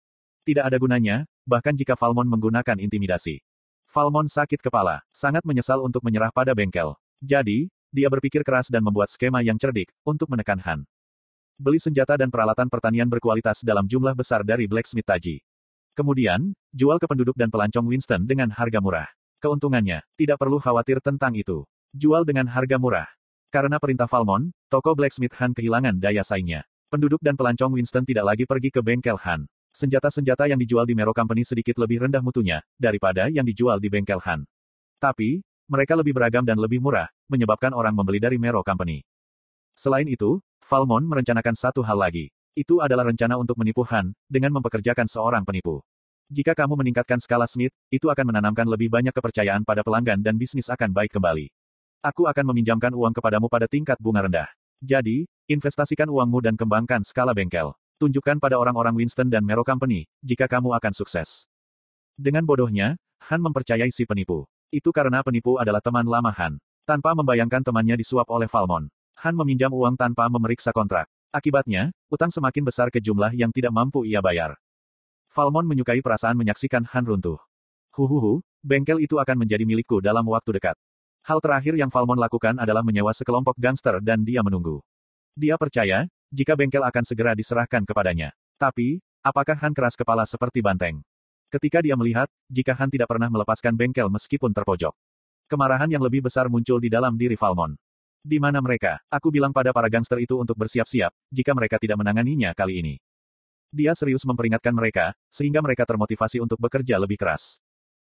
Tidak 0.49 0.65
ada 0.65 0.81
gunanya, 0.81 1.29
bahkan 1.45 1.77
jika 1.77 2.01
Falmon 2.01 2.25
menggunakan 2.25 2.81
intimidasi. 2.81 3.45
Falmon 3.93 4.25
sakit 4.25 4.65
kepala, 4.65 5.05
sangat 5.13 5.45
menyesal 5.45 5.85
untuk 5.85 6.01
menyerah 6.01 6.33
pada 6.33 6.57
bengkel. 6.57 6.97
Jadi, 7.21 7.69
dia 7.93 8.09
berpikir 8.09 8.41
keras 8.41 8.73
dan 8.73 8.81
membuat 8.81 9.13
skema 9.13 9.45
yang 9.45 9.61
cerdik, 9.61 9.93
untuk 10.01 10.33
menekan 10.33 10.61
Han. 10.65 10.89
Beli 11.61 11.77
senjata 11.77 12.17
dan 12.17 12.33
peralatan 12.33 12.73
pertanian 12.73 13.09
berkualitas 13.09 13.61
dalam 13.61 13.85
jumlah 13.85 14.17
besar 14.17 14.45
dari 14.49 14.65
Blacksmith 14.65 15.09
Taji. 15.09 15.45
Kemudian, 15.97 16.53
jual 16.77 17.01
ke 17.01 17.09
penduduk 17.09 17.33
dan 17.41 17.49
pelancong 17.49 17.89
Winston 17.89 18.29
dengan 18.29 18.53
harga 18.53 18.85
murah. 18.85 19.09
Keuntungannya, 19.41 20.05
tidak 20.21 20.37
perlu 20.37 20.61
khawatir 20.61 21.01
tentang 21.01 21.33
itu. 21.33 21.65
Jual 21.97 22.29
dengan 22.29 22.45
harga 22.53 22.77
murah. 22.77 23.09
Karena 23.49 23.81
perintah 23.81 24.05
Falmon, 24.05 24.53
toko 24.69 24.93
blacksmith 24.93 25.33
Han 25.41 25.57
kehilangan 25.57 25.97
daya 25.97 26.21
saingnya. 26.21 26.69
Penduduk 26.93 27.25
dan 27.25 27.33
pelancong 27.33 27.73
Winston 27.73 28.05
tidak 28.05 28.29
lagi 28.29 28.45
pergi 28.45 28.69
ke 28.69 28.85
bengkel 28.85 29.17
Han. 29.25 29.49
Senjata-senjata 29.73 30.45
yang 30.45 30.61
dijual 30.61 30.85
di 30.85 30.93
Mero 30.93 31.17
Company 31.17 31.49
sedikit 31.49 31.81
lebih 31.81 32.05
rendah 32.05 32.21
mutunya, 32.21 32.61
daripada 32.77 33.33
yang 33.33 33.49
dijual 33.49 33.81
di 33.81 33.89
bengkel 33.89 34.21
Han. 34.21 34.45
Tapi, 35.01 35.41
mereka 35.65 35.97
lebih 35.97 36.13
beragam 36.13 36.45
dan 36.45 36.61
lebih 36.61 36.85
murah, 36.85 37.09
menyebabkan 37.33 37.73
orang 37.73 37.97
membeli 37.97 38.21
dari 38.21 38.37
Mero 38.37 38.61
Company. 38.61 39.01
Selain 39.73 40.05
itu, 40.05 40.45
Falmon 40.61 41.09
merencanakan 41.09 41.57
satu 41.57 41.81
hal 41.81 41.97
lagi. 41.97 42.36
Itu 42.57 42.81
adalah 42.81 43.13
rencana 43.13 43.37
untuk 43.37 43.61
menipu 43.61 43.85
Han, 43.93 44.17
dengan 44.33 44.49
mempekerjakan 44.57 45.05
seorang 45.05 45.45
penipu. 45.45 45.85
Jika 46.33 46.57
kamu 46.57 46.81
meningkatkan 46.81 47.21
skala 47.21 47.45
Smith, 47.45 47.77
itu 47.93 48.09
akan 48.09 48.33
menanamkan 48.33 48.65
lebih 48.65 48.89
banyak 48.89 49.13
kepercayaan 49.13 49.61
pada 49.61 49.85
pelanggan 49.85 50.25
dan 50.25 50.41
bisnis 50.41 50.73
akan 50.73 50.89
baik 50.89 51.13
kembali. 51.13 51.53
Aku 52.01 52.25
akan 52.25 52.57
meminjamkan 52.57 52.97
uang 52.97 53.13
kepadamu 53.13 53.53
pada 53.53 53.69
tingkat 53.69 54.01
bunga 54.01 54.25
rendah. 54.25 54.49
Jadi, 54.81 55.29
investasikan 55.53 56.09
uangmu 56.09 56.41
dan 56.41 56.57
kembangkan 56.57 57.05
skala 57.05 57.37
bengkel. 57.37 57.77
Tunjukkan 58.01 58.41
pada 58.41 58.57
orang-orang 58.57 58.97
Winston 58.97 59.29
dan 59.29 59.45
Mero 59.45 59.61
Company, 59.61 60.09
jika 60.25 60.49
kamu 60.49 60.73
akan 60.81 60.97
sukses. 60.97 61.45
Dengan 62.17 62.49
bodohnya, 62.49 62.97
Han 63.29 63.45
mempercayai 63.45 63.93
si 63.93 64.09
penipu. 64.09 64.49
Itu 64.73 64.97
karena 64.97 65.21
penipu 65.21 65.61
adalah 65.61 65.85
teman 65.85 66.09
lama 66.09 66.33
Han. 66.33 66.57
Tanpa 66.89 67.13
membayangkan 67.13 67.61
temannya 67.61 68.01
disuap 68.01 68.33
oleh 68.33 68.49
Falmon. 68.49 68.89
Han 69.21 69.35
meminjam 69.37 69.73
uang 69.77 70.01
tanpa 70.01 70.29
memeriksa 70.33 70.73
kontrak. 70.73 71.09
Akibatnya, 71.35 71.91
utang 72.09 72.31
semakin 72.31 72.63
besar 72.63 72.89
ke 72.89 73.03
jumlah 73.03 73.35
yang 73.35 73.51
tidak 73.51 73.75
mampu 73.75 74.07
ia 74.07 74.23
bayar. 74.23 74.55
Falmon 75.31 75.67
menyukai 75.69 76.01
perasaan 76.01 76.39
menyaksikan 76.39 76.87
Han 76.97 77.05
runtuh. 77.05 77.37
Huhuhu, 77.93 78.41
bengkel 78.65 79.03
itu 79.05 79.21
akan 79.21 79.45
menjadi 79.45 79.65
milikku 79.69 80.01
dalam 80.01 80.25
waktu 80.29 80.57
dekat. 80.57 80.77
Hal 81.27 81.43
terakhir 81.43 81.75
yang 81.75 81.91
Falmon 81.91 82.17
lakukan 82.17 82.55
adalah 82.57 82.87
menyewa 82.87 83.11
sekelompok 83.11 83.59
gangster 83.59 83.99
dan 83.99 84.23
dia 84.23 84.47
menunggu. 84.47 84.79
Dia 85.35 85.59
percaya, 85.59 86.07
jika 86.31 86.55
bengkel 86.55 86.81
akan 86.81 87.05
segera 87.05 87.35
diserahkan 87.35 87.83
kepadanya. 87.83 88.31
Tapi, 88.57 89.03
apakah 89.21 89.59
Han 89.61 89.75
keras 89.75 89.99
kepala 89.99 90.25
seperti 90.25 90.63
banteng? 90.63 91.03
Ketika 91.51 91.83
dia 91.83 91.99
melihat, 91.99 92.31
jika 92.49 92.73
Han 92.79 92.89
tidak 92.89 93.11
pernah 93.11 93.29
melepaskan 93.29 93.75
bengkel 93.75 94.09
meskipun 94.09 94.55
terpojok. 94.55 94.95
Kemarahan 95.47 95.87
yang 95.93 96.03
lebih 96.03 96.27
besar 96.27 96.51
muncul 96.51 96.83
di 96.83 96.91
dalam 96.91 97.15
diri 97.15 97.39
Falmon. 97.39 97.79
Di 98.23 98.39
mana 98.39 98.63
mereka? 98.63 99.03
Aku 99.11 99.29
bilang 99.29 99.51
pada 99.51 99.75
para 99.75 99.91
gangster 99.91 100.21
itu 100.23 100.39
untuk 100.39 100.57
bersiap-siap, 100.59 101.11
jika 101.33 101.53
mereka 101.53 101.77
tidak 101.77 101.99
menanganinya 102.01 102.55
kali 102.55 102.81
ini. 102.81 102.95
Dia 103.75 103.93
serius 103.93 104.25
memperingatkan 104.25 104.73
mereka, 104.73 105.13
sehingga 105.29 105.61
mereka 105.61 105.85
termotivasi 105.85 106.39
untuk 106.41 106.57
bekerja 106.57 106.97
lebih 106.97 107.19
keras. 107.19 107.59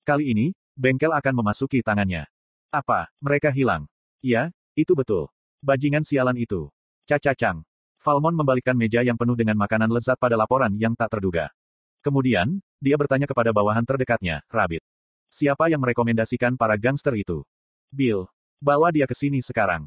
Kali 0.02 0.32
ini, 0.32 0.56
bengkel 0.74 1.12
akan 1.12 1.34
memasuki 1.44 1.84
tangannya. 1.84 2.26
Apa, 2.72 3.12
mereka 3.20 3.52
hilang? 3.52 3.86
Ya, 4.24 4.50
itu 4.74 4.96
betul. 4.96 5.28
Bajingan 5.60 6.02
sialan 6.02 6.40
itu. 6.40 6.72
Cacacang. 7.04 7.62
Falmon 8.00 8.32
membalikkan 8.32 8.72
meja 8.72 9.04
yang 9.04 9.20
penuh 9.20 9.36
dengan 9.36 9.60
makanan 9.60 9.92
lezat 9.92 10.16
pada 10.16 10.32
laporan 10.32 10.72
yang 10.80 10.96
tak 10.96 11.12
terduga. 11.12 11.52
Kemudian, 12.00 12.64
dia 12.80 12.96
bertanya 12.96 13.28
kepada 13.28 13.52
bawahan 13.52 13.84
terdekatnya, 13.84 14.40
Rabbit. 14.48 14.80
Siapa 15.28 15.68
yang 15.68 15.84
merekomendasikan 15.84 16.56
para 16.56 16.80
gangster 16.80 17.12
itu? 17.12 17.44
Bill. 17.92 18.24
Bawa 18.56 18.88
dia 18.88 19.04
ke 19.04 19.12
sini 19.12 19.44
sekarang. 19.44 19.84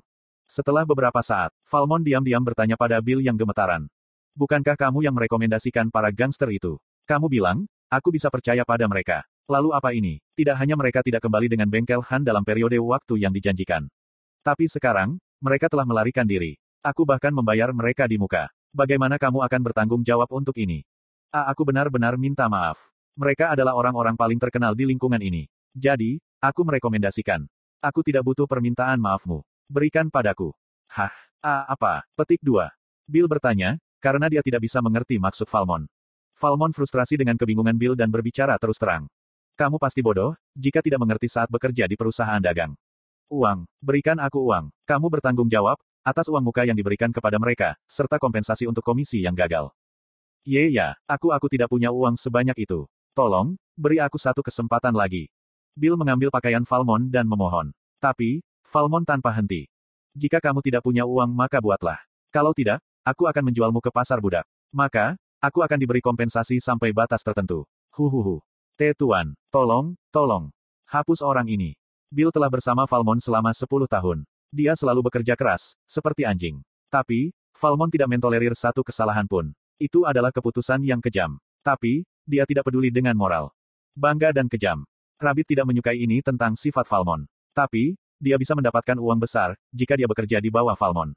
Setelah 0.54 0.86
beberapa 0.86 1.18
saat, 1.26 1.50
Falmon 1.66 2.06
diam-diam 2.06 2.46
bertanya 2.46 2.78
pada 2.78 3.02
Bill 3.02 3.26
yang 3.26 3.34
gemetaran. 3.34 3.90
Bukankah 4.38 4.78
kamu 4.78 5.02
yang 5.02 5.18
merekomendasikan 5.18 5.90
para 5.90 6.14
gangster 6.14 6.46
itu? 6.54 6.78
Kamu 7.10 7.26
bilang, 7.26 7.66
aku 7.90 8.14
bisa 8.14 8.30
percaya 8.30 8.62
pada 8.62 8.86
mereka. 8.86 9.26
Lalu 9.50 9.74
apa 9.74 9.98
ini? 9.98 10.22
Tidak 10.38 10.54
hanya 10.54 10.78
mereka 10.78 11.02
tidak 11.02 11.26
kembali 11.26 11.50
dengan 11.50 11.74
bengkel 11.74 12.06
Han 12.06 12.22
dalam 12.22 12.46
periode 12.46 12.78
waktu 12.78 13.26
yang 13.26 13.34
dijanjikan. 13.34 13.90
Tapi 14.46 14.70
sekarang, 14.70 15.18
mereka 15.42 15.74
telah 15.74 15.90
melarikan 15.90 16.30
diri. 16.30 16.62
Aku 16.86 17.02
bahkan 17.02 17.34
membayar 17.34 17.74
mereka 17.74 18.06
di 18.06 18.22
muka. 18.22 18.46
Bagaimana 18.78 19.18
kamu 19.18 19.42
akan 19.42 19.62
bertanggung 19.66 20.06
jawab 20.06 20.30
untuk 20.30 20.54
ini? 20.62 20.86
Ah, 21.34 21.50
aku 21.50 21.66
benar-benar 21.66 22.14
minta 22.14 22.46
maaf. 22.46 22.94
Mereka 23.18 23.58
adalah 23.58 23.74
orang-orang 23.74 24.14
paling 24.14 24.38
terkenal 24.38 24.78
di 24.78 24.86
lingkungan 24.86 25.18
ini. 25.18 25.50
Jadi, 25.74 26.22
aku 26.38 26.62
merekomendasikan. 26.62 27.42
Aku 27.82 28.06
tidak 28.06 28.22
butuh 28.22 28.46
permintaan 28.46 29.02
maafmu. 29.02 29.42
Berikan 29.72 30.12
padaku. 30.12 30.52
Hah? 30.92 31.14
Ah, 31.40 31.64
apa? 31.68 32.04
Petik 32.20 32.44
2. 32.44 32.68
Bill 33.08 33.28
bertanya, 33.28 33.80
karena 34.04 34.28
dia 34.28 34.44
tidak 34.44 34.64
bisa 34.64 34.84
mengerti 34.84 35.16
maksud 35.16 35.48
Falmon. 35.48 35.88
Falmon 36.36 36.76
frustrasi 36.76 37.16
dengan 37.16 37.40
kebingungan 37.40 37.76
Bill 37.80 37.96
dan 37.96 38.12
berbicara 38.12 38.60
terus 38.60 38.76
terang. 38.76 39.08
Kamu 39.56 39.80
pasti 39.80 40.04
bodoh, 40.04 40.36
jika 40.58 40.84
tidak 40.84 41.00
mengerti 41.00 41.32
saat 41.32 41.48
bekerja 41.48 41.88
di 41.88 41.96
perusahaan 41.96 42.42
dagang. 42.42 42.76
Uang, 43.32 43.64
berikan 43.80 44.20
aku 44.20 44.52
uang. 44.52 44.74
Kamu 44.84 45.08
bertanggung 45.08 45.48
jawab, 45.48 45.80
atas 46.04 46.28
uang 46.28 46.44
muka 46.44 46.68
yang 46.68 46.76
diberikan 46.76 47.14
kepada 47.16 47.40
mereka, 47.40 47.80
serta 47.88 48.20
kompensasi 48.20 48.68
untuk 48.68 48.84
komisi 48.84 49.24
yang 49.24 49.38
gagal. 49.38 49.72
Ye 50.44 50.76
ya, 50.76 51.00
aku 51.08 51.32
aku 51.32 51.48
tidak 51.48 51.72
punya 51.72 51.88
uang 51.88 52.20
sebanyak 52.20 52.68
itu. 52.68 52.84
Tolong, 53.16 53.56
beri 53.80 54.04
aku 54.04 54.20
satu 54.20 54.44
kesempatan 54.44 54.92
lagi. 54.92 55.32
Bill 55.78 55.96
mengambil 55.96 56.28
pakaian 56.28 56.68
Falmon 56.68 57.08
dan 57.08 57.24
memohon. 57.30 57.72
Tapi, 58.04 58.44
Falmon 58.74 59.06
tanpa 59.06 59.30
henti. 59.38 59.70
Jika 60.18 60.42
kamu 60.42 60.66
tidak 60.66 60.82
punya 60.82 61.06
uang 61.06 61.30
maka 61.30 61.62
buatlah. 61.62 62.02
Kalau 62.34 62.58
tidak, 62.58 62.82
aku 63.06 63.30
akan 63.30 63.54
menjualmu 63.54 63.78
ke 63.78 63.94
pasar 63.94 64.18
budak. 64.18 64.50
Maka, 64.74 65.14
aku 65.38 65.62
akan 65.62 65.78
diberi 65.78 66.02
kompensasi 66.02 66.58
sampai 66.58 66.90
batas 66.90 67.22
tertentu. 67.22 67.70
Huhuhu. 67.94 68.42
T 68.74 68.98
Tuan, 68.98 69.38
tolong, 69.54 69.94
tolong. 70.10 70.50
Hapus 70.90 71.22
orang 71.22 71.46
ini. 71.54 71.78
Bill 72.10 72.34
telah 72.34 72.50
bersama 72.50 72.90
Falmon 72.90 73.22
selama 73.22 73.54
10 73.54 73.70
tahun. 73.86 74.26
Dia 74.50 74.74
selalu 74.74 75.06
bekerja 75.06 75.38
keras, 75.38 75.78
seperti 75.86 76.26
anjing. 76.26 76.66
Tapi, 76.90 77.30
Falmon 77.54 77.94
tidak 77.94 78.10
mentolerir 78.10 78.58
satu 78.58 78.82
kesalahan 78.82 79.30
pun. 79.30 79.54
Itu 79.78 80.10
adalah 80.10 80.34
keputusan 80.34 80.82
yang 80.82 80.98
kejam. 80.98 81.38
Tapi, 81.62 82.10
dia 82.26 82.50
tidak 82.50 82.66
peduli 82.66 82.90
dengan 82.90 83.14
moral. 83.14 83.54
Bangga 83.94 84.34
dan 84.34 84.50
kejam. 84.50 84.82
Rabbit 85.22 85.54
tidak 85.54 85.70
menyukai 85.70 86.02
ini 86.02 86.26
tentang 86.26 86.58
sifat 86.58 86.90
Falmon. 86.90 87.30
Tapi, 87.54 87.94
dia 88.24 88.40
bisa 88.40 88.56
mendapatkan 88.56 88.96
uang 88.96 89.20
besar, 89.20 89.60
jika 89.76 90.00
dia 90.00 90.08
bekerja 90.08 90.40
di 90.40 90.48
bawah 90.48 90.80
Falmon. 90.80 91.12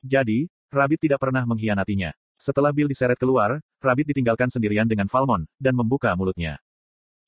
Jadi, 0.00 0.48
Rabbit 0.72 1.04
tidak 1.04 1.20
pernah 1.20 1.44
mengkhianatinya. 1.44 2.16
Setelah 2.40 2.72
Bill 2.72 2.88
diseret 2.88 3.20
keluar, 3.20 3.60
Rabbit 3.84 4.16
ditinggalkan 4.16 4.48
sendirian 4.48 4.88
dengan 4.88 5.04
Falmon, 5.12 5.44
dan 5.60 5.76
membuka 5.76 6.16
mulutnya. 6.16 6.56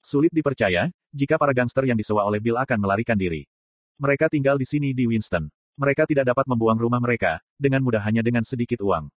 Sulit 0.01 0.33
dipercaya, 0.33 0.89
jika 1.13 1.37
para 1.37 1.53
gangster 1.53 1.85
yang 1.85 2.01
disewa 2.01 2.25
oleh 2.25 2.41
Bill 2.41 2.57
akan 2.57 2.81
melarikan 2.81 3.21
diri. 3.21 3.45
Mereka 4.01 4.33
tinggal 4.33 4.57
di 4.57 4.65
sini 4.65 4.97
di 4.97 5.05
Winston. 5.05 5.53
Mereka 5.77 6.09
tidak 6.09 6.33
dapat 6.33 6.49
membuang 6.49 6.81
rumah 6.81 6.99
mereka, 6.99 7.45
dengan 7.61 7.85
mudah 7.85 8.01
hanya 8.01 8.25
dengan 8.25 8.43
sedikit 8.49 8.81
uang. 8.81 9.13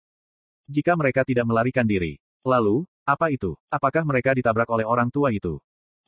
Jika 0.66 0.98
mereka 0.98 1.22
tidak 1.22 1.46
melarikan 1.46 1.86
diri. 1.86 2.18
Lalu, 2.42 2.88
apa 3.06 3.30
itu? 3.30 3.58
Apakah 3.70 4.06
mereka 4.06 4.34
ditabrak 4.34 4.70
oleh 4.70 4.86
orang 4.86 5.10
tua 5.14 5.30
itu? 5.34 5.58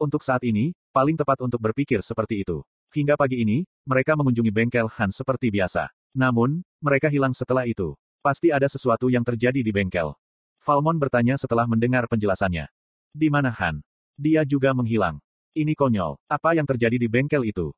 Untuk 0.02 0.26
saat 0.26 0.42
ini, 0.42 0.74
paling 0.90 1.18
tepat 1.18 1.42
untuk 1.46 1.62
berpikir 1.62 2.02
seperti 2.02 2.42
itu. 2.46 2.66
Hingga 2.92 3.16
pagi 3.16 3.40
ini, 3.40 3.64
mereka 3.88 4.20
mengunjungi 4.20 4.52
bengkel 4.52 4.92
Han 5.00 5.16
seperti 5.16 5.48
biasa. 5.48 5.88
Namun, 6.12 6.60
mereka 6.84 7.08
hilang 7.08 7.32
setelah 7.32 7.64
itu. 7.64 7.96
Pasti 8.20 8.52
ada 8.52 8.68
sesuatu 8.68 9.08
yang 9.08 9.24
terjadi 9.24 9.64
di 9.64 9.72
bengkel. 9.72 10.12
Falmon 10.60 11.00
bertanya 11.00 11.40
setelah 11.40 11.64
mendengar 11.64 12.04
penjelasannya. 12.12 12.68
Di 13.16 13.32
mana 13.32 13.48
Han? 13.48 13.80
Dia 14.20 14.44
juga 14.44 14.76
menghilang. 14.76 15.24
Ini 15.56 15.72
konyol. 15.72 16.20
Apa 16.28 16.52
yang 16.52 16.68
terjadi 16.68 17.00
di 17.00 17.08
bengkel 17.08 17.48
itu? 17.48 17.72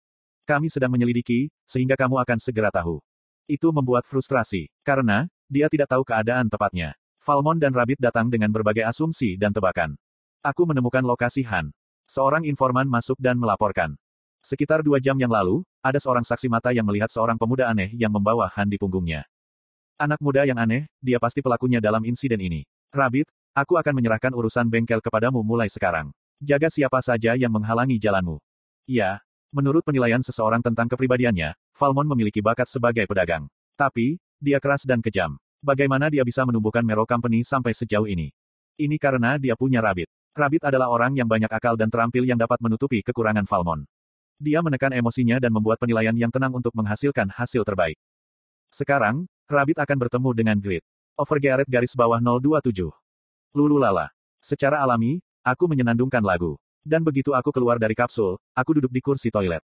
Kami 0.50 0.74
sedang 0.74 0.90
menyelidiki, 0.90 1.54
sehingga 1.70 1.94
kamu 1.94 2.18
akan 2.18 2.42
segera 2.42 2.74
tahu. 2.74 2.98
Itu 3.46 3.70
membuat 3.70 4.10
frustrasi. 4.10 4.66
Karena, 4.82 5.30
dia 5.46 5.70
tidak 5.70 5.94
tahu 5.94 6.02
keadaan 6.02 6.50
tepatnya. 6.50 6.98
Falmon 7.22 7.62
dan 7.62 7.70
Rabbit 7.72 8.02
datang 8.02 8.34
dengan 8.34 8.50
berbagai 8.50 8.84
asumsi 8.84 9.38
dan 9.38 9.54
tebakan. 9.54 9.94
Aku 10.42 10.66
menemukan 10.66 11.06
lokasi 11.06 11.46
Han. 11.48 11.70
Seorang 12.10 12.50
informan 12.50 12.90
masuk 12.90 13.16
dan 13.22 13.38
melaporkan. 13.38 13.94
Sekitar 14.44 14.84
dua 14.84 15.00
jam 15.00 15.16
yang 15.16 15.32
lalu, 15.32 15.64
ada 15.80 16.04
seorang 16.04 16.28
saksi 16.28 16.52
mata 16.52 16.76
yang 16.76 16.84
melihat 16.84 17.08
seorang 17.08 17.40
pemuda 17.40 17.72
aneh 17.72 17.96
yang 17.96 18.12
membawa 18.12 18.52
Han 18.52 18.68
di 18.68 18.76
punggungnya. 18.76 19.24
Anak 19.96 20.20
muda 20.20 20.44
yang 20.44 20.60
aneh, 20.60 20.84
dia 21.00 21.16
pasti 21.16 21.40
pelakunya 21.40 21.80
dalam 21.80 22.04
insiden 22.04 22.44
ini. 22.44 22.68
Rabbit, 22.92 23.32
aku 23.56 23.80
akan 23.80 23.96
menyerahkan 23.96 24.36
urusan 24.36 24.68
bengkel 24.68 25.00
kepadamu 25.00 25.40
mulai 25.48 25.72
sekarang. 25.72 26.12
Jaga 26.44 26.68
siapa 26.68 27.00
saja 27.00 27.40
yang 27.40 27.56
menghalangi 27.56 27.96
jalanmu. 27.96 28.36
Ya, 28.84 29.24
menurut 29.56 29.80
penilaian 29.88 30.20
seseorang 30.20 30.60
tentang 30.60 30.92
kepribadiannya, 30.92 31.56
Falmon 31.72 32.12
memiliki 32.12 32.44
bakat 32.44 32.68
sebagai 32.68 33.08
pedagang. 33.08 33.48
Tapi, 33.80 34.20
dia 34.44 34.60
keras 34.60 34.84
dan 34.84 35.00
kejam. 35.00 35.40
Bagaimana 35.64 36.12
dia 36.12 36.28
bisa 36.28 36.44
menumbuhkan 36.44 36.84
Mero 36.84 37.08
Company 37.08 37.48
sampai 37.48 37.72
sejauh 37.72 38.12
ini? 38.12 38.36
Ini 38.76 39.00
karena 39.00 39.40
dia 39.40 39.56
punya 39.56 39.80
Rabbit. 39.80 40.12
Rabbit 40.36 40.68
adalah 40.68 40.92
orang 40.92 41.16
yang 41.16 41.32
banyak 41.32 41.48
akal 41.48 41.80
dan 41.80 41.88
terampil 41.88 42.28
yang 42.28 42.36
dapat 42.36 42.60
menutupi 42.60 43.00
kekurangan 43.00 43.48
Falmon. 43.48 43.88
Dia 44.44 44.60
menekan 44.60 44.92
emosinya 44.92 45.40
dan 45.40 45.56
membuat 45.56 45.80
penilaian 45.80 46.12
yang 46.12 46.28
tenang 46.28 46.52
untuk 46.52 46.76
menghasilkan 46.76 47.32
hasil 47.32 47.64
terbaik. 47.64 47.96
Sekarang, 48.68 49.24
Rabbit 49.48 49.80
akan 49.80 49.98
bertemu 50.04 50.30
dengan 50.36 50.58
Grid. 50.60 50.84
Overgearet 51.16 51.64
garis 51.64 51.96
bawah 51.96 52.20
027. 52.20 52.92
Lululala. 53.56 54.12
Secara 54.44 54.84
alami, 54.84 55.24
aku 55.48 55.72
menyenandungkan 55.72 56.20
lagu. 56.20 56.60
Dan 56.84 57.08
begitu 57.08 57.32
aku 57.32 57.56
keluar 57.56 57.80
dari 57.80 57.96
kapsul, 57.96 58.36
aku 58.52 58.84
duduk 58.84 58.92
di 58.92 59.00
kursi 59.00 59.32
toilet. 59.32 59.64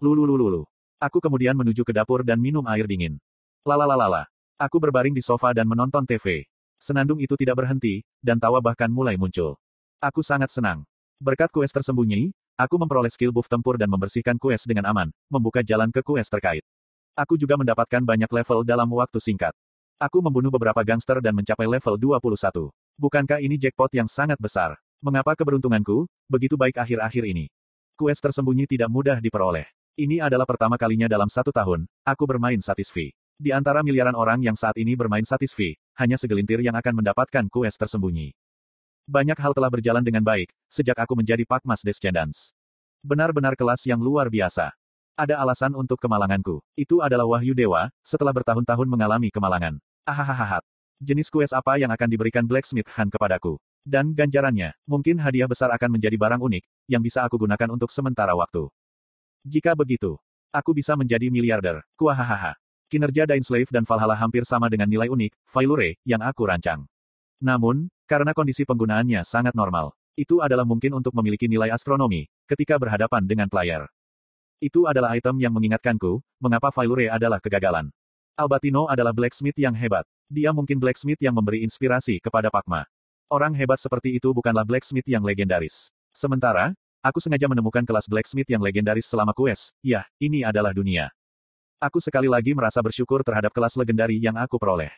Lululululu. 0.00 0.64
Aku 0.96 1.20
kemudian 1.20 1.52
menuju 1.52 1.84
ke 1.84 1.92
dapur 1.92 2.24
dan 2.24 2.40
minum 2.40 2.64
air 2.64 2.88
dingin. 2.88 3.20
Lalalalala. 3.68 4.24
Aku 4.56 4.80
berbaring 4.80 5.12
di 5.12 5.20
sofa 5.20 5.52
dan 5.52 5.68
menonton 5.68 6.08
TV. 6.08 6.48
Senandung 6.80 7.20
itu 7.20 7.36
tidak 7.36 7.60
berhenti, 7.60 8.00
dan 8.24 8.40
tawa 8.40 8.64
bahkan 8.64 8.88
mulai 8.88 9.20
muncul. 9.20 9.60
Aku 10.00 10.24
sangat 10.24 10.48
senang. 10.48 10.88
Berkat 11.20 11.52
kues 11.52 11.74
tersembunyi, 11.74 12.32
aku 12.58 12.74
memperoleh 12.74 13.08
skill 13.08 13.30
buff 13.30 13.46
tempur 13.46 13.78
dan 13.78 13.86
membersihkan 13.86 14.34
kues 14.34 14.66
dengan 14.66 14.90
aman, 14.90 15.14
membuka 15.30 15.62
jalan 15.62 15.94
ke 15.94 16.02
kues 16.02 16.26
terkait. 16.26 16.66
Aku 17.14 17.38
juga 17.38 17.54
mendapatkan 17.54 18.02
banyak 18.02 18.26
level 18.26 18.66
dalam 18.66 18.90
waktu 18.90 19.22
singkat. 19.22 19.54
Aku 19.98 20.18
membunuh 20.18 20.50
beberapa 20.50 20.82
gangster 20.82 21.22
dan 21.22 21.34
mencapai 21.38 21.66
level 21.70 21.94
21. 21.94 22.70
Bukankah 22.98 23.38
ini 23.38 23.54
jackpot 23.58 23.94
yang 23.94 24.10
sangat 24.10 24.38
besar? 24.42 24.74
Mengapa 24.98 25.38
keberuntunganku 25.38 26.10
begitu 26.26 26.58
baik 26.58 26.78
akhir-akhir 26.82 27.22
ini? 27.30 27.46
Kues 27.94 28.18
tersembunyi 28.18 28.66
tidak 28.66 28.90
mudah 28.90 29.18
diperoleh. 29.22 29.66
Ini 29.98 30.22
adalah 30.22 30.46
pertama 30.46 30.78
kalinya 30.78 31.10
dalam 31.10 31.26
satu 31.26 31.50
tahun, 31.50 31.90
aku 32.06 32.22
bermain 32.26 32.62
Satisfy. 32.62 33.10
Di 33.38 33.50
antara 33.54 33.82
miliaran 33.82 34.14
orang 34.14 34.42
yang 34.42 34.54
saat 34.54 34.78
ini 34.78 34.94
bermain 34.94 35.26
Satisfy, 35.26 35.74
hanya 35.98 36.14
segelintir 36.14 36.62
yang 36.62 36.78
akan 36.78 37.02
mendapatkan 37.02 37.46
kues 37.50 37.74
tersembunyi. 37.74 38.34
Banyak 39.08 39.40
hal 39.40 39.56
telah 39.56 39.72
berjalan 39.72 40.04
dengan 40.04 40.20
baik, 40.20 40.52
sejak 40.68 40.92
aku 41.00 41.16
menjadi 41.16 41.40
Pakmas 41.48 41.80
Descendants. 41.80 42.52
Benar-benar 43.00 43.56
kelas 43.56 43.88
yang 43.88 44.04
luar 44.04 44.28
biasa. 44.28 44.76
Ada 45.16 45.40
alasan 45.40 45.72
untuk 45.72 45.96
kemalanganku. 45.96 46.60
Itu 46.76 47.00
adalah 47.00 47.24
Wahyu 47.24 47.56
Dewa, 47.56 47.88
setelah 48.04 48.36
bertahun-tahun 48.36 48.84
mengalami 48.84 49.32
kemalangan. 49.32 49.80
Ahahaha. 50.04 50.60
Jenis 51.00 51.32
kues 51.32 51.56
apa 51.56 51.80
yang 51.80 51.88
akan 51.88 52.04
diberikan 52.04 52.44
Blacksmith 52.44 52.92
Han 53.00 53.08
kepadaku? 53.08 53.56
Dan 53.80 54.12
ganjarannya, 54.12 54.76
mungkin 54.84 55.16
hadiah 55.16 55.48
besar 55.48 55.72
akan 55.72 55.96
menjadi 55.96 56.20
barang 56.20 56.44
unik, 56.44 56.92
yang 56.92 57.00
bisa 57.00 57.24
aku 57.24 57.40
gunakan 57.40 57.72
untuk 57.72 57.88
sementara 57.88 58.36
waktu. 58.36 58.68
Jika 59.40 59.72
begitu, 59.72 60.20
aku 60.52 60.76
bisa 60.76 60.92
menjadi 61.00 61.32
miliarder. 61.32 61.80
Kuahahaha. 61.96 62.60
Kinerja 62.92 63.24
Slave 63.40 63.72
dan 63.72 63.88
Valhalla 63.88 64.20
hampir 64.20 64.44
sama 64.44 64.68
dengan 64.68 64.84
nilai 64.84 65.08
unik, 65.08 65.32
Failure, 65.48 65.96
yang 66.04 66.20
aku 66.20 66.44
rancang. 66.44 66.84
Namun, 67.40 67.88
karena 68.08 68.32
kondisi 68.32 68.64
penggunaannya 68.64 69.20
sangat 69.22 69.52
normal, 69.52 69.92
itu 70.16 70.40
adalah 70.40 70.64
mungkin 70.64 70.96
untuk 70.96 71.12
memiliki 71.12 71.44
nilai 71.44 71.68
astronomi, 71.68 72.24
ketika 72.48 72.80
berhadapan 72.80 73.28
dengan 73.28 73.46
player. 73.52 73.84
Itu 74.58 74.88
adalah 74.88 75.12
item 75.14 75.36
yang 75.38 75.52
mengingatkanku, 75.52 76.18
mengapa 76.40 76.72
Failure 76.72 77.12
adalah 77.12 77.38
kegagalan. 77.38 77.92
Albatino 78.34 78.88
adalah 78.88 79.12
blacksmith 79.12 79.60
yang 79.60 79.76
hebat. 79.76 80.08
Dia 80.26 80.50
mungkin 80.50 80.80
blacksmith 80.80 81.20
yang 81.20 81.36
memberi 81.36 81.62
inspirasi 81.62 82.18
kepada 82.18 82.48
Pakma. 82.48 82.88
Orang 83.28 83.52
hebat 83.52 83.78
seperti 83.78 84.16
itu 84.16 84.32
bukanlah 84.32 84.64
blacksmith 84.64 85.06
yang 85.06 85.20
legendaris. 85.20 85.92
Sementara, 86.16 86.72
Aku 86.98 87.22
sengaja 87.22 87.46
menemukan 87.46 87.86
kelas 87.86 88.10
blacksmith 88.10 88.50
yang 88.50 88.58
legendaris 88.58 89.06
selama 89.06 89.30
quest. 89.30 89.70
Ya, 89.86 90.02
ini 90.18 90.42
adalah 90.42 90.74
dunia. 90.74 91.14
Aku 91.78 92.02
sekali 92.02 92.26
lagi 92.26 92.58
merasa 92.58 92.82
bersyukur 92.82 93.22
terhadap 93.22 93.54
kelas 93.54 93.78
legendari 93.78 94.18
yang 94.18 94.34
aku 94.34 94.58
peroleh. 94.58 94.90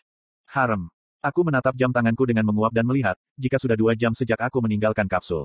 Harem. 0.48 0.88
Aku 1.20 1.44
menatap 1.44 1.76
jam 1.76 1.92
tanganku 1.92 2.24
dengan 2.24 2.48
menguap 2.48 2.72
dan 2.72 2.88
melihat, 2.88 3.16
jika 3.36 3.60
sudah 3.60 3.76
dua 3.76 3.92
jam 3.92 4.16
sejak 4.16 4.40
aku 4.40 4.64
meninggalkan 4.64 5.04
kapsul. 5.04 5.44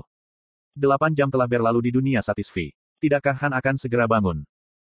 Delapan 0.72 1.12
jam 1.12 1.28
telah 1.28 1.44
berlalu 1.44 1.88
di 1.88 1.90
dunia 1.92 2.24
Satisfi. 2.24 2.72
Tidakkah 2.96 3.36
Han 3.44 3.52
akan 3.52 3.76
segera 3.76 4.08
bangun? 4.08 4.44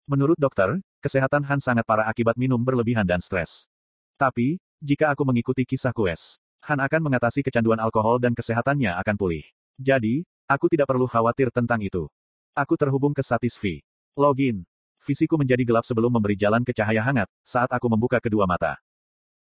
Menurut 0.10 0.38
dokter, 0.42 0.82
kesehatan 1.02 1.46
Han 1.46 1.62
sangat 1.62 1.86
parah 1.86 2.10
akibat 2.10 2.38
minum 2.38 2.58
berlebihan 2.62 3.06
dan 3.06 3.22
stres. 3.22 3.70
Tapi, 4.18 4.58
jika 4.82 5.14
aku 5.14 5.22
mengikuti 5.26 5.62
kisah 5.64 5.94
quest, 5.94 6.42
Han 6.66 6.82
akan 6.82 7.06
mengatasi 7.06 7.46
kecanduan 7.46 7.78
alkohol 7.78 8.18
dan 8.18 8.34
kesehatannya 8.34 8.98
akan 8.98 9.16
pulih. 9.16 9.46
Jadi, 9.78 10.26
Aku 10.50 10.66
tidak 10.66 10.90
perlu 10.90 11.06
khawatir 11.06 11.54
tentang 11.54 11.78
itu. 11.78 12.10
Aku 12.58 12.74
terhubung 12.74 13.14
ke 13.14 13.22
Satisfi. 13.22 13.86
Login. 14.18 14.66
Visiku 14.98 15.38
menjadi 15.38 15.62
gelap 15.62 15.86
sebelum 15.86 16.10
memberi 16.10 16.34
jalan 16.34 16.66
ke 16.66 16.74
cahaya 16.74 17.06
hangat, 17.06 17.30
saat 17.46 17.70
aku 17.70 17.86
membuka 17.86 18.18
kedua 18.18 18.50
mata. 18.50 18.82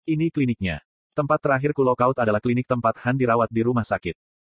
Ini 0.04 0.28
kliniknya. 0.28 0.84
Tempat 1.18 1.42
terakhir 1.42 1.74
ku 1.74 1.82
lockout 1.82 2.14
adalah 2.22 2.38
klinik 2.38 2.70
tempat 2.70 2.94
Han 3.02 3.18
dirawat 3.18 3.50
di 3.50 3.66
rumah 3.66 3.82
sakit. 3.82 4.14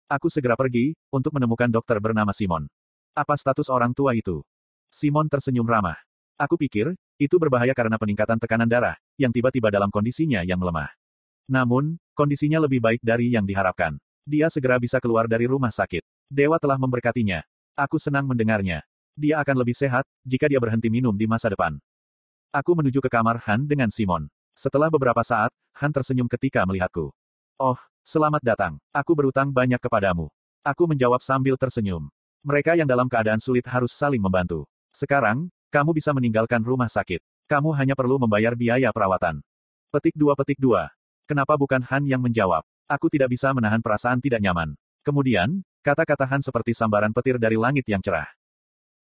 Aku 0.10 0.26
segera 0.26 0.58
pergi, 0.58 0.98
untuk 1.14 1.38
menemukan 1.38 1.70
dokter 1.70 2.02
bernama 2.02 2.34
Simon. 2.34 2.66
Apa 3.14 3.38
status 3.38 3.70
orang 3.70 3.94
tua 3.94 4.18
itu? 4.18 4.42
Simon 4.90 5.30
tersenyum 5.30 5.70
ramah. 5.70 6.02
Aku 6.34 6.58
pikir, 6.58 6.98
itu 7.22 7.36
berbahaya 7.38 7.78
karena 7.78 8.02
peningkatan 8.02 8.42
tekanan 8.42 8.66
darah, 8.66 8.98
yang 9.22 9.30
tiba-tiba 9.30 9.70
dalam 9.70 9.94
kondisinya 9.94 10.42
yang 10.42 10.58
melemah. 10.58 10.90
Namun, 11.46 12.02
kondisinya 12.18 12.58
lebih 12.58 12.82
baik 12.82 13.06
dari 13.06 13.38
yang 13.38 13.46
diharapkan. 13.46 13.94
Dia 14.26 14.50
segera 14.50 14.82
bisa 14.82 14.98
keluar 14.98 15.30
dari 15.30 15.46
rumah 15.46 15.70
sakit. 15.70 16.02
Dewa 16.26 16.58
telah 16.58 16.82
memberkatinya. 16.82 17.46
Aku 17.78 18.02
senang 18.02 18.26
mendengarnya. 18.26 18.82
Dia 19.14 19.46
akan 19.46 19.62
lebih 19.62 19.78
sehat, 19.78 20.10
jika 20.26 20.50
dia 20.50 20.58
berhenti 20.58 20.90
minum 20.90 21.14
di 21.14 21.30
masa 21.30 21.54
depan. 21.54 21.78
Aku 22.50 22.74
menuju 22.74 22.98
ke 22.98 23.14
kamar 23.14 23.46
Han 23.46 23.70
dengan 23.70 23.94
Simon. 23.94 24.26
Setelah 24.58 24.90
beberapa 24.90 25.22
saat, 25.22 25.54
Han 25.78 25.94
tersenyum 25.94 26.26
ketika 26.26 26.66
melihatku. 26.66 27.14
Oh, 27.62 27.78
selamat 28.02 28.42
datang. 28.42 28.74
Aku 28.90 29.14
berutang 29.14 29.54
banyak 29.54 29.78
kepadamu. 29.78 30.34
Aku 30.66 30.90
menjawab 30.90 31.22
sambil 31.22 31.54
tersenyum. 31.62 32.10
Mereka 32.42 32.74
yang 32.74 32.90
dalam 32.90 33.06
keadaan 33.06 33.38
sulit 33.38 33.70
harus 33.70 33.94
saling 33.94 34.18
membantu. 34.18 34.66
Sekarang, 34.90 35.54
kamu 35.70 35.94
bisa 35.94 36.10
meninggalkan 36.18 36.66
rumah 36.66 36.90
sakit. 36.90 37.22
Kamu 37.46 37.78
hanya 37.78 37.94
perlu 37.94 38.18
membayar 38.18 38.58
biaya 38.58 38.90
perawatan. 38.90 39.46
Petik 39.94 40.18
dua 40.18 40.34
petik 40.34 40.58
dua. 40.58 40.90
Kenapa 41.30 41.54
bukan 41.54 41.86
Han 41.86 42.10
yang 42.10 42.26
menjawab? 42.26 42.66
Aku 42.90 43.14
tidak 43.14 43.30
bisa 43.30 43.54
menahan 43.54 43.86
perasaan 43.86 44.18
tidak 44.18 44.42
nyaman. 44.42 44.74
Kemudian, 45.06 45.62
Kata-kata 45.88 46.28
Han 46.28 46.44
seperti 46.44 46.76
sambaran 46.76 47.16
petir 47.16 47.40
dari 47.40 47.56
langit 47.56 47.88
yang 47.88 48.04
cerah. 48.04 48.28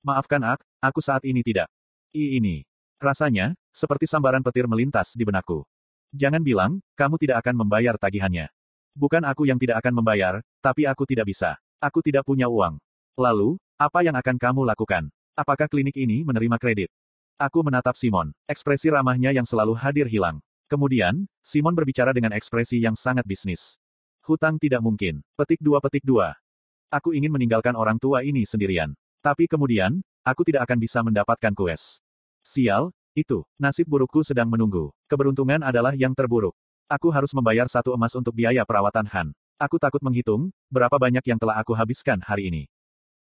Maafkan 0.03 0.43
ak, 0.43 0.59
aku 0.83 0.99
saat 0.99 1.23
ini 1.23 1.39
tidak. 1.39 1.71
I 2.11 2.35
ini. 2.43 2.67
Rasanya, 3.03 3.51
seperti 3.75 4.07
sambaran 4.07 4.39
petir 4.39 4.63
melintas 4.63 5.11
di 5.11 5.27
benakku. 5.27 5.67
Jangan 6.15 6.39
bilang, 6.39 6.79
kamu 6.95 7.19
tidak 7.19 7.43
akan 7.43 7.59
membayar 7.59 7.99
tagihannya. 7.99 8.47
Bukan 8.95 9.27
aku 9.27 9.43
yang 9.43 9.59
tidak 9.59 9.83
akan 9.83 9.99
membayar, 9.99 10.39
tapi 10.63 10.87
aku 10.87 11.03
tidak 11.03 11.27
bisa. 11.27 11.59
Aku 11.83 11.99
tidak 11.99 12.23
punya 12.23 12.47
uang. 12.47 12.79
Lalu, 13.19 13.59
apa 13.75 14.07
yang 14.07 14.15
akan 14.15 14.39
kamu 14.39 14.63
lakukan? 14.63 15.11
Apakah 15.35 15.67
klinik 15.67 15.99
ini 15.99 16.23
menerima 16.23 16.55
kredit? 16.55 16.87
Aku 17.35 17.59
menatap 17.59 17.99
Simon. 17.99 18.31
Ekspresi 18.47 18.87
ramahnya 18.87 19.35
yang 19.35 19.43
selalu 19.43 19.75
hadir 19.75 20.07
hilang. 20.07 20.39
Kemudian, 20.71 21.27
Simon 21.43 21.75
berbicara 21.75 22.15
dengan 22.15 22.31
ekspresi 22.31 22.79
yang 22.79 22.95
sangat 22.95 23.27
bisnis. 23.27 23.83
Hutang 24.23 24.55
tidak 24.63 24.79
mungkin. 24.79 25.19
Petik 25.35 25.59
dua 25.59 25.83
petik 25.83 26.07
dua. 26.07 26.39
Aku 26.87 27.11
ingin 27.11 27.35
meninggalkan 27.35 27.75
orang 27.75 27.99
tua 27.99 28.23
ini 28.23 28.47
sendirian. 28.47 28.95
Tapi 29.19 29.51
kemudian, 29.51 29.99
aku 30.23 30.47
tidak 30.47 30.71
akan 30.71 30.79
bisa 30.79 31.03
mendapatkan 31.03 31.51
kues. 31.51 31.99
Sial, 32.43 32.91
itu, 33.15 33.47
nasib 33.55 33.87
burukku 33.87 34.19
sedang 34.19 34.51
menunggu. 34.51 34.91
Keberuntungan 35.07 35.63
adalah 35.63 35.95
yang 35.95 36.11
terburuk. 36.11 36.51
Aku 36.91 37.07
harus 37.07 37.31
membayar 37.31 37.71
satu 37.71 37.95
emas 37.95 38.11
untuk 38.19 38.35
biaya 38.35 38.67
perawatan 38.67 39.07
Han. 39.15 39.27
Aku 39.55 39.79
takut 39.79 40.03
menghitung, 40.03 40.51
berapa 40.67 40.91
banyak 40.99 41.23
yang 41.23 41.39
telah 41.39 41.55
aku 41.55 41.71
habiskan 41.71 42.19
hari 42.19 42.51
ini. 42.51 42.63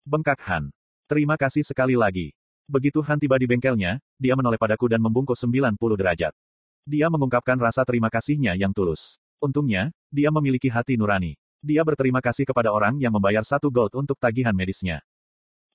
Bengkak 0.05 0.45
Han. 0.45 0.69
Terima 1.09 1.41
kasih 1.41 1.65
sekali 1.65 1.97
lagi. 1.97 2.37
Begitu 2.69 3.01
Han 3.01 3.17
tiba 3.17 3.41
di 3.41 3.49
bengkelnya, 3.49 3.97
dia 4.21 4.37
menoleh 4.37 4.61
padaku 4.61 4.93
dan 4.93 5.01
membungkus 5.01 5.41
90 5.41 5.97
derajat. 5.97 6.37
Dia 6.85 7.09
mengungkapkan 7.09 7.57
rasa 7.57 7.89
terima 7.89 8.13
kasihnya 8.13 8.61
yang 8.61 8.77
tulus. 8.77 9.17
Untungnya, 9.41 9.89
dia 10.13 10.29
memiliki 10.29 10.69
hati 10.69 11.01
nurani. 11.01 11.33
Dia 11.65 11.81
berterima 11.81 12.21
kasih 12.21 12.45
kepada 12.45 12.77
orang 12.77 13.01
yang 13.01 13.17
membayar 13.17 13.41
satu 13.41 13.73
gold 13.73 13.97
untuk 13.97 14.21
tagihan 14.21 14.53
medisnya. 14.53 15.01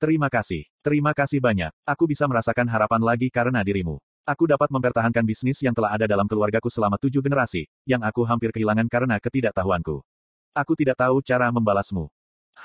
Terima 0.03 0.27
kasih. 0.27 0.67
Terima 0.83 1.15
kasih 1.15 1.39
banyak. 1.39 1.71
Aku 1.87 2.03
bisa 2.11 2.27
merasakan 2.27 2.67
harapan 2.67 2.99
lagi 2.99 3.31
karena 3.31 3.63
dirimu. 3.63 4.03
Aku 4.27 4.43
dapat 4.43 4.67
mempertahankan 4.67 5.23
bisnis 5.23 5.63
yang 5.63 5.71
telah 5.71 5.95
ada 5.95 6.03
dalam 6.03 6.27
keluargaku 6.27 6.67
selama 6.67 6.99
tujuh 6.99 7.23
generasi, 7.23 7.71
yang 7.87 8.03
aku 8.03 8.27
hampir 8.27 8.51
kehilangan 8.51 8.91
karena 8.91 9.15
ketidaktahuanku. 9.15 10.03
Aku 10.51 10.75
tidak 10.75 10.99
tahu 10.99 11.23
cara 11.23 11.47
membalasmu. 11.55 12.11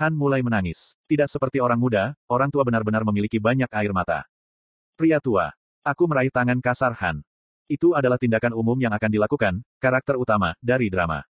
Han 0.02 0.18
mulai 0.18 0.42
menangis. 0.42 0.98
Tidak 1.06 1.30
seperti 1.30 1.62
orang 1.62 1.78
muda, 1.78 2.18
orang 2.26 2.50
tua 2.50 2.66
benar-benar 2.66 3.06
memiliki 3.06 3.38
banyak 3.38 3.70
air 3.70 3.94
mata. 3.94 4.26
Pria 4.98 5.22
tua. 5.22 5.54
Aku 5.86 6.10
meraih 6.10 6.34
tangan 6.34 6.58
kasar 6.58 6.90
Han. 6.98 7.22
Itu 7.70 7.94
adalah 7.94 8.18
tindakan 8.18 8.50
umum 8.50 8.82
yang 8.82 8.90
akan 8.90 9.14
dilakukan, 9.14 9.62
karakter 9.78 10.18
utama, 10.18 10.58
dari 10.58 10.90
drama. 10.90 11.22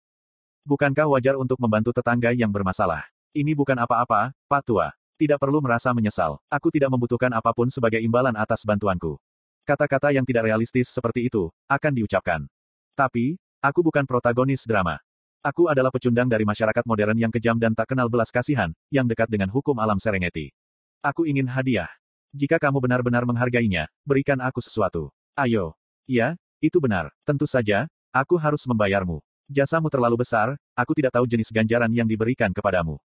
Bukankah 0.64 1.04
wajar 1.04 1.36
untuk 1.36 1.60
membantu 1.60 1.92
tetangga 1.92 2.32
yang 2.32 2.48
bermasalah? 2.48 3.04
Ini 3.36 3.52
bukan 3.52 3.76
apa-apa, 3.76 4.32
Pak 4.48 4.64
Tua. 4.64 4.88
Tidak 5.18 5.34
perlu 5.34 5.58
merasa 5.58 5.90
menyesal. 5.90 6.38
Aku 6.46 6.70
tidak 6.70 6.94
membutuhkan 6.94 7.34
apa 7.34 7.50
pun 7.50 7.66
sebagai 7.74 7.98
imbalan 7.98 8.38
atas 8.38 8.62
bantuanku. 8.62 9.18
Kata-kata 9.66 10.14
yang 10.14 10.22
tidak 10.22 10.46
realistis 10.46 10.94
seperti 10.94 11.26
itu, 11.26 11.50
akan 11.66 11.90
diucapkan. 11.90 12.46
Tapi, 12.94 13.34
aku 13.58 13.82
bukan 13.82 14.06
protagonis 14.06 14.62
drama. 14.62 15.02
Aku 15.42 15.66
adalah 15.66 15.90
pecundang 15.90 16.30
dari 16.30 16.46
masyarakat 16.46 16.86
modern 16.86 17.18
yang 17.18 17.34
kejam 17.34 17.58
dan 17.58 17.74
tak 17.74 17.90
kenal 17.90 18.06
belas 18.06 18.30
kasihan, 18.30 18.70
yang 18.94 19.10
dekat 19.10 19.26
dengan 19.26 19.50
hukum 19.50 19.74
alam 19.82 19.98
Serengeti. 19.98 20.54
Aku 21.02 21.26
ingin 21.26 21.50
hadiah. 21.50 21.90
Jika 22.30 22.62
kamu 22.62 22.78
benar-benar 22.78 23.26
menghargainya, 23.26 23.90
berikan 24.06 24.38
aku 24.38 24.62
sesuatu. 24.62 25.10
Ayo. 25.34 25.74
Ya, 26.06 26.38
itu 26.62 26.78
benar. 26.78 27.10
Tentu 27.26 27.50
saja, 27.50 27.90
aku 28.14 28.38
harus 28.38 28.62
membayarmu. 28.70 29.18
Jasamu 29.50 29.90
terlalu 29.90 30.22
besar, 30.22 30.54
aku 30.78 30.94
tidak 30.94 31.18
tahu 31.18 31.26
jenis 31.26 31.50
ganjaran 31.50 31.90
yang 31.90 32.06
diberikan 32.06 32.54
kepadamu. 32.54 33.02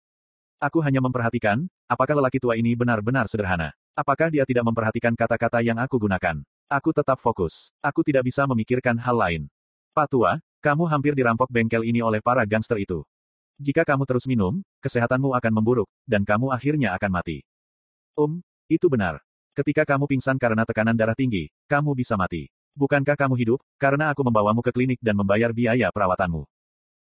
Aku 0.56 0.80
hanya 0.80 1.04
memperhatikan, 1.04 1.68
apakah 1.84 2.16
lelaki 2.16 2.40
tua 2.40 2.56
ini 2.56 2.72
benar-benar 2.72 3.28
sederhana. 3.28 3.76
Apakah 3.92 4.32
dia 4.32 4.40
tidak 4.48 4.64
memperhatikan 4.64 5.12
kata-kata 5.12 5.60
yang 5.60 5.76
aku 5.76 6.00
gunakan? 6.00 6.40
Aku 6.72 6.96
tetap 6.96 7.20
fokus. 7.20 7.68
Aku 7.84 8.00
tidak 8.00 8.24
bisa 8.24 8.48
memikirkan 8.48 8.96
hal 8.96 9.20
lain. 9.20 9.42
Patua, 9.92 10.40
kamu 10.64 10.88
hampir 10.88 11.12
dirampok 11.12 11.52
bengkel 11.52 11.84
ini 11.84 12.00
oleh 12.00 12.24
para 12.24 12.40
gangster 12.48 12.80
itu. 12.80 13.04
Jika 13.60 13.84
kamu 13.84 14.08
terus 14.08 14.24
minum, 14.24 14.64
kesehatanmu 14.80 15.36
akan 15.36 15.52
memburuk, 15.60 15.88
dan 16.08 16.24
kamu 16.24 16.48
akhirnya 16.48 16.96
akan 16.96 17.20
mati. 17.20 17.44
Um, 18.16 18.40
itu 18.72 18.88
benar. 18.88 19.20
Ketika 19.52 19.84
kamu 19.84 20.08
pingsan 20.08 20.40
karena 20.40 20.64
tekanan 20.64 20.96
darah 20.96 21.16
tinggi, 21.16 21.52
kamu 21.68 21.92
bisa 21.92 22.16
mati. 22.16 22.48
Bukankah 22.72 23.16
kamu 23.16 23.36
hidup, 23.44 23.60
karena 23.76 24.08
aku 24.08 24.24
membawamu 24.24 24.64
ke 24.64 24.72
klinik 24.72 25.00
dan 25.04 25.20
membayar 25.20 25.52
biaya 25.52 25.92
perawatanmu? 25.92 26.48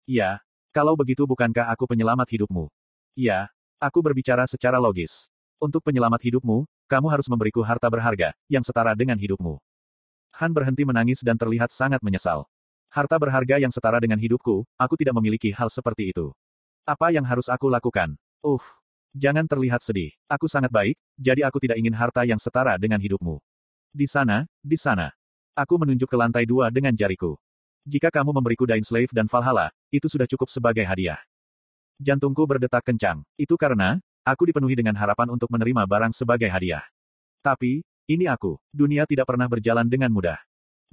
Iya. 0.07 0.39
Kalau 0.71 0.95
begitu 0.95 1.27
bukankah 1.27 1.67
aku 1.71 1.91
penyelamat 1.91 2.27
hidupmu? 2.39 2.71
Iya. 3.13 3.53
Aku 3.77 3.99
berbicara 4.01 4.47
secara 4.49 4.81
logis. 4.81 5.29
Untuk 5.61 5.83
penyelamat 5.85 6.23
hidupmu, 6.23 6.65
kamu 6.89 7.07
harus 7.11 7.27
memberiku 7.29 7.61
harta 7.61 7.87
berharga, 7.91 8.33
yang 8.49 8.63
setara 8.63 8.95
dengan 8.97 9.19
hidupmu. 9.19 9.59
Han 10.39 10.49
berhenti 10.49 10.81
menangis 10.81 11.21
dan 11.21 11.37
terlihat 11.37 11.69
sangat 11.69 12.01
menyesal. 12.01 12.49
Harta 12.89 13.17
berharga 13.17 13.57
yang 13.61 13.73
setara 13.73 13.97
dengan 14.01 14.17
hidupku, 14.17 14.65
aku 14.77 14.93
tidak 14.97 15.17
memiliki 15.17 15.53
hal 15.53 15.69
seperti 15.69 16.13
itu. 16.13 16.33
Apa 16.85 17.13
yang 17.13 17.25
harus 17.25 17.49
aku 17.49 17.69
lakukan? 17.69 18.17
Uh, 18.41 18.61
jangan 19.13 19.45
terlihat 19.45 19.81
sedih. 19.81 20.13
Aku 20.29 20.45
sangat 20.45 20.69
baik, 20.69 20.97
jadi 21.17 21.45
aku 21.45 21.57
tidak 21.61 21.81
ingin 21.81 21.93
harta 21.93 22.21
yang 22.25 22.37
setara 22.37 22.77
dengan 22.77 23.01
hidupmu. 23.01 23.41
Di 23.93 24.05
sana, 24.09 24.45
di 24.61 24.77
sana. 24.77 25.13
Aku 25.53 25.77
menunjuk 25.77 26.09
ke 26.09 26.17
lantai 26.17 26.49
dua 26.49 26.73
dengan 26.73 26.93
jariku. 26.97 27.37
Jika 27.85 28.09
kamu 28.09 28.33
memberiku 28.33 28.65
Dain 28.65 28.81
Slave 28.81 29.13
dan 29.13 29.29
Valhalla, 29.29 29.69
itu 29.93 30.09
sudah 30.09 30.25
cukup 30.25 30.49
sebagai 30.49 30.81
hadiah. 30.85 31.21
Jantungku 32.01 32.45
berdetak 32.49 32.81
kencang. 32.85 33.21
Itu 33.37 33.59
karena, 33.59 34.01
aku 34.25 34.49
dipenuhi 34.49 34.73
dengan 34.73 34.97
harapan 34.97 35.29
untuk 35.29 35.51
menerima 35.53 35.85
barang 35.85 36.13
sebagai 36.13 36.49
hadiah. 36.49 36.81
Tapi, 37.43 37.85
ini 38.09 38.25
aku. 38.25 38.57
Dunia 38.73 39.05
tidak 39.05 39.29
pernah 39.29 39.45
berjalan 39.45 39.85
dengan 39.85 40.09
mudah. 40.09 40.39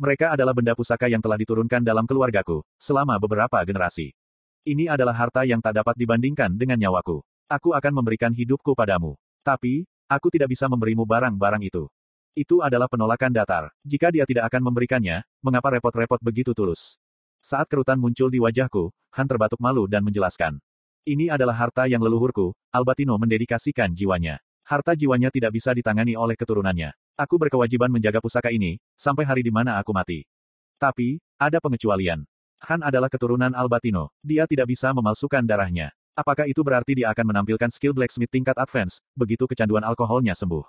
Mereka 0.01 0.33
adalah 0.33 0.57
benda 0.57 0.73
pusaka 0.73 1.09
yang 1.09 1.21
telah 1.21 1.37
diturunkan 1.37 1.85
dalam 1.85 2.09
keluargaku, 2.09 2.65
selama 2.81 3.21
beberapa 3.21 3.61
generasi. 3.65 4.17
Ini 4.65 4.93
adalah 4.93 5.17
harta 5.17 5.45
yang 5.49 5.61
tak 5.61 5.81
dapat 5.81 5.97
dibandingkan 5.97 6.53
dengan 6.57 6.77
nyawaku. 6.77 7.25
Aku 7.49 7.73
akan 7.73 7.93
memberikan 7.97 8.33
hidupku 8.33 8.77
padamu. 8.77 9.17
Tapi, 9.45 9.89
aku 10.09 10.29
tidak 10.33 10.53
bisa 10.53 10.69
memberimu 10.69 11.09
barang-barang 11.09 11.65
itu. 11.65 11.89
Itu 12.37 12.63
adalah 12.63 12.87
penolakan 12.87 13.35
datar. 13.35 13.75
Jika 13.83 14.15
dia 14.15 14.23
tidak 14.23 14.47
akan 14.53 14.71
memberikannya, 14.71 15.27
mengapa 15.43 15.75
repot-repot 15.75 16.23
begitu 16.23 16.55
tulus? 16.55 17.01
Saat 17.41 17.67
kerutan 17.67 17.99
muncul 17.99 18.31
di 18.31 18.39
wajahku, 18.39 18.93
Han 19.11 19.27
terbatuk 19.27 19.59
malu 19.59 19.91
dan 19.91 20.07
menjelaskan. 20.07 20.63
Ini 21.09 21.33
adalah 21.33 21.57
harta 21.57 21.89
yang 21.89 22.05
leluhurku, 22.05 22.53
Albatino 22.69 23.17
mendedikasikan 23.17 23.97
jiwanya. 23.97 24.37
Harta 24.69 24.93
jiwanya 24.93 25.33
tidak 25.33 25.57
bisa 25.57 25.73
ditangani 25.73 26.13
oleh 26.13 26.37
keturunannya. 26.37 26.93
Aku 27.17 27.41
berkewajiban 27.41 27.89
menjaga 27.89 28.21
pusaka 28.21 28.53
ini, 28.53 28.77
sampai 29.01 29.25
hari 29.25 29.41
di 29.41 29.49
mana 29.49 29.81
aku 29.81 29.97
mati. 29.97 30.29
Tapi, 30.77 31.19
ada 31.41 31.57
pengecualian. 31.59 32.29
Han 32.69 32.85
adalah 32.85 33.09
keturunan 33.09 33.57
Albatino. 33.57 34.13
Dia 34.21 34.45
tidak 34.45 34.69
bisa 34.69 34.93
memalsukan 34.93 35.41
darahnya. 35.49 35.89
Apakah 36.13 36.45
itu 36.45 36.61
berarti 36.61 37.01
dia 37.01 37.09
akan 37.09 37.33
menampilkan 37.33 37.73
skill 37.73 37.97
blacksmith 37.97 38.29
tingkat 38.29 38.61
advance, 38.61 39.01
begitu 39.17 39.49
kecanduan 39.49 39.81
alkoholnya 39.81 40.37
sembuh? 40.37 40.69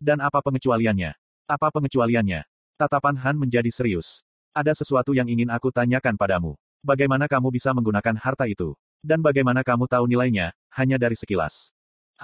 Dan 0.00 0.24
apa 0.24 0.40
pengecualiannya? 0.40 1.12
Apa 1.44 1.68
pengecualiannya? 1.68 2.48
Tatapan 2.80 3.16
Han 3.20 3.36
menjadi 3.36 3.68
serius. 3.68 4.24
Ada 4.56 4.72
sesuatu 4.72 5.12
yang 5.12 5.28
ingin 5.28 5.52
aku 5.52 5.68
tanyakan 5.68 6.16
padamu. 6.16 6.56
Bagaimana 6.80 7.28
kamu 7.28 7.52
bisa 7.52 7.76
menggunakan 7.76 8.16
harta 8.16 8.48
itu? 8.48 8.72
Dan 9.06 9.22
bagaimana 9.22 9.62
kamu 9.62 9.86
tahu 9.86 10.10
nilainya, 10.10 10.50
hanya 10.74 10.98
dari 10.98 11.14
sekilas? 11.14 11.70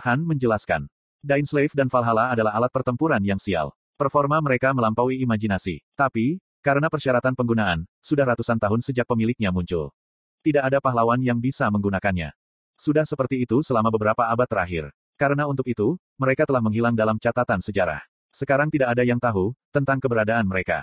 Han 0.03 0.27
menjelaskan. 0.27 0.91
Dain 1.23 1.47
Slave 1.47 1.71
dan 1.79 1.87
Valhalla 1.87 2.35
adalah 2.35 2.59
alat 2.59 2.75
pertempuran 2.75 3.23
yang 3.23 3.39
sial. 3.39 3.71
Performa 3.95 4.43
mereka 4.43 4.75
melampaui 4.75 5.23
imajinasi. 5.23 5.79
Tapi, 5.95 6.43
karena 6.59 6.91
persyaratan 6.91 7.39
penggunaan, 7.39 7.87
sudah 8.03 8.35
ratusan 8.35 8.59
tahun 8.59 8.83
sejak 8.83 9.07
pemiliknya 9.07 9.55
muncul. 9.55 9.95
Tidak 10.43 10.59
ada 10.59 10.83
pahlawan 10.83 11.23
yang 11.23 11.39
bisa 11.39 11.71
menggunakannya. 11.71 12.35
Sudah 12.75 13.07
seperti 13.07 13.47
itu 13.47 13.63
selama 13.63 13.95
beberapa 13.95 14.27
abad 14.27 14.51
terakhir. 14.51 14.91
Karena 15.15 15.47
untuk 15.47 15.71
itu, 15.71 15.95
mereka 16.19 16.51
telah 16.51 16.59
menghilang 16.59 16.99
dalam 16.99 17.15
catatan 17.15 17.63
sejarah. 17.63 18.03
Sekarang 18.35 18.75
tidak 18.75 18.91
ada 18.91 19.07
yang 19.07 19.23
tahu 19.23 19.55
tentang 19.71 20.03
keberadaan 20.03 20.51
mereka. 20.51 20.83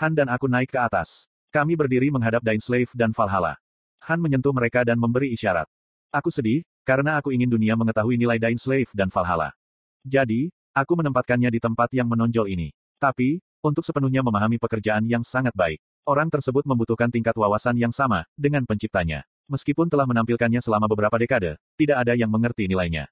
Han 0.00 0.16
dan 0.16 0.32
aku 0.32 0.48
naik 0.48 0.72
ke 0.72 0.80
atas. 0.80 1.28
Kami 1.52 1.76
berdiri 1.76 2.08
menghadap 2.08 2.40
Dain 2.40 2.64
Slave 2.64 2.88
dan 2.96 3.12
Valhalla. 3.12 3.60
Han 4.04 4.20
menyentuh 4.20 4.52
mereka 4.52 4.84
dan 4.84 5.00
memberi 5.00 5.32
isyarat. 5.32 5.64
Aku 6.12 6.28
sedih, 6.28 6.60
karena 6.84 7.16
aku 7.16 7.32
ingin 7.32 7.48
dunia 7.48 7.72
mengetahui 7.72 8.20
nilai 8.20 8.36
Dain 8.36 8.60
Slave 8.60 8.92
dan 8.92 9.08
Valhalla. 9.08 9.56
Jadi, 10.04 10.52
aku 10.76 10.92
menempatkannya 11.00 11.48
di 11.48 11.56
tempat 11.56 11.88
yang 11.96 12.04
menonjol 12.06 12.52
ini. 12.52 12.68
Tapi, 13.00 13.40
untuk 13.64 13.80
sepenuhnya 13.80 14.20
memahami 14.20 14.60
pekerjaan 14.60 15.08
yang 15.08 15.24
sangat 15.24 15.56
baik, 15.56 15.80
orang 16.04 16.28
tersebut 16.28 16.68
membutuhkan 16.68 17.08
tingkat 17.08 17.32
wawasan 17.32 17.80
yang 17.80 17.96
sama 17.96 18.28
dengan 18.36 18.68
penciptanya. 18.68 19.24
Meskipun 19.48 19.88
telah 19.88 20.04
menampilkannya 20.04 20.60
selama 20.60 20.84
beberapa 20.84 21.16
dekade, 21.16 21.56
tidak 21.80 22.04
ada 22.04 22.12
yang 22.12 22.28
mengerti 22.28 22.68
nilainya. 22.68 23.08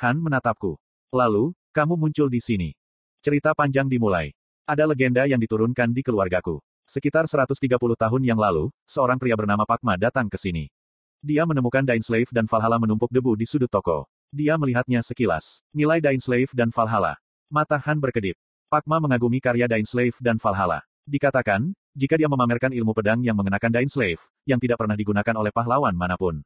Han 0.00 0.16
menatapku. 0.20 0.80
Lalu, 1.12 1.52
kamu 1.76 1.96
muncul 1.96 2.32
di 2.32 2.40
sini. 2.40 2.72
Cerita 3.20 3.52
panjang 3.52 3.84
dimulai. 3.84 4.32
Ada 4.64 4.88
legenda 4.88 5.28
yang 5.28 5.40
diturunkan 5.40 5.92
di 5.92 6.00
keluargaku. 6.00 6.60
Sekitar 6.86 7.26
130 7.26 7.66
tahun 7.98 8.22
yang 8.22 8.38
lalu, 8.38 8.70
seorang 8.86 9.18
pria 9.18 9.34
bernama 9.34 9.66
Pakma 9.66 9.98
datang 9.98 10.30
ke 10.30 10.38
sini. 10.38 10.70
Dia 11.18 11.42
menemukan 11.42 11.82
Dain 11.82 11.98
Slave 11.98 12.30
dan 12.30 12.46
Valhalla 12.46 12.78
menumpuk 12.78 13.10
debu 13.10 13.34
di 13.34 13.42
sudut 13.42 13.66
toko. 13.66 14.06
Dia 14.30 14.54
melihatnya 14.54 15.02
sekilas. 15.02 15.66
Nilai 15.74 15.98
Dain 15.98 16.22
Slave 16.22 16.54
dan 16.54 16.70
Valhalla. 16.70 17.18
Mata 17.50 17.74
Han 17.74 17.98
berkedip. 17.98 18.38
Pakma 18.70 19.02
mengagumi 19.02 19.42
karya 19.42 19.66
Dain 19.66 19.82
Slave 19.82 20.14
dan 20.22 20.38
Valhalla. 20.38 20.86
Dikatakan, 21.10 21.74
jika 21.98 22.14
dia 22.14 22.30
memamerkan 22.30 22.70
ilmu 22.70 22.94
pedang 22.94 23.18
yang 23.18 23.34
mengenakan 23.34 23.74
Dain 23.74 23.90
Slave, 23.90 24.22
yang 24.46 24.62
tidak 24.62 24.78
pernah 24.78 24.94
digunakan 24.94 25.34
oleh 25.34 25.50
pahlawan 25.50 25.98
mana 25.98 26.14
pun. 26.14 26.38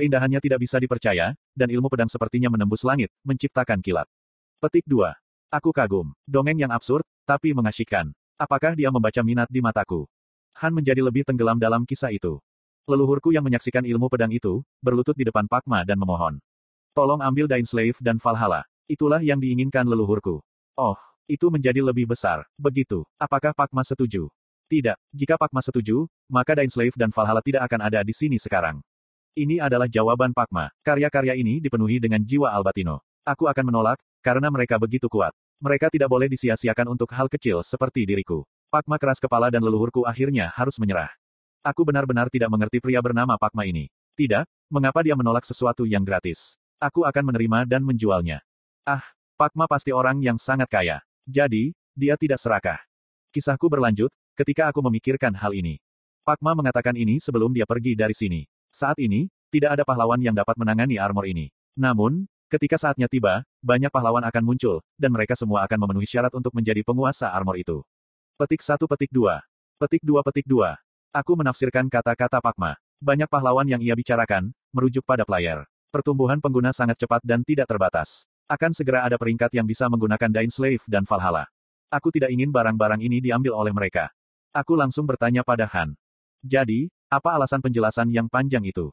Keindahannya 0.00 0.40
tidak 0.40 0.64
bisa 0.64 0.80
dipercaya, 0.80 1.36
dan 1.52 1.68
ilmu 1.68 1.92
pedang 1.92 2.08
sepertinya 2.08 2.48
menembus 2.48 2.88
langit, 2.88 3.12
menciptakan 3.20 3.84
kilat. 3.84 4.08
Petik 4.64 4.88
2. 4.88 5.12
Aku 5.52 5.76
kagum. 5.76 6.16
Dongeng 6.24 6.56
yang 6.56 6.72
absurd, 6.72 7.04
tapi 7.28 7.52
mengasyikkan. 7.52 8.16
Apakah 8.34 8.74
dia 8.74 8.90
membaca 8.90 9.22
minat 9.22 9.46
di 9.46 9.62
mataku? 9.62 10.10
Han 10.58 10.74
menjadi 10.74 10.98
lebih 11.06 11.22
tenggelam 11.22 11.54
dalam 11.54 11.86
kisah 11.86 12.10
itu. 12.10 12.42
Leluhurku 12.90 13.30
yang 13.30 13.46
menyaksikan 13.46 13.86
ilmu 13.86 14.10
pedang 14.10 14.34
itu, 14.34 14.66
berlutut 14.82 15.14
di 15.14 15.22
depan 15.22 15.46
Pakma 15.46 15.86
dan 15.86 15.94
memohon. 16.02 16.42
Tolong 16.98 17.22
ambil 17.22 17.46
Dain 17.46 17.62
Slave 17.62 17.94
dan 18.02 18.18
Valhalla. 18.18 18.66
Itulah 18.90 19.22
yang 19.22 19.38
diinginkan 19.38 19.86
leluhurku. 19.86 20.42
Oh, 20.74 20.98
itu 21.30 21.46
menjadi 21.46 21.78
lebih 21.78 22.10
besar. 22.10 22.42
Begitu. 22.58 23.06
Apakah 23.22 23.54
Pakma 23.54 23.86
setuju? 23.86 24.26
Tidak. 24.66 24.98
Jika 25.14 25.38
Pakma 25.38 25.62
setuju, 25.62 26.10
maka 26.26 26.58
Dain 26.58 26.68
Slave 26.74 26.98
dan 26.98 27.14
Valhalla 27.14 27.38
tidak 27.38 27.70
akan 27.70 27.86
ada 27.86 28.02
di 28.02 28.10
sini 28.10 28.42
sekarang. 28.42 28.82
Ini 29.38 29.62
adalah 29.62 29.86
jawaban 29.86 30.34
Pakma. 30.34 30.74
Karya-karya 30.82 31.38
ini 31.38 31.62
dipenuhi 31.62 32.02
dengan 32.02 32.18
jiwa 32.22 32.50
Albatino. 32.50 32.98
Aku 33.22 33.46
akan 33.46 33.70
menolak, 33.70 33.98
karena 34.22 34.50
mereka 34.50 34.74
begitu 34.78 35.06
kuat. 35.06 35.30
Mereka 35.62 35.90
tidak 35.90 36.10
boleh 36.10 36.26
disia-siakan 36.30 36.94
untuk 36.94 37.10
hal 37.14 37.30
kecil 37.30 37.62
seperti 37.62 38.06
diriku. 38.06 38.42
Pakma 38.72 38.98
keras 38.98 39.22
kepala 39.22 39.54
dan 39.54 39.62
leluhurku 39.62 40.02
akhirnya 40.02 40.50
harus 40.50 40.78
menyerah. 40.82 41.12
Aku 41.62 41.86
benar-benar 41.86 42.26
tidak 42.28 42.50
mengerti 42.50 42.82
pria 42.82 42.98
bernama 42.98 43.38
Pakma 43.38 43.64
ini. 43.64 43.88
Tidak, 44.18 44.44
mengapa 44.68 45.00
dia 45.00 45.14
menolak 45.14 45.46
sesuatu 45.46 45.86
yang 45.86 46.02
gratis? 46.02 46.58
Aku 46.82 47.06
akan 47.06 47.30
menerima 47.30 47.64
dan 47.70 47.86
menjualnya. 47.86 48.42
Ah, 48.84 49.00
Pakma 49.38 49.70
pasti 49.70 49.94
orang 49.94 50.20
yang 50.20 50.36
sangat 50.36 50.68
kaya. 50.68 51.00
Jadi, 51.24 51.72
dia 51.94 52.18
tidak 52.18 52.42
serakah. 52.42 52.82
Kisahku 53.30 53.70
berlanjut, 53.70 54.10
ketika 54.34 54.68
aku 54.68 54.82
memikirkan 54.84 55.32
hal 55.34 55.54
ini. 55.54 55.78
Pakma 56.26 56.52
mengatakan 56.52 56.98
ini 56.98 57.22
sebelum 57.22 57.54
dia 57.54 57.64
pergi 57.64 57.94
dari 57.94 58.12
sini. 58.12 58.44
Saat 58.74 58.98
ini, 58.98 59.30
tidak 59.54 59.78
ada 59.78 59.84
pahlawan 59.86 60.18
yang 60.18 60.34
dapat 60.34 60.58
menangani 60.58 60.98
armor 60.98 61.30
ini. 61.30 61.48
Namun, 61.78 62.26
ketika 62.52 62.76
saatnya 62.80 63.06
tiba, 63.06 63.44
banyak 63.60 63.92
pahlawan 63.92 64.24
akan 64.24 64.42
muncul, 64.44 64.80
dan 64.96 65.12
mereka 65.12 65.36
semua 65.36 65.64
akan 65.64 65.78
memenuhi 65.84 66.08
syarat 66.08 66.32
untuk 66.32 66.52
menjadi 66.52 66.80
penguasa 66.84 67.32
armor 67.32 67.60
itu. 67.60 67.84
Petik 68.34 68.60
1 68.60 68.80
petik 68.90 69.10
2. 69.14 69.40
Petik 69.78 70.02
2 70.02 70.26
petik 70.26 70.46
2. 70.50 70.74
Aku 71.14 71.32
menafsirkan 71.38 71.86
kata-kata 71.86 72.42
Pakma. 72.42 72.74
Banyak 72.98 73.30
pahlawan 73.30 73.68
yang 73.68 73.78
ia 73.78 73.94
bicarakan, 73.94 74.50
merujuk 74.74 75.06
pada 75.06 75.22
player. 75.22 75.62
Pertumbuhan 75.94 76.42
pengguna 76.42 76.74
sangat 76.74 76.98
cepat 76.98 77.22
dan 77.22 77.46
tidak 77.46 77.70
terbatas. 77.70 78.26
Akan 78.50 78.74
segera 78.74 79.06
ada 79.06 79.14
peringkat 79.14 79.54
yang 79.54 79.64
bisa 79.64 79.86
menggunakan 79.86 80.28
Dain 80.28 80.50
Slave 80.50 80.82
dan 80.90 81.06
Valhalla. 81.06 81.46
Aku 81.88 82.10
tidak 82.10 82.34
ingin 82.34 82.50
barang-barang 82.50 83.00
ini 83.00 83.22
diambil 83.22 83.54
oleh 83.54 83.70
mereka. 83.70 84.10
Aku 84.50 84.74
langsung 84.74 85.06
bertanya 85.06 85.42
pada 85.46 85.66
Han. 85.70 85.94
Jadi, 86.42 86.90
apa 87.08 87.34
alasan 87.38 87.62
penjelasan 87.62 88.10
yang 88.10 88.26
panjang 88.26 88.66
itu? 88.66 88.90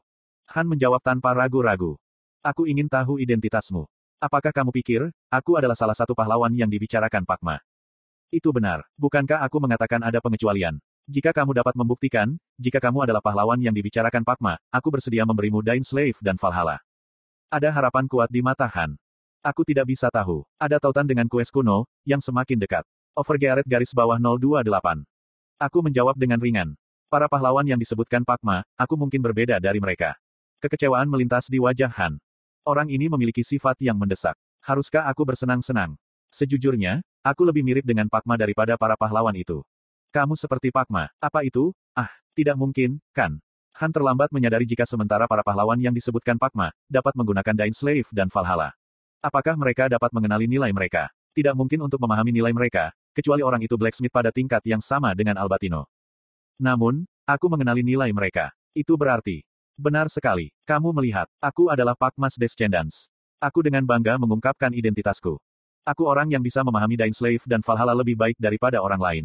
Han 0.54 0.70
menjawab 0.70 1.02
tanpa 1.02 1.34
ragu-ragu. 1.34 1.98
Aku 2.42 2.66
ingin 2.66 2.90
tahu 2.90 3.22
identitasmu. 3.22 3.86
Apakah 4.18 4.50
kamu 4.50 4.74
pikir, 4.74 5.14
aku 5.30 5.62
adalah 5.62 5.78
salah 5.78 5.94
satu 5.94 6.10
pahlawan 6.10 6.50
yang 6.50 6.66
dibicarakan 6.66 7.22
Pakma? 7.22 7.62
Itu 8.34 8.50
benar. 8.50 8.82
Bukankah 8.98 9.46
aku 9.46 9.62
mengatakan 9.62 10.02
ada 10.02 10.18
pengecualian? 10.18 10.82
Jika 11.06 11.30
kamu 11.30 11.54
dapat 11.54 11.78
membuktikan, 11.78 12.34
jika 12.58 12.82
kamu 12.82 13.06
adalah 13.06 13.22
pahlawan 13.22 13.62
yang 13.62 13.70
dibicarakan 13.70 14.26
Pakma, 14.26 14.58
aku 14.74 14.90
bersedia 14.90 15.22
memberimu 15.22 15.62
Dain 15.62 15.86
Slave 15.86 16.18
dan 16.18 16.34
Valhalla. 16.34 16.82
Ada 17.46 17.70
harapan 17.70 18.10
kuat 18.10 18.26
di 18.26 18.42
mata 18.42 18.66
Han. 18.66 18.98
Aku 19.46 19.62
tidak 19.62 19.94
bisa 19.94 20.10
tahu. 20.10 20.42
Ada 20.58 20.82
tautan 20.82 21.06
dengan 21.06 21.30
kues 21.30 21.46
kuno, 21.46 21.86
yang 22.02 22.18
semakin 22.18 22.58
dekat. 22.58 22.82
Overgearet 23.14 23.70
garis 23.70 23.94
bawah 23.94 24.18
028. 24.18 24.66
Aku 25.62 25.78
menjawab 25.78 26.18
dengan 26.18 26.42
ringan. 26.42 26.74
Para 27.06 27.30
pahlawan 27.30 27.70
yang 27.70 27.78
disebutkan 27.78 28.26
Pakma, 28.26 28.66
aku 28.74 28.98
mungkin 28.98 29.22
berbeda 29.22 29.62
dari 29.62 29.78
mereka. 29.78 30.18
Kekecewaan 30.58 31.06
melintas 31.06 31.46
di 31.46 31.62
wajah 31.62 31.90
Han. 32.02 32.18
Orang 32.62 32.94
ini 32.94 33.10
memiliki 33.10 33.42
sifat 33.42 33.74
yang 33.82 33.98
mendesak. 33.98 34.38
Haruskah 34.62 35.10
aku 35.10 35.26
bersenang-senang? 35.26 35.98
Sejujurnya, 36.30 37.02
aku 37.26 37.42
lebih 37.42 37.66
mirip 37.66 37.82
dengan 37.82 38.06
Pakma 38.06 38.38
daripada 38.38 38.78
para 38.78 38.94
pahlawan 38.94 39.34
itu. 39.34 39.66
Kamu 40.14 40.38
seperti 40.38 40.70
Pakma. 40.70 41.10
Apa 41.18 41.42
itu? 41.42 41.74
Ah, 41.90 42.06
tidak 42.38 42.54
mungkin, 42.54 43.02
kan? 43.10 43.42
Han 43.82 43.90
terlambat 43.90 44.30
menyadari 44.30 44.62
jika 44.62 44.86
sementara 44.86 45.26
para 45.26 45.42
pahlawan 45.42 45.74
yang 45.82 45.90
disebutkan 45.90 46.38
Pakma, 46.38 46.70
dapat 46.86 47.18
menggunakan 47.18 47.50
Dain 47.50 47.74
Slave 47.74 48.06
dan 48.14 48.30
Valhalla. 48.30 48.70
Apakah 49.18 49.58
mereka 49.58 49.90
dapat 49.90 50.14
mengenali 50.14 50.46
nilai 50.46 50.70
mereka? 50.70 51.10
Tidak 51.34 51.58
mungkin 51.58 51.82
untuk 51.82 51.98
memahami 51.98 52.30
nilai 52.30 52.54
mereka, 52.54 52.94
kecuali 53.10 53.42
orang 53.42 53.64
itu 53.64 53.74
blacksmith 53.74 54.14
pada 54.14 54.30
tingkat 54.30 54.62
yang 54.62 54.78
sama 54.78 55.18
dengan 55.18 55.34
Albatino. 55.34 55.90
Namun, 56.62 57.10
aku 57.26 57.50
mengenali 57.50 57.82
nilai 57.82 58.14
mereka. 58.14 58.54
Itu 58.70 58.94
berarti. 58.94 59.42
Benar 59.76 60.12
sekali. 60.12 60.52
Kamu 60.68 60.92
melihat, 60.92 61.26
aku 61.40 61.72
adalah 61.72 61.96
Pakmas 61.96 62.36
Descendants. 62.36 63.08
Aku 63.42 63.64
dengan 63.64 63.82
bangga 63.82 64.20
mengungkapkan 64.20 64.70
identitasku. 64.70 65.40
Aku 65.82 66.02
orang 66.06 66.30
yang 66.30 66.44
bisa 66.44 66.62
memahami 66.62 66.94
Dain 66.94 67.10
Slave 67.10 67.42
dan 67.48 67.58
Valhalla 67.64 67.96
lebih 67.96 68.14
baik 68.14 68.38
daripada 68.38 68.78
orang 68.78 69.00
lain. 69.02 69.24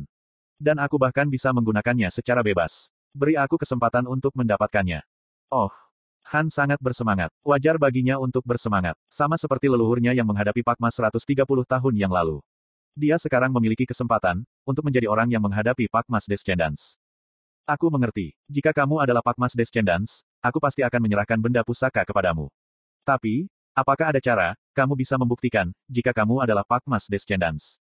Dan 0.57 0.81
aku 0.81 0.97
bahkan 0.97 1.29
bisa 1.29 1.53
menggunakannya 1.53 2.09
secara 2.09 2.41
bebas. 2.41 2.89
Beri 3.13 3.37
aku 3.37 3.61
kesempatan 3.61 4.09
untuk 4.09 4.33
mendapatkannya. 4.33 5.05
Oh, 5.53 5.69
Han 6.27 6.51
sangat 6.51 6.83
bersemangat. 6.83 7.31
Wajar 7.39 7.79
baginya 7.79 8.19
untuk 8.19 8.43
bersemangat. 8.43 8.99
Sama 9.07 9.39
seperti 9.39 9.71
leluhurnya 9.71 10.11
yang 10.11 10.27
menghadapi 10.27 10.59
Pakma 10.59 10.91
130 10.91 11.23
tahun 11.63 11.93
yang 11.95 12.11
lalu. 12.11 12.43
Dia 12.99 13.15
sekarang 13.15 13.55
memiliki 13.55 13.87
kesempatan, 13.87 14.43
untuk 14.67 14.83
menjadi 14.83 15.07
orang 15.07 15.31
yang 15.31 15.39
menghadapi 15.39 15.87
Pakmas 15.87 16.27
Descendants. 16.27 16.99
Aku 17.67 17.91
mengerti. 17.91 18.31
Jika 18.47 18.71
kamu 18.71 19.03
adalah 19.03 19.19
Pakmas 19.19 19.51
Descendants, 19.51 20.23
aku 20.39 20.55
pasti 20.55 20.87
akan 20.87 21.03
menyerahkan 21.03 21.35
benda 21.35 21.67
pusaka 21.67 22.07
kepadamu. 22.07 22.47
Tapi, 23.03 23.51
apakah 23.75 24.15
ada 24.15 24.23
cara, 24.23 24.55
kamu 24.71 24.95
bisa 24.95 25.19
membuktikan, 25.19 25.75
jika 25.91 26.15
kamu 26.15 26.47
adalah 26.47 26.63
Pakmas 26.63 27.11
Descendants? 27.11 27.75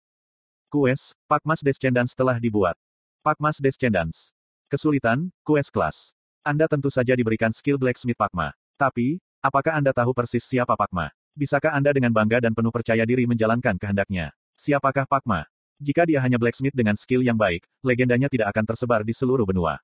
Kues, 0.67 1.15
Pakmas 1.31 1.63
Descendants 1.63 2.11
telah 2.11 2.35
dibuat. 2.35 2.75
Pakmas 3.23 3.63
Descendants. 3.63 4.35
Kesulitan, 4.67 5.31
Kues 5.47 5.71
kelas. 5.71 6.11
Anda 6.43 6.67
tentu 6.67 6.91
saja 6.91 7.15
diberikan 7.15 7.55
skill 7.55 7.79
Blacksmith 7.79 8.19
Pakma. 8.19 8.51
Tapi, 8.75 9.23
apakah 9.39 9.79
Anda 9.79 9.95
tahu 9.95 10.11
persis 10.11 10.43
siapa 10.43 10.75
Pakma? 10.75 11.15
Bisakah 11.31 11.71
Anda 11.71 11.95
dengan 11.95 12.11
bangga 12.11 12.43
dan 12.43 12.51
penuh 12.51 12.75
percaya 12.75 13.07
diri 13.07 13.23
menjalankan 13.23 13.79
kehendaknya? 13.79 14.35
Siapakah 14.59 15.07
Pakma? 15.07 15.47
Jika 15.77 16.09
dia 16.09 16.17
hanya 16.25 16.41
blacksmith 16.41 16.73
dengan 16.73 16.97
skill 16.97 17.21
yang 17.21 17.37
baik, 17.37 17.61
legendanya 17.85 18.25
tidak 18.25 18.49
akan 18.49 18.65
tersebar 18.65 19.05
di 19.05 19.13
seluruh 19.13 19.45
benua. 19.45 19.77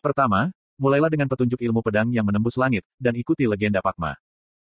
Pertama, 0.00 0.48
mulailah 0.80 1.12
dengan 1.12 1.28
petunjuk 1.28 1.60
ilmu 1.60 1.84
pedang 1.84 2.08
yang 2.08 2.24
menembus 2.24 2.56
langit, 2.56 2.80
dan 2.96 3.12
ikuti 3.12 3.44
legenda 3.44 3.84
Pakma. 3.84 4.16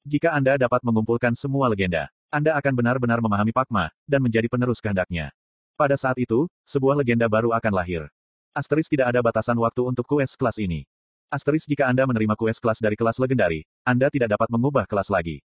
Jika 0.08 0.32
Anda 0.32 0.56
dapat 0.56 0.80
mengumpulkan 0.80 1.36
semua 1.36 1.68
legenda, 1.68 2.08
Anda 2.32 2.56
akan 2.56 2.72
benar-benar 2.80 3.20
memahami 3.20 3.52
Pakma, 3.52 3.92
dan 4.08 4.24
menjadi 4.24 4.48
penerus 4.48 4.80
kehendaknya. 4.80 5.36
Pada 5.76 6.00
saat 6.00 6.16
itu, 6.16 6.48
sebuah 6.64 6.96
legenda 6.96 7.28
baru 7.28 7.52
akan 7.52 7.72
lahir. 7.76 8.08
Asteris 8.56 8.88
tidak 8.88 9.12
ada 9.12 9.20
batasan 9.20 9.60
waktu 9.60 9.84
untuk 9.84 10.08
quest 10.08 10.40
kelas 10.40 10.56
ini. 10.62 10.88
Asteris 11.28 11.68
jika 11.68 11.90
Anda 11.90 12.08
menerima 12.08 12.40
quest 12.40 12.62
kelas 12.64 12.80
dari 12.80 12.96
kelas 12.96 13.20
legendari, 13.20 13.66
Anda 13.84 14.08
tidak 14.08 14.32
dapat 14.32 14.48
mengubah 14.48 14.88
kelas 14.88 15.12
lagi. 15.12 15.44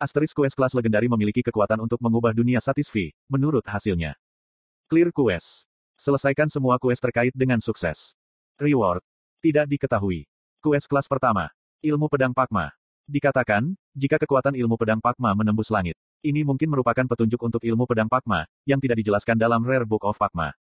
Asteris 0.00 0.32
quest 0.32 0.56
kelas 0.56 0.72
legendari 0.72 1.06
memiliki 1.06 1.44
kekuatan 1.44 1.76
untuk 1.84 2.00
mengubah 2.00 2.32
dunia 2.32 2.58
satisfi, 2.58 3.12
menurut 3.28 3.62
hasilnya. 3.68 4.16
Clear 4.90 5.14
quest. 5.14 5.70
Selesaikan 5.94 6.50
semua 6.50 6.74
quest 6.82 6.98
terkait 6.98 7.30
dengan 7.30 7.62
sukses. 7.62 8.18
Reward. 8.58 8.98
Tidak 9.38 9.70
diketahui. 9.70 10.26
Quest 10.58 10.90
kelas 10.90 11.06
pertama. 11.06 11.46
Ilmu 11.78 12.10
pedang 12.10 12.34
Pakma. 12.34 12.74
Dikatakan, 13.06 13.70
jika 13.94 14.18
kekuatan 14.18 14.58
ilmu 14.58 14.74
pedang 14.74 14.98
Pakma 14.98 15.30
menembus 15.38 15.70
langit. 15.70 15.94
Ini 16.26 16.42
mungkin 16.42 16.74
merupakan 16.74 17.06
petunjuk 17.06 17.38
untuk 17.38 17.62
ilmu 17.62 17.86
pedang 17.86 18.10
Pakma, 18.10 18.50
yang 18.66 18.82
tidak 18.82 18.98
dijelaskan 18.98 19.38
dalam 19.38 19.62
Rare 19.62 19.86
Book 19.86 20.02
of 20.02 20.18
Pakma. 20.18 20.58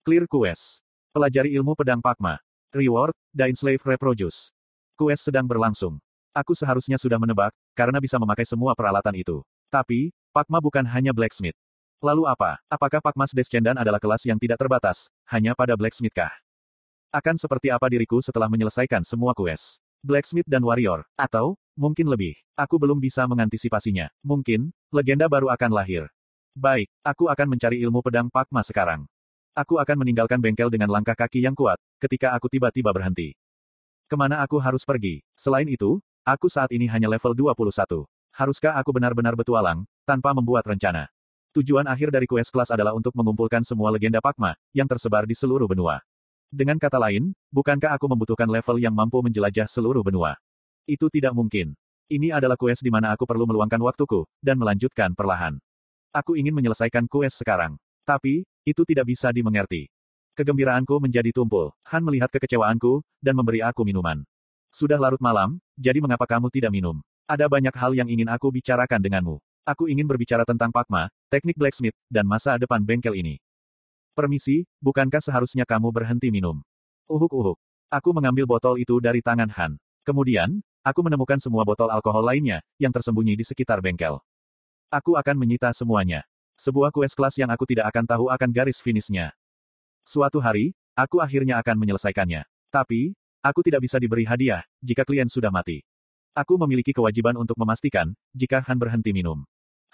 Clear 0.00 0.24
quest. 0.24 0.80
Pelajari 1.12 1.52
ilmu 1.52 1.76
pedang 1.76 2.00
Pakma. 2.00 2.40
Reward, 2.72 3.12
Dain 3.36 3.52
Slave 3.52 3.84
Reproduce. 3.84 4.48
Quest 4.96 5.28
sedang 5.28 5.44
berlangsung. 5.44 6.00
Aku 6.32 6.56
seharusnya 6.56 6.96
sudah 6.96 7.20
menebak, 7.20 7.52
karena 7.76 8.00
bisa 8.00 8.16
memakai 8.16 8.48
semua 8.48 8.72
peralatan 8.72 9.12
itu. 9.12 9.44
Tapi, 9.68 10.08
Pakma 10.32 10.56
bukan 10.56 10.88
hanya 10.88 11.12
blacksmith. 11.12 11.67
Lalu 11.98 12.30
apa? 12.30 12.62
Apakah 12.70 13.02
Pakmas 13.02 13.34
Descendan 13.34 13.74
adalah 13.74 13.98
kelas 13.98 14.22
yang 14.22 14.38
tidak 14.38 14.62
terbatas, 14.62 15.10
hanya 15.26 15.50
pada 15.58 15.74
blacksmith 15.74 16.14
kah? 16.14 16.30
Akan 17.10 17.34
seperti 17.34 17.74
apa 17.74 17.90
diriku 17.90 18.22
setelah 18.22 18.46
menyelesaikan 18.46 19.02
semua 19.02 19.34
quest? 19.34 19.82
Blacksmith 20.06 20.46
dan 20.46 20.62
warrior, 20.62 21.02
atau, 21.18 21.58
mungkin 21.74 22.06
lebih. 22.06 22.38
Aku 22.54 22.78
belum 22.78 23.02
bisa 23.02 23.26
mengantisipasinya. 23.26 24.14
Mungkin, 24.22 24.70
legenda 24.94 25.26
baru 25.26 25.50
akan 25.50 25.74
lahir. 25.74 26.06
Baik, 26.54 26.86
aku 27.02 27.26
akan 27.26 27.58
mencari 27.58 27.82
ilmu 27.82 27.98
pedang 27.98 28.30
Pakma 28.30 28.62
sekarang. 28.62 29.02
Aku 29.58 29.82
akan 29.82 29.98
meninggalkan 29.98 30.38
bengkel 30.38 30.70
dengan 30.70 30.94
langkah 30.94 31.18
kaki 31.18 31.42
yang 31.42 31.58
kuat, 31.58 31.82
ketika 31.98 32.30
aku 32.30 32.46
tiba-tiba 32.46 32.94
berhenti. 32.94 33.34
Ke 34.06 34.14
mana 34.14 34.38
aku 34.38 34.62
harus 34.62 34.86
pergi? 34.86 35.18
Selain 35.34 35.66
itu, 35.66 35.98
aku 36.22 36.46
saat 36.46 36.70
ini 36.70 36.86
hanya 36.86 37.10
level 37.10 37.34
21. 37.34 38.06
Haruskah 38.38 38.78
aku 38.78 38.94
benar-benar 38.94 39.34
betualang, 39.34 39.82
tanpa 40.06 40.30
membuat 40.30 40.62
rencana? 40.62 41.10
Tujuan 41.58 41.90
akhir 41.90 42.14
dari 42.14 42.30
quest 42.30 42.54
kelas 42.54 42.70
adalah 42.70 42.94
untuk 42.94 43.10
mengumpulkan 43.18 43.66
semua 43.66 43.90
legenda 43.90 44.22
Pakma, 44.22 44.54
yang 44.70 44.86
tersebar 44.86 45.26
di 45.26 45.34
seluruh 45.34 45.66
benua. 45.66 45.98
Dengan 46.54 46.78
kata 46.78 47.02
lain, 47.02 47.34
bukankah 47.50 47.98
aku 47.98 48.06
membutuhkan 48.06 48.46
level 48.46 48.78
yang 48.78 48.94
mampu 48.94 49.18
menjelajah 49.18 49.66
seluruh 49.66 50.06
benua? 50.06 50.38
Itu 50.86 51.10
tidak 51.10 51.34
mungkin. 51.34 51.74
Ini 52.06 52.30
adalah 52.30 52.54
quest 52.54 52.86
di 52.86 52.94
mana 52.94 53.10
aku 53.10 53.26
perlu 53.26 53.42
meluangkan 53.42 53.82
waktuku, 53.82 54.22
dan 54.38 54.54
melanjutkan 54.54 55.18
perlahan. 55.18 55.58
Aku 56.14 56.38
ingin 56.38 56.54
menyelesaikan 56.54 57.10
quest 57.10 57.42
sekarang. 57.42 57.74
Tapi, 58.06 58.46
itu 58.62 58.86
tidak 58.86 59.10
bisa 59.10 59.34
dimengerti. 59.34 59.90
Kegembiraanku 60.38 60.94
menjadi 61.02 61.34
tumpul. 61.34 61.74
Han 61.90 62.06
melihat 62.06 62.30
kekecewaanku, 62.30 63.02
dan 63.18 63.34
memberi 63.34 63.66
aku 63.66 63.82
minuman. 63.82 64.22
Sudah 64.70 64.94
larut 64.94 65.18
malam, 65.18 65.58
jadi 65.74 65.98
mengapa 65.98 66.22
kamu 66.22 66.54
tidak 66.54 66.70
minum? 66.70 67.02
Ada 67.26 67.50
banyak 67.50 67.74
hal 67.74 67.98
yang 67.98 68.06
ingin 68.06 68.30
aku 68.30 68.54
bicarakan 68.54 69.02
denganmu. 69.02 69.42
Aku 69.68 69.84
ingin 69.84 70.08
berbicara 70.08 70.48
tentang 70.48 70.72
Pakma, 70.72 71.12
teknik 71.28 71.52
blacksmith, 71.60 71.92
dan 72.08 72.24
masa 72.24 72.56
depan 72.56 72.80
bengkel 72.80 73.12
ini. 73.12 73.36
Permisi, 74.16 74.64
bukankah 74.80 75.20
seharusnya 75.20 75.68
kamu 75.68 75.92
berhenti 75.92 76.32
minum? 76.32 76.64
Uhuk-uhuk. 77.04 77.60
Aku 77.92 78.16
mengambil 78.16 78.48
botol 78.48 78.80
itu 78.80 78.96
dari 78.96 79.20
tangan 79.20 79.52
Han. 79.52 79.76
Kemudian, 80.08 80.64
aku 80.80 81.04
menemukan 81.04 81.36
semua 81.36 81.68
botol 81.68 81.92
alkohol 81.92 82.24
lainnya, 82.24 82.64
yang 82.80 82.96
tersembunyi 82.96 83.36
di 83.36 83.44
sekitar 83.44 83.84
bengkel. 83.84 84.24
Aku 84.88 85.20
akan 85.20 85.36
menyita 85.36 85.68
semuanya. 85.76 86.24
Sebuah 86.56 86.88
quest 86.88 87.12
kelas 87.12 87.36
yang 87.36 87.52
aku 87.52 87.68
tidak 87.68 87.92
akan 87.92 88.08
tahu 88.08 88.32
akan 88.32 88.48
garis 88.48 88.80
finishnya. 88.80 89.36
Suatu 90.00 90.40
hari, 90.40 90.72
aku 90.96 91.20
akhirnya 91.20 91.60
akan 91.60 91.76
menyelesaikannya. 91.76 92.48
Tapi, 92.72 93.12
aku 93.44 93.60
tidak 93.60 93.84
bisa 93.84 94.00
diberi 94.00 94.24
hadiah, 94.24 94.64
jika 94.80 95.04
klien 95.04 95.28
sudah 95.28 95.52
mati. 95.52 95.84
Aku 96.32 96.56
memiliki 96.56 96.96
kewajiban 96.96 97.36
untuk 97.36 97.60
memastikan, 97.60 98.16
jika 98.32 98.64
Han 98.64 98.80
berhenti 98.80 99.12
minum. 99.12 99.44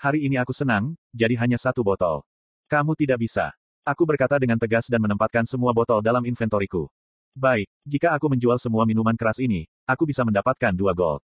Hari 0.05 0.21
ini 0.21 0.37
aku 0.37 0.53
senang, 0.53 1.01
jadi 1.17 1.33
hanya 1.41 1.57
satu 1.57 1.81
botol. 1.81 2.21
Kamu 2.69 2.93
tidak 2.93 3.25
bisa. 3.25 3.57
Aku 3.89 4.05
berkata 4.05 4.37
dengan 4.37 4.61
tegas 4.61 4.85
dan 4.93 5.01
menempatkan 5.01 5.49
semua 5.49 5.73
botol 5.73 6.05
dalam 6.05 6.21
inventoriku. 6.29 6.93
Baik, 7.33 7.65
jika 7.89 8.13
aku 8.13 8.29
menjual 8.29 8.61
semua 8.61 8.85
minuman 8.85 9.17
keras 9.17 9.41
ini, 9.41 9.65
aku 9.89 10.05
bisa 10.05 10.21
mendapatkan 10.21 10.77
dua 10.77 10.93
gold. 10.93 11.25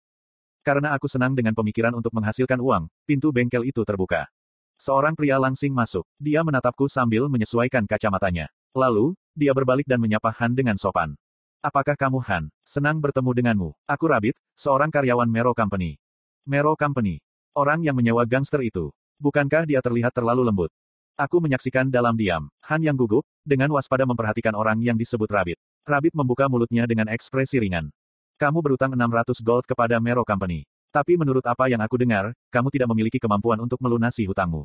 Karena 0.62 0.94
aku 0.94 1.10
senang 1.10 1.34
dengan 1.34 1.50
pemikiran 1.50 1.90
untuk 1.98 2.14
menghasilkan 2.14 2.62
uang, 2.62 2.86
pintu 3.10 3.34
bengkel 3.34 3.66
itu 3.66 3.82
terbuka. 3.82 4.30
Seorang 4.78 5.18
pria 5.18 5.34
langsing 5.42 5.74
masuk. 5.74 6.06
Dia 6.22 6.46
menatapku 6.46 6.86
sambil 6.86 7.26
menyesuaikan 7.26 7.90
kacamatanya. 7.90 8.54
Lalu, 8.70 9.18
dia 9.34 9.50
berbalik 9.50 9.90
dan 9.90 9.98
menyapa 9.98 10.30
Han 10.38 10.54
dengan 10.54 10.78
sopan. 10.78 11.18
Apakah 11.58 11.98
kamu 11.98 12.22
Han? 12.22 12.46
Senang 12.62 13.02
bertemu 13.02 13.34
denganmu. 13.34 13.74
Aku 13.90 14.06
Rabbit, 14.06 14.38
seorang 14.54 14.94
karyawan 14.94 15.26
Mero 15.26 15.58
Company. 15.58 15.98
Mero 16.46 16.78
Company. 16.78 17.18
Orang 17.50 17.82
yang 17.82 17.98
menyewa 17.98 18.22
gangster 18.22 18.62
itu. 18.62 18.94
Bukankah 19.18 19.66
dia 19.66 19.82
terlihat 19.82 20.14
terlalu 20.14 20.46
lembut? 20.46 20.70
Aku 21.18 21.42
menyaksikan 21.42 21.90
dalam 21.90 22.14
diam. 22.14 22.46
Han 22.70 22.80
yang 22.80 22.94
gugup, 22.94 23.26
dengan 23.42 23.74
waspada 23.74 24.06
memperhatikan 24.06 24.54
orang 24.54 24.78
yang 24.78 24.94
disebut 24.94 25.26
Rabbit. 25.26 25.58
Rabbit 25.82 26.14
membuka 26.14 26.46
mulutnya 26.46 26.86
dengan 26.86 27.10
ekspresi 27.10 27.58
ringan. 27.58 27.90
Kamu 28.38 28.62
berutang 28.62 28.94
600 28.94 29.42
gold 29.42 29.66
kepada 29.66 29.98
Mero 29.98 30.22
Company. 30.22 30.62
Tapi 30.94 31.18
menurut 31.18 31.42
apa 31.42 31.66
yang 31.66 31.82
aku 31.82 31.98
dengar, 31.98 32.30
kamu 32.54 32.70
tidak 32.70 32.88
memiliki 32.94 33.18
kemampuan 33.18 33.58
untuk 33.58 33.82
melunasi 33.82 34.30
hutangmu. 34.30 34.64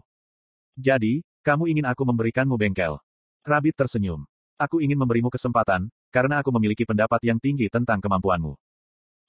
Jadi, 0.78 1.26
kamu 1.41 1.74
ingin 1.74 1.86
aku 1.90 2.06
memberikanmu 2.06 2.53
bengkel. 2.53 3.02
Rabbit 3.41 3.76
tersenyum. 3.82 4.30
Aku 4.62 4.78
ingin 4.80 5.02
memberimu 5.02 5.34
kesempatan, 5.34 5.90
karena 6.14 6.40
aku 6.40 6.53
memiliki 6.53 6.86
pendapat 6.86 7.20
yang 7.26 7.41
tinggi 7.41 7.66
tentang 7.68 7.98
kemampuanmu. 7.98 8.53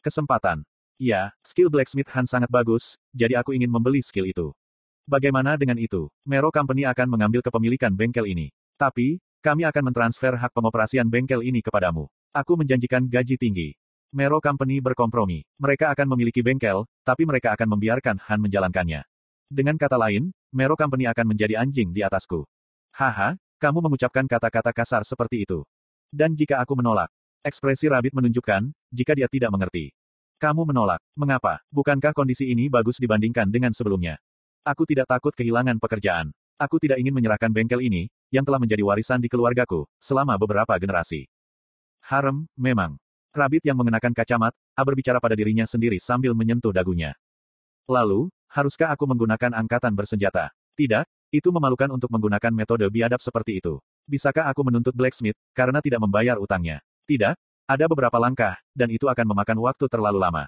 Kesempatan. 0.04 0.62
Ya, 0.96 1.28
skill 1.44 1.68
blacksmith 1.68 2.08
Han 2.16 2.24
sangat 2.24 2.48
bagus, 2.48 2.96
jadi 3.12 3.36
aku 3.36 3.52
ingin 3.52 3.68
membeli 3.68 4.00
skill 4.00 4.24
itu. 4.24 4.56
Bagaimana 5.04 5.60
dengan 5.60 5.76
itu? 5.76 6.08
Mero 6.24 6.48
Company 6.48 6.88
akan 6.88 7.12
mengambil 7.12 7.44
kepemilikan 7.44 7.92
bengkel 7.92 8.24
ini. 8.24 8.48
Tapi, 8.80 9.20
kami 9.44 9.68
akan 9.68 9.92
mentransfer 9.92 10.32
hak 10.32 10.56
pengoperasian 10.56 11.04
bengkel 11.04 11.44
ini 11.44 11.60
kepadamu. 11.60 12.08
Aku 12.32 12.56
menjanjikan 12.56 13.04
gaji 13.04 13.36
tinggi. 13.36 13.76
Mero 14.08 14.40
Company 14.40 14.80
berkompromi. 14.80 15.44
Mereka 15.60 15.92
akan 15.92 16.16
memiliki 16.16 16.40
bengkel, 16.40 16.88
tapi 17.04 17.28
mereka 17.28 17.52
akan 17.52 17.76
membiarkan 17.76 18.16
Han 18.16 18.40
menjalankannya. 18.40 19.04
Dengan 19.52 19.76
kata 19.76 20.00
lain, 20.00 20.32
Mero 20.48 20.80
Company 20.80 21.04
akan 21.12 21.28
menjadi 21.28 21.60
anjing 21.60 21.92
di 21.92 22.08
atasku. 22.08 22.48
Haha, 22.96 23.36
kamu 23.60 23.84
mengucapkan 23.84 24.24
kata-kata 24.24 24.72
kasar 24.72 25.04
seperti 25.04 25.44
itu. 25.44 25.60
Dan 26.08 26.32
jika 26.32 26.56
aku 26.56 26.72
menolak, 26.72 27.12
ekspresi 27.44 27.92
Rabbit 27.92 28.16
menunjukkan, 28.16 28.72
jika 28.96 29.12
dia 29.12 29.28
tidak 29.28 29.52
mengerti. 29.52 29.92
Kamu 30.36 30.68
menolak. 30.68 31.00
Mengapa? 31.16 31.64
Bukankah 31.72 32.12
kondisi 32.12 32.52
ini 32.52 32.68
bagus 32.68 33.00
dibandingkan 33.00 33.48
dengan 33.48 33.72
sebelumnya? 33.72 34.20
Aku 34.68 34.84
tidak 34.84 35.08
takut 35.08 35.32
kehilangan 35.32 35.80
pekerjaan. 35.80 36.28
Aku 36.60 36.76
tidak 36.76 37.00
ingin 37.00 37.16
menyerahkan 37.16 37.48
bengkel 37.48 37.80
ini, 37.80 38.12
yang 38.28 38.44
telah 38.44 38.60
menjadi 38.60 38.84
warisan 38.84 39.16
di 39.16 39.32
keluargaku, 39.32 39.88
selama 39.96 40.36
beberapa 40.36 40.76
generasi. 40.76 41.24
Harem, 42.04 42.44
memang. 42.52 43.00
Rabbit 43.32 43.64
yang 43.64 43.80
mengenakan 43.80 44.12
kacamat, 44.12 44.52
A 44.76 44.82
berbicara 44.84 45.24
pada 45.24 45.32
dirinya 45.32 45.64
sendiri 45.64 45.96
sambil 45.96 46.36
menyentuh 46.36 46.72
dagunya. 46.72 47.16
Lalu, 47.88 48.28
haruskah 48.52 48.92
aku 48.92 49.08
menggunakan 49.08 49.56
angkatan 49.56 49.96
bersenjata? 49.96 50.52
Tidak, 50.76 51.04
itu 51.32 51.48
memalukan 51.48 51.88
untuk 51.88 52.12
menggunakan 52.12 52.52
metode 52.52 52.84
biadab 52.92 53.24
seperti 53.24 53.64
itu. 53.64 53.80
Bisakah 54.04 54.52
aku 54.52 54.68
menuntut 54.68 54.92
blacksmith, 54.92 55.36
karena 55.56 55.80
tidak 55.80 56.04
membayar 56.04 56.36
utangnya? 56.36 56.84
Tidak, 57.08 57.36
ada 57.66 57.90
beberapa 57.90 58.14
langkah, 58.22 58.54
dan 58.72 58.86
itu 58.94 59.10
akan 59.10 59.26
memakan 59.34 59.58
waktu 59.58 59.90
terlalu 59.90 60.22
lama. 60.22 60.46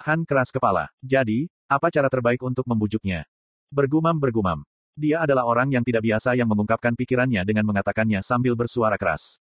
Han 0.00 0.24
keras 0.24 0.48
kepala. 0.48 0.88
Jadi, 1.04 1.46
apa 1.68 1.92
cara 1.92 2.08
terbaik 2.08 2.40
untuk 2.40 2.64
membujuknya? 2.64 3.28
Bergumam-bergumam. 3.68 4.64
Dia 4.96 5.22
adalah 5.22 5.44
orang 5.44 5.68
yang 5.70 5.84
tidak 5.84 6.02
biasa 6.06 6.32
yang 6.34 6.48
mengungkapkan 6.48 6.96
pikirannya 6.96 7.44
dengan 7.44 7.68
mengatakannya 7.68 8.24
sambil 8.24 8.56
bersuara 8.56 8.96
keras. 8.96 9.36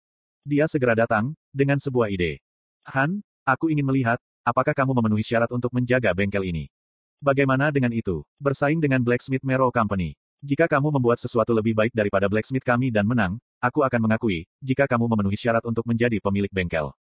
Dia 0.48 0.64
segera 0.64 0.96
datang, 0.96 1.36
dengan 1.52 1.76
sebuah 1.76 2.08
ide. 2.08 2.40
Han, 2.88 3.20
aku 3.44 3.68
ingin 3.68 3.84
melihat, 3.84 4.16
apakah 4.40 4.72
kamu 4.72 4.96
memenuhi 4.96 5.20
syarat 5.26 5.52
untuk 5.52 5.76
menjaga 5.76 6.16
bengkel 6.16 6.46
ini. 6.48 6.72
Bagaimana 7.20 7.68
dengan 7.68 7.92
itu? 7.92 8.24
Bersaing 8.40 8.80
dengan 8.80 9.04
Blacksmith 9.04 9.44
Mero 9.44 9.68
Company. 9.68 10.16
Jika 10.40 10.64
kamu 10.64 10.88
membuat 10.96 11.20
sesuatu 11.20 11.52
lebih 11.52 11.76
baik 11.76 11.92
daripada 11.92 12.24
Blacksmith 12.32 12.64
kami 12.64 12.88
dan 12.88 13.04
menang, 13.04 13.36
aku 13.60 13.84
akan 13.84 14.08
mengakui, 14.08 14.48
jika 14.64 14.88
kamu 14.88 15.04
memenuhi 15.04 15.36
syarat 15.36 15.60
untuk 15.68 15.84
menjadi 15.84 16.16
pemilik 16.16 16.48
bengkel. 16.48 16.96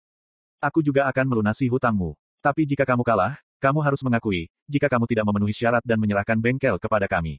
Aku 0.59 0.83
juga 0.83 1.07
akan 1.07 1.27
melunasi 1.31 1.71
hutangmu. 1.71 2.19
Tapi 2.43 2.67
jika 2.67 2.83
kamu 2.83 3.07
kalah, 3.07 3.39
kamu 3.63 3.79
harus 3.79 4.03
mengakui, 4.03 4.51
jika 4.67 4.91
kamu 4.91 5.07
tidak 5.07 5.27
memenuhi 5.31 5.55
syarat 5.55 5.83
dan 5.87 6.03
menyerahkan 6.03 6.35
bengkel 6.35 6.83
kepada 6.83 7.07
kami. 7.07 7.39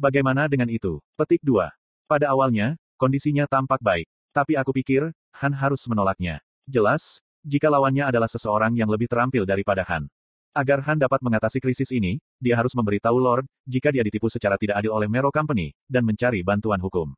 Bagaimana 0.00 0.48
dengan 0.48 0.72
itu? 0.72 0.96
Petik 1.12 1.44
2. 1.44 1.68
Pada 2.08 2.32
awalnya, 2.32 2.80
kondisinya 2.96 3.44
tampak 3.44 3.84
baik. 3.84 4.08
Tapi 4.32 4.56
aku 4.56 4.72
pikir, 4.76 5.12
Han 5.44 5.52
harus 5.52 5.84
menolaknya. 5.84 6.40
Jelas, 6.64 7.20
jika 7.44 7.68
lawannya 7.68 8.08
adalah 8.08 8.32
seseorang 8.32 8.72
yang 8.72 8.88
lebih 8.88 9.12
terampil 9.12 9.44
daripada 9.44 9.84
Han. 9.84 10.08
Agar 10.56 10.80
Han 10.88 10.96
dapat 10.96 11.20
mengatasi 11.20 11.60
krisis 11.60 11.92
ini, 11.92 12.16
dia 12.40 12.56
harus 12.56 12.72
memberitahu 12.72 13.20
Lord, 13.20 13.44
jika 13.68 13.92
dia 13.92 14.00
ditipu 14.00 14.32
secara 14.32 14.56
tidak 14.56 14.80
adil 14.80 14.96
oleh 14.96 15.04
Mero 15.04 15.28
Company, 15.28 15.76
dan 15.84 16.08
mencari 16.08 16.40
bantuan 16.40 16.80
hukum. 16.80 17.12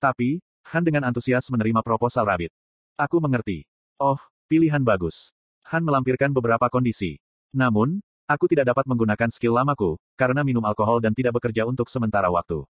Tapi, 0.00 0.40
Han 0.72 0.82
dengan 0.88 1.04
antusias 1.04 1.44
menerima 1.52 1.84
proposal 1.84 2.24
Rabbit. 2.24 2.48
Aku 2.96 3.20
mengerti. 3.20 3.68
Oh, 4.00 4.16
pilihan 4.46 4.82
bagus. 4.82 5.34
Han 5.66 5.82
melampirkan 5.82 6.30
beberapa 6.30 6.70
kondisi. 6.70 7.18
Namun, 7.50 7.98
aku 8.30 8.46
tidak 8.46 8.70
dapat 8.70 8.86
menggunakan 8.86 9.30
skill 9.30 9.58
lamaku, 9.58 9.98
karena 10.14 10.46
minum 10.46 10.62
alkohol 10.62 11.02
dan 11.02 11.10
tidak 11.14 11.38
bekerja 11.42 11.66
untuk 11.66 11.90
sementara 11.90 12.30
waktu. 12.30 12.62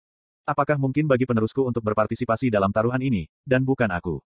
Apakah 0.47 0.77
mungkin 0.77 1.11
bagi 1.11 1.27
penerusku 1.27 1.65
untuk 1.65 1.83
berpartisipasi 1.83 2.53
dalam 2.53 2.69
taruhan 2.69 3.01
ini, 3.01 3.27
dan 3.43 3.65
bukan 3.67 3.89
aku? 3.91 4.23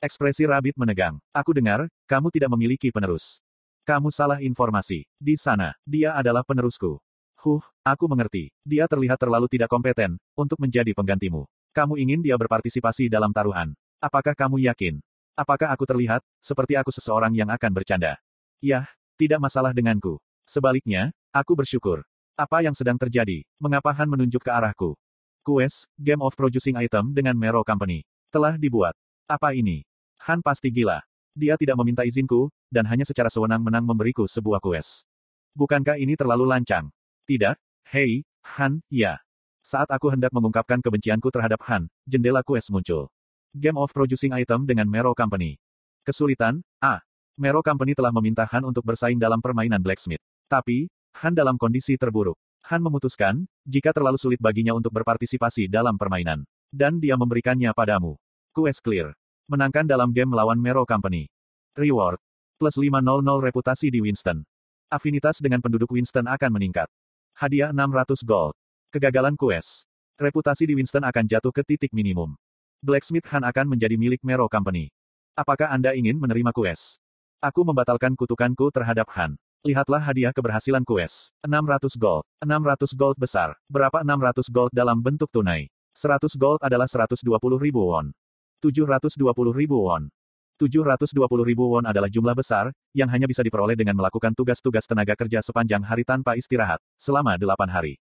Ekspresi 0.00 0.48
Rabbit 0.48 0.80
menegang. 0.80 1.20
Aku 1.34 1.52
dengar, 1.52 1.84
kamu 2.08 2.32
tidak 2.32 2.48
memiliki 2.56 2.88
penerus. 2.88 3.44
Kamu 3.84 4.08
salah 4.08 4.40
informasi. 4.40 5.04
Di 5.20 5.36
sana, 5.36 5.76
dia 5.84 6.16
adalah 6.16 6.40
penerusku. 6.46 7.02
Huh, 7.40 7.64
aku 7.84 8.08
mengerti. 8.08 8.48
Dia 8.64 8.88
terlihat 8.88 9.20
terlalu 9.20 9.50
tidak 9.50 9.68
kompeten, 9.68 10.16
untuk 10.38 10.56
menjadi 10.56 10.96
penggantimu. 10.96 11.44
Kamu 11.76 11.98
ingin 11.98 12.24
dia 12.24 12.38
berpartisipasi 12.38 13.12
dalam 13.12 13.34
taruhan. 13.34 13.76
Apakah 14.00 14.32
kamu 14.32 14.64
yakin? 14.70 15.02
Apakah 15.38 15.72
aku 15.72 15.86
terlihat, 15.86 16.20
seperti 16.42 16.74
aku 16.76 16.90
seseorang 16.94 17.32
yang 17.32 17.48
akan 17.48 17.70
bercanda? 17.72 18.20
Yah, 18.60 18.84
tidak 19.16 19.40
masalah 19.40 19.72
denganku. 19.72 20.20
Sebaliknya, 20.44 21.14
aku 21.30 21.54
bersyukur. 21.54 22.02
Apa 22.34 22.64
yang 22.64 22.72
sedang 22.72 22.96
terjadi? 22.96 23.44
Mengapa 23.60 23.92
Han 23.94 24.08
menunjuk 24.08 24.42
ke 24.42 24.50
arahku? 24.50 24.96
Quest, 25.40 25.88
Game 25.96 26.20
of 26.20 26.36
Producing 26.36 26.76
Item 26.76 27.12
dengan 27.16 27.36
Mero 27.36 27.64
Company. 27.64 28.04
Telah 28.28 28.56
dibuat. 28.60 28.96
Apa 29.28 29.56
ini? 29.56 29.84
Han 30.28 30.44
pasti 30.44 30.68
gila. 30.68 31.00
Dia 31.32 31.54
tidak 31.56 31.78
meminta 31.78 32.02
izinku, 32.02 32.50
dan 32.68 32.84
hanya 32.90 33.06
secara 33.06 33.30
sewenang-menang 33.30 33.86
memberiku 33.86 34.26
sebuah 34.26 34.58
quest. 34.58 35.06
Bukankah 35.54 35.96
ini 35.96 36.18
terlalu 36.18 36.46
lancang? 36.46 36.90
Tidak, 37.24 37.54
hei, 37.94 38.26
Han, 38.56 38.82
ya. 38.90 39.20
Saat 39.60 39.92
aku 39.92 40.10
hendak 40.10 40.32
mengungkapkan 40.32 40.80
kebencianku 40.80 41.28
terhadap 41.28 41.60
Han, 41.68 41.86
jendela 42.08 42.40
quest 42.42 42.72
muncul. 42.72 43.12
Game 43.50 43.74
of 43.74 43.90
Producing 43.90 44.30
Item 44.30 44.62
dengan 44.62 44.86
Mero 44.86 45.10
Company. 45.10 45.58
Kesulitan, 46.06 46.62
A. 46.78 47.02
Mero 47.34 47.66
Company 47.66 47.98
telah 47.98 48.14
meminta 48.14 48.46
Han 48.46 48.62
untuk 48.62 48.86
bersaing 48.86 49.18
dalam 49.18 49.42
permainan 49.42 49.82
blacksmith. 49.82 50.22
Tapi, 50.46 50.86
Han 51.18 51.34
dalam 51.34 51.58
kondisi 51.58 51.98
terburuk. 51.98 52.38
Han 52.70 52.78
memutuskan, 52.78 53.42
jika 53.66 53.90
terlalu 53.90 54.22
sulit 54.22 54.38
baginya 54.38 54.70
untuk 54.70 54.94
berpartisipasi 54.94 55.66
dalam 55.66 55.98
permainan. 55.98 56.46
Dan 56.70 57.02
dia 57.02 57.18
memberikannya 57.18 57.74
padamu. 57.74 58.14
Quest 58.54 58.86
clear. 58.86 59.10
Menangkan 59.50 59.82
dalam 59.82 60.14
game 60.14 60.30
melawan 60.30 60.54
Mero 60.54 60.86
Company. 60.86 61.26
Reward. 61.74 62.22
Plus 62.54 62.78
500 62.78 63.02
reputasi 63.50 63.90
di 63.90 63.98
Winston. 63.98 64.46
Afinitas 64.86 65.42
dengan 65.42 65.58
penduduk 65.58 65.90
Winston 65.90 66.30
akan 66.30 66.54
meningkat. 66.54 66.86
Hadiah 67.34 67.74
600 67.74 68.22
gold. 68.22 68.54
Kegagalan 68.94 69.34
quest. 69.34 69.90
Reputasi 70.22 70.70
di 70.70 70.78
Winston 70.78 71.02
akan 71.02 71.26
jatuh 71.26 71.50
ke 71.50 71.66
titik 71.66 71.90
minimum. 71.90 72.38
Blacksmith 72.80 73.28
Han 73.28 73.44
akan 73.44 73.76
menjadi 73.76 74.00
milik 74.00 74.24
Mero 74.24 74.48
Company. 74.48 74.88
Apakah 75.36 75.68
Anda 75.68 75.92
ingin 75.92 76.16
menerima 76.16 76.48
quest? 76.48 76.96
Aku 77.44 77.60
membatalkan 77.60 78.16
kutukanku 78.16 78.72
terhadap 78.72 79.04
Han. 79.20 79.36
Lihatlah 79.68 80.00
hadiah 80.00 80.32
keberhasilan 80.32 80.80
quest. 80.88 81.36
600 81.44 82.00
gold. 82.00 82.24
600 82.40 82.96
gold 82.96 83.20
besar. 83.20 83.52
Berapa 83.68 84.00
600 84.00 84.48
gold 84.48 84.72
dalam 84.72 84.96
bentuk 84.96 85.28
tunai? 85.28 85.68
100 85.92 86.32
gold 86.40 86.64
adalah 86.64 86.88
120 86.88 87.20
ribu 87.60 87.84
won. 87.84 88.16
720 88.64 89.28
ribu 89.52 89.76
won. 89.84 90.08
720 90.56 91.20
ribu 91.44 91.64
won 91.68 91.84
adalah 91.84 92.08
jumlah 92.08 92.32
besar, 92.32 92.72
yang 92.96 93.12
hanya 93.12 93.28
bisa 93.28 93.44
diperoleh 93.44 93.76
dengan 93.76 94.00
melakukan 94.00 94.32
tugas-tugas 94.32 94.88
tenaga 94.88 95.12
kerja 95.20 95.44
sepanjang 95.44 95.84
hari 95.84 96.08
tanpa 96.08 96.32
istirahat, 96.32 96.80
selama 96.96 97.36
8 97.36 97.68
hari. 97.68 98.00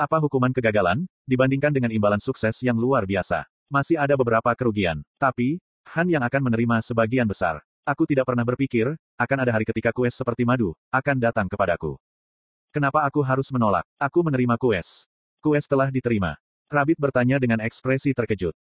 Apa 0.00 0.16
hukuman 0.16 0.56
kegagalan, 0.56 1.04
dibandingkan 1.28 1.76
dengan 1.76 1.92
imbalan 1.92 2.24
sukses 2.24 2.56
yang 2.64 2.80
luar 2.80 3.04
biasa? 3.04 3.44
Masih 3.68 4.00
ada 4.00 4.16
beberapa 4.16 4.48
kerugian. 4.56 5.04
Tapi, 5.20 5.60
Han 5.92 6.08
yang 6.08 6.24
akan 6.24 6.48
menerima 6.48 6.80
sebagian 6.84 7.24
besar. 7.24 7.60
Aku 7.84 8.04
tidak 8.04 8.28
pernah 8.28 8.44
berpikir, 8.44 8.92
akan 9.16 9.38
ada 9.44 9.52
hari 9.56 9.64
ketika 9.64 9.88
kues 9.92 10.12
seperti 10.12 10.44
madu, 10.44 10.76
akan 10.92 11.16
datang 11.16 11.48
kepadaku. 11.48 11.96
Kenapa 12.68 13.04
aku 13.04 13.24
harus 13.24 13.48
menolak? 13.48 13.84
Aku 13.96 14.20
menerima 14.20 14.60
kues. 14.60 15.08
Kues 15.40 15.64
telah 15.64 15.88
diterima. 15.88 16.36
Rabbit 16.68 17.00
bertanya 17.00 17.40
dengan 17.40 17.64
ekspresi 17.64 18.12
terkejut. 18.12 18.52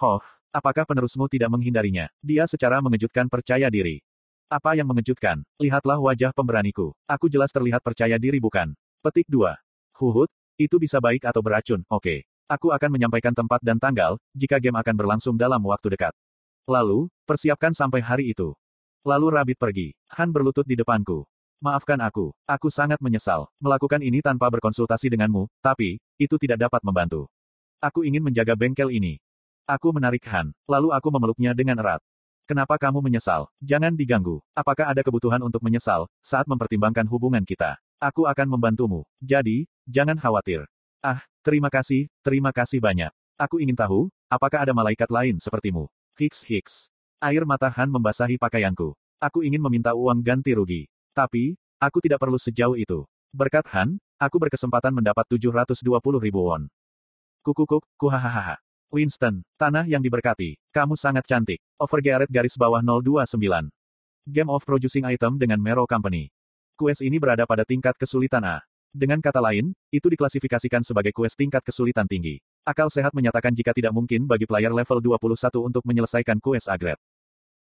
Hoh, 0.00 0.24
apakah 0.48 0.88
penerusmu 0.88 1.28
tidak 1.28 1.52
menghindarinya? 1.52 2.08
Dia 2.24 2.48
secara 2.48 2.80
mengejutkan 2.80 3.28
percaya 3.28 3.68
diri. 3.68 4.00
Apa 4.48 4.76
yang 4.76 4.88
mengejutkan? 4.88 5.44
Lihatlah 5.60 6.00
wajah 6.00 6.32
pemberaniku. 6.32 6.96
Aku 7.04 7.28
jelas 7.28 7.52
terlihat 7.52 7.84
percaya 7.84 8.16
diri 8.16 8.40
bukan? 8.40 8.72
Petik 9.04 9.28
2. 9.28 9.56
Huhut, 10.00 10.32
itu 10.56 10.76
bisa 10.80 11.00
baik 11.00 11.28
atau 11.28 11.44
beracun, 11.44 11.84
oke. 11.92 12.24
Aku 12.50 12.74
akan 12.74 12.90
menyampaikan 12.98 13.30
tempat 13.30 13.62
dan 13.62 13.78
tanggal, 13.78 14.18
jika 14.34 14.58
game 14.58 14.74
akan 14.74 14.94
berlangsung 14.98 15.38
dalam 15.38 15.62
waktu 15.62 15.94
dekat. 15.94 16.10
Lalu, 16.66 17.06
persiapkan 17.22 17.70
sampai 17.70 18.02
hari 18.02 18.34
itu. 18.34 18.58
Lalu 19.06 19.38
Rabbit 19.38 19.54
pergi. 19.54 19.94
Han 20.18 20.34
berlutut 20.34 20.66
di 20.66 20.74
depanku. 20.74 21.22
Maafkan 21.62 22.02
aku, 22.02 22.34
aku 22.50 22.66
sangat 22.66 22.98
menyesal, 22.98 23.46
melakukan 23.62 24.02
ini 24.02 24.18
tanpa 24.18 24.50
berkonsultasi 24.50 25.14
denganmu, 25.14 25.46
tapi, 25.62 26.02
itu 26.18 26.34
tidak 26.42 26.66
dapat 26.66 26.82
membantu. 26.82 27.30
Aku 27.78 28.02
ingin 28.02 28.26
menjaga 28.26 28.58
bengkel 28.58 28.90
ini. 28.90 29.22
Aku 29.70 29.94
menarik 29.94 30.26
Han, 30.34 30.50
lalu 30.66 30.90
aku 30.90 31.06
memeluknya 31.14 31.54
dengan 31.54 31.78
erat. 31.78 32.02
Kenapa 32.50 32.82
kamu 32.82 32.98
menyesal? 32.98 33.46
Jangan 33.62 33.94
diganggu. 33.94 34.42
Apakah 34.58 34.90
ada 34.90 35.06
kebutuhan 35.06 35.38
untuk 35.38 35.62
menyesal, 35.62 36.10
saat 36.18 36.50
mempertimbangkan 36.50 37.06
hubungan 37.06 37.46
kita? 37.46 37.78
Aku 38.02 38.26
akan 38.26 38.58
membantumu. 38.58 39.06
Jadi, 39.22 39.70
jangan 39.86 40.18
khawatir. 40.18 40.66
Ah, 40.98 41.22
terima 41.40 41.68
kasih, 41.72 42.06
terima 42.20 42.50
kasih 42.52 42.80
banyak. 42.80 43.10
Aku 43.40 43.56
ingin 43.56 43.76
tahu, 43.76 44.12
apakah 44.28 44.68
ada 44.68 44.76
malaikat 44.76 45.08
lain 45.08 45.40
sepertimu? 45.40 45.88
Hiks 46.20 46.44
Hiks. 46.44 46.74
Air 47.20 47.48
mata 47.48 47.72
Han 47.72 47.88
membasahi 47.88 48.36
pakaianku. 48.36 48.92
Aku 49.20 49.44
ingin 49.44 49.60
meminta 49.60 49.96
uang 49.96 50.20
ganti 50.20 50.52
rugi. 50.52 50.88
Tapi, 51.12 51.56
aku 51.80 52.00
tidak 52.00 52.20
perlu 52.20 52.36
sejauh 52.36 52.76
itu. 52.76 53.04
Berkat 53.32 53.68
Han, 53.76 53.96
aku 54.20 54.36
berkesempatan 54.40 54.92
mendapat 54.92 55.24
720 55.28 56.20
ribu 56.20 56.40
won. 56.48 56.68
Kukukuk, 57.40 57.84
kuhahaha. 57.96 58.60
Winston, 58.92 59.40
tanah 59.56 59.86
yang 59.86 60.02
diberkati. 60.02 60.60
Kamu 60.74 60.98
sangat 60.98 61.24
cantik. 61.24 61.62
Overgearet 61.80 62.28
garis 62.28 62.58
bawah 62.58 62.84
029. 62.84 63.70
Game 64.28 64.50
of 64.52 64.66
Producing 64.66 65.08
Item 65.08 65.40
dengan 65.40 65.62
Mero 65.62 65.88
Company. 65.88 66.28
Quest 66.76 67.00
ini 67.00 67.16
berada 67.16 67.48
pada 67.48 67.64
tingkat 67.64 67.96
kesulitan 67.96 68.44
A. 68.44 68.60
Dengan 68.90 69.22
kata 69.22 69.38
lain, 69.38 69.70
itu 69.94 70.10
diklasifikasikan 70.10 70.82
sebagai 70.82 71.14
quest 71.14 71.38
tingkat 71.38 71.62
kesulitan 71.62 72.10
tinggi. 72.10 72.42
Akal 72.66 72.90
sehat 72.90 73.14
menyatakan 73.14 73.54
jika 73.54 73.70
tidak 73.70 73.94
mungkin 73.94 74.26
bagi 74.26 74.50
player 74.50 74.74
level 74.74 74.98
21 74.98 75.30
untuk 75.62 75.86
menyelesaikan 75.86 76.42
quest 76.42 76.66
agret. 76.66 76.98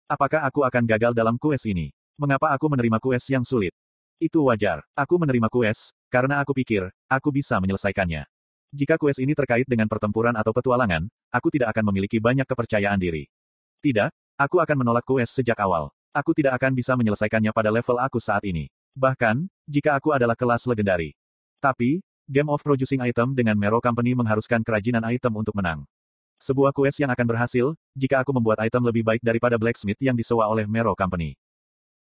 Apakah 0.08 0.48
aku 0.48 0.64
akan 0.64 0.88
gagal 0.88 1.12
dalam 1.12 1.36
quest 1.36 1.68
ini? 1.68 1.92
Mengapa 2.16 2.56
aku 2.56 2.72
menerima 2.72 3.04
quest 3.04 3.28
yang 3.28 3.44
sulit? 3.44 3.76
Itu 4.24 4.48
wajar. 4.48 4.88
Aku 4.96 5.20
menerima 5.20 5.52
quest, 5.52 5.92
karena 6.08 6.40
aku 6.40 6.56
pikir, 6.56 6.88
aku 7.12 7.28
bisa 7.36 7.60
menyelesaikannya. 7.60 8.24
Jika 8.72 8.96
quest 8.96 9.20
ini 9.20 9.36
terkait 9.36 9.68
dengan 9.68 9.92
pertempuran 9.92 10.32
atau 10.32 10.56
petualangan, 10.56 11.12
aku 11.28 11.52
tidak 11.52 11.76
akan 11.76 11.92
memiliki 11.92 12.24
banyak 12.24 12.48
kepercayaan 12.48 13.04
diri. 13.04 13.28
Tidak, 13.84 14.16
aku 14.40 14.64
akan 14.64 14.80
menolak 14.80 15.04
quest 15.04 15.36
sejak 15.44 15.60
awal. 15.60 15.92
Aku 16.16 16.32
tidak 16.32 16.56
akan 16.56 16.72
bisa 16.72 16.96
menyelesaikannya 16.96 17.52
pada 17.52 17.68
level 17.68 18.00
aku 18.00 18.24
saat 18.24 18.48
ini. 18.48 18.72
Bahkan, 18.96 19.52
jika 19.68 20.00
aku 20.00 20.16
adalah 20.16 20.40
kelas 20.40 20.64
legendari. 20.72 21.14
Tapi, 21.58 22.06
Game 22.30 22.52
of 22.54 22.62
Producing 22.62 23.02
Item 23.02 23.34
dengan 23.34 23.58
Mero 23.58 23.82
Company 23.82 24.14
mengharuskan 24.14 24.62
kerajinan 24.62 25.02
item 25.08 25.42
untuk 25.42 25.58
menang. 25.58 25.88
Sebuah 26.38 26.70
quest 26.70 27.02
yang 27.02 27.10
akan 27.10 27.26
berhasil, 27.26 27.74
jika 27.98 28.22
aku 28.22 28.30
membuat 28.30 28.62
item 28.62 28.86
lebih 28.86 29.02
baik 29.02 29.26
daripada 29.26 29.58
blacksmith 29.58 29.98
yang 29.98 30.14
disewa 30.14 30.46
oleh 30.46 30.70
Mero 30.70 30.94
Company. 30.94 31.34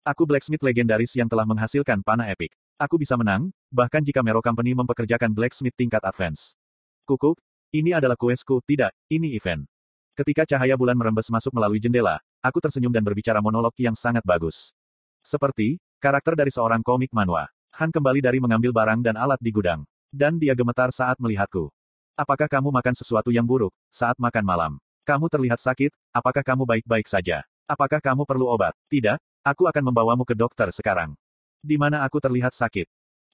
Aku 0.01 0.25
blacksmith 0.25 0.65
legendaris 0.65 1.13
yang 1.13 1.29
telah 1.29 1.45
menghasilkan 1.45 2.01
panah 2.01 2.33
epic. 2.33 2.49
Aku 2.81 2.97
bisa 2.97 3.13
menang, 3.13 3.53
bahkan 3.69 4.01
jika 4.01 4.25
Mero 4.25 4.41
Company 4.41 4.73
mempekerjakan 4.73 5.29
blacksmith 5.37 5.77
tingkat 5.77 6.01
advance. 6.01 6.57
Kukuk, 7.05 7.37
ini 7.69 7.93
adalah 7.93 8.17
questku, 8.17 8.57
tidak, 8.65 8.89
ini 9.13 9.37
event. 9.37 9.69
Ketika 10.17 10.49
cahaya 10.49 10.73
bulan 10.73 10.97
merembes 10.97 11.29
masuk 11.29 11.53
melalui 11.53 11.77
jendela, 11.77 12.17
aku 12.41 12.57
tersenyum 12.57 12.89
dan 12.89 13.05
berbicara 13.05 13.37
monolog 13.37 13.77
yang 13.77 13.93
sangat 13.93 14.25
bagus. 14.25 14.73
Seperti, 15.21 15.77
karakter 16.01 16.33
dari 16.33 16.49
seorang 16.49 16.81
komik 16.81 17.13
manwa. 17.13 17.49
Han 17.73 17.89
kembali 17.89 18.21
dari 18.21 18.37
mengambil 18.37 18.69
barang 18.69 19.01
dan 19.01 19.17
alat 19.17 19.41
di 19.41 19.49
gudang. 19.49 19.81
Dan 20.13 20.37
dia 20.37 20.53
gemetar 20.53 20.93
saat 20.93 21.17
melihatku. 21.17 21.73
Apakah 22.13 22.45
kamu 22.45 22.69
makan 22.69 22.93
sesuatu 22.93 23.33
yang 23.33 23.49
buruk, 23.49 23.73
saat 23.89 24.13
makan 24.21 24.45
malam? 24.45 24.71
Kamu 25.01 25.25
terlihat 25.25 25.57
sakit, 25.57 25.89
apakah 26.13 26.45
kamu 26.45 26.69
baik-baik 26.69 27.09
saja? 27.09 27.41
Apakah 27.65 27.97
kamu 27.97 28.29
perlu 28.29 28.45
obat? 28.45 28.77
Tidak, 28.93 29.17
aku 29.41 29.65
akan 29.65 29.89
membawamu 29.89 30.21
ke 30.21 30.37
dokter 30.37 30.69
sekarang. 30.69 31.17
Di 31.65 31.73
mana 31.73 32.05
aku 32.05 32.21
terlihat 32.21 32.53
sakit. 32.53 32.85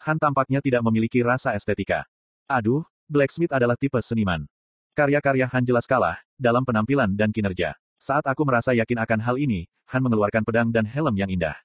Han 0.08 0.16
tampaknya 0.16 0.64
tidak 0.64 0.88
memiliki 0.88 1.20
rasa 1.20 1.52
estetika. 1.52 2.08
Aduh, 2.48 2.88
Blacksmith 3.12 3.52
adalah 3.52 3.76
tipe 3.76 4.00
seniman. 4.00 4.48
Karya-karya 4.96 5.52
Han 5.52 5.68
jelas 5.68 5.84
kalah, 5.84 6.16
dalam 6.40 6.64
penampilan 6.64 7.12
dan 7.12 7.36
kinerja. 7.36 7.76
Saat 8.00 8.24
aku 8.24 8.48
merasa 8.48 8.72
yakin 8.72 9.04
akan 9.04 9.20
hal 9.20 9.36
ini, 9.36 9.68
Han 9.92 10.00
mengeluarkan 10.00 10.48
pedang 10.48 10.72
dan 10.72 10.88
helm 10.88 11.20
yang 11.20 11.28
indah. 11.28 11.60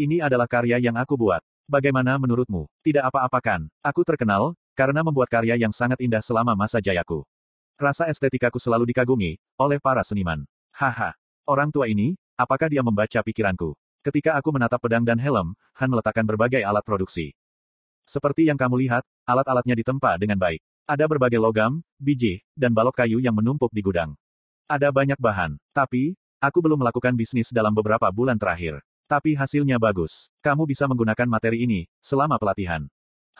Ini 0.00 0.24
adalah 0.24 0.48
karya 0.48 0.80
yang 0.80 0.96
aku 0.96 1.20
buat. 1.20 1.44
Bagaimana 1.70 2.18
menurutmu? 2.18 2.66
Tidak 2.82 2.98
apa-apakan. 2.98 3.70
Aku 3.78 4.02
terkenal, 4.02 4.58
karena 4.74 5.06
membuat 5.06 5.30
karya 5.30 5.54
yang 5.54 5.70
sangat 5.70 6.02
indah 6.02 6.18
selama 6.18 6.58
masa 6.58 6.82
jayaku. 6.82 7.22
Rasa 7.78 8.10
estetikaku 8.10 8.58
selalu 8.58 8.90
dikagumi, 8.90 9.38
oleh 9.54 9.78
para 9.78 10.02
seniman. 10.02 10.42
Haha. 10.74 11.14
Orang 11.46 11.70
tua 11.70 11.86
ini, 11.86 12.18
apakah 12.34 12.66
dia 12.66 12.82
membaca 12.82 13.22
pikiranku? 13.22 13.78
Ketika 14.02 14.34
aku 14.34 14.50
menatap 14.50 14.82
pedang 14.82 15.06
dan 15.06 15.22
helm, 15.22 15.54
Han 15.78 15.94
meletakkan 15.94 16.26
berbagai 16.26 16.66
alat 16.66 16.82
produksi. 16.82 17.38
Seperti 18.02 18.50
yang 18.50 18.58
kamu 18.58 18.90
lihat, 18.90 19.06
alat-alatnya 19.22 19.78
ditempa 19.78 20.18
dengan 20.18 20.42
baik. 20.42 20.58
Ada 20.90 21.06
berbagai 21.06 21.38
logam, 21.38 21.86
biji, 22.02 22.42
dan 22.58 22.74
balok 22.74 22.98
kayu 22.98 23.22
yang 23.22 23.38
menumpuk 23.38 23.70
di 23.70 23.78
gudang. 23.78 24.18
Ada 24.66 24.90
banyak 24.90 25.22
bahan, 25.22 25.54
tapi, 25.70 26.18
aku 26.42 26.58
belum 26.58 26.82
melakukan 26.82 27.14
bisnis 27.14 27.54
dalam 27.54 27.70
beberapa 27.70 28.10
bulan 28.10 28.34
terakhir. 28.42 28.82
Tapi 29.10 29.34
hasilnya 29.34 29.74
bagus. 29.82 30.30
Kamu 30.38 30.70
bisa 30.70 30.86
menggunakan 30.86 31.26
materi 31.26 31.66
ini, 31.66 31.90
selama 31.98 32.38
pelatihan. 32.38 32.86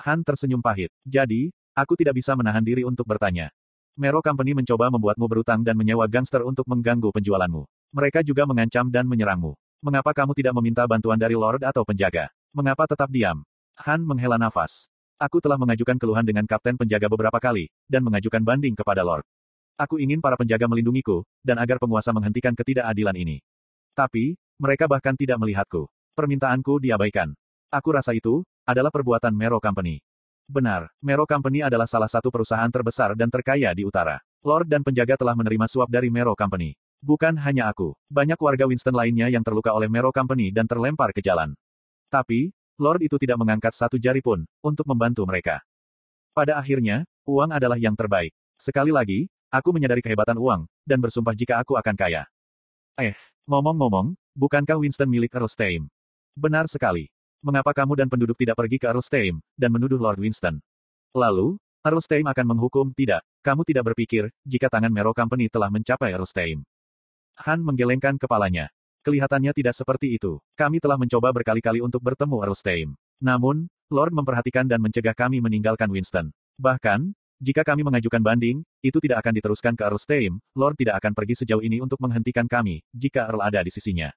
Han 0.02 0.26
tersenyum 0.26 0.58
pahit. 0.58 0.90
Jadi, 1.06 1.54
aku 1.78 1.94
tidak 1.94 2.18
bisa 2.18 2.34
menahan 2.34 2.66
diri 2.66 2.82
untuk 2.82 3.06
bertanya. 3.06 3.54
Mero 3.94 4.18
Company 4.18 4.50
mencoba 4.50 4.90
membuatmu 4.90 5.30
berutang 5.30 5.62
dan 5.62 5.78
menyewa 5.78 6.10
gangster 6.10 6.42
untuk 6.42 6.66
mengganggu 6.66 7.14
penjualanmu. 7.14 7.70
Mereka 7.94 8.26
juga 8.26 8.50
mengancam 8.50 8.90
dan 8.90 9.06
menyerangmu. 9.06 9.54
Mengapa 9.78 10.10
kamu 10.10 10.34
tidak 10.34 10.58
meminta 10.58 10.82
bantuan 10.90 11.22
dari 11.22 11.38
Lord 11.38 11.62
atau 11.62 11.86
penjaga? 11.86 12.34
Mengapa 12.50 12.90
tetap 12.90 13.06
diam? 13.06 13.46
Han 13.86 14.02
menghela 14.02 14.42
nafas. 14.42 14.90
Aku 15.22 15.38
telah 15.38 15.54
mengajukan 15.54 16.02
keluhan 16.02 16.26
dengan 16.26 16.50
kapten 16.50 16.74
penjaga 16.74 17.06
beberapa 17.06 17.38
kali, 17.38 17.70
dan 17.86 18.02
mengajukan 18.02 18.42
banding 18.42 18.74
kepada 18.74 19.06
Lord. 19.06 19.22
Aku 19.78 20.02
ingin 20.02 20.18
para 20.18 20.34
penjaga 20.34 20.66
melindungiku, 20.66 21.22
dan 21.46 21.62
agar 21.62 21.78
penguasa 21.78 22.10
menghentikan 22.10 22.58
ketidakadilan 22.58 23.14
ini. 23.14 23.38
Tapi, 23.94 24.34
mereka 24.60 24.84
bahkan 24.84 25.16
tidak 25.16 25.40
melihatku. 25.40 25.88
Permintaanku 26.12 26.84
diabaikan. 26.84 27.32
Aku 27.72 27.96
rasa 27.96 28.12
itu, 28.12 28.44
adalah 28.68 28.92
perbuatan 28.92 29.32
Mero 29.32 29.56
Company. 29.56 30.04
Benar, 30.44 30.92
Mero 31.00 31.24
Company 31.24 31.64
adalah 31.64 31.88
salah 31.88 32.12
satu 32.12 32.28
perusahaan 32.28 32.68
terbesar 32.68 33.16
dan 33.16 33.32
terkaya 33.32 33.72
di 33.72 33.88
utara. 33.88 34.20
Lord 34.44 34.68
dan 34.68 34.84
penjaga 34.84 35.16
telah 35.16 35.32
menerima 35.32 35.64
suap 35.64 35.88
dari 35.88 36.12
Mero 36.12 36.36
Company. 36.36 36.76
Bukan 37.00 37.40
hanya 37.40 37.72
aku, 37.72 37.96
banyak 38.12 38.36
warga 38.36 38.68
Winston 38.68 38.92
lainnya 38.92 39.32
yang 39.32 39.40
terluka 39.40 39.72
oleh 39.72 39.88
Mero 39.88 40.12
Company 40.12 40.52
dan 40.52 40.68
terlempar 40.68 41.16
ke 41.16 41.24
jalan. 41.24 41.56
Tapi, 42.12 42.52
Lord 42.76 43.00
itu 43.00 43.16
tidak 43.16 43.40
mengangkat 43.40 43.72
satu 43.72 43.96
jari 43.96 44.20
pun, 44.20 44.44
untuk 44.60 44.84
membantu 44.84 45.24
mereka. 45.24 45.64
Pada 46.36 46.60
akhirnya, 46.60 47.08
uang 47.24 47.56
adalah 47.56 47.80
yang 47.80 47.96
terbaik. 47.96 48.36
Sekali 48.60 48.92
lagi, 48.92 49.24
aku 49.48 49.72
menyadari 49.72 50.04
kehebatan 50.04 50.36
uang, 50.36 50.68
dan 50.84 51.00
bersumpah 51.00 51.32
jika 51.32 51.64
aku 51.64 51.80
akan 51.80 51.96
kaya. 51.96 52.28
Eh, 53.00 53.16
ngomong-ngomong, 53.48 54.19
bukankah 54.34 54.80
Winston 54.80 55.10
milik 55.10 55.34
Earl 55.34 55.50
Steim? 55.50 55.82
Benar 56.34 56.70
sekali. 56.70 57.10
Mengapa 57.40 57.72
kamu 57.72 57.96
dan 57.96 58.08
penduduk 58.12 58.36
tidak 58.36 58.60
pergi 58.60 58.76
ke 58.76 58.86
Earl 58.86 59.00
Steim, 59.00 59.40
dan 59.56 59.72
menuduh 59.72 59.96
Lord 59.96 60.20
Winston? 60.20 60.60
Lalu, 61.16 61.56
Earl 61.80 62.04
Steim 62.04 62.28
akan 62.28 62.44
menghukum, 62.44 62.92
tidak, 62.92 63.24
kamu 63.40 63.64
tidak 63.64 63.94
berpikir, 63.94 64.28
jika 64.44 64.68
tangan 64.68 64.92
Mero 64.92 65.16
Company 65.16 65.48
telah 65.48 65.72
mencapai 65.72 66.12
Earl 66.12 66.28
Steim. 66.28 66.60
Han 67.48 67.64
menggelengkan 67.64 68.20
kepalanya. 68.20 68.68
Kelihatannya 69.00 69.56
tidak 69.56 69.72
seperti 69.72 70.20
itu. 70.20 70.44
Kami 70.60 70.76
telah 70.76 71.00
mencoba 71.00 71.32
berkali-kali 71.32 71.80
untuk 71.80 72.04
bertemu 72.04 72.36
Earl 72.44 72.56
Stein. 72.58 72.88
Namun, 73.16 73.64
Lord 73.88 74.12
memperhatikan 74.12 74.68
dan 74.68 74.84
mencegah 74.84 75.16
kami 75.16 75.40
meninggalkan 75.40 75.88
Winston. 75.88 76.36
Bahkan, 76.60 77.16
jika 77.40 77.64
kami 77.64 77.80
mengajukan 77.80 78.20
banding, 78.20 78.60
itu 78.84 79.00
tidak 79.00 79.24
akan 79.24 79.32
diteruskan 79.32 79.72
ke 79.72 79.80
Earl 79.80 79.96
Stein, 79.96 80.32
Lord 80.52 80.76
tidak 80.76 81.00
akan 81.00 81.16
pergi 81.16 81.40
sejauh 81.40 81.64
ini 81.64 81.80
untuk 81.80 81.96
menghentikan 81.96 82.44
kami, 82.44 82.84
jika 82.92 83.32
Earl 83.32 83.40
ada 83.40 83.64
di 83.64 83.72
sisinya. 83.72 84.12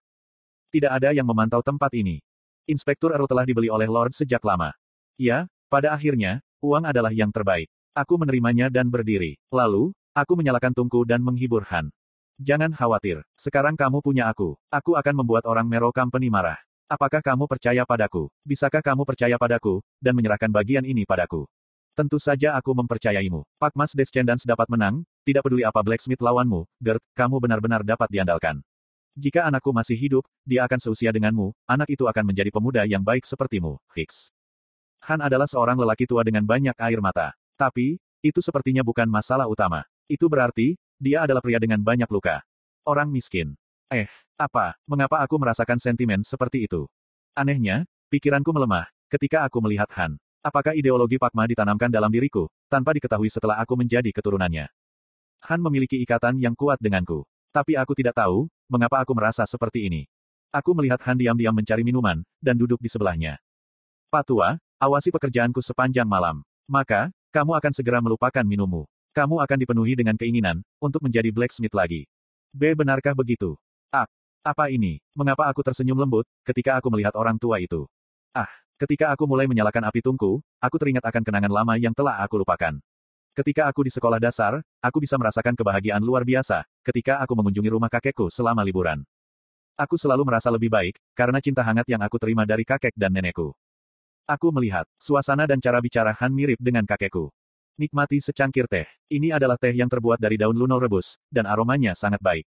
Tidak 0.75 0.91
ada 0.91 1.15
yang 1.15 1.23
memantau 1.23 1.63
tempat 1.63 1.95
ini. 1.95 2.19
Inspektur 2.67 3.15
Earl 3.15 3.23
telah 3.23 3.47
dibeli 3.47 3.71
oleh 3.71 3.87
Lord 3.87 4.11
sejak 4.11 4.43
lama. 4.43 4.75
Ya, 5.15 5.47
pada 5.71 5.95
akhirnya, 5.95 6.43
uang 6.59 6.83
adalah 6.83 7.15
yang 7.15 7.31
terbaik. 7.31 7.71
Aku 7.95 8.19
menerimanya 8.19 8.67
dan 8.67 8.91
berdiri. 8.91 9.39
Lalu, 9.55 9.95
aku 10.11 10.35
menyalakan 10.35 10.75
tungku 10.75 11.07
dan 11.07 11.23
menghibur 11.23 11.63
Han. 11.71 11.95
Jangan 12.43 12.75
khawatir, 12.75 13.23
sekarang 13.39 13.79
kamu 13.79 14.03
punya 14.03 14.27
aku. 14.27 14.59
Aku 14.67 14.99
akan 14.99 15.23
membuat 15.23 15.47
orang 15.47 15.63
Mero 15.63 15.95
Company 15.95 16.27
marah. 16.27 16.59
Apakah 16.91 17.23
kamu 17.23 17.47
percaya 17.47 17.87
padaku? 17.87 18.27
Bisakah 18.43 18.83
kamu 18.83 19.07
percaya 19.07 19.39
padaku, 19.39 19.79
dan 20.03 20.11
menyerahkan 20.11 20.51
bagian 20.51 20.83
ini 20.83 21.07
padaku? 21.07 21.47
Tentu 21.93 22.17
saja 22.17 22.57
aku 22.57 22.73
mempercayaimu. 22.73 23.45
Pak 23.61 23.77
Mas 23.77 23.93
Descendants 23.93 24.49
dapat 24.49 24.65
menang, 24.65 25.05
tidak 25.21 25.45
peduli 25.45 25.61
apa 25.61 25.77
Blacksmith 25.85 26.17
lawanmu, 26.25 26.65
Gert, 26.81 27.05
kamu 27.13 27.37
benar-benar 27.37 27.85
dapat 27.85 28.09
diandalkan. 28.09 28.65
Jika 29.13 29.45
anakku 29.45 29.69
masih 29.69 29.93
hidup, 29.93 30.25
dia 30.41 30.65
akan 30.65 30.81
seusia 30.81 31.13
denganmu, 31.13 31.53
anak 31.69 31.93
itu 31.93 32.09
akan 32.09 32.33
menjadi 32.33 32.49
pemuda 32.49 32.81
yang 32.89 33.05
baik 33.05 33.29
sepertimu, 33.29 33.77
Hicks. 33.93 34.33
Han 35.05 35.21
adalah 35.21 35.45
seorang 35.45 35.77
lelaki 35.77 36.09
tua 36.09 36.25
dengan 36.25 36.41
banyak 36.41 36.73
air 36.81 36.97
mata. 36.97 37.37
Tapi, 37.61 38.01
itu 38.25 38.41
sepertinya 38.41 38.81
bukan 38.81 39.05
masalah 39.05 39.45
utama. 39.45 39.85
Itu 40.09 40.25
berarti, 40.33 40.73
dia 40.97 41.29
adalah 41.29 41.45
pria 41.45 41.61
dengan 41.61 41.77
banyak 41.77 42.09
luka. 42.09 42.41
Orang 42.89 43.13
miskin. 43.13 43.53
Eh, 43.93 44.09
apa, 44.33 44.73
mengapa 44.89 45.21
aku 45.21 45.37
merasakan 45.37 45.77
sentimen 45.77 46.25
seperti 46.25 46.65
itu? 46.65 46.89
Anehnya, 47.37 47.85
pikiranku 48.09 48.49
melemah, 48.49 48.89
ketika 49.13 49.45
aku 49.45 49.61
melihat 49.61 49.93
Han. 49.93 50.17
Apakah 50.43 50.75
ideologi 50.75 51.15
Pakma 51.15 51.47
ditanamkan 51.47 51.87
dalam 51.87 52.11
diriku, 52.11 52.51
tanpa 52.67 52.91
diketahui 52.91 53.31
setelah 53.31 53.63
aku 53.63 53.79
menjadi 53.79 54.11
keturunannya? 54.11 54.67
Han 55.47 55.59
memiliki 55.63 56.03
ikatan 56.03 56.35
yang 56.35 56.51
kuat 56.51 56.83
denganku. 56.83 57.23
Tapi 57.55 57.79
aku 57.79 57.95
tidak 57.95 58.19
tahu, 58.19 58.51
mengapa 58.67 58.99
aku 58.99 59.15
merasa 59.15 59.47
seperti 59.47 59.87
ini. 59.87 60.03
Aku 60.51 60.75
melihat 60.75 60.99
Han 61.07 61.15
diam-diam 61.15 61.55
mencari 61.55 61.87
minuman, 61.87 62.27
dan 62.43 62.59
duduk 62.59 62.75
di 62.83 62.91
sebelahnya. 62.91 63.39
Patua, 64.11 64.59
awasi 64.83 65.15
pekerjaanku 65.15 65.63
sepanjang 65.63 66.11
malam. 66.11 66.43
Maka, 66.67 67.07
kamu 67.31 67.55
akan 67.63 67.71
segera 67.71 68.03
melupakan 68.03 68.43
minummu. 68.43 68.83
Kamu 69.15 69.39
akan 69.39 69.57
dipenuhi 69.63 69.95
dengan 69.95 70.19
keinginan, 70.19 70.59
untuk 70.83 71.07
menjadi 71.07 71.31
blacksmith 71.31 71.71
lagi. 71.71 72.03
B. 72.51 72.75
Benarkah 72.75 73.15
begitu? 73.15 73.55
A. 73.95 74.03
Apa 74.43 74.67
ini? 74.67 74.99
Mengapa 75.15 75.47
aku 75.47 75.63
tersenyum 75.63 75.95
lembut, 75.95 76.27
ketika 76.43 76.75
aku 76.75 76.91
melihat 76.91 77.15
orang 77.15 77.39
tua 77.39 77.63
itu? 77.63 77.87
Ah, 78.35 78.49
Ketika 78.81 79.13
aku 79.13 79.29
mulai 79.29 79.45
menyalakan 79.45 79.85
api 79.85 80.01
tungku, 80.01 80.41
aku 80.57 80.75
teringat 80.81 81.05
akan 81.05 81.21
kenangan 81.21 81.53
lama 81.53 81.73
yang 81.77 81.93
telah 81.93 82.17
aku 82.19 82.41
lupakan. 82.41 82.81
Ketika 83.33 83.65
aku 83.65 83.85
di 83.85 83.91
sekolah 83.93 84.21
dasar, 84.21 84.61
aku 84.81 85.01
bisa 85.01 85.17
merasakan 85.17 85.57
kebahagiaan 85.57 86.01
luar 86.01 86.21
biasa 86.21 86.65
ketika 86.85 87.17
aku 87.21 87.33
mengunjungi 87.33 87.69
rumah 87.73 87.89
kakekku 87.89 88.29
selama 88.29 88.61
liburan. 88.61 89.01
Aku 89.73 89.97
selalu 89.97 90.21
merasa 90.21 90.53
lebih 90.53 90.69
baik 90.69 91.01
karena 91.17 91.41
cinta 91.41 91.65
hangat 91.65 91.89
yang 91.89 92.01
aku 92.05 92.21
terima 92.21 92.45
dari 92.45 92.61
kakek 92.61 92.93
dan 92.93 93.09
nenekku. 93.09 93.57
Aku 94.29 94.53
melihat 94.53 94.85
suasana 95.01 95.49
dan 95.49 95.57
cara 95.57 95.81
bicara 95.81 96.13
Han 96.13 96.29
mirip 96.29 96.61
dengan 96.61 96.85
kakekku. 96.85 97.33
Nikmati 97.73 98.21
secangkir 98.21 98.69
teh. 98.69 98.85
Ini 99.09 99.33
adalah 99.33 99.57
teh 99.57 99.73
yang 99.73 99.89
terbuat 99.89 100.21
dari 100.21 100.37
daun 100.37 100.53
luno 100.53 100.77
rebus, 100.77 101.17
dan 101.33 101.49
aromanya 101.49 101.97
sangat 101.97 102.21
baik. 102.21 102.45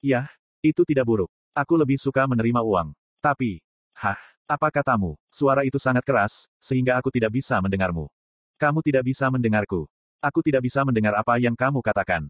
Yah, 0.00 0.32
itu 0.64 0.80
tidak 0.88 1.04
buruk. 1.04 1.28
Aku 1.52 1.76
lebih 1.76 2.00
suka 2.00 2.24
menerima 2.24 2.64
uang. 2.64 2.96
Tapi, 3.20 3.60
hah, 4.00 4.16
apa 4.46 4.70
katamu? 4.70 5.18
Suara 5.28 5.66
itu 5.66 5.76
sangat 5.82 6.06
keras, 6.06 6.46
sehingga 6.62 6.94
aku 6.94 7.10
tidak 7.10 7.34
bisa 7.34 7.58
mendengarmu. 7.58 8.06
Kamu 8.56 8.80
tidak 8.80 9.04
bisa 9.04 9.26
mendengarku. 9.28 9.90
Aku 10.22 10.40
tidak 10.40 10.64
bisa 10.64 10.86
mendengar 10.86 11.18
apa 11.18 11.36
yang 11.36 11.52
kamu 11.52 11.82
katakan. 11.84 12.24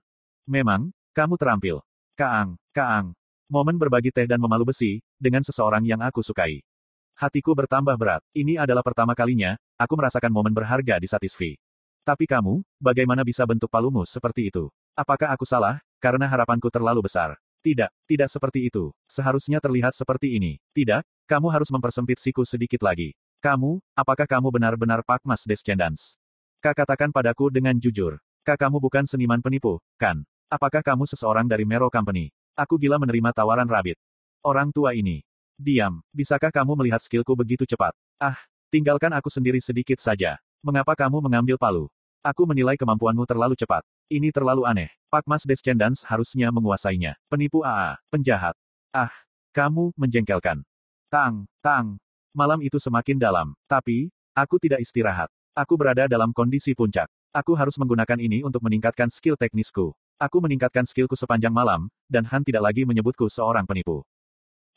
Memang, 0.48 0.90
kamu 1.14 1.36
terampil. 1.38 1.84
Kaang, 2.16 2.56
Kaang. 2.74 3.12
Momen 3.46 3.78
berbagi 3.78 4.10
teh 4.10 4.26
dan 4.26 4.42
memalu 4.42 4.74
besi, 4.74 4.98
dengan 5.22 5.44
seseorang 5.44 5.86
yang 5.86 6.02
aku 6.02 6.18
sukai. 6.18 6.66
Hatiku 7.14 7.54
bertambah 7.54 7.94
berat. 7.94 8.20
Ini 8.34 8.58
adalah 8.58 8.82
pertama 8.82 9.14
kalinya, 9.14 9.54
aku 9.78 9.94
merasakan 9.94 10.34
momen 10.34 10.50
berharga 10.50 10.98
di 10.98 11.06
Satisfi. 11.06 11.54
Tapi 12.02 12.26
kamu, 12.26 12.60
bagaimana 12.82 13.22
bisa 13.22 13.46
bentuk 13.46 13.70
palumu 13.70 14.02
seperti 14.02 14.50
itu? 14.50 14.66
Apakah 14.98 15.30
aku 15.30 15.46
salah, 15.46 15.78
karena 16.02 16.26
harapanku 16.26 16.68
terlalu 16.74 17.06
besar? 17.06 17.38
Tidak, 17.64 17.90
tidak 18.08 18.28
seperti 18.30 18.68
itu. 18.72 18.92
Seharusnya 19.06 19.60
terlihat 19.60 19.92
seperti 19.92 20.36
ini. 20.36 20.58
Tidak, 20.72 21.04
kamu 21.28 21.48
harus 21.50 21.68
mempersempit 21.72 22.20
siku 22.20 22.46
sedikit 22.46 22.80
lagi. 22.84 23.16
Kamu, 23.44 23.78
apakah 23.94 24.24
kamu 24.24 24.48
benar-benar 24.48 25.04
Pakmas 25.04 25.44
Descendants? 25.44 26.16
Kak 26.64 26.82
katakan 26.82 27.12
padaku 27.12 27.52
dengan 27.52 27.76
jujur. 27.76 28.18
Kak 28.42 28.58
kamu 28.58 28.78
bukan 28.78 29.04
seniman 29.04 29.42
penipu, 29.42 29.82
kan? 30.00 30.24
Apakah 30.46 30.80
kamu 30.80 31.04
seseorang 31.10 31.46
dari 31.46 31.66
Mero 31.66 31.90
Company? 31.90 32.30
Aku 32.56 32.78
gila 32.78 32.96
menerima 32.96 33.34
tawaran 33.34 33.66
Rabbit. 33.66 33.98
Orang 34.40 34.70
tua 34.70 34.94
ini. 34.94 35.26
Diam, 35.58 36.04
bisakah 36.14 36.54
kamu 36.54 36.78
melihat 36.78 37.02
skillku 37.02 37.34
begitu 37.34 37.66
cepat? 37.66 37.92
Ah, 38.16 38.38
tinggalkan 38.70 39.10
aku 39.10 39.26
sendiri 39.26 39.58
sedikit 39.58 39.98
saja. 39.98 40.38
Mengapa 40.62 40.94
kamu 40.94 41.18
mengambil 41.18 41.58
palu? 41.58 41.90
Aku 42.26 42.42
menilai 42.42 42.74
kemampuanmu 42.74 43.22
terlalu 43.22 43.54
cepat. 43.54 43.86
Ini 44.10 44.34
terlalu 44.34 44.66
aneh. 44.66 44.90
Pakmas 45.06 45.46
Descendants 45.46 46.02
harusnya 46.02 46.50
menguasainya. 46.50 47.14
Penipu 47.30 47.62
AA, 47.62 48.02
penjahat. 48.10 48.58
Ah, 48.90 49.14
kamu 49.54 49.94
menjengkelkan. 49.94 50.66
Tang, 51.06 51.46
tang. 51.62 52.02
Malam 52.34 52.66
itu 52.66 52.82
semakin 52.82 53.14
dalam, 53.14 53.54
tapi, 53.70 54.10
aku 54.34 54.58
tidak 54.58 54.82
istirahat. 54.82 55.30
Aku 55.54 55.78
berada 55.78 56.10
dalam 56.10 56.34
kondisi 56.34 56.74
puncak. 56.74 57.06
Aku 57.30 57.54
harus 57.54 57.78
menggunakan 57.78 58.18
ini 58.18 58.42
untuk 58.42 58.66
meningkatkan 58.66 59.06
skill 59.06 59.38
teknisku. 59.38 59.94
Aku 60.18 60.42
meningkatkan 60.42 60.82
skillku 60.82 61.14
sepanjang 61.14 61.54
malam, 61.54 61.86
dan 62.10 62.26
Han 62.26 62.42
tidak 62.42 62.66
lagi 62.66 62.82
menyebutku 62.82 63.30
seorang 63.30 63.70
penipu. 63.70 64.02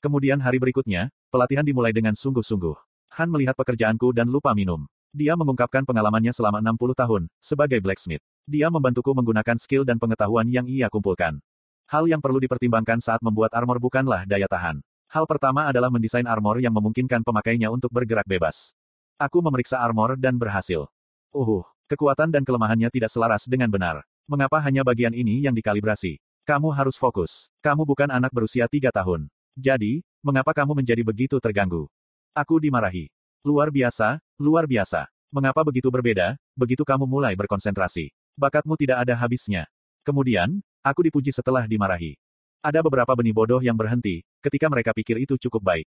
Kemudian 0.05 0.38
hari 0.38 0.61
berikutnya, 0.61 1.09
pelatihan 1.34 1.65
dimulai 1.65 1.97
dengan 1.97 2.13
sungguh-sungguh. 2.13 2.77
Han 3.17 3.34
melihat 3.34 3.57
pekerjaanku 3.57 4.13
dan 4.13 4.30
lupa 4.30 4.53
minum. 4.53 4.85
Dia 5.10 5.34
mengungkapkan 5.34 5.90
pengalamannya 5.90 6.30
selama 6.30 6.61
60 6.61 6.94
tahun, 6.94 7.23
sebagai 7.41 7.81
blacksmith. 7.81 8.22
Dia 8.45 8.69
membantuku 8.69 9.10
menggunakan 9.10 9.57
skill 9.57 9.81
dan 9.81 9.98
pengetahuan 9.98 10.45
yang 10.45 10.69
ia 10.69 10.86
kumpulkan. 10.86 11.41
Hal 11.90 12.06
yang 12.06 12.22
perlu 12.22 12.38
dipertimbangkan 12.38 13.02
saat 13.02 13.18
membuat 13.26 13.49
armor 13.57 13.81
bukanlah 13.81 14.30
daya 14.30 14.45
tahan. 14.45 14.86
Hal 15.10 15.26
pertama 15.26 15.65
adalah 15.65 15.90
mendesain 15.90 16.30
armor 16.30 16.61
yang 16.61 16.69
memungkinkan 16.69 17.26
pemakainya 17.26 17.73
untuk 17.73 17.90
bergerak 17.90 18.30
bebas. 18.30 18.77
Aku 19.18 19.41
memeriksa 19.41 19.81
armor 19.81 20.14
dan 20.14 20.38
berhasil. 20.38 20.86
Uhuh, 21.34 21.65
kekuatan 21.90 22.30
dan 22.30 22.45
kelemahannya 22.45 22.94
tidak 22.94 23.10
selaras 23.10 23.49
dengan 23.49 23.73
benar. 23.73 24.06
Mengapa 24.30 24.61
hanya 24.61 24.86
bagian 24.86 25.18
ini 25.18 25.41
yang 25.41 25.57
dikalibrasi? 25.57 26.22
Kamu 26.45 26.69
harus 26.69 27.02
fokus. 27.02 27.49
Kamu 27.65 27.81
bukan 27.81 28.14
anak 28.14 28.30
berusia 28.30 28.69
tiga 28.69 28.94
tahun. 28.94 29.26
Jadi, 29.57 30.06
mengapa 30.22 30.53
kamu 30.53 30.77
menjadi 30.77 31.02
begitu 31.02 31.41
terganggu? 31.41 31.90
Aku 32.38 32.61
dimarahi. 32.61 33.10
Luar 33.41 33.73
biasa, 33.73 34.22
luar 34.40 34.66
biasa. 34.66 35.11
Mengapa 35.30 35.61
begitu 35.61 35.91
berbeda? 35.91 36.40
Begitu 36.57 36.88
kamu 36.88 37.06
mulai 37.06 37.36
berkonsentrasi. 37.38 38.10
Bakatmu 38.40 38.74
tidak 38.80 39.03
ada 39.03 39.14
habisnya. 39.14 39.68
Kemudian, 40.02 40.64
aku 40.82 41.06
dipuji 41.06 41.30
setelah 41.30 41.68
dimarahi. 41.68 42.16
Ada 42.64 42.80
beberapa 42.80 43.11
benih 43.14 43.36
bodoh 43.36 43.60
yang 43.60 43.76
berhenti, 43.76 44.24
ketika 44.40 44.72
mereka 44.72 44.95
pikir 44.95 45.20
itu 45.22 45.36
cukup 45.38 45.61
baik. 45.61 45.88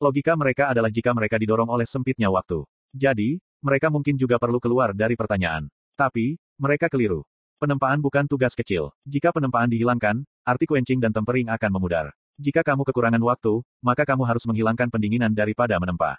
Logika 0.00 0.32
mereka 0.32 0.72
adalah 0.72 0.88
jika 0.88 1.12
mereka 1.12 1.36
didorong 1.36 1.68
oleh 1.68 1.84
sempitnya 1.84 2.32
waktu. 2.32 2.64
Jadi, 2.96 3.36
mereka 3.60 3.92
mungkin 3.92 4.16
juga 4.16 4.40
perlu 4.40 4.56
keluar 4.56 4.96
dari 4.96 5.12
pertanyaan. 5.12 5.68
Tapi, 5.94 6.40
mereka 6.56 6.88
keliru. 6.88 7.22
Penempaan 7.60 8.00
bukan 8.00 8.24
tugas 8.24 8.56
kecil. 8.56 8.96
Jika 9.04 9.36
penempaan 9.36 9.68
dihilangkan, 9.68 10.24
arti 10.48 10.64
quenching 10.64 11.04
dan 11.04 11.12
tempering 11.12 11.52
akan 11.52 11.70
memudar. 11.70 12.16
Jika 12.40 12.64
kamu 12.64 12.88
kekurangan 12.88 13.20
waktu, 13.20 13.60
maka 13.84 14.08
kamu 14.08 14.24
harus 14.24 14.48
menghilangkan 14.48 14.88
pendinginan 14.88 15.36
daripada 15.36 15.76
menempa. 15.76 16.16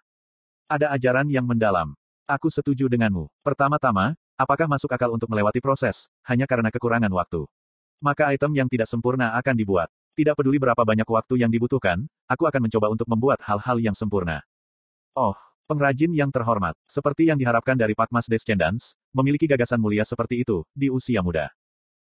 Ada 0.68 0.94
ajaran 0.94 1.30
yang 1.30 1.46
mendalam. 1.48 1.96
Aku 2.30 2.52
setuju 2.52 2.90
denganmu. 2.92 3.28
Pertama-tama, 3.42 4.14
apakah 4.38 4.66
masuk 4.66 4.92
akal 4.94 5.12
untuk 5.14 5.28
melewati 5.32 5.60
proses, 5.60 6.08
hanya 6.28 6.46
karena 6.46 6.70
kekurangan 6.70 7.12
waktu? 7.12 7.44
Maka 8.02 8.34
item 8.34 8.58
yang 8.58 8.66
tidak 8.66 8.90
sempurna 8.90 9.34
akan 9.38 9.54
dibuat. 9.54 9.90
Tidak 10.12 10.36
peduli 10.36 10.60
berapa 10.60 10.80
banyak 10.84 11.08
waktu 11.08 11.40
yang 11.40 11.52
dibutuhkan, 11.52 12.04
aku 12.28 12.44
akan 12.50 12.68
mencoba 12.68 12.92
untuk 12.92 13.08
membuat 13.08 13.40
hal-hal 13.48 13.80
yang 13.80 13.96
sempurna. 13.96 14.44
Oh, 15.16 15.36
pengrajin 15.72 16.12
yang 16.12 16.32
terhormat, 16.32 16.76
seperti 16.84 17.32
yang 17.32 17.40
diharapkan 17.40 17.80
dari 17.80 17.96
Pakmas 17.96 18.28
Descendants, 18.28 19.00
memiliki 19.16 19.48
gagasan 19.48 19.80
mulia 19.80 20.04
seperti 20.04 20.44
itu, 20.44 20.68
di 20.76 20.92
usia 20.92 21.24
muda. 21.24 21.52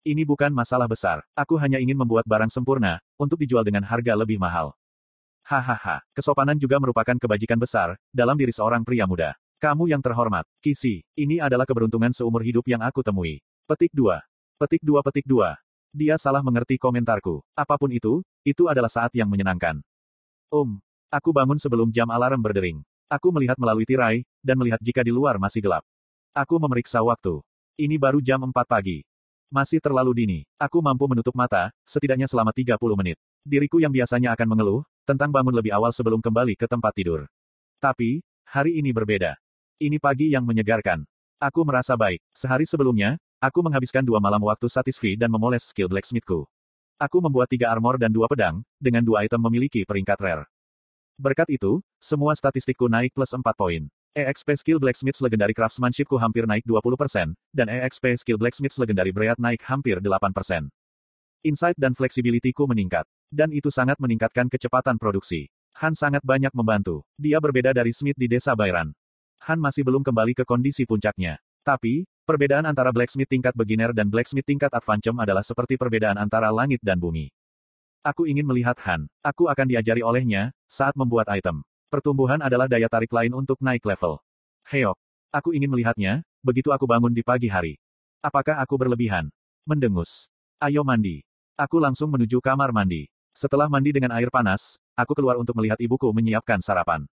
Ini 0.02 0.24
bukan 0.24 0.50
masalah 0.50 0.90
besar, 0.90 1.22
aku 1.36 1.54
hanya 1.60 1.78
ingin 1.78 1.94
membuat 1.94 2.26
barang 2.26 2.50
sempurna, 2.50 2.98
untuk 3.20 3.38
dijual 3.38 3.62
dengan 3.62 3.86
harga 3.86 4.16
lebih 4.16 4.40
mahal. 4.40 4.74
Hahaha, 5.42 5.98
kesopanan 6.14 6.54
juga 6.54 6.78
merupakan 6.78 7.18
kebajikan 7.18 7.58
besar, 7.58 7.98
dalam 8.14 8.38
diri 8.38 8.54
seorang 8.54 8.86
pria 8.86 9.10
muda. 9.10 9.34
Kamu 9.58 9.90
yang 9.90 10.02
terhormat, 10.02 10.46
Kisi, 10.62 11.02
ini 11.14 11.38
adalah 11.38 11.66
keberuntungan 11.66 12.10
seumur 12.14 12.42
hidup 12.42 12.66
yang 12.66 12.82
aku 12.82 13.02
temui. 13.02 13.42
Petik 13.66 13.94
2. 13.94 14.18
Petik 14.58 14.82
2 14.82 15.02
Petik 15.06 15.26
2. 15.26 15.54
Dia 15.94 16.18
salah 16.18 16.42
mengerti 16.42 16.78
komentarku. 16.78 17.42
Apa 17.54 17.78
pun 17.78 17.90
itu, 17.94 18.26
itu 18.42 18.66
adalah 18.66 18.90
saat 18.90 19.14
yang 19.14 19.30
menyenangkan. 19.30 19.78
Um, 20.50 20.82
aku 21.10 21.30
bangun 21.30 21.58
sebelum 21.62 21.94
jam 21.94 22.10
alarm 22.10 22.42
berdering. 22.42 22.82
Aku 23.06 23.30
melihat 23.30 23.58
melalui 23.58 23.86
tirai, 23.86 24.26
dan 24.40 24.58
melihat 24.58 24.80
jika 24.82 25.04
di 25.04 25.14
luar 25.14 25.38
masih 25.38 25.62
gelap. 25.62 25.86
Aku 26.32 26.56
memeriksa 26.58 26.98
waktu. 27.04 27.44
Ini 27.76 28.00
baru 28.00 28.18
jam 28.18 28.42
4 28.42 28.50
pagi. 28.64 29.04
Masih 29.52 29.84
terlalu 29.84 30.24
dini. 30.24 30.38
Aku 30.56 30.80
mampu 30.80 31.04
menutup 31.06 31.36
mata, 31.36 31.68
setidaknya 31.84 32.24
selama 32.24 32.56
30 32.56 32.78
menit. 32.96 33.20
Diriku 33.44 33.82
yang 33.82 33.92
biasanya 33.92 34.32
akan 34.32 34.48
mengeluh, 34.48 34.80
tentang 35.04 35.30
bangun 35.30 35.54
lebih 35.54 35.74
awal 35.74 35.90
sebelum 35.90 36.22
kembali 36.22 36.54
ke 36.56 36.66
tempat 36.70 36.92
tidur. 36.94 37.28
Tapi, 37.82 38.22
hari 38.46 38.78
ini 38.78 38.94
berbeda. 38.94 39.34
Ini 39.82 39.98
pagi 39.98 40.30
yang 40.30 40.46
menyegarkan. 40.46 41.02
Aku 41.42 41.66
merasa 41.66 41.98
baik. 41.98 42.22
Sehari 42.30 42.64
sebelumnya, 42.64 43.18
Aku 43.42 43.58
menghabiskan 43.58 44.06
dua 44.06 44.22
malam 44.22 44.38
waktu 44.38 44.70
satisfi 44.70 45.18
dan 45.18 45.26
memoles 45.26 45.66
skill 45.66 45.90
blacksmithku. 45.90 46.46
Aku 46.94 47.18
membuat 47.18 47.50
tiga 47.50 47.74
armor 47.74 47.98
dan 47.98 48.14
dua 48.14 48.30
pedang, 48.30 48.62
dengan 48.78 49.02
dua 49.02 49.26
item 49.26 49.42
memiliki 49.42 49.82
peringkat 49.82 50.14
rare. 50.22 50.46
Berkat 51.18 51.50
itu, 51.50 51.82
semua 51.98 52.38
statistikku 52.38 52.86
naik 52.86 53.10
plus 53.10 53.34
4 53.34 53.42
poin. 53.58 53.90
EXP 54.14 54.62
skill 54.62 54.78
blacksmith 54.78 55.18
legendary 55.18 55.58
craftsmanshipku 55.58 56.14
hampir 56.22 56.46
naik 56.46 56.62
20%, 56.62 57.34
dan 57.50 57.66
EXP 57.66 58.14
skill 58.22 58.38
blacksmith 58.38 58.78
legendary 58.78 59.10
Breat 59.10 59.42
naik 59.42 59.66
hampir 59.66 59.98
8%. 59.98 60.70
Insight 61.42 61.74
dan 61.74 61.98
flexibility-ku 61.98 62.62
meningkat. 62.70 63.10
Dan 63.32 63.48
itu 63.48 63.72
sangat 63.72 63.96
meningkatkan 63.96 64.52
kecepatan 64.52 65.00
produksi. 65.00 65.48
Han 65.80 65.96
sangat 65.96 66.20
banyak 66.20 66.52
membantu. 66.52 67.08
Dia 67.16 67.40
berbeda 67.40 67.72
dari 67.72 67.96
Smith 67.96 68.20
di 68.20 68.28
desa 68.28 68.52
Bayran. 68.52 68.92
Han 69.48 69.56
masih 69.56 69.82
belum 69.88 70.04
kembali 70.04 70.36
ke 70.36 70.44
kondisi 70.44 70.84
puncaknya. 70.84 71.40
Tapi, 71.64 72.04
Perbedaan 72.22 72.62
antara 72.70 72.94
blacksmith 72.94 73.26
tingkat 73.26 73.50
beginner 73.50 73.90
dan 73.90 74.06
blacksmith 74.06 74.46
tingkat 74.46 74.70
advanced 74.70 75.10
adalah 75.10 75.42
seperti 75.42 75.74
perbedaan 75.74 76.14
antara 76.14 76.54
langit 76.54 76.78
dan 76.78 76.94
bumi. 76.94 77.34
Aku 78.06 78.30
ingin 78.30 78.46
melihat 78.46 78.78
Han. 78.86 79.10
Aku 79.26 79.50
akan 79.50 79.66
diajari 79.66 80.06
olehnya, 80.06 80.54
saat 80.70 80.94
membuat 80.94 81.26
item. 81.34 81.66
Pertumbuhan 81.90 82.38
adalah 82.38 82.70
daya 82.70 82.86
tarik 82.86 83.10
lain 83.10 83.34
untuk 83.34 83.58
naik 83.58 83.82
level. 83.82 84.22
Heok. 84.70 84.94
Aku 85.34 85.50
ingin 85.50 85.66
melihatnya, 85.74 86.22
begitu 86.46 86.70
aku 86.70 86.86
bangun 86.86 87.10
di 87.10 87.26
pagi 87.26 87.50
hari. 87.50 87.74
Apakah 88.22 88.62
aku 88.62 88.78
berlebihan? 88.78 89.26
Mendengus. 89.66 90.30
Ayo 90.62 90.86
mandi. 90.86 91.26
Aku 91.58 91.82
langsung 91.82 92.14
menuju 92.14 92.38
kamar 92.38 92.70
mandi. 92.70 93.10
Setelah 93.32 93.64
mandi 93.64 93.96
dengan 93.96 94.12
air 94.12 94.28
panas, 94.28 94.76
aku 94.92 95.16
keluar 95.16 95.40
untuk 95.40 95.56
melihat 95.56 95.80
ibuku 95.80 96.04
menyiapkan 96.12 96.60
sarapan. 96.60 97.08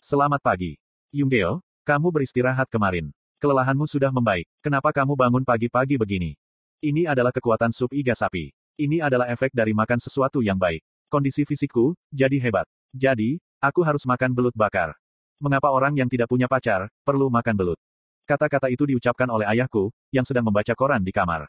Selamat 0.00 0.40
pagi. 0.40 0.80
Yunggeo, 1.12 1.60
kamu 1.84 2.08
beristirahat 2.08 2.72
kemarin. 2.72 3.12
Kelelahanmu 3.36 3.84
sudah 3.84 4.08
membaik. 4.08 4.48
Kenapa 4.64 4.96
kamu 4.96 5.12
bangun 5.12 5.44
pagi-pagi 5.44 6.00
begini? 6.00 6.40
Ini 6.80 7.04
adalah 7.04 7.36
kekuatan 7.36 7.68
sup 7.68 7.92
iga 7.92 8.16
sapi. 8.16 8.48
Ini 8.80 9.04
adalah 9.04 9.28
efek 9.28 9.52
dari 9.52 9.76
makan 9.76 10.00
sesuatu 10.00 10.40
yang 10.40 10.56
baik. 10.56 10.80
Kondisi 11.12 11.44
fisikku, 11.44 11.92
jadi 12.08 12.40
hebat. 12.40 12.64
Jadi, 12.96 13.36
aku 13.60 13.84
harus 13.84 14.08
makan 14.08 14.32
belut 14.32 14.56
bakar. 14.56 14.96
Mengapa 15.36 15.68
orang 15.68 15.92
yang 15.92 16.08
tidak 16.08 16.32
punya 16.32 16.48
pacar, 16.48 16.88
perlu 17.04 17.28
makan 17.28 17.52
belut? 17.52 17.78
Kata-kata 18.24 18.72
itu 18.72 18.88
diucapkan 18.88 19.28
oleh 19.28 19.44
ayahku, 19.44 19.92
yang 20.16 20.24
sedang 20.24 20.48
membaca 20.48 20.72
koran 20.72 21.04
di 21.04 21.12
kamar. 21.12 21.44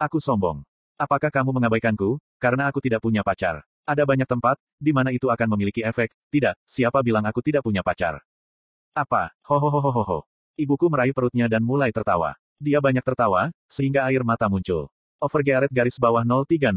Aku 0.00 0.24
sombong. 0.24 0.64
Apakah 1.02 1.34
kamu 1.34 1.50
mengabaikanku, 1.58 2.22
karena 2.38 2.70
aku 2.70 2.78
tidak 2.78 3.02
punya 3.02 3.26
pacar? 3.26 3.66
Ada 3.82 4.06
banyak 4.06 4.22
tempat, 4.22 4.54
di 4.78 4.94
mana 4.94 5.10
itu 5.10 5.26
akan 5.26 5.50
memiliki 5.50 5.82
efek. 5.82 6.14
Tidak, 6.30 6.54
siapa 6.62 7.02
bilang 7.02 7.26
aku 7.26 7.42
tidak 7.42 7.66
punya 7.66 7.82
pacar? 7.82 8.22
Apa? 8.94 9.34
Hohohohoho. 9.42 10.22
Ibuku 10.54 10.86
meraih 10.86 11.10
perutnya 11.10 11.50
dan 11.50 11.66
mulai 11.66 11.90
tertawa. 11.90 12.38
Dia 12.62 12.78
banyak 12.78 13.02
tertawa, 13.02 13.50
sehingga 13.66 14.06
air 14.06 14.22
mata 14.22 14.46
muncul. 14.46 14.86
Overgearet 15.18 15.74
garis 15.74 15.98
bawah 15.98 16.22
030. 16.22 16.70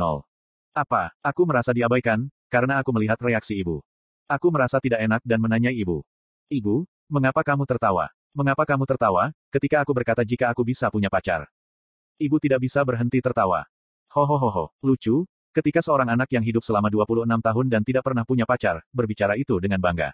Apa? 0.74 1.14
Aku 1.22 1.46
merasa 1.46 1.70
diabaikan, 1.70 2.26
karena 2.50 2.82
aku 2.82 2.98
melihat 2.98 3.22
reaksi 3.22 3.62
ibu. 3.62 3.86
Aku 4.26 4.50
merasa 4.50 4.82
tidak 4.82 5.06
enak 5.06 5.22
dan 5.22 5.38
menanyai 5.38 5.78
ibu. 5.78 6.02
Ibu, 6.50 6.90
mengapa 7.14 7.46
kamu 7.46 7.70
tertawa? 7.70 8.10
Mengapa 8.34 8.66
kamu 8.66 8.90
tertawa, 8.90 9.30
ketika 9.54 9.86
aku 9.86 9.94
berkata 9.94 10.26
jika 10.26 10.50
aku 10.50 10.66
bisa 10.66 10.90
punya 10.90 11.14
pacar? 11.14 11.46
Ibu 12.18 12.42
tidak 12.42 12.66
bisa 12.66 12.82
berhenti 12.82 13.22
tertawa. 13.22 13.70
Hohohoho, 14.16 14.72
lucu, 14.80 15.28
Ketika 15.56 15.80
seorang 15.80 16.12
anak 16.12 16.28
yang 16.36 16.44
hidup 16.44 16.68
selama 16.68 16.92
26 16.92 17.32
tahun 17.40 17.66
dan 17.72 17.80
tidak 17.80 18.04
pernah 18.04 18.28
punya 18.28 18.44
pacar, 18.44 18.84
berbicara 18.92 19.40
itu 19.40 19.56
dengan 19.64 19.80
bangga. 19.80 20.12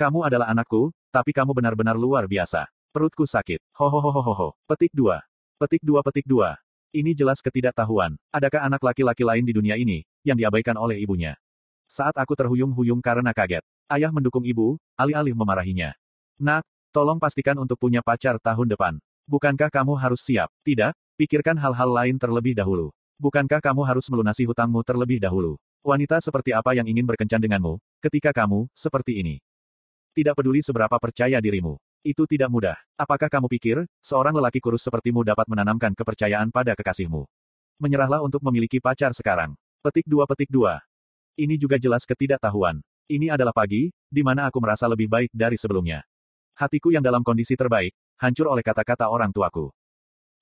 Kamu 0.00 0.24
adalah 0.24 0.48
anakku, 0.48 0.96
tapi 1.12 1.36
kamu 1.36 1.52
benar-benar 1.52 1.92
luar 1.92 2.24
biasa. 2.24 2.64
Perutku 2.88 3.28
sakit. 3.28 3.60
Hohohohoho. 3.76 4.56
Petik 4.64 4.96
2. 4.96 5.20
Petik 5.60 5.84
2 5.84 6.00
petik 6.00 6.24
2. 6.24 6.56
Ini 6.96 7.12
jelas 7.12 7.44
ketidaktahuan. 7.44 8.16
Adakah 8.32 8.64
anak 8.64 8.80
laki-laki 8.80 9.28
lain 9.28 9.44
di 9.44 9.52
dunia 9.52 9.76
ini, 9.76 10.08
yang 10.24 10.40
diabaikan 10.40 10.80
oleh 10.80 10.96
ibunya? 11.04 11.36
Saat 11.84 12.16
aku 12.16 12.32
terhuyung-huyung 12.32 13.04
karena 13.04 13.36
kaget. 13.36 13.60
Ayah 13.92 14.08
mendukung 14.08 14.48
ibu, 14.48 14.80
alih-alih 14.96 15.36
memarahinya. 15.36 15.92
Nak, 16.40 16.64
tolong 16.96 17.20
pastikan 17.20 17.60
untuk 17.60 17.76
punya 17.76 18.00
pacar 18.00 18.40
tahun 18.40 18.72
depan. 18.72 18.96
Bukankah 19.28 19.68
kamu 19.68 20.00
harus 20.00 20.24
siap? 20.24 20.48
Tidak, 20.64 20.96
pikirkan 21.20 21.60
hal-hal 21.60 21.92
lain 21.92 22.16
terlebih 22.16 22.56
dahulu. 22.56 22.88
Bukankah 23.18 23.58
kamu 23.58 23.82
harus 23.82 24.06
melunasi 24.06 24.46
hutangmu 24.46 24.78
terlebih 24.86 25.18
dahulu? 25.18 25.58
Wanita 25.82 26.22
seperti 26.22 26.54
apa 26.54 26.78
yang 26.78 26.86
ingin 26.86 27.02
berkencan 27.02 27.42
denganmu, 27.42 27.82
ketika 27.98 28.30
kamu, 28.30 28.70
seperti 28.78 29.18
ini? 29.18 29.42
Tidak 30.14 30.38
peduli 30.38 30.62
seberapa 30.62 30.94
percaya 31.02 31.42
dirimu. 31.42 31.82
Itu 32.06 32.30
tidak 32.30 32.46
mudah. 32.46 32.78
Apakah 32.94 33.26
kamu 33.26 33.50
pikir, 33.50 33.90
seorang 34.06 34.38
lelaki 34.38 34.62
kurus 34.62 34.86
sepertimu 34.86 35.26
dapat 35.26 35.50
menanamkan 35.50 35.98
kepercayaan 35.98 36.54
pada 36.54 36.78
kekasihmu? 36.78 37.26
Menyerahlah 37.82 38.22
untuk 38.22 38.38
memiliki 38.38 38.78
pacar 38.78 39.10
sekarang. 39.10 39.58
Petik 39.82 40.06
dua 40.06 40.22
petik 40.22 40.46
dua. 40.46 40.78
Ini 41.34 41.58
juga 41.58 41.74
jelas 41.74 42.06
ketidaktahuan. 42.06 42.78
Ini 43.10 43.34
adalah 43.34 43.50
pagi, 43.50 43.90
di 44.06 44.22
mana 44.22 44.46
aku 44.46 44.62
merasa 44.62 44.86
lebih 44.86 45.10
baik 45.10 45.34
dari 45.34 45.58
sebelumnya. 45.58 46.06
Hatiku 46.54 46.94
yang 46.94 47.02
dalam 47.02 47.26
kondisi 47.26 47.58
terbaik, 47.58 47.90
hancur 48.22 48.46
oleh 48.46 48.62
kata-kata 48.62 49.10
orang 49.10 49.34
tuaku. 49.34 49.74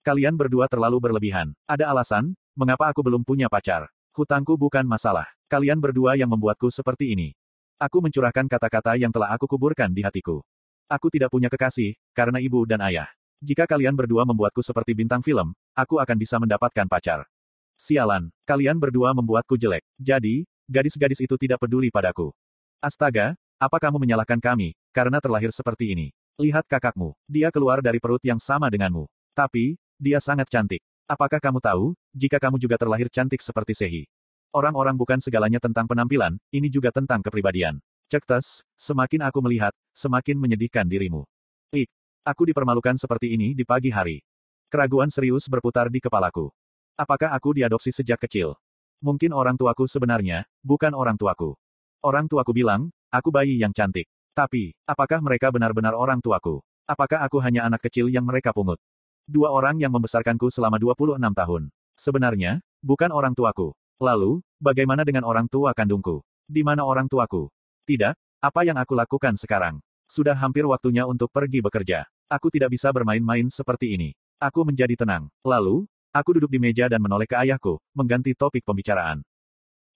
Kalian 0.04 0.36
berdua 0.36 0.68
terlalu 0.68 1.00
berlebihan. 1.00 1.56
Ada 1.64 1.88
alasan, 1.88 2.36
Mengapa 2.56 2.88
aku 2.88 3.04
belum 3.04 3.20
punya 3.20 3.52
pacar? 3.52 3.84
Hutangku 4.16 4.56
bukan 4.56 4.88
masalah. 4.88 5.28
Kalian 5.44 5.76
berdua 5.76 6.16
yang 6.16 6.32
membuatku 6.32 6.72
seperti 6.72 7.12
ini. 7.12 7.36
Aku 7.76 8.00
mencurahkan 8.00 8.48
kata-kata 8.48 8.96
yang 8.96 9.12
telah 9.12 9.28
aku 9.36 9.44
kuburkan 9.44 9.92
di 9.92 10.00
hatiku. 10.00 10.40
Aku 10.88 11.12
tidak 11.12 11.28
punya 11.28 11.52
kekasih, 11.52 11.92
karena 12.16 12.40
ibu 12.40 12.64
dan 12.64 12.80
ayah. 12.88 13.12
Jika 13.44 13.68
kalian 13.68 13.92
berdua 13.92 14.24
membuatku 14.24 14.64
seperti 14.64 14.96
bintang 14.96 15.20
film, 15.20 15.52
aku 15.76 16.00
akan 16.00 16.16
bisa 16.16 16.40
mendapatkan 16.40 16.88
pacar. 16.88 17.28
Sialan, 17.76 18.32
kalian 18.48 18.80
berdua 18.80 19.12
membuatku 19.12 19.60
jelek. 19.60 19.84
Jadi, 20.00 20.48
gadis-gadis 20.64 21.20
itu 21.20 21.36
tidak 21.36 21.60
peduli 21.60 21.92
padaku. 21.92 22.32
Astaga, 22.80 23.36
apa 23.60 23.76
kamu 23.76 24.00
menyalahkan 24.00 24.40
kami, 24.40 24.72
karena 24.96 25.20
terlahir 25.20 25.52
seperti 25.52 25.92
ini? 25.92 26.08
Lihat 26.40 26.64
kakakmu, 26.64 27.12
dia 27.28 27.52
keluar 27.52 27.84
dari 27.84 28.00
perut 28.00 28.24
yang 28.24 28.40
sama 28.40 28.72
denganmu. 28.72 29.04
Tapi, 29.36 29.76
dia 30.00 30.24
sangat 30.24 30.48
cantik. 30.48 30.80
Apakah 31.06 31.38
kamu 31.38 31.62
tahu, 31.62 31.94
jika 32.18 32.42
kamu 32.42 32.58
juga 32.58 32.74
terlahir 32.82 33.06
cantik 33.06 33.38
seperti 33.38 33.78
Sehi? 33.78 34.10
Orang-orang 34.50 34.98
bukan 34.98 35.22
segalanya 35.22 35.62
tentang 35.62 35.86
penampilan, 35.86 36.34
ini 36.50 36.66
juga 36.66 36.90
tentang 36.90 37.22
kepribadian. 37.22 37.78
Cek 38.10 38.26
tes, 38.26 38.66
semakin 38.74 39.22
aku 39.22 39.38
melihat, 39.38 39.70
semakin 39.94 40.34
menyedihkan 40.34 40.82
dirimu. 40.82 41.22
Ik, 41.70 41.86
aku 42.26 42.50
dipermalukan 42.50 42.98
seperti 42.98 43.38
ini 43.38 43.54
di 43.54 43.62
pagi 43.62 43.94
hari. 43.94 44.18
Keraguan 44.66 45.06
serius 45.06 45.46
berputar 45.46 45.94
di 45.94 46.02
kepalaku. 46.02 46.50
Apakah 46.98 47.30
aku 47.38 47.54
diadopsi 47.54 47.94
sejak 47.94 48.26
kecil? 48.26 48.58
Mungkin 48.98 49.30
orang 49.30 49.54
tuaku 49.54 49.86
sebenarnya, 49.86 50.42
bukan 50.66 50.90
orang 50.90 51.14
tuaku. 51.14 51.54
Orang 52.02 52.26
tuaku 52.26 52.50
bilang, 52.50 52.90
aku 53.14 53.30
bayi 53.30 53.62
yang 53.62 53.70
cantik. 53.70 54.10
Tapi, 54.34 54.74
apakah 54.82 55.22
mereka 55.22 55.54
benar-benar 55.54 55.94
orang 55.94 56.18
tuaku? 56.18 56.66
Apakah 56.82 57.22
aku 57.22 57.38
hanya 57.46 57.62
anak 57.62 57.86
kecil 57.86 58.10
yang 58.10 58.26
mereka 58.26 58.50
pungut? 58.50 58.82
Dua 59.26 59.50
orang 59.50 59.74
yang 59.82 59.90
membesarkanku 59.90 60.54
selama 60.54 60.78
26 60.78 61.18
tahun. 61.18 61.62
Sebenarnya, 61.98 62.62
bukan 62.78 63.10
orang 63.10 63.34
tuaku. 63.34 63.74
Lalu, 63.98 64.38
bagaimana 64.62 65.02
dengan 65.02 65.26
orang 65.26 65.50
tua 65.50 65.74
kandungku? 65.74 66.22
Di 66.46 66.62
mana 66.62 66.86
orang 66.86 67.10
tuaku? 67.10 67.50
Tidak, 67.90 68.14
apa 68.38 68.60
yang 68.62 68.78
aku 68.78 68.94
lakukan 68.94 69.34
sekarang? 69.34 69.82
Sudah 70.06 70.38
hampir 70.38 70.62
waktunya 70.62 71.02
untuk 71.10 71.34
pergi 71.34 71.58
bekerja. 71.58 72.06
Aku 72.30 72.54
tidak 72.54 72.78
bisa 72.78 72.94
bermain-main 72.94 73.50
seperti 73.50 73.98
ini. 73.98 74.14
Aku 74.38 74.62
menjadi 74.62 74.94
tenang. 74.94 75.26
Lalu, 75.42 75.90
aku 76.14 76.38
duduk 76.38 76.50
di 76.54 76.62
meja 76.62 76.86
dan 76.86 77.02
menoleh 77.02 77.26
ke 77.26 77.34
ayahku, 77.34 77.82
mengganti 77.98 78.30
topik 78.30 78.62
pembicaraan. 78.62 79.26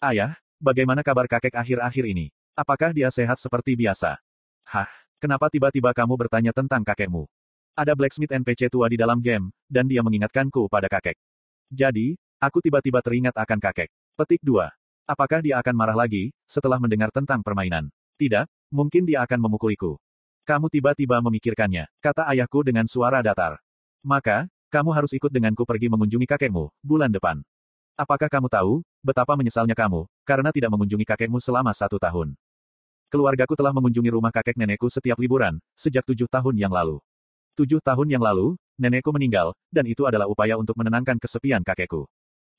Ayah, 0.02 0.35
bagaimana 0.59 1.07
kabar 1.07 1.31
kakek 1.31 1.55
akhir-akhir 1.55 2.02
ini? 2.02 2.35
Apakah 2.59 2.90
dia 2.90 3.07
sehat 3.15 3.39
seperti 3.39 3.78
biasa? 3.78 4.19
Hah, 4.66 4.90
kenapa 5.23 5.47
tiba-tiba 5.55 5.94
kamu 5.94 6.19
bertanya 6.19 6.51
tentang 6.51 6.82
kakekmu? 6.82 7.31
Ada 7.78 7.94
blacksmith 7.94 8.34
NPC 8.34 8.66
tua 8.66 8.90
di 8.90 8.98
dalam 8.98 9.22
game, 9.22 9.55
dan 9.70 9.86
dia 9.86 10.02
mengingatkanku 10.02 10.66
pada 10.66 10.90
kakek. 10.90 11.14
Jadi, 11.70 12.18
aku 12.42 12.59
tiba-tiba 12.59 12.98
teringat 12.98 13.34
akan 13.38 13.59
kakek. 13.62 13.90
Petik 14.18 14.42
2. 14.42 14.66
Apakah 15.06 15.42
dia 15.42 15.59
akan 15.59 15.74
marah 15.74 15.98
lagi, 15.98 16.34
setelah 16.47 16.82
mendengar 16.82 17.14
tentang 17.14 17.42
permainan? 17.42 17.90
Tidak, 18.18 18.47
mungkin 18.74 19.06
dia 19.06 19.22
akan 19.22 19.38
memukuliku. 19.47 19.98
Kamu 20.47 20.66
tiba-tiba 20.66 21.22
memikirkannya, 21.22 21.86
kata 22.02 22.26
ayahku 22.30 22.66
dengan 22.66 22.86
suara 22.90 23.22
datar. 23.22 23.59
Maka, 24.02 24.51
kamu 24.70 24.90
harus 24.94 25.10
ikut 25.14 25.30
denganku 25.30 25.66
pergi 25.66 25.90
mengunjungi 25.90 26.26
kakekmu, 26.26 26.70
bulan 26.82 27.10
depan. 27.10 27.42
Apakah 27.98 28.30
kamu 28.30 28.47
tahu, 28.47 28.86
betapa 29.02 29.34
menyesalnya 29.34 29.74
kamu, 29.74 30.06
karena 30.22 30.51
tidak 30.55 30.70
mengunjungi 30.72 31.06
kakekmu 31.06 31.42
selama 31.42 31.74
satu 31.74 31.98
tahun? 31.98 32.38
Keluargaku 33.10 33.59
telah 33.59 33.74
mengunjungi 33.74 34.10
rumah 34.14 34.30
kakek 34.30 34.55
nenekku 34.55 34.86
setiap 34.86 35.18
liburan, 35.18 35.59
sejak 35.74 36.06
tujuh 36.06 36.30
tahun 36.30 36.55
yang 36.55 36.70
lalu. 36.70 37.02
Tujuh 37.59 37.82
tahun 37.82 38.09
yang 38.12 38.22
lalu, 38.22 38.55
nenekku 38.78 39.10
meninggal, 39.10 39.52
dan 39.68 39.85
itu 39.85 40.06
adalah 40.06 40.31
upaya 40.31 40.55
untuk 40.55 40.78
menenangkan 40.78 41.18
kesepian 41.18 41.60
kakekku. 41.66 42.06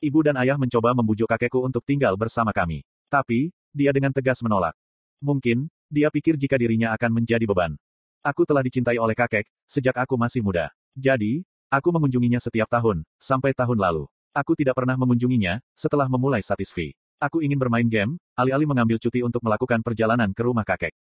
Ibu 0.01 0.19
dan 0.25 0.35
ayah 0.41 0.57
mencoba 0.57 0.97
membujuk 0.97 1.29
kakekku 1.29 1.61
untuk 1.61 1.85
tinggal 1.85 2.17
bersama 2.17 2.49
kami. 2.49 2.81
Tapi, 3.07 3.53
dia 3.71 3.93
dengan 3.93 4.09
tegas 4.11 4.41
menolak. 4.41 4.75
Mungkin, 5.21 5.69
dia 5.87 6.09
pikir 6.09 6.35
jika 6.35 6.57
dirinya 6.57 6.91
akan 6.97 7.21
menjadi 7.21 7.45
beban. 7.45 7.77
Aku 8.21 8.45
telah 8.45 8.61
dicintai 8.61 8.97
oleh 8.97 9.13
kakek, 9.13 9.49
sejak 9.65 9.97
aku 9.97 10.17
masih 10.17 10.41
muda. 10.45 10.69
Jadi, 10.93 11.41
aku 11.69 11.89
mengunjunginya 11.89 12.37
setiap 12.37 12.69
tahun, 12.69 13.07
sampai 13.17 13.53
tahun 13.53 13.77
lalu. 13.77 14.05
Aku 14.31 14.55
tidak 14.55 14.79
pernah 14.79 14.95
mengunjunginya, 14.95 15.59
setelah 15.75 16.07
memulai 16.07 16.39
Satisfi. 16.39 16.95
Aku 17.21 17.45
ingin 17.45 17.61
bermain 17.61 17.85
game, 17.85 18.17
alih-alih 18.33 18.65
mengambil 18.65 18.97
cuti 18.97 19.21
untuk 19.21 19.45
melakukan 19.45 19.85
perjalanan 19.85 20.33
ke 20.33 20.41
rumah 20.41 20.65
kakek. 20.65 20.95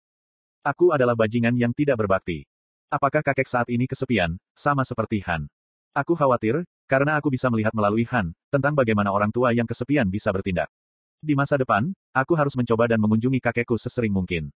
Aku 0.67 0.91
adalah 0.91 1.15
bajingan 1.15 1.55
yang 1.55 1.71
tidak 1.71 2.03
berbakti. 2.03 2.43
Apakah 2.89 3.21
kakek 3.21 3.45
saat 3.45 3.69
ini 3.69 3.85
kesepian, 3.85 4.41
sama 4.57 4.81
seperti 4.81 5.21
Han? 5.29 5.45
Aku 5.93 6.17
khawatir, 6.17 6.65
karena 6.89 7.21
aku 7.21 7.29
bisa 7.29 7.53
melihat 7.53 7.77
melalui 7.77 8.09
Han, 8.09 8.33
tentang 8.49 8.73
bagaimana 8.73 9.13
orang 9.13 9.29
tua 9.29 9.53
yang 9.53 9.69
kesepian 9.69 10.09
bisa 10.09 10.33
bertindak. 10.33 10.73
Di 11.21 11.37
masa 11.37 11.61
depan, 11.61 11.93
aku 12.17 12.33
harus 12.33 12.57
mencoba 12.57 12.89
dan 12.89 12.97
mengunjungi 13.05 13.45
kakekku 13.45 13.77
sesering 13.77 14.09
mungkin. 14.09 14.49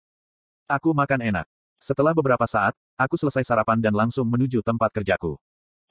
Aku 0.65 0.97
makan 0.97 1.21
enak. 1.21 1.45
Setelah 1.77 2.17
beberapa 2.17 2.49
saat, 2.49 2.73
aku 2.97 3.21
selesai 3.21 3.45
sarapan 3.45 3.85
dan 3.85 3.93
langsung 3.93 4.25
menuju 4.25 4.65
tempat 4.65 4.97
kerjaku. 4.97 5.37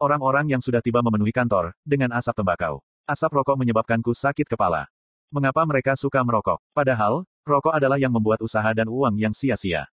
Orang-orang 0.01 0.49
yang 0.49 0.65
sudah 0.65 0.81
tiba 0.81 1.05
memenuhi 1.05 1.29
kantor, 1.29 1.77
dengan 1.85 2.09
asap 2.17 2.41
tembakau. 2.41 2.81
Asap 3.05 3.37
rokok 3.37 3.53
menyebabkanku 3.53 4.17
sakit 4.17 4.49
kepala. 4.49 4.89
Mengapa 5.29 5.61
mereka 5.69 5.93
suka 5.93 6.25
merokok? 6.25 6.57
Padahal, 6.73 7.21
rokok 7.45 7.77
adalah 7.77 8.01
yang 8.01 8.09
membuat 8.09 8.41
usaha 8.41 8.73
dan 8.73 8.89
uang 8.89 9.13
yang 9.21 9.29
sia-sia 9.37 9.85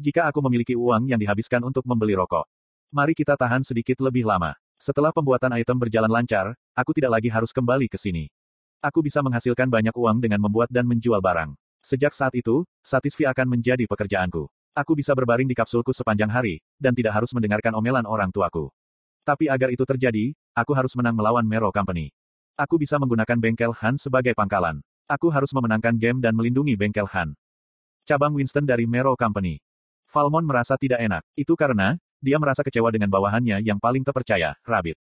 jika 0.00 0.24
aku 0.24 0.40
memiliki 0.48 0.72
uang 0.72 1.04
yang 1.12 1.20
dihabiskan 1.20 1.60
untuk 1.60 1.84
membeli 1.84 2.16
rokok. 2.16 2.48
Mari 2.88 3.12
kita 3.12 3.36
tahan 3.36 3.60
sedikit 3.60 4.00
lebih 4.00 4.24
lama. 4.24 4.56
Setelah 4.80 5.12
pembuatan 5.12 5.52
item 5.60 5.76
berjalan 5.76 6.08
lancar, 6.08 6.56
aku 6.72 6.96
tidak 6.96 7.20
lagi 7.20 7.28
harus 7.28 7.52
kembali 7.52 7.84
ke 7.86 8.00
sini. 8.00 8.32
Aku 8.80 9.04
bisa 9.04 9.20
menghasilkan 9.20 9.68
banyak 9.68 9.92
uang 9.92 10.24
dengan 10.24 10.40
membuat 10.40 10.72
dan 10.72 10.88
menjual 10.88 11.20
barang. 11.20 11.52
Sejak 11.84 12.16
saat 12.16 12.32
itu, 12.32 12.64
Satisfi 12.80 13.28
akan 13.28 13.44
menjadi 13.44 13.84
pekerjaanku. 13.84 14.48
Aku 14.72 14.96
bisa 14.96 15.12
berbaring 15.12 15.44
di 15.44 15.52
kapsulku 15.52 15.92
sepanjang 15.92 16.32
hari, 16.32 16.64
dan 16.80 16.96
tidak 16.96 17.12
harus 17.12 17.28
mendengarkan 17.36 17.76
omelan 17.76 18.08
orang 18.08 18.32
tuaku. 18.32 18.72
Tapi 19.20 19.52
agar 19.52 19.68
itu 19.68 19.84
terjadi, 19.84 20.32
aku 20.56 20.72
harus 20.72 20.96
menang 20.96 21.12
melawan 21.12 21.44
Mero 21.44 21.68
Company. 21.68 22.08
Aku 22.56 22.80
bisa 22.80 22.96
menggunakan 22.96 23.36
bengkel 23.36 23.76
Han 23.84 24.00
sebagai 24.00 24.32
pangkalan. 24.32 24.80
Aku 25.04 25.28
harus 25.28 25.52
memenangkan 25.52 26.00
game 26.00 26.24
dan 26.24 26.32
melindungi 26.32 26.72
bengkel 26.72 27.04
Han. 27.12 27.36
Cabang 28.08 28.32
Winston 28.32 28.64
dari 28.64 28.88
Mero 28.88 29.12
Company. 29.12 29.60
Falmon 30.10 30.42
merasa 30.42 30.74
tidak 30.74 30.98
enak. 30.98 31.22
Itu 31.38 31.54
karena, 31.54 31.94
dia 32.18 32.34
merasa 32.42 32.66
kecewa 32.66 32.90
dengan 32.90 33.06
bawahannya 33.06 33.62
yang 33.62 33.78
paling 33.78 34.02
terpercaya, 34.02 34.58
Rabbit. 34.66 34.98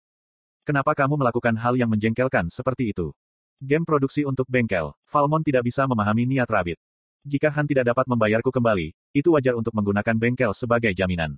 Kenapa 0.64 0.96
kamu 0.96 1.20
melakukan 1.20 1.60
hal 1.60 1.76
yang 1.76 1.92
menjengkelkan 1.92 2.48
seperti 2.48 2.96
itu? 2.96 3.12
Game 3.60 3.84
produksi 3.84 4.24
untuk 4.24 4.48
bengkel. 4.48 4.96
Falmon 5.04 5.44
tidak 5.44 5.68
bisa 5.68 5.84
memahami 5.84 6.24
niat 6.24 6.48
Rabbit. 6.48 6.80
Jika 7.28 7.52
Han 7.52 7.68
tidak 7.68 7.92
dapat 7.92 8.08
membayarku 8.08 8.48
kembali, 8.48 8.96
itu 9.12 9.28
wajar 9.36 9.60
untuk 9.60 9.76
menggunakan 9.76 10.16
bengkel 10.16 10.56
sebagai 10.56 10.96
jaminan. 10.96 11.36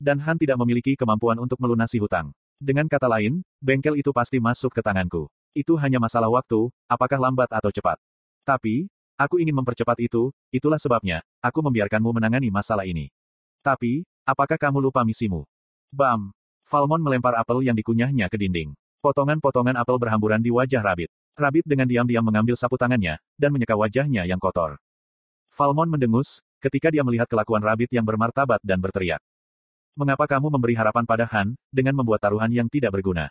Dan 0.00 0.16
Han 0.24 0.40
tidak 0.40 0.56
memiliki 0.56 0.96
kemampuan 0.96 1.36
untuk 1.36 1.60
melunasi 1.60 2.00
hutang. 2.00 2.32
Dengan 2.56 2.88
kata 2.88 3.12
lain, 3.12 3.44
bengkel 3.60 4.00
itu 4.00 4.08
pasti 4.16 4.40
masuk 4.40 4.72
ke 4.72 4.80
tanganku. 4.80 5.28
Itu 5.52 5.76
hanya 5.76 6.00
masalah 6.00 6.32
waktu, 6.32 6.72
apakah 6.88 7.20
lambat 7.20 7.52
atau 7.52 7.68
cepat. 7.68 8.00
Tapi, 8.48 8.88
aku 9.22 9.38
ingin 9.38 9.54
mempercepat 9.54 10.02
itu, 10.02 10.34
itulah 10.50 10.82
sebabnya, 10.82 11.22
aku 11.38 11.62
membiarkanmu 11.62 12.10
menangani 12.10 12.50
masalah 12.50 12.82
ini. 12.82 13.14
Tapi, 13.62 14.02
apakah 14.26 14.58
kamu 14.58 14.90
lupa 14.90 15.06
misimu? 15.06 15.46
Bam! 15.94 16.34
Falmon 16.66 16.98
melempar 16.98 17.38
apel 17.38 17.62
yang 17.62 17.78
dikunyahnya 17.78 18.26
ke 18.26 18.34
dinding. 18.34 18.74
Potongan-potongan 19.02 19.78
apel 19.78 19.98
berhamburan 19.98 20.42
di 20.42 20.50
wajah 20.50 20.82
Rabbit. 20.82 21.10
Rabbit 21.38 21.64
dengan 21.66 21.86
diam-diam 21.86 22.22
mengambil 22.22 22.58
sapu 22.58 22.74
tangannya, 22.74 23.18
dan 23.38 23.50
menyeka 23.54 23.78
wajahnya 23.78 24.26
yang 24.26 24.42
kotor. 24.42 24.78
Falmon 25.52 25.90
mendengus, 25.90 26.42
ketika 26.58 26.88
dia 26.90 27.04
melihat 27.06 27.26
kelakuan 27.28 27.60
Rabbit 27.60 27.90
yang 27.92 28.06
bermartabat 28.06 28.58
dan 28.64 28.78
berteriak. 28.78 29.20
Mengapa 29.92 30.24
kamu 30.24 30.48
memberi 30.48 30.72
harapan 30.72 31.04
pada 31.04 31.28
Han, 31.28 31.52
dengan 31.68 31.92
membuat 31.98 32.24
taruhan 32.24 32.48
yang 32.48 32.70
tidak 32.72 32.96
berguna? 32.96 33.28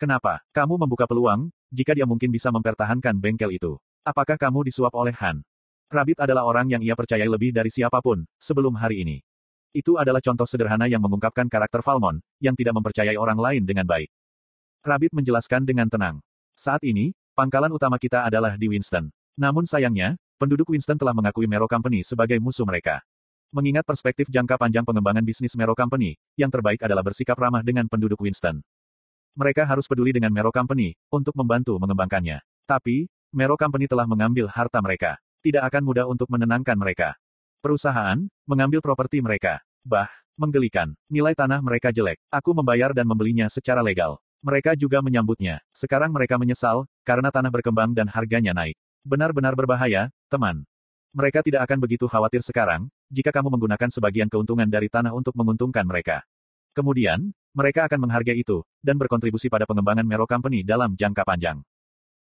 Kenapa, 0.00 0.40
kamu 0.56 0.80
membuka 0.80 1.04
peluang, 1.04 1.50
jika 1.68 1.92
dia 1.92 2.08
mungkin 2.08 2.32
bisa 2.32 2.48
mempertahankan 2.48 3.18
bengkel 3.18 3.52
itu? 3.52 3.76
Apakah 4.08 4.40
kamu 4.40 4.64
disuap 4.64 4.96
oleh 4.96 5.12
Han? 5.20 5.44
Rabbit 5.92 6.24
adalah 6.24 6.48
orang 6.48 6.64
yang 6.72 6.80
ia 6.80 6.96
percayai 6.96 7.28
lebih 7.28 7.52
dari 7.52 7.68
siapa 7.68 8.00
pun, 8.00 8.24
sebelum 8.40 8.72
hari 8.72 9.04
ini. 9.04 9.20
Itu 9.76 10.00
adalah 10.00 10.24
contoh 10.24 10.48
sederhana 10.48 10.88
yang 10.88 11.04
mengungkapkan 11.04 11.44
karakter 11.44 11.84
Falmon, 11.84 12.16
yang 12.40 12.56
tidak 12.56 12.72
mempercayai 12.80 13.20
orang 13.20 13.36
lain 13.36 13.68
dengan 13.68 13.84
baik. 13.84 14.08
Rabbit 14.80 15.12
menjelaskan 15.12 15.68
dengan 15.68 15.92
tenang. 15.92 16.24
Saat 16.56 16.88
ini, 16.88 17.12
pangkalan 17.36 17.68
utama 17.68 18.00
kita 18.00 18.24
adalah 18.24 18.56
di 18.56 18.72
Winston. 18.72 19.12
Namun 19.36 19.68
sayangnya, 19.68 20.16
penduduk 20.40 20.72
Winston 20.72 20.96
telah 20.96 21.12
mengakui 21.12 21.44
Mero 21.44 21.68
Company 21.68 22.00
sebagai 22.00 22.40
musuh 22.40 22.64
mereka. 22.64 23.04
Mengingat 23.52 23.84
perspektif 23.84 24.32
jangka 24.32 24.56
panjang 24.56 24.88
pengembangan 24.88 25.20
bisnis 25.20 25.52
Mero 25.52 25.76
Company, 25.76 26.16
yang 26.40 26.48
terbaik 26.48 26.80
adalah 26.80 27.04
bersikap 27.04 27.36
ramah 27.36 27.60
dengan 27.60 27.84
penduduk 27.84 28.24
Winston. 28.24 28.64
Mereka 29.36 29.68
harus 29.68 29.84
peduli 29.84 30.16
dengan 30.16 30.32
Mero 30.32 30.48
Company, 30.48 30.96
untuk 31.12 31.36
membantu 31.36 31.76
mengembangkannya. 31.76 32.40
Tapi, 32.64 33.04
Mero 33.28 33.60
Company 33.60 33.84
telah 33.84 34.08
mengambil 34.08 34.48
harta 34.48 34.80
mereka. 34.80 35.20
Tidak 35.44 35.60
akan 35.60 35.84
mudah 35.84 36.08
untuk 36.08 36.32
menenangkan 36.32 36.72
mereka. 36.80 37.12
Perusahaan, 37.60 38.16
mengambil 38.48 38.80
properti 38.80 39.20
mereka. 39.20 39.60
Bah, 39.84 40.08
menggelikan. 40.40 40.96
Nilai 41.12 41.36
tanah 41.36 41.60
mereka 41.60 41.92
jelek. 41.92 42.16
Aku 42.32 42.56
membayar 42.56 42.96
dan 42.96 43.04
membelinya 43.04 43.44
secara 43.52 43.84
legal. 43.84 44.16
Mereka 44.40 44.80
juga 44.80 45.04
menyambutnya. 45.04 45.60
Sekarang 45.76 46.08
mereka 46.08 46.40
menyesal, 46.40 46.88
karena 47.04 47.28
tanah 47.28 47.52
berkembang 47.52 47.92
dan 47.92 48.08
harganya 48.08 48.56
naik. 48.56 48.80
Benar-benar 49.04 49.52
berbahaya, 49.52 50.08
teman. 50.32 50.64
Mereka 51.12 51.44
tidak 51.44 51.68
akan 51.68 51.84
begitu 51.84 52.08
khawatir 52.08 52.40
sekarang, 52.40 52.88
jika 53.12 53.28
kamu 53.28 53.52
menggunakan 53.52 53.92
sebagian 53.92 54.32
keuntungan 54.32 54.72
dari 54.72 54.88
tanah 54.88 55.12
untuk 55.12 55.36
menguntungkan 55.36 55.84
mereka. 55.84 56.24
Kemudian, 56.72 57.28
mereka 57.52 57.84
akan 57.92 58.08
menghargai 58.08 58.40
itu, 58.40 58.64
dan 58.80 58.96
berkontribusi 58.96 59.52
pada 59.52 59.68
pengembangan 59.68 60.08
Mero 60.08 60.24
Company 60.24 60.64
dalam 60.64 60.96
jangka 60.96 61.28
panjang. 61.28 61.60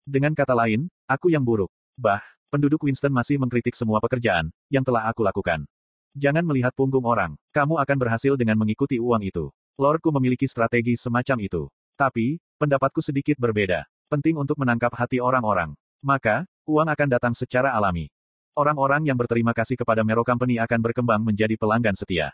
Dengan 0.07 0.31
kata 0.31 0.55
lain, 0.55 0.87
aku 1.03 1.27
yang 1.27 1.43
buruk. 1.43 1.67
Bah, 1.99 2.23
Penduduk 2.47 2.79
Winston 2.87 3.11
masih 3.11 3.35
mengkritik 3.35 3.75
semua 3.75 3.99
pekerjaan 3.99 4.47
yang 4.71 4.79
telah 4.79 5.03
aku 5.11 5.19
lakukan. 5.19 5.67
Jangan 6.15 6.47
melihat 6.47 6.71
punggung 6.71 7.03
orang. 7.03 7.35
Kamu 7.51 7.75
akan 7.75 7.97
berhasil 7.99 8.39
dengan 8.39 8.55
mengikuti 8.55 9.03
uang 9.03 9.19
itu. 9.19 9.51
Lordku 9.75 10.15
memiliki 10.15 10.47
strategi 10.47 10.95
semacam 10.95 11.43
itu. 11.43 11.67
Tapi, 11.99 12.39
pendapatku 12.55 13.03
sedikit 13.03 13.35
berbeda. 13.35 13.83
Penting 14.07 14.39
untuk 14.39 14.55
menangkap 14.63 14.95
hati 14.95 15.19
orang-orang. 15.19 15.75
Maka, 15.99 16.47
uang 16.63 16.87
akan 16.87 17.07
datang 17.11 17.35
secara 17.35 17.75
alami. 17.75 18.07
Orang-orang 18.55 19.11
yang 19.11 19.19
berterima 19.19 19.51
kasih 19.51 19.75
kepada 19.75 20.07
Mero 20.07 20.23
Company 20.23 20.55
akan 20.55 20.79
berkembang 20.79 21.27
menjadi 21.27 21.59
pelanggan 21.59 21.99
setia. 21.99 22.31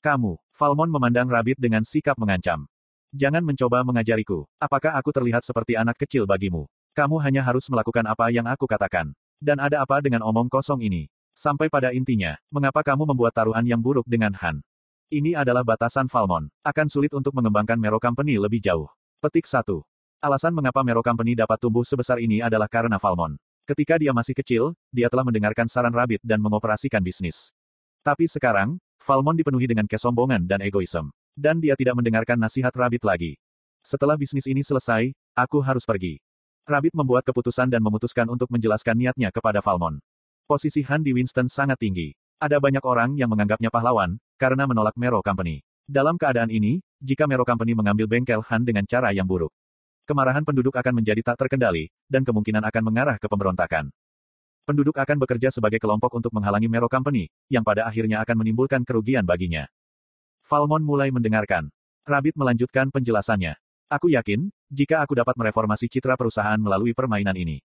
Kamu, 0.00 0.40
Falmon 0.56 0.88
memandang 0.88 1.28
Rabbit 1.28 1.60
dengan 1.60 1.84
sikap 1.84 2.16
mengancam. 2.16 2.64
Jangan 3.12 3.44
mencoba 3.44 3.84
mengajariku. 3.84 4.48
Apakah 4.56 4.96
aku 4.96 5.12
terlihat 5.12 5.44
seperti 5.44 5.76
anak 5.76 6.00
kecil 6.00 6.24
bagimu? 6.24 6.64
Kamu 6.94 7.18
hanya 7.26 7.42
harus 7.42 7.66
melakukan 7.66 8.06
apa 8.06 8.30
yang 8.30 8.46
aku 8.46 8.70
katakan. 8.70 9.10
Dan 9.42 9.58
ada 9.58 9.82
apa 9.82 9.98
dengan 9.98 10.22
omong 10.22 10.46
kosong 10.46 10.78
ini? 10.78 11.10
Sampai 11.34 11.66
pada 11.66 11.90
intinya, 11.90 12.38
mengapa 12.54 12.86
kamu 12.86 13.02
membuat 13.10 13.34
taruhan 13.34 13.66
yang 13.66 13.82
buruk 13.82 14.06
dengan 14.06 14.30
Han? 14.38 14.62
Ini 15.10 15.34
adalah 15.34 15.66
batasan 15.66 16.06
Falmon. 16.06 16.46
Akan 16.62 16.86
sulit 16.86 17.10
untuk 17.10 17.34
mengembangkan 17.34 17.74
Mero 17.74 17.98
Company 17.98 18.38
lebih 18.38 18.62
jauh. 18.62 18.86
Petik 19.18 19.50
1. 19.50 19.66
Alasan 20.22 20.54
mengapa 20.54 20.86
Mero 20.86 21.02
Company 21.02 21.34
dapat 21.34 21.58
tumbuh 21.58 21.82
sebesar 21.82 22.22
ini 22.22 22.38
adalah 22.38 22.70
karena 22.70 23.02
Falmon. 23.02 23.34
Ketika 23.66 23.98
dia 23.98 24.14
masih 24.14 24.38
kecil, 24.38 24.78
dia 24.94 25.10
telah 25.10 25.26
mendengarkan 25.26 25.66
saran 25.66 25.90
Rabbit 25.90 26.22
dan 26.22 26.38
mengoperasikan 26.38 27.02
bisnis. 27.02 27.50
Tapi 28.06 28.30
sekarang, 28.30 28.78
Falmon 29.02 29.34
dipenuhi 29.34 29.66
dengan 29.66 29.90
kesombongan 29.90 30.46
dan 30.46 30.62
egoisme. 30.62 31.10
Dan 31.34 31.58
dia 31.58 31.74
tidak 31.74 31.98
mendengarkan 31.98 32.38
nasihat 32.38 32.70
Rabbit 32.70 33.02
lagi. 33.02 33.34
Setelah 33.82 34.14
bisnis 34.14 34.46
ini 34.46 34.62
selesai, 34.62 35.10
aku 35.34 35.58
harus 35.58 35.82
pergi. 35.82 36.22
Rabbit 36.64 36.96
membuat 36.96 37.28
keputusan 37.28 37.68
dan 37.68 37.84
memutuskan 37.84 38.24
untuk 38.24 38.48
menjelaskan 38.48 38.96
niatnya 38.96 39.28
kepada 39.28 39.60
Falmon. 39.60 40.00
Posisi 40.48 40.80
Han 40.88 41.04
di 41.04 41.12
Winston 41.12 41.44
sangat 41.44 41.76
tinggi. 41.76 42.16
Ada 42.40 42.56
banyak 42.56 42.80
orang 42.80 43.20
yang 43.20 43.28
menganggapnya 43.28 43.68
pahlawan, 43.68 44.16
karena 44.40 44.64
menolak 44.64 44.96
Mero 44.96 45.20
Company. 45.20 45.60
Dalam 45.84 46.16
keadaan 46.16 46.48
ini, 46.48 46.80
jika 47.04 47.28
Mero 47.28 47.44
Company 47.44 47.76
mengambil 47.76 48.08
bengkel 48.08 48.40
Han 48.48 48.64
dengan 48.64 48.88
cara 48.88 49.12
yang 49.12 49.28
buruk, 49.28 49.52
kemarahan 50.08 50.40
penduduk 50.40 50.72
akan 50.72 51.04
menjadi 51.04 51.20
tak 51.20 51.44
terkendali, 51.44 51.92
dan 52.08 52.24
kemungkinan 52.24 52.64
akan 52.64 52.82
mengarah 52.88 53.20
ke 53.20 53.28
pemberontakan. 53.28 53.92
Penduduk 54.64 54.96
akan 54.96 55.20
bekerja 55.20 55.52
sebagai 55.52 55.76
kelompok 55.76 56.16
untuk 56.16 56.32
menghalangi 56.32 56.72
Mero 56.72 56.88
Company, 56.88 57.28
yang 57.52 57.60
pada 57.60 57.84
akhirnya 57.84 58.24
akan 58.24 58.40
menimbulkan 58.40 58.88
kerugian 58.88 59.28
baginya. 59.28 59.68
Falmon 60.48 60.80
mulai 60.80 61.12
mendengarkan. 61.12 61.68
Rabbit 62.08 62.40
melanjutkan 62.40 62.88
penjelasannya. 62.88 63.60
Aku 63.92 64.08
yakin, 64.08 64.48
jika 64.72 65.04
aku 65.04 65.12
dapat 65.12 65.36
mereformasi 65.36 65.92
citra 65.92 66.16
perusahaan 66.16 66.56
melalui 66.56 66.96
permainan 66.96 67.36
ini. 67.36 67.60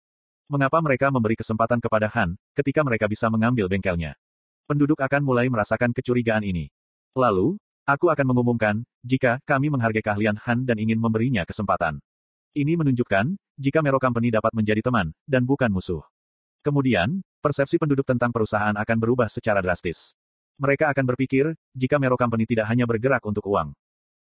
Mengapa 0.51 0.83
mereka 0.83 1.15
memberi 1.15 1.39
kesempatan 1.39 1.79
kepada 1.79 2.11
Han, 2.19 2.35
ketika 2.59 2.83
mereka 2.83 3.07
bisa 3.07 3.31
mengambil 3.31 3.71
bengkelnya? 3.71 4.19
Penduduk 4.67 4.99
akan 4.99 5.23
mulai 5.23 5.47
merasakan 5.47 5.95
kecurigaan 5.95 6.43
ini. 6.43 6.75
Lalu, 7.15 7.57
aku 7.87 8.11
akan 8.11 8.27
mengumumkan, 8.35 8.83
jika 9.07 9.39
kami 9.47 9.71
menghargai 9.71 10.03
keahlian 10.03 10.37
Han 10.43 10.67
dan 10.67 10.77
ingin 10.83 10.99
memberinya 10.99 11.47
kesempatan. 11.47 12.03
Ini 12.53 12.75
menunjukkan, 12.75 13.39
jika 13.55 13.79
Mero 13.81 14.03
Company 14.03 14.35
dapat 14.35 14.51
menjadi 14.59 14.83
teman, 14.83 15.15
dan 15.25 15.47
bukan 15.47 15.71
musuh. 15.71 16.03
Kemudian, 16.67 17.23
persepsi 17.39 17.79
penduduk 17.79 18.05
tentang 18.05 18.35
perusahaan 18.35 18.75
akan 18.75 18.97
berubah 18.99 19.31
secara 19.31 19.63
drastis. 19.63 20.19
Mereka 20.59 20.91
akan 20.91 21.15
berpikir, 21.15 21.55
jika 21.79 22.03
Mero 22.03 22.19
Company 22.19 22.43
tidak 22.43 22.67
hanya 22.67 22.83
bergerak 22.85 23.23
untuk 23.23 23.47
uang, 23.47 23.71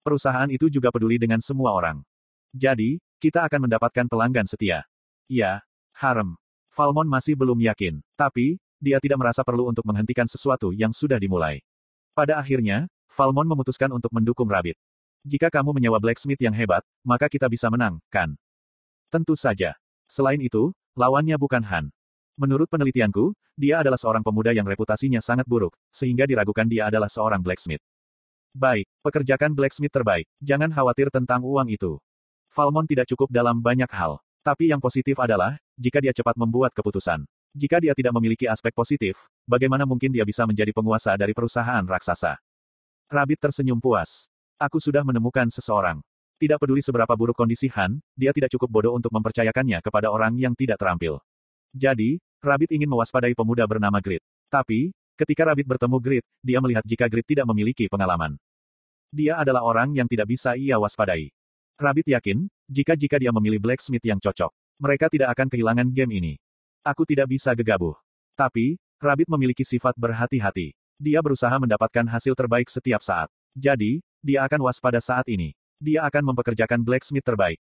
Perusahaan 0.04 0.52
itu 0.52 0.68
juga 0.68 0.92
peduli 0.92 1.16
dengan 1.16 1.40
semua 1.40 1.72
orang. 1.72 2.04
Jadi, 2.52 3.00
kita 3.16 3.40
akan 3.48 3.64
mendapatkan 3.64 4.04
pelanggan 4.04 4.44
setia. 4.44 4.84
Ya, 5.32 5.64
harem. 5.96 6.36
Falmon 6.68 7.08
masih 7.08 7.32
belum 7.32 7.56
yakin, 7.56 8.04
tapi, 8.12 8.60
dia 8.76 9.00
tidak 9.00 9.16
merasa 9.16 9.40
perlu 9.40 9.64
untuk 9.64 9.80
menghentikan 9.88 10.28
sesuatu 10.28 10.76
yang 10.76 10.92
sudah 10.92 11.16
dimulai. 11.16 11.64
Pada 12.12 12.36
akhirnya, 12.36 12.84
Falmon 13.08 13.48
memutuskan 13.48 13.88
untuk 13.96 14.12
mendukung 14.12 14.44
Rabbit. 14.44 14.76
Jika 15.24 15.48
kamu 15.48 15.72
menyewa 15.72 15.96
blacksmith 15.96 16.36
yang 16.36 16.52
hebat, 16.52 16.84
maka 17.00 17.32
kita 17.32 17.48
bisa 17.48 17.72
menang, 17.72 17.96
kan? 18.12 18.36
Tentu 19.08 19.40
saja. 19.40 19.72
Selain 20.04 20.36
itu, 20.36 20.76
lawannya 20.92 21.40
bukan 21.40 21.64
Han. 21.64 21.88
Menurut 22.36 22.68
penelitianku, 22.68 23.32
dia 23.56 23.80
adalah 23.80 23.96
seorang 23.96 24.20
pemuda 24.20 24.52
yang 24.52 24.68
reputasinya 24.68 25.24
sangat 25.24 25.48
buruk, 25.48 25.72
sehingga 25.94 26.28
diragukan 26.28 26.68
dia 26.68 26.92
adalah 26.92 27.08
seorang 27.08 27.40
blacksmith. 27.40 27.80
Baik, 28.54 28.86
pekerjakan 29.02 29.50
blacksmith 29.50 29.90
terbaik. 29.90 30.30
Jangan 30.38 30.70
khawatir 30.70 31.10
tentang 31.10 31.42
uang 31.42 31.74
itu. 31.74 31.98
Falmon 32.54 32.86
tidak 32.86 33.10
cukup 33.10 33.26
dalam 33.34 33.58
banyak 33.58 33.90
hal. 33.90 34.22
Tapi 34.46 34.70
yang 34.70 34.78
positif 34.78 35.18
adalah, 35.18 35.58
jika 35.74 35.98
dia 35.98 36.14
cepat 36.14 36.38
membuat 36.38 36.70
keputusan. 36.70 37.26
Jika 37.50 37.82
dia 37.82 37.98
tidak 37.98 38.14
memiliki 38.14 38.46
aspek 38.46 38.70
positif, 38.70 39.26
bagaimana 39.42 39.82
mungkin 39.82 40.14
dia 40.14 40.22
bisa 40.22 40.46
menjadi 40.46 40.70
penguasa 40.70 41.18
dari 41.18 41.34
perusahaan 41.34 41.82
raksasa? 41.82 42.38
Rabbit 43.10 43.50
tersenyum 43.50 43.82
puas. 43.82 44.30
Aku 44.54 44.78
sudah 44.78 45.02
menemukan 45.02 45.50
seseorang. 45.50 45.98
Tidak 46.38 46.54
peduli 46.62 46.78
seberapa 46.78 47.10
buruk 47.18 47.34
kondisi 47.34 47.66
Han, 47.74 47.98
dia 48.14 48.30
tidak 48.30 48.54
cukup 48.54 48.70
bodoh 48.70 48.94
untuk 48.94 49.10
mempercayakannya 49.10 49.82
kepada 49.82 50.14
orang 50.14 50.38
yang 50.38 50.54
tidak 50.54 50.78
terampil. 50.78 51.18
Jadi, 51.74 52.22
Rabbit 52.38 52.70
ingin 52.70 52.86
mewaspadai 52.86 53.34
pemuda 53.34 53.66
bernama 53.66 53.98
Grit. 53.98 54.22
Tapi, 54.46 54.94
Ketika 55.14 55.46
Rabbit 55.46 55.70
bertemu 55.70 55.96
Grit, 56.02 56.24
dia 56.42 56.58
melihat 56.58 56.82
jika 56.82 57.06
Grit 57.06 57.22
tidak 57.22 57.46
memiliki 57.46 57.86
pengalaman. 57.86 58.34
Dia 59.14 59.38
adalah 59.38 59.62
orang 59.62 59.94
yang 59.94 60.10
tidak 60.10 60.26
bisa 60.26 60.58
ia 60.58 60.74
waspadai. 60.74 61.30
Rabbit 61.78 62.18
yakin, 62.18 62.50
jika-jika 62.66 63.22
dia 63.22 63.30
memilih 63.30 63.62
blacksmith 63.62 64.02
yang 64.02 64.18
cocok, 64.18 64.50
mereka 64.82 65.06
tidak 65.06 65.30
akan 65.38 65.46
kehilangan 65.46 65.86
game 65.94 66.18
ini. 66.18 66.34
Aku 66.82 67.06
tidak 67.06 67.30
bisa 67.30 67.54
gegabah. 67.54 67.94
Tapi, 68.34 68.74
Rabbit 68.98 69.30
memiliki 69.30 69.62
sifat 69.62 69.94
berhati-hati. 69.94 70.74
Dia 70.98 71.22
berusaha 71.22 71.54
mendapatkan 71.62 72.10
hasil 72.10 72.34
terbaik 72.34 72.66
setiap 72.66 72.98
saat. 72.98 73.30
Jadi, 73.54 74.02
dia 74.18 74.42
akan 74.42 74.66
waspada 74.66 74.98
saat 74.98 75.30
ini. 75.30 75.54
Dia 75.78 76.02
akan 76.10 76.34
mempekerjakan 76.34 76.82
blacksmith 76.82 77.22
terbaik. 77.22 77.62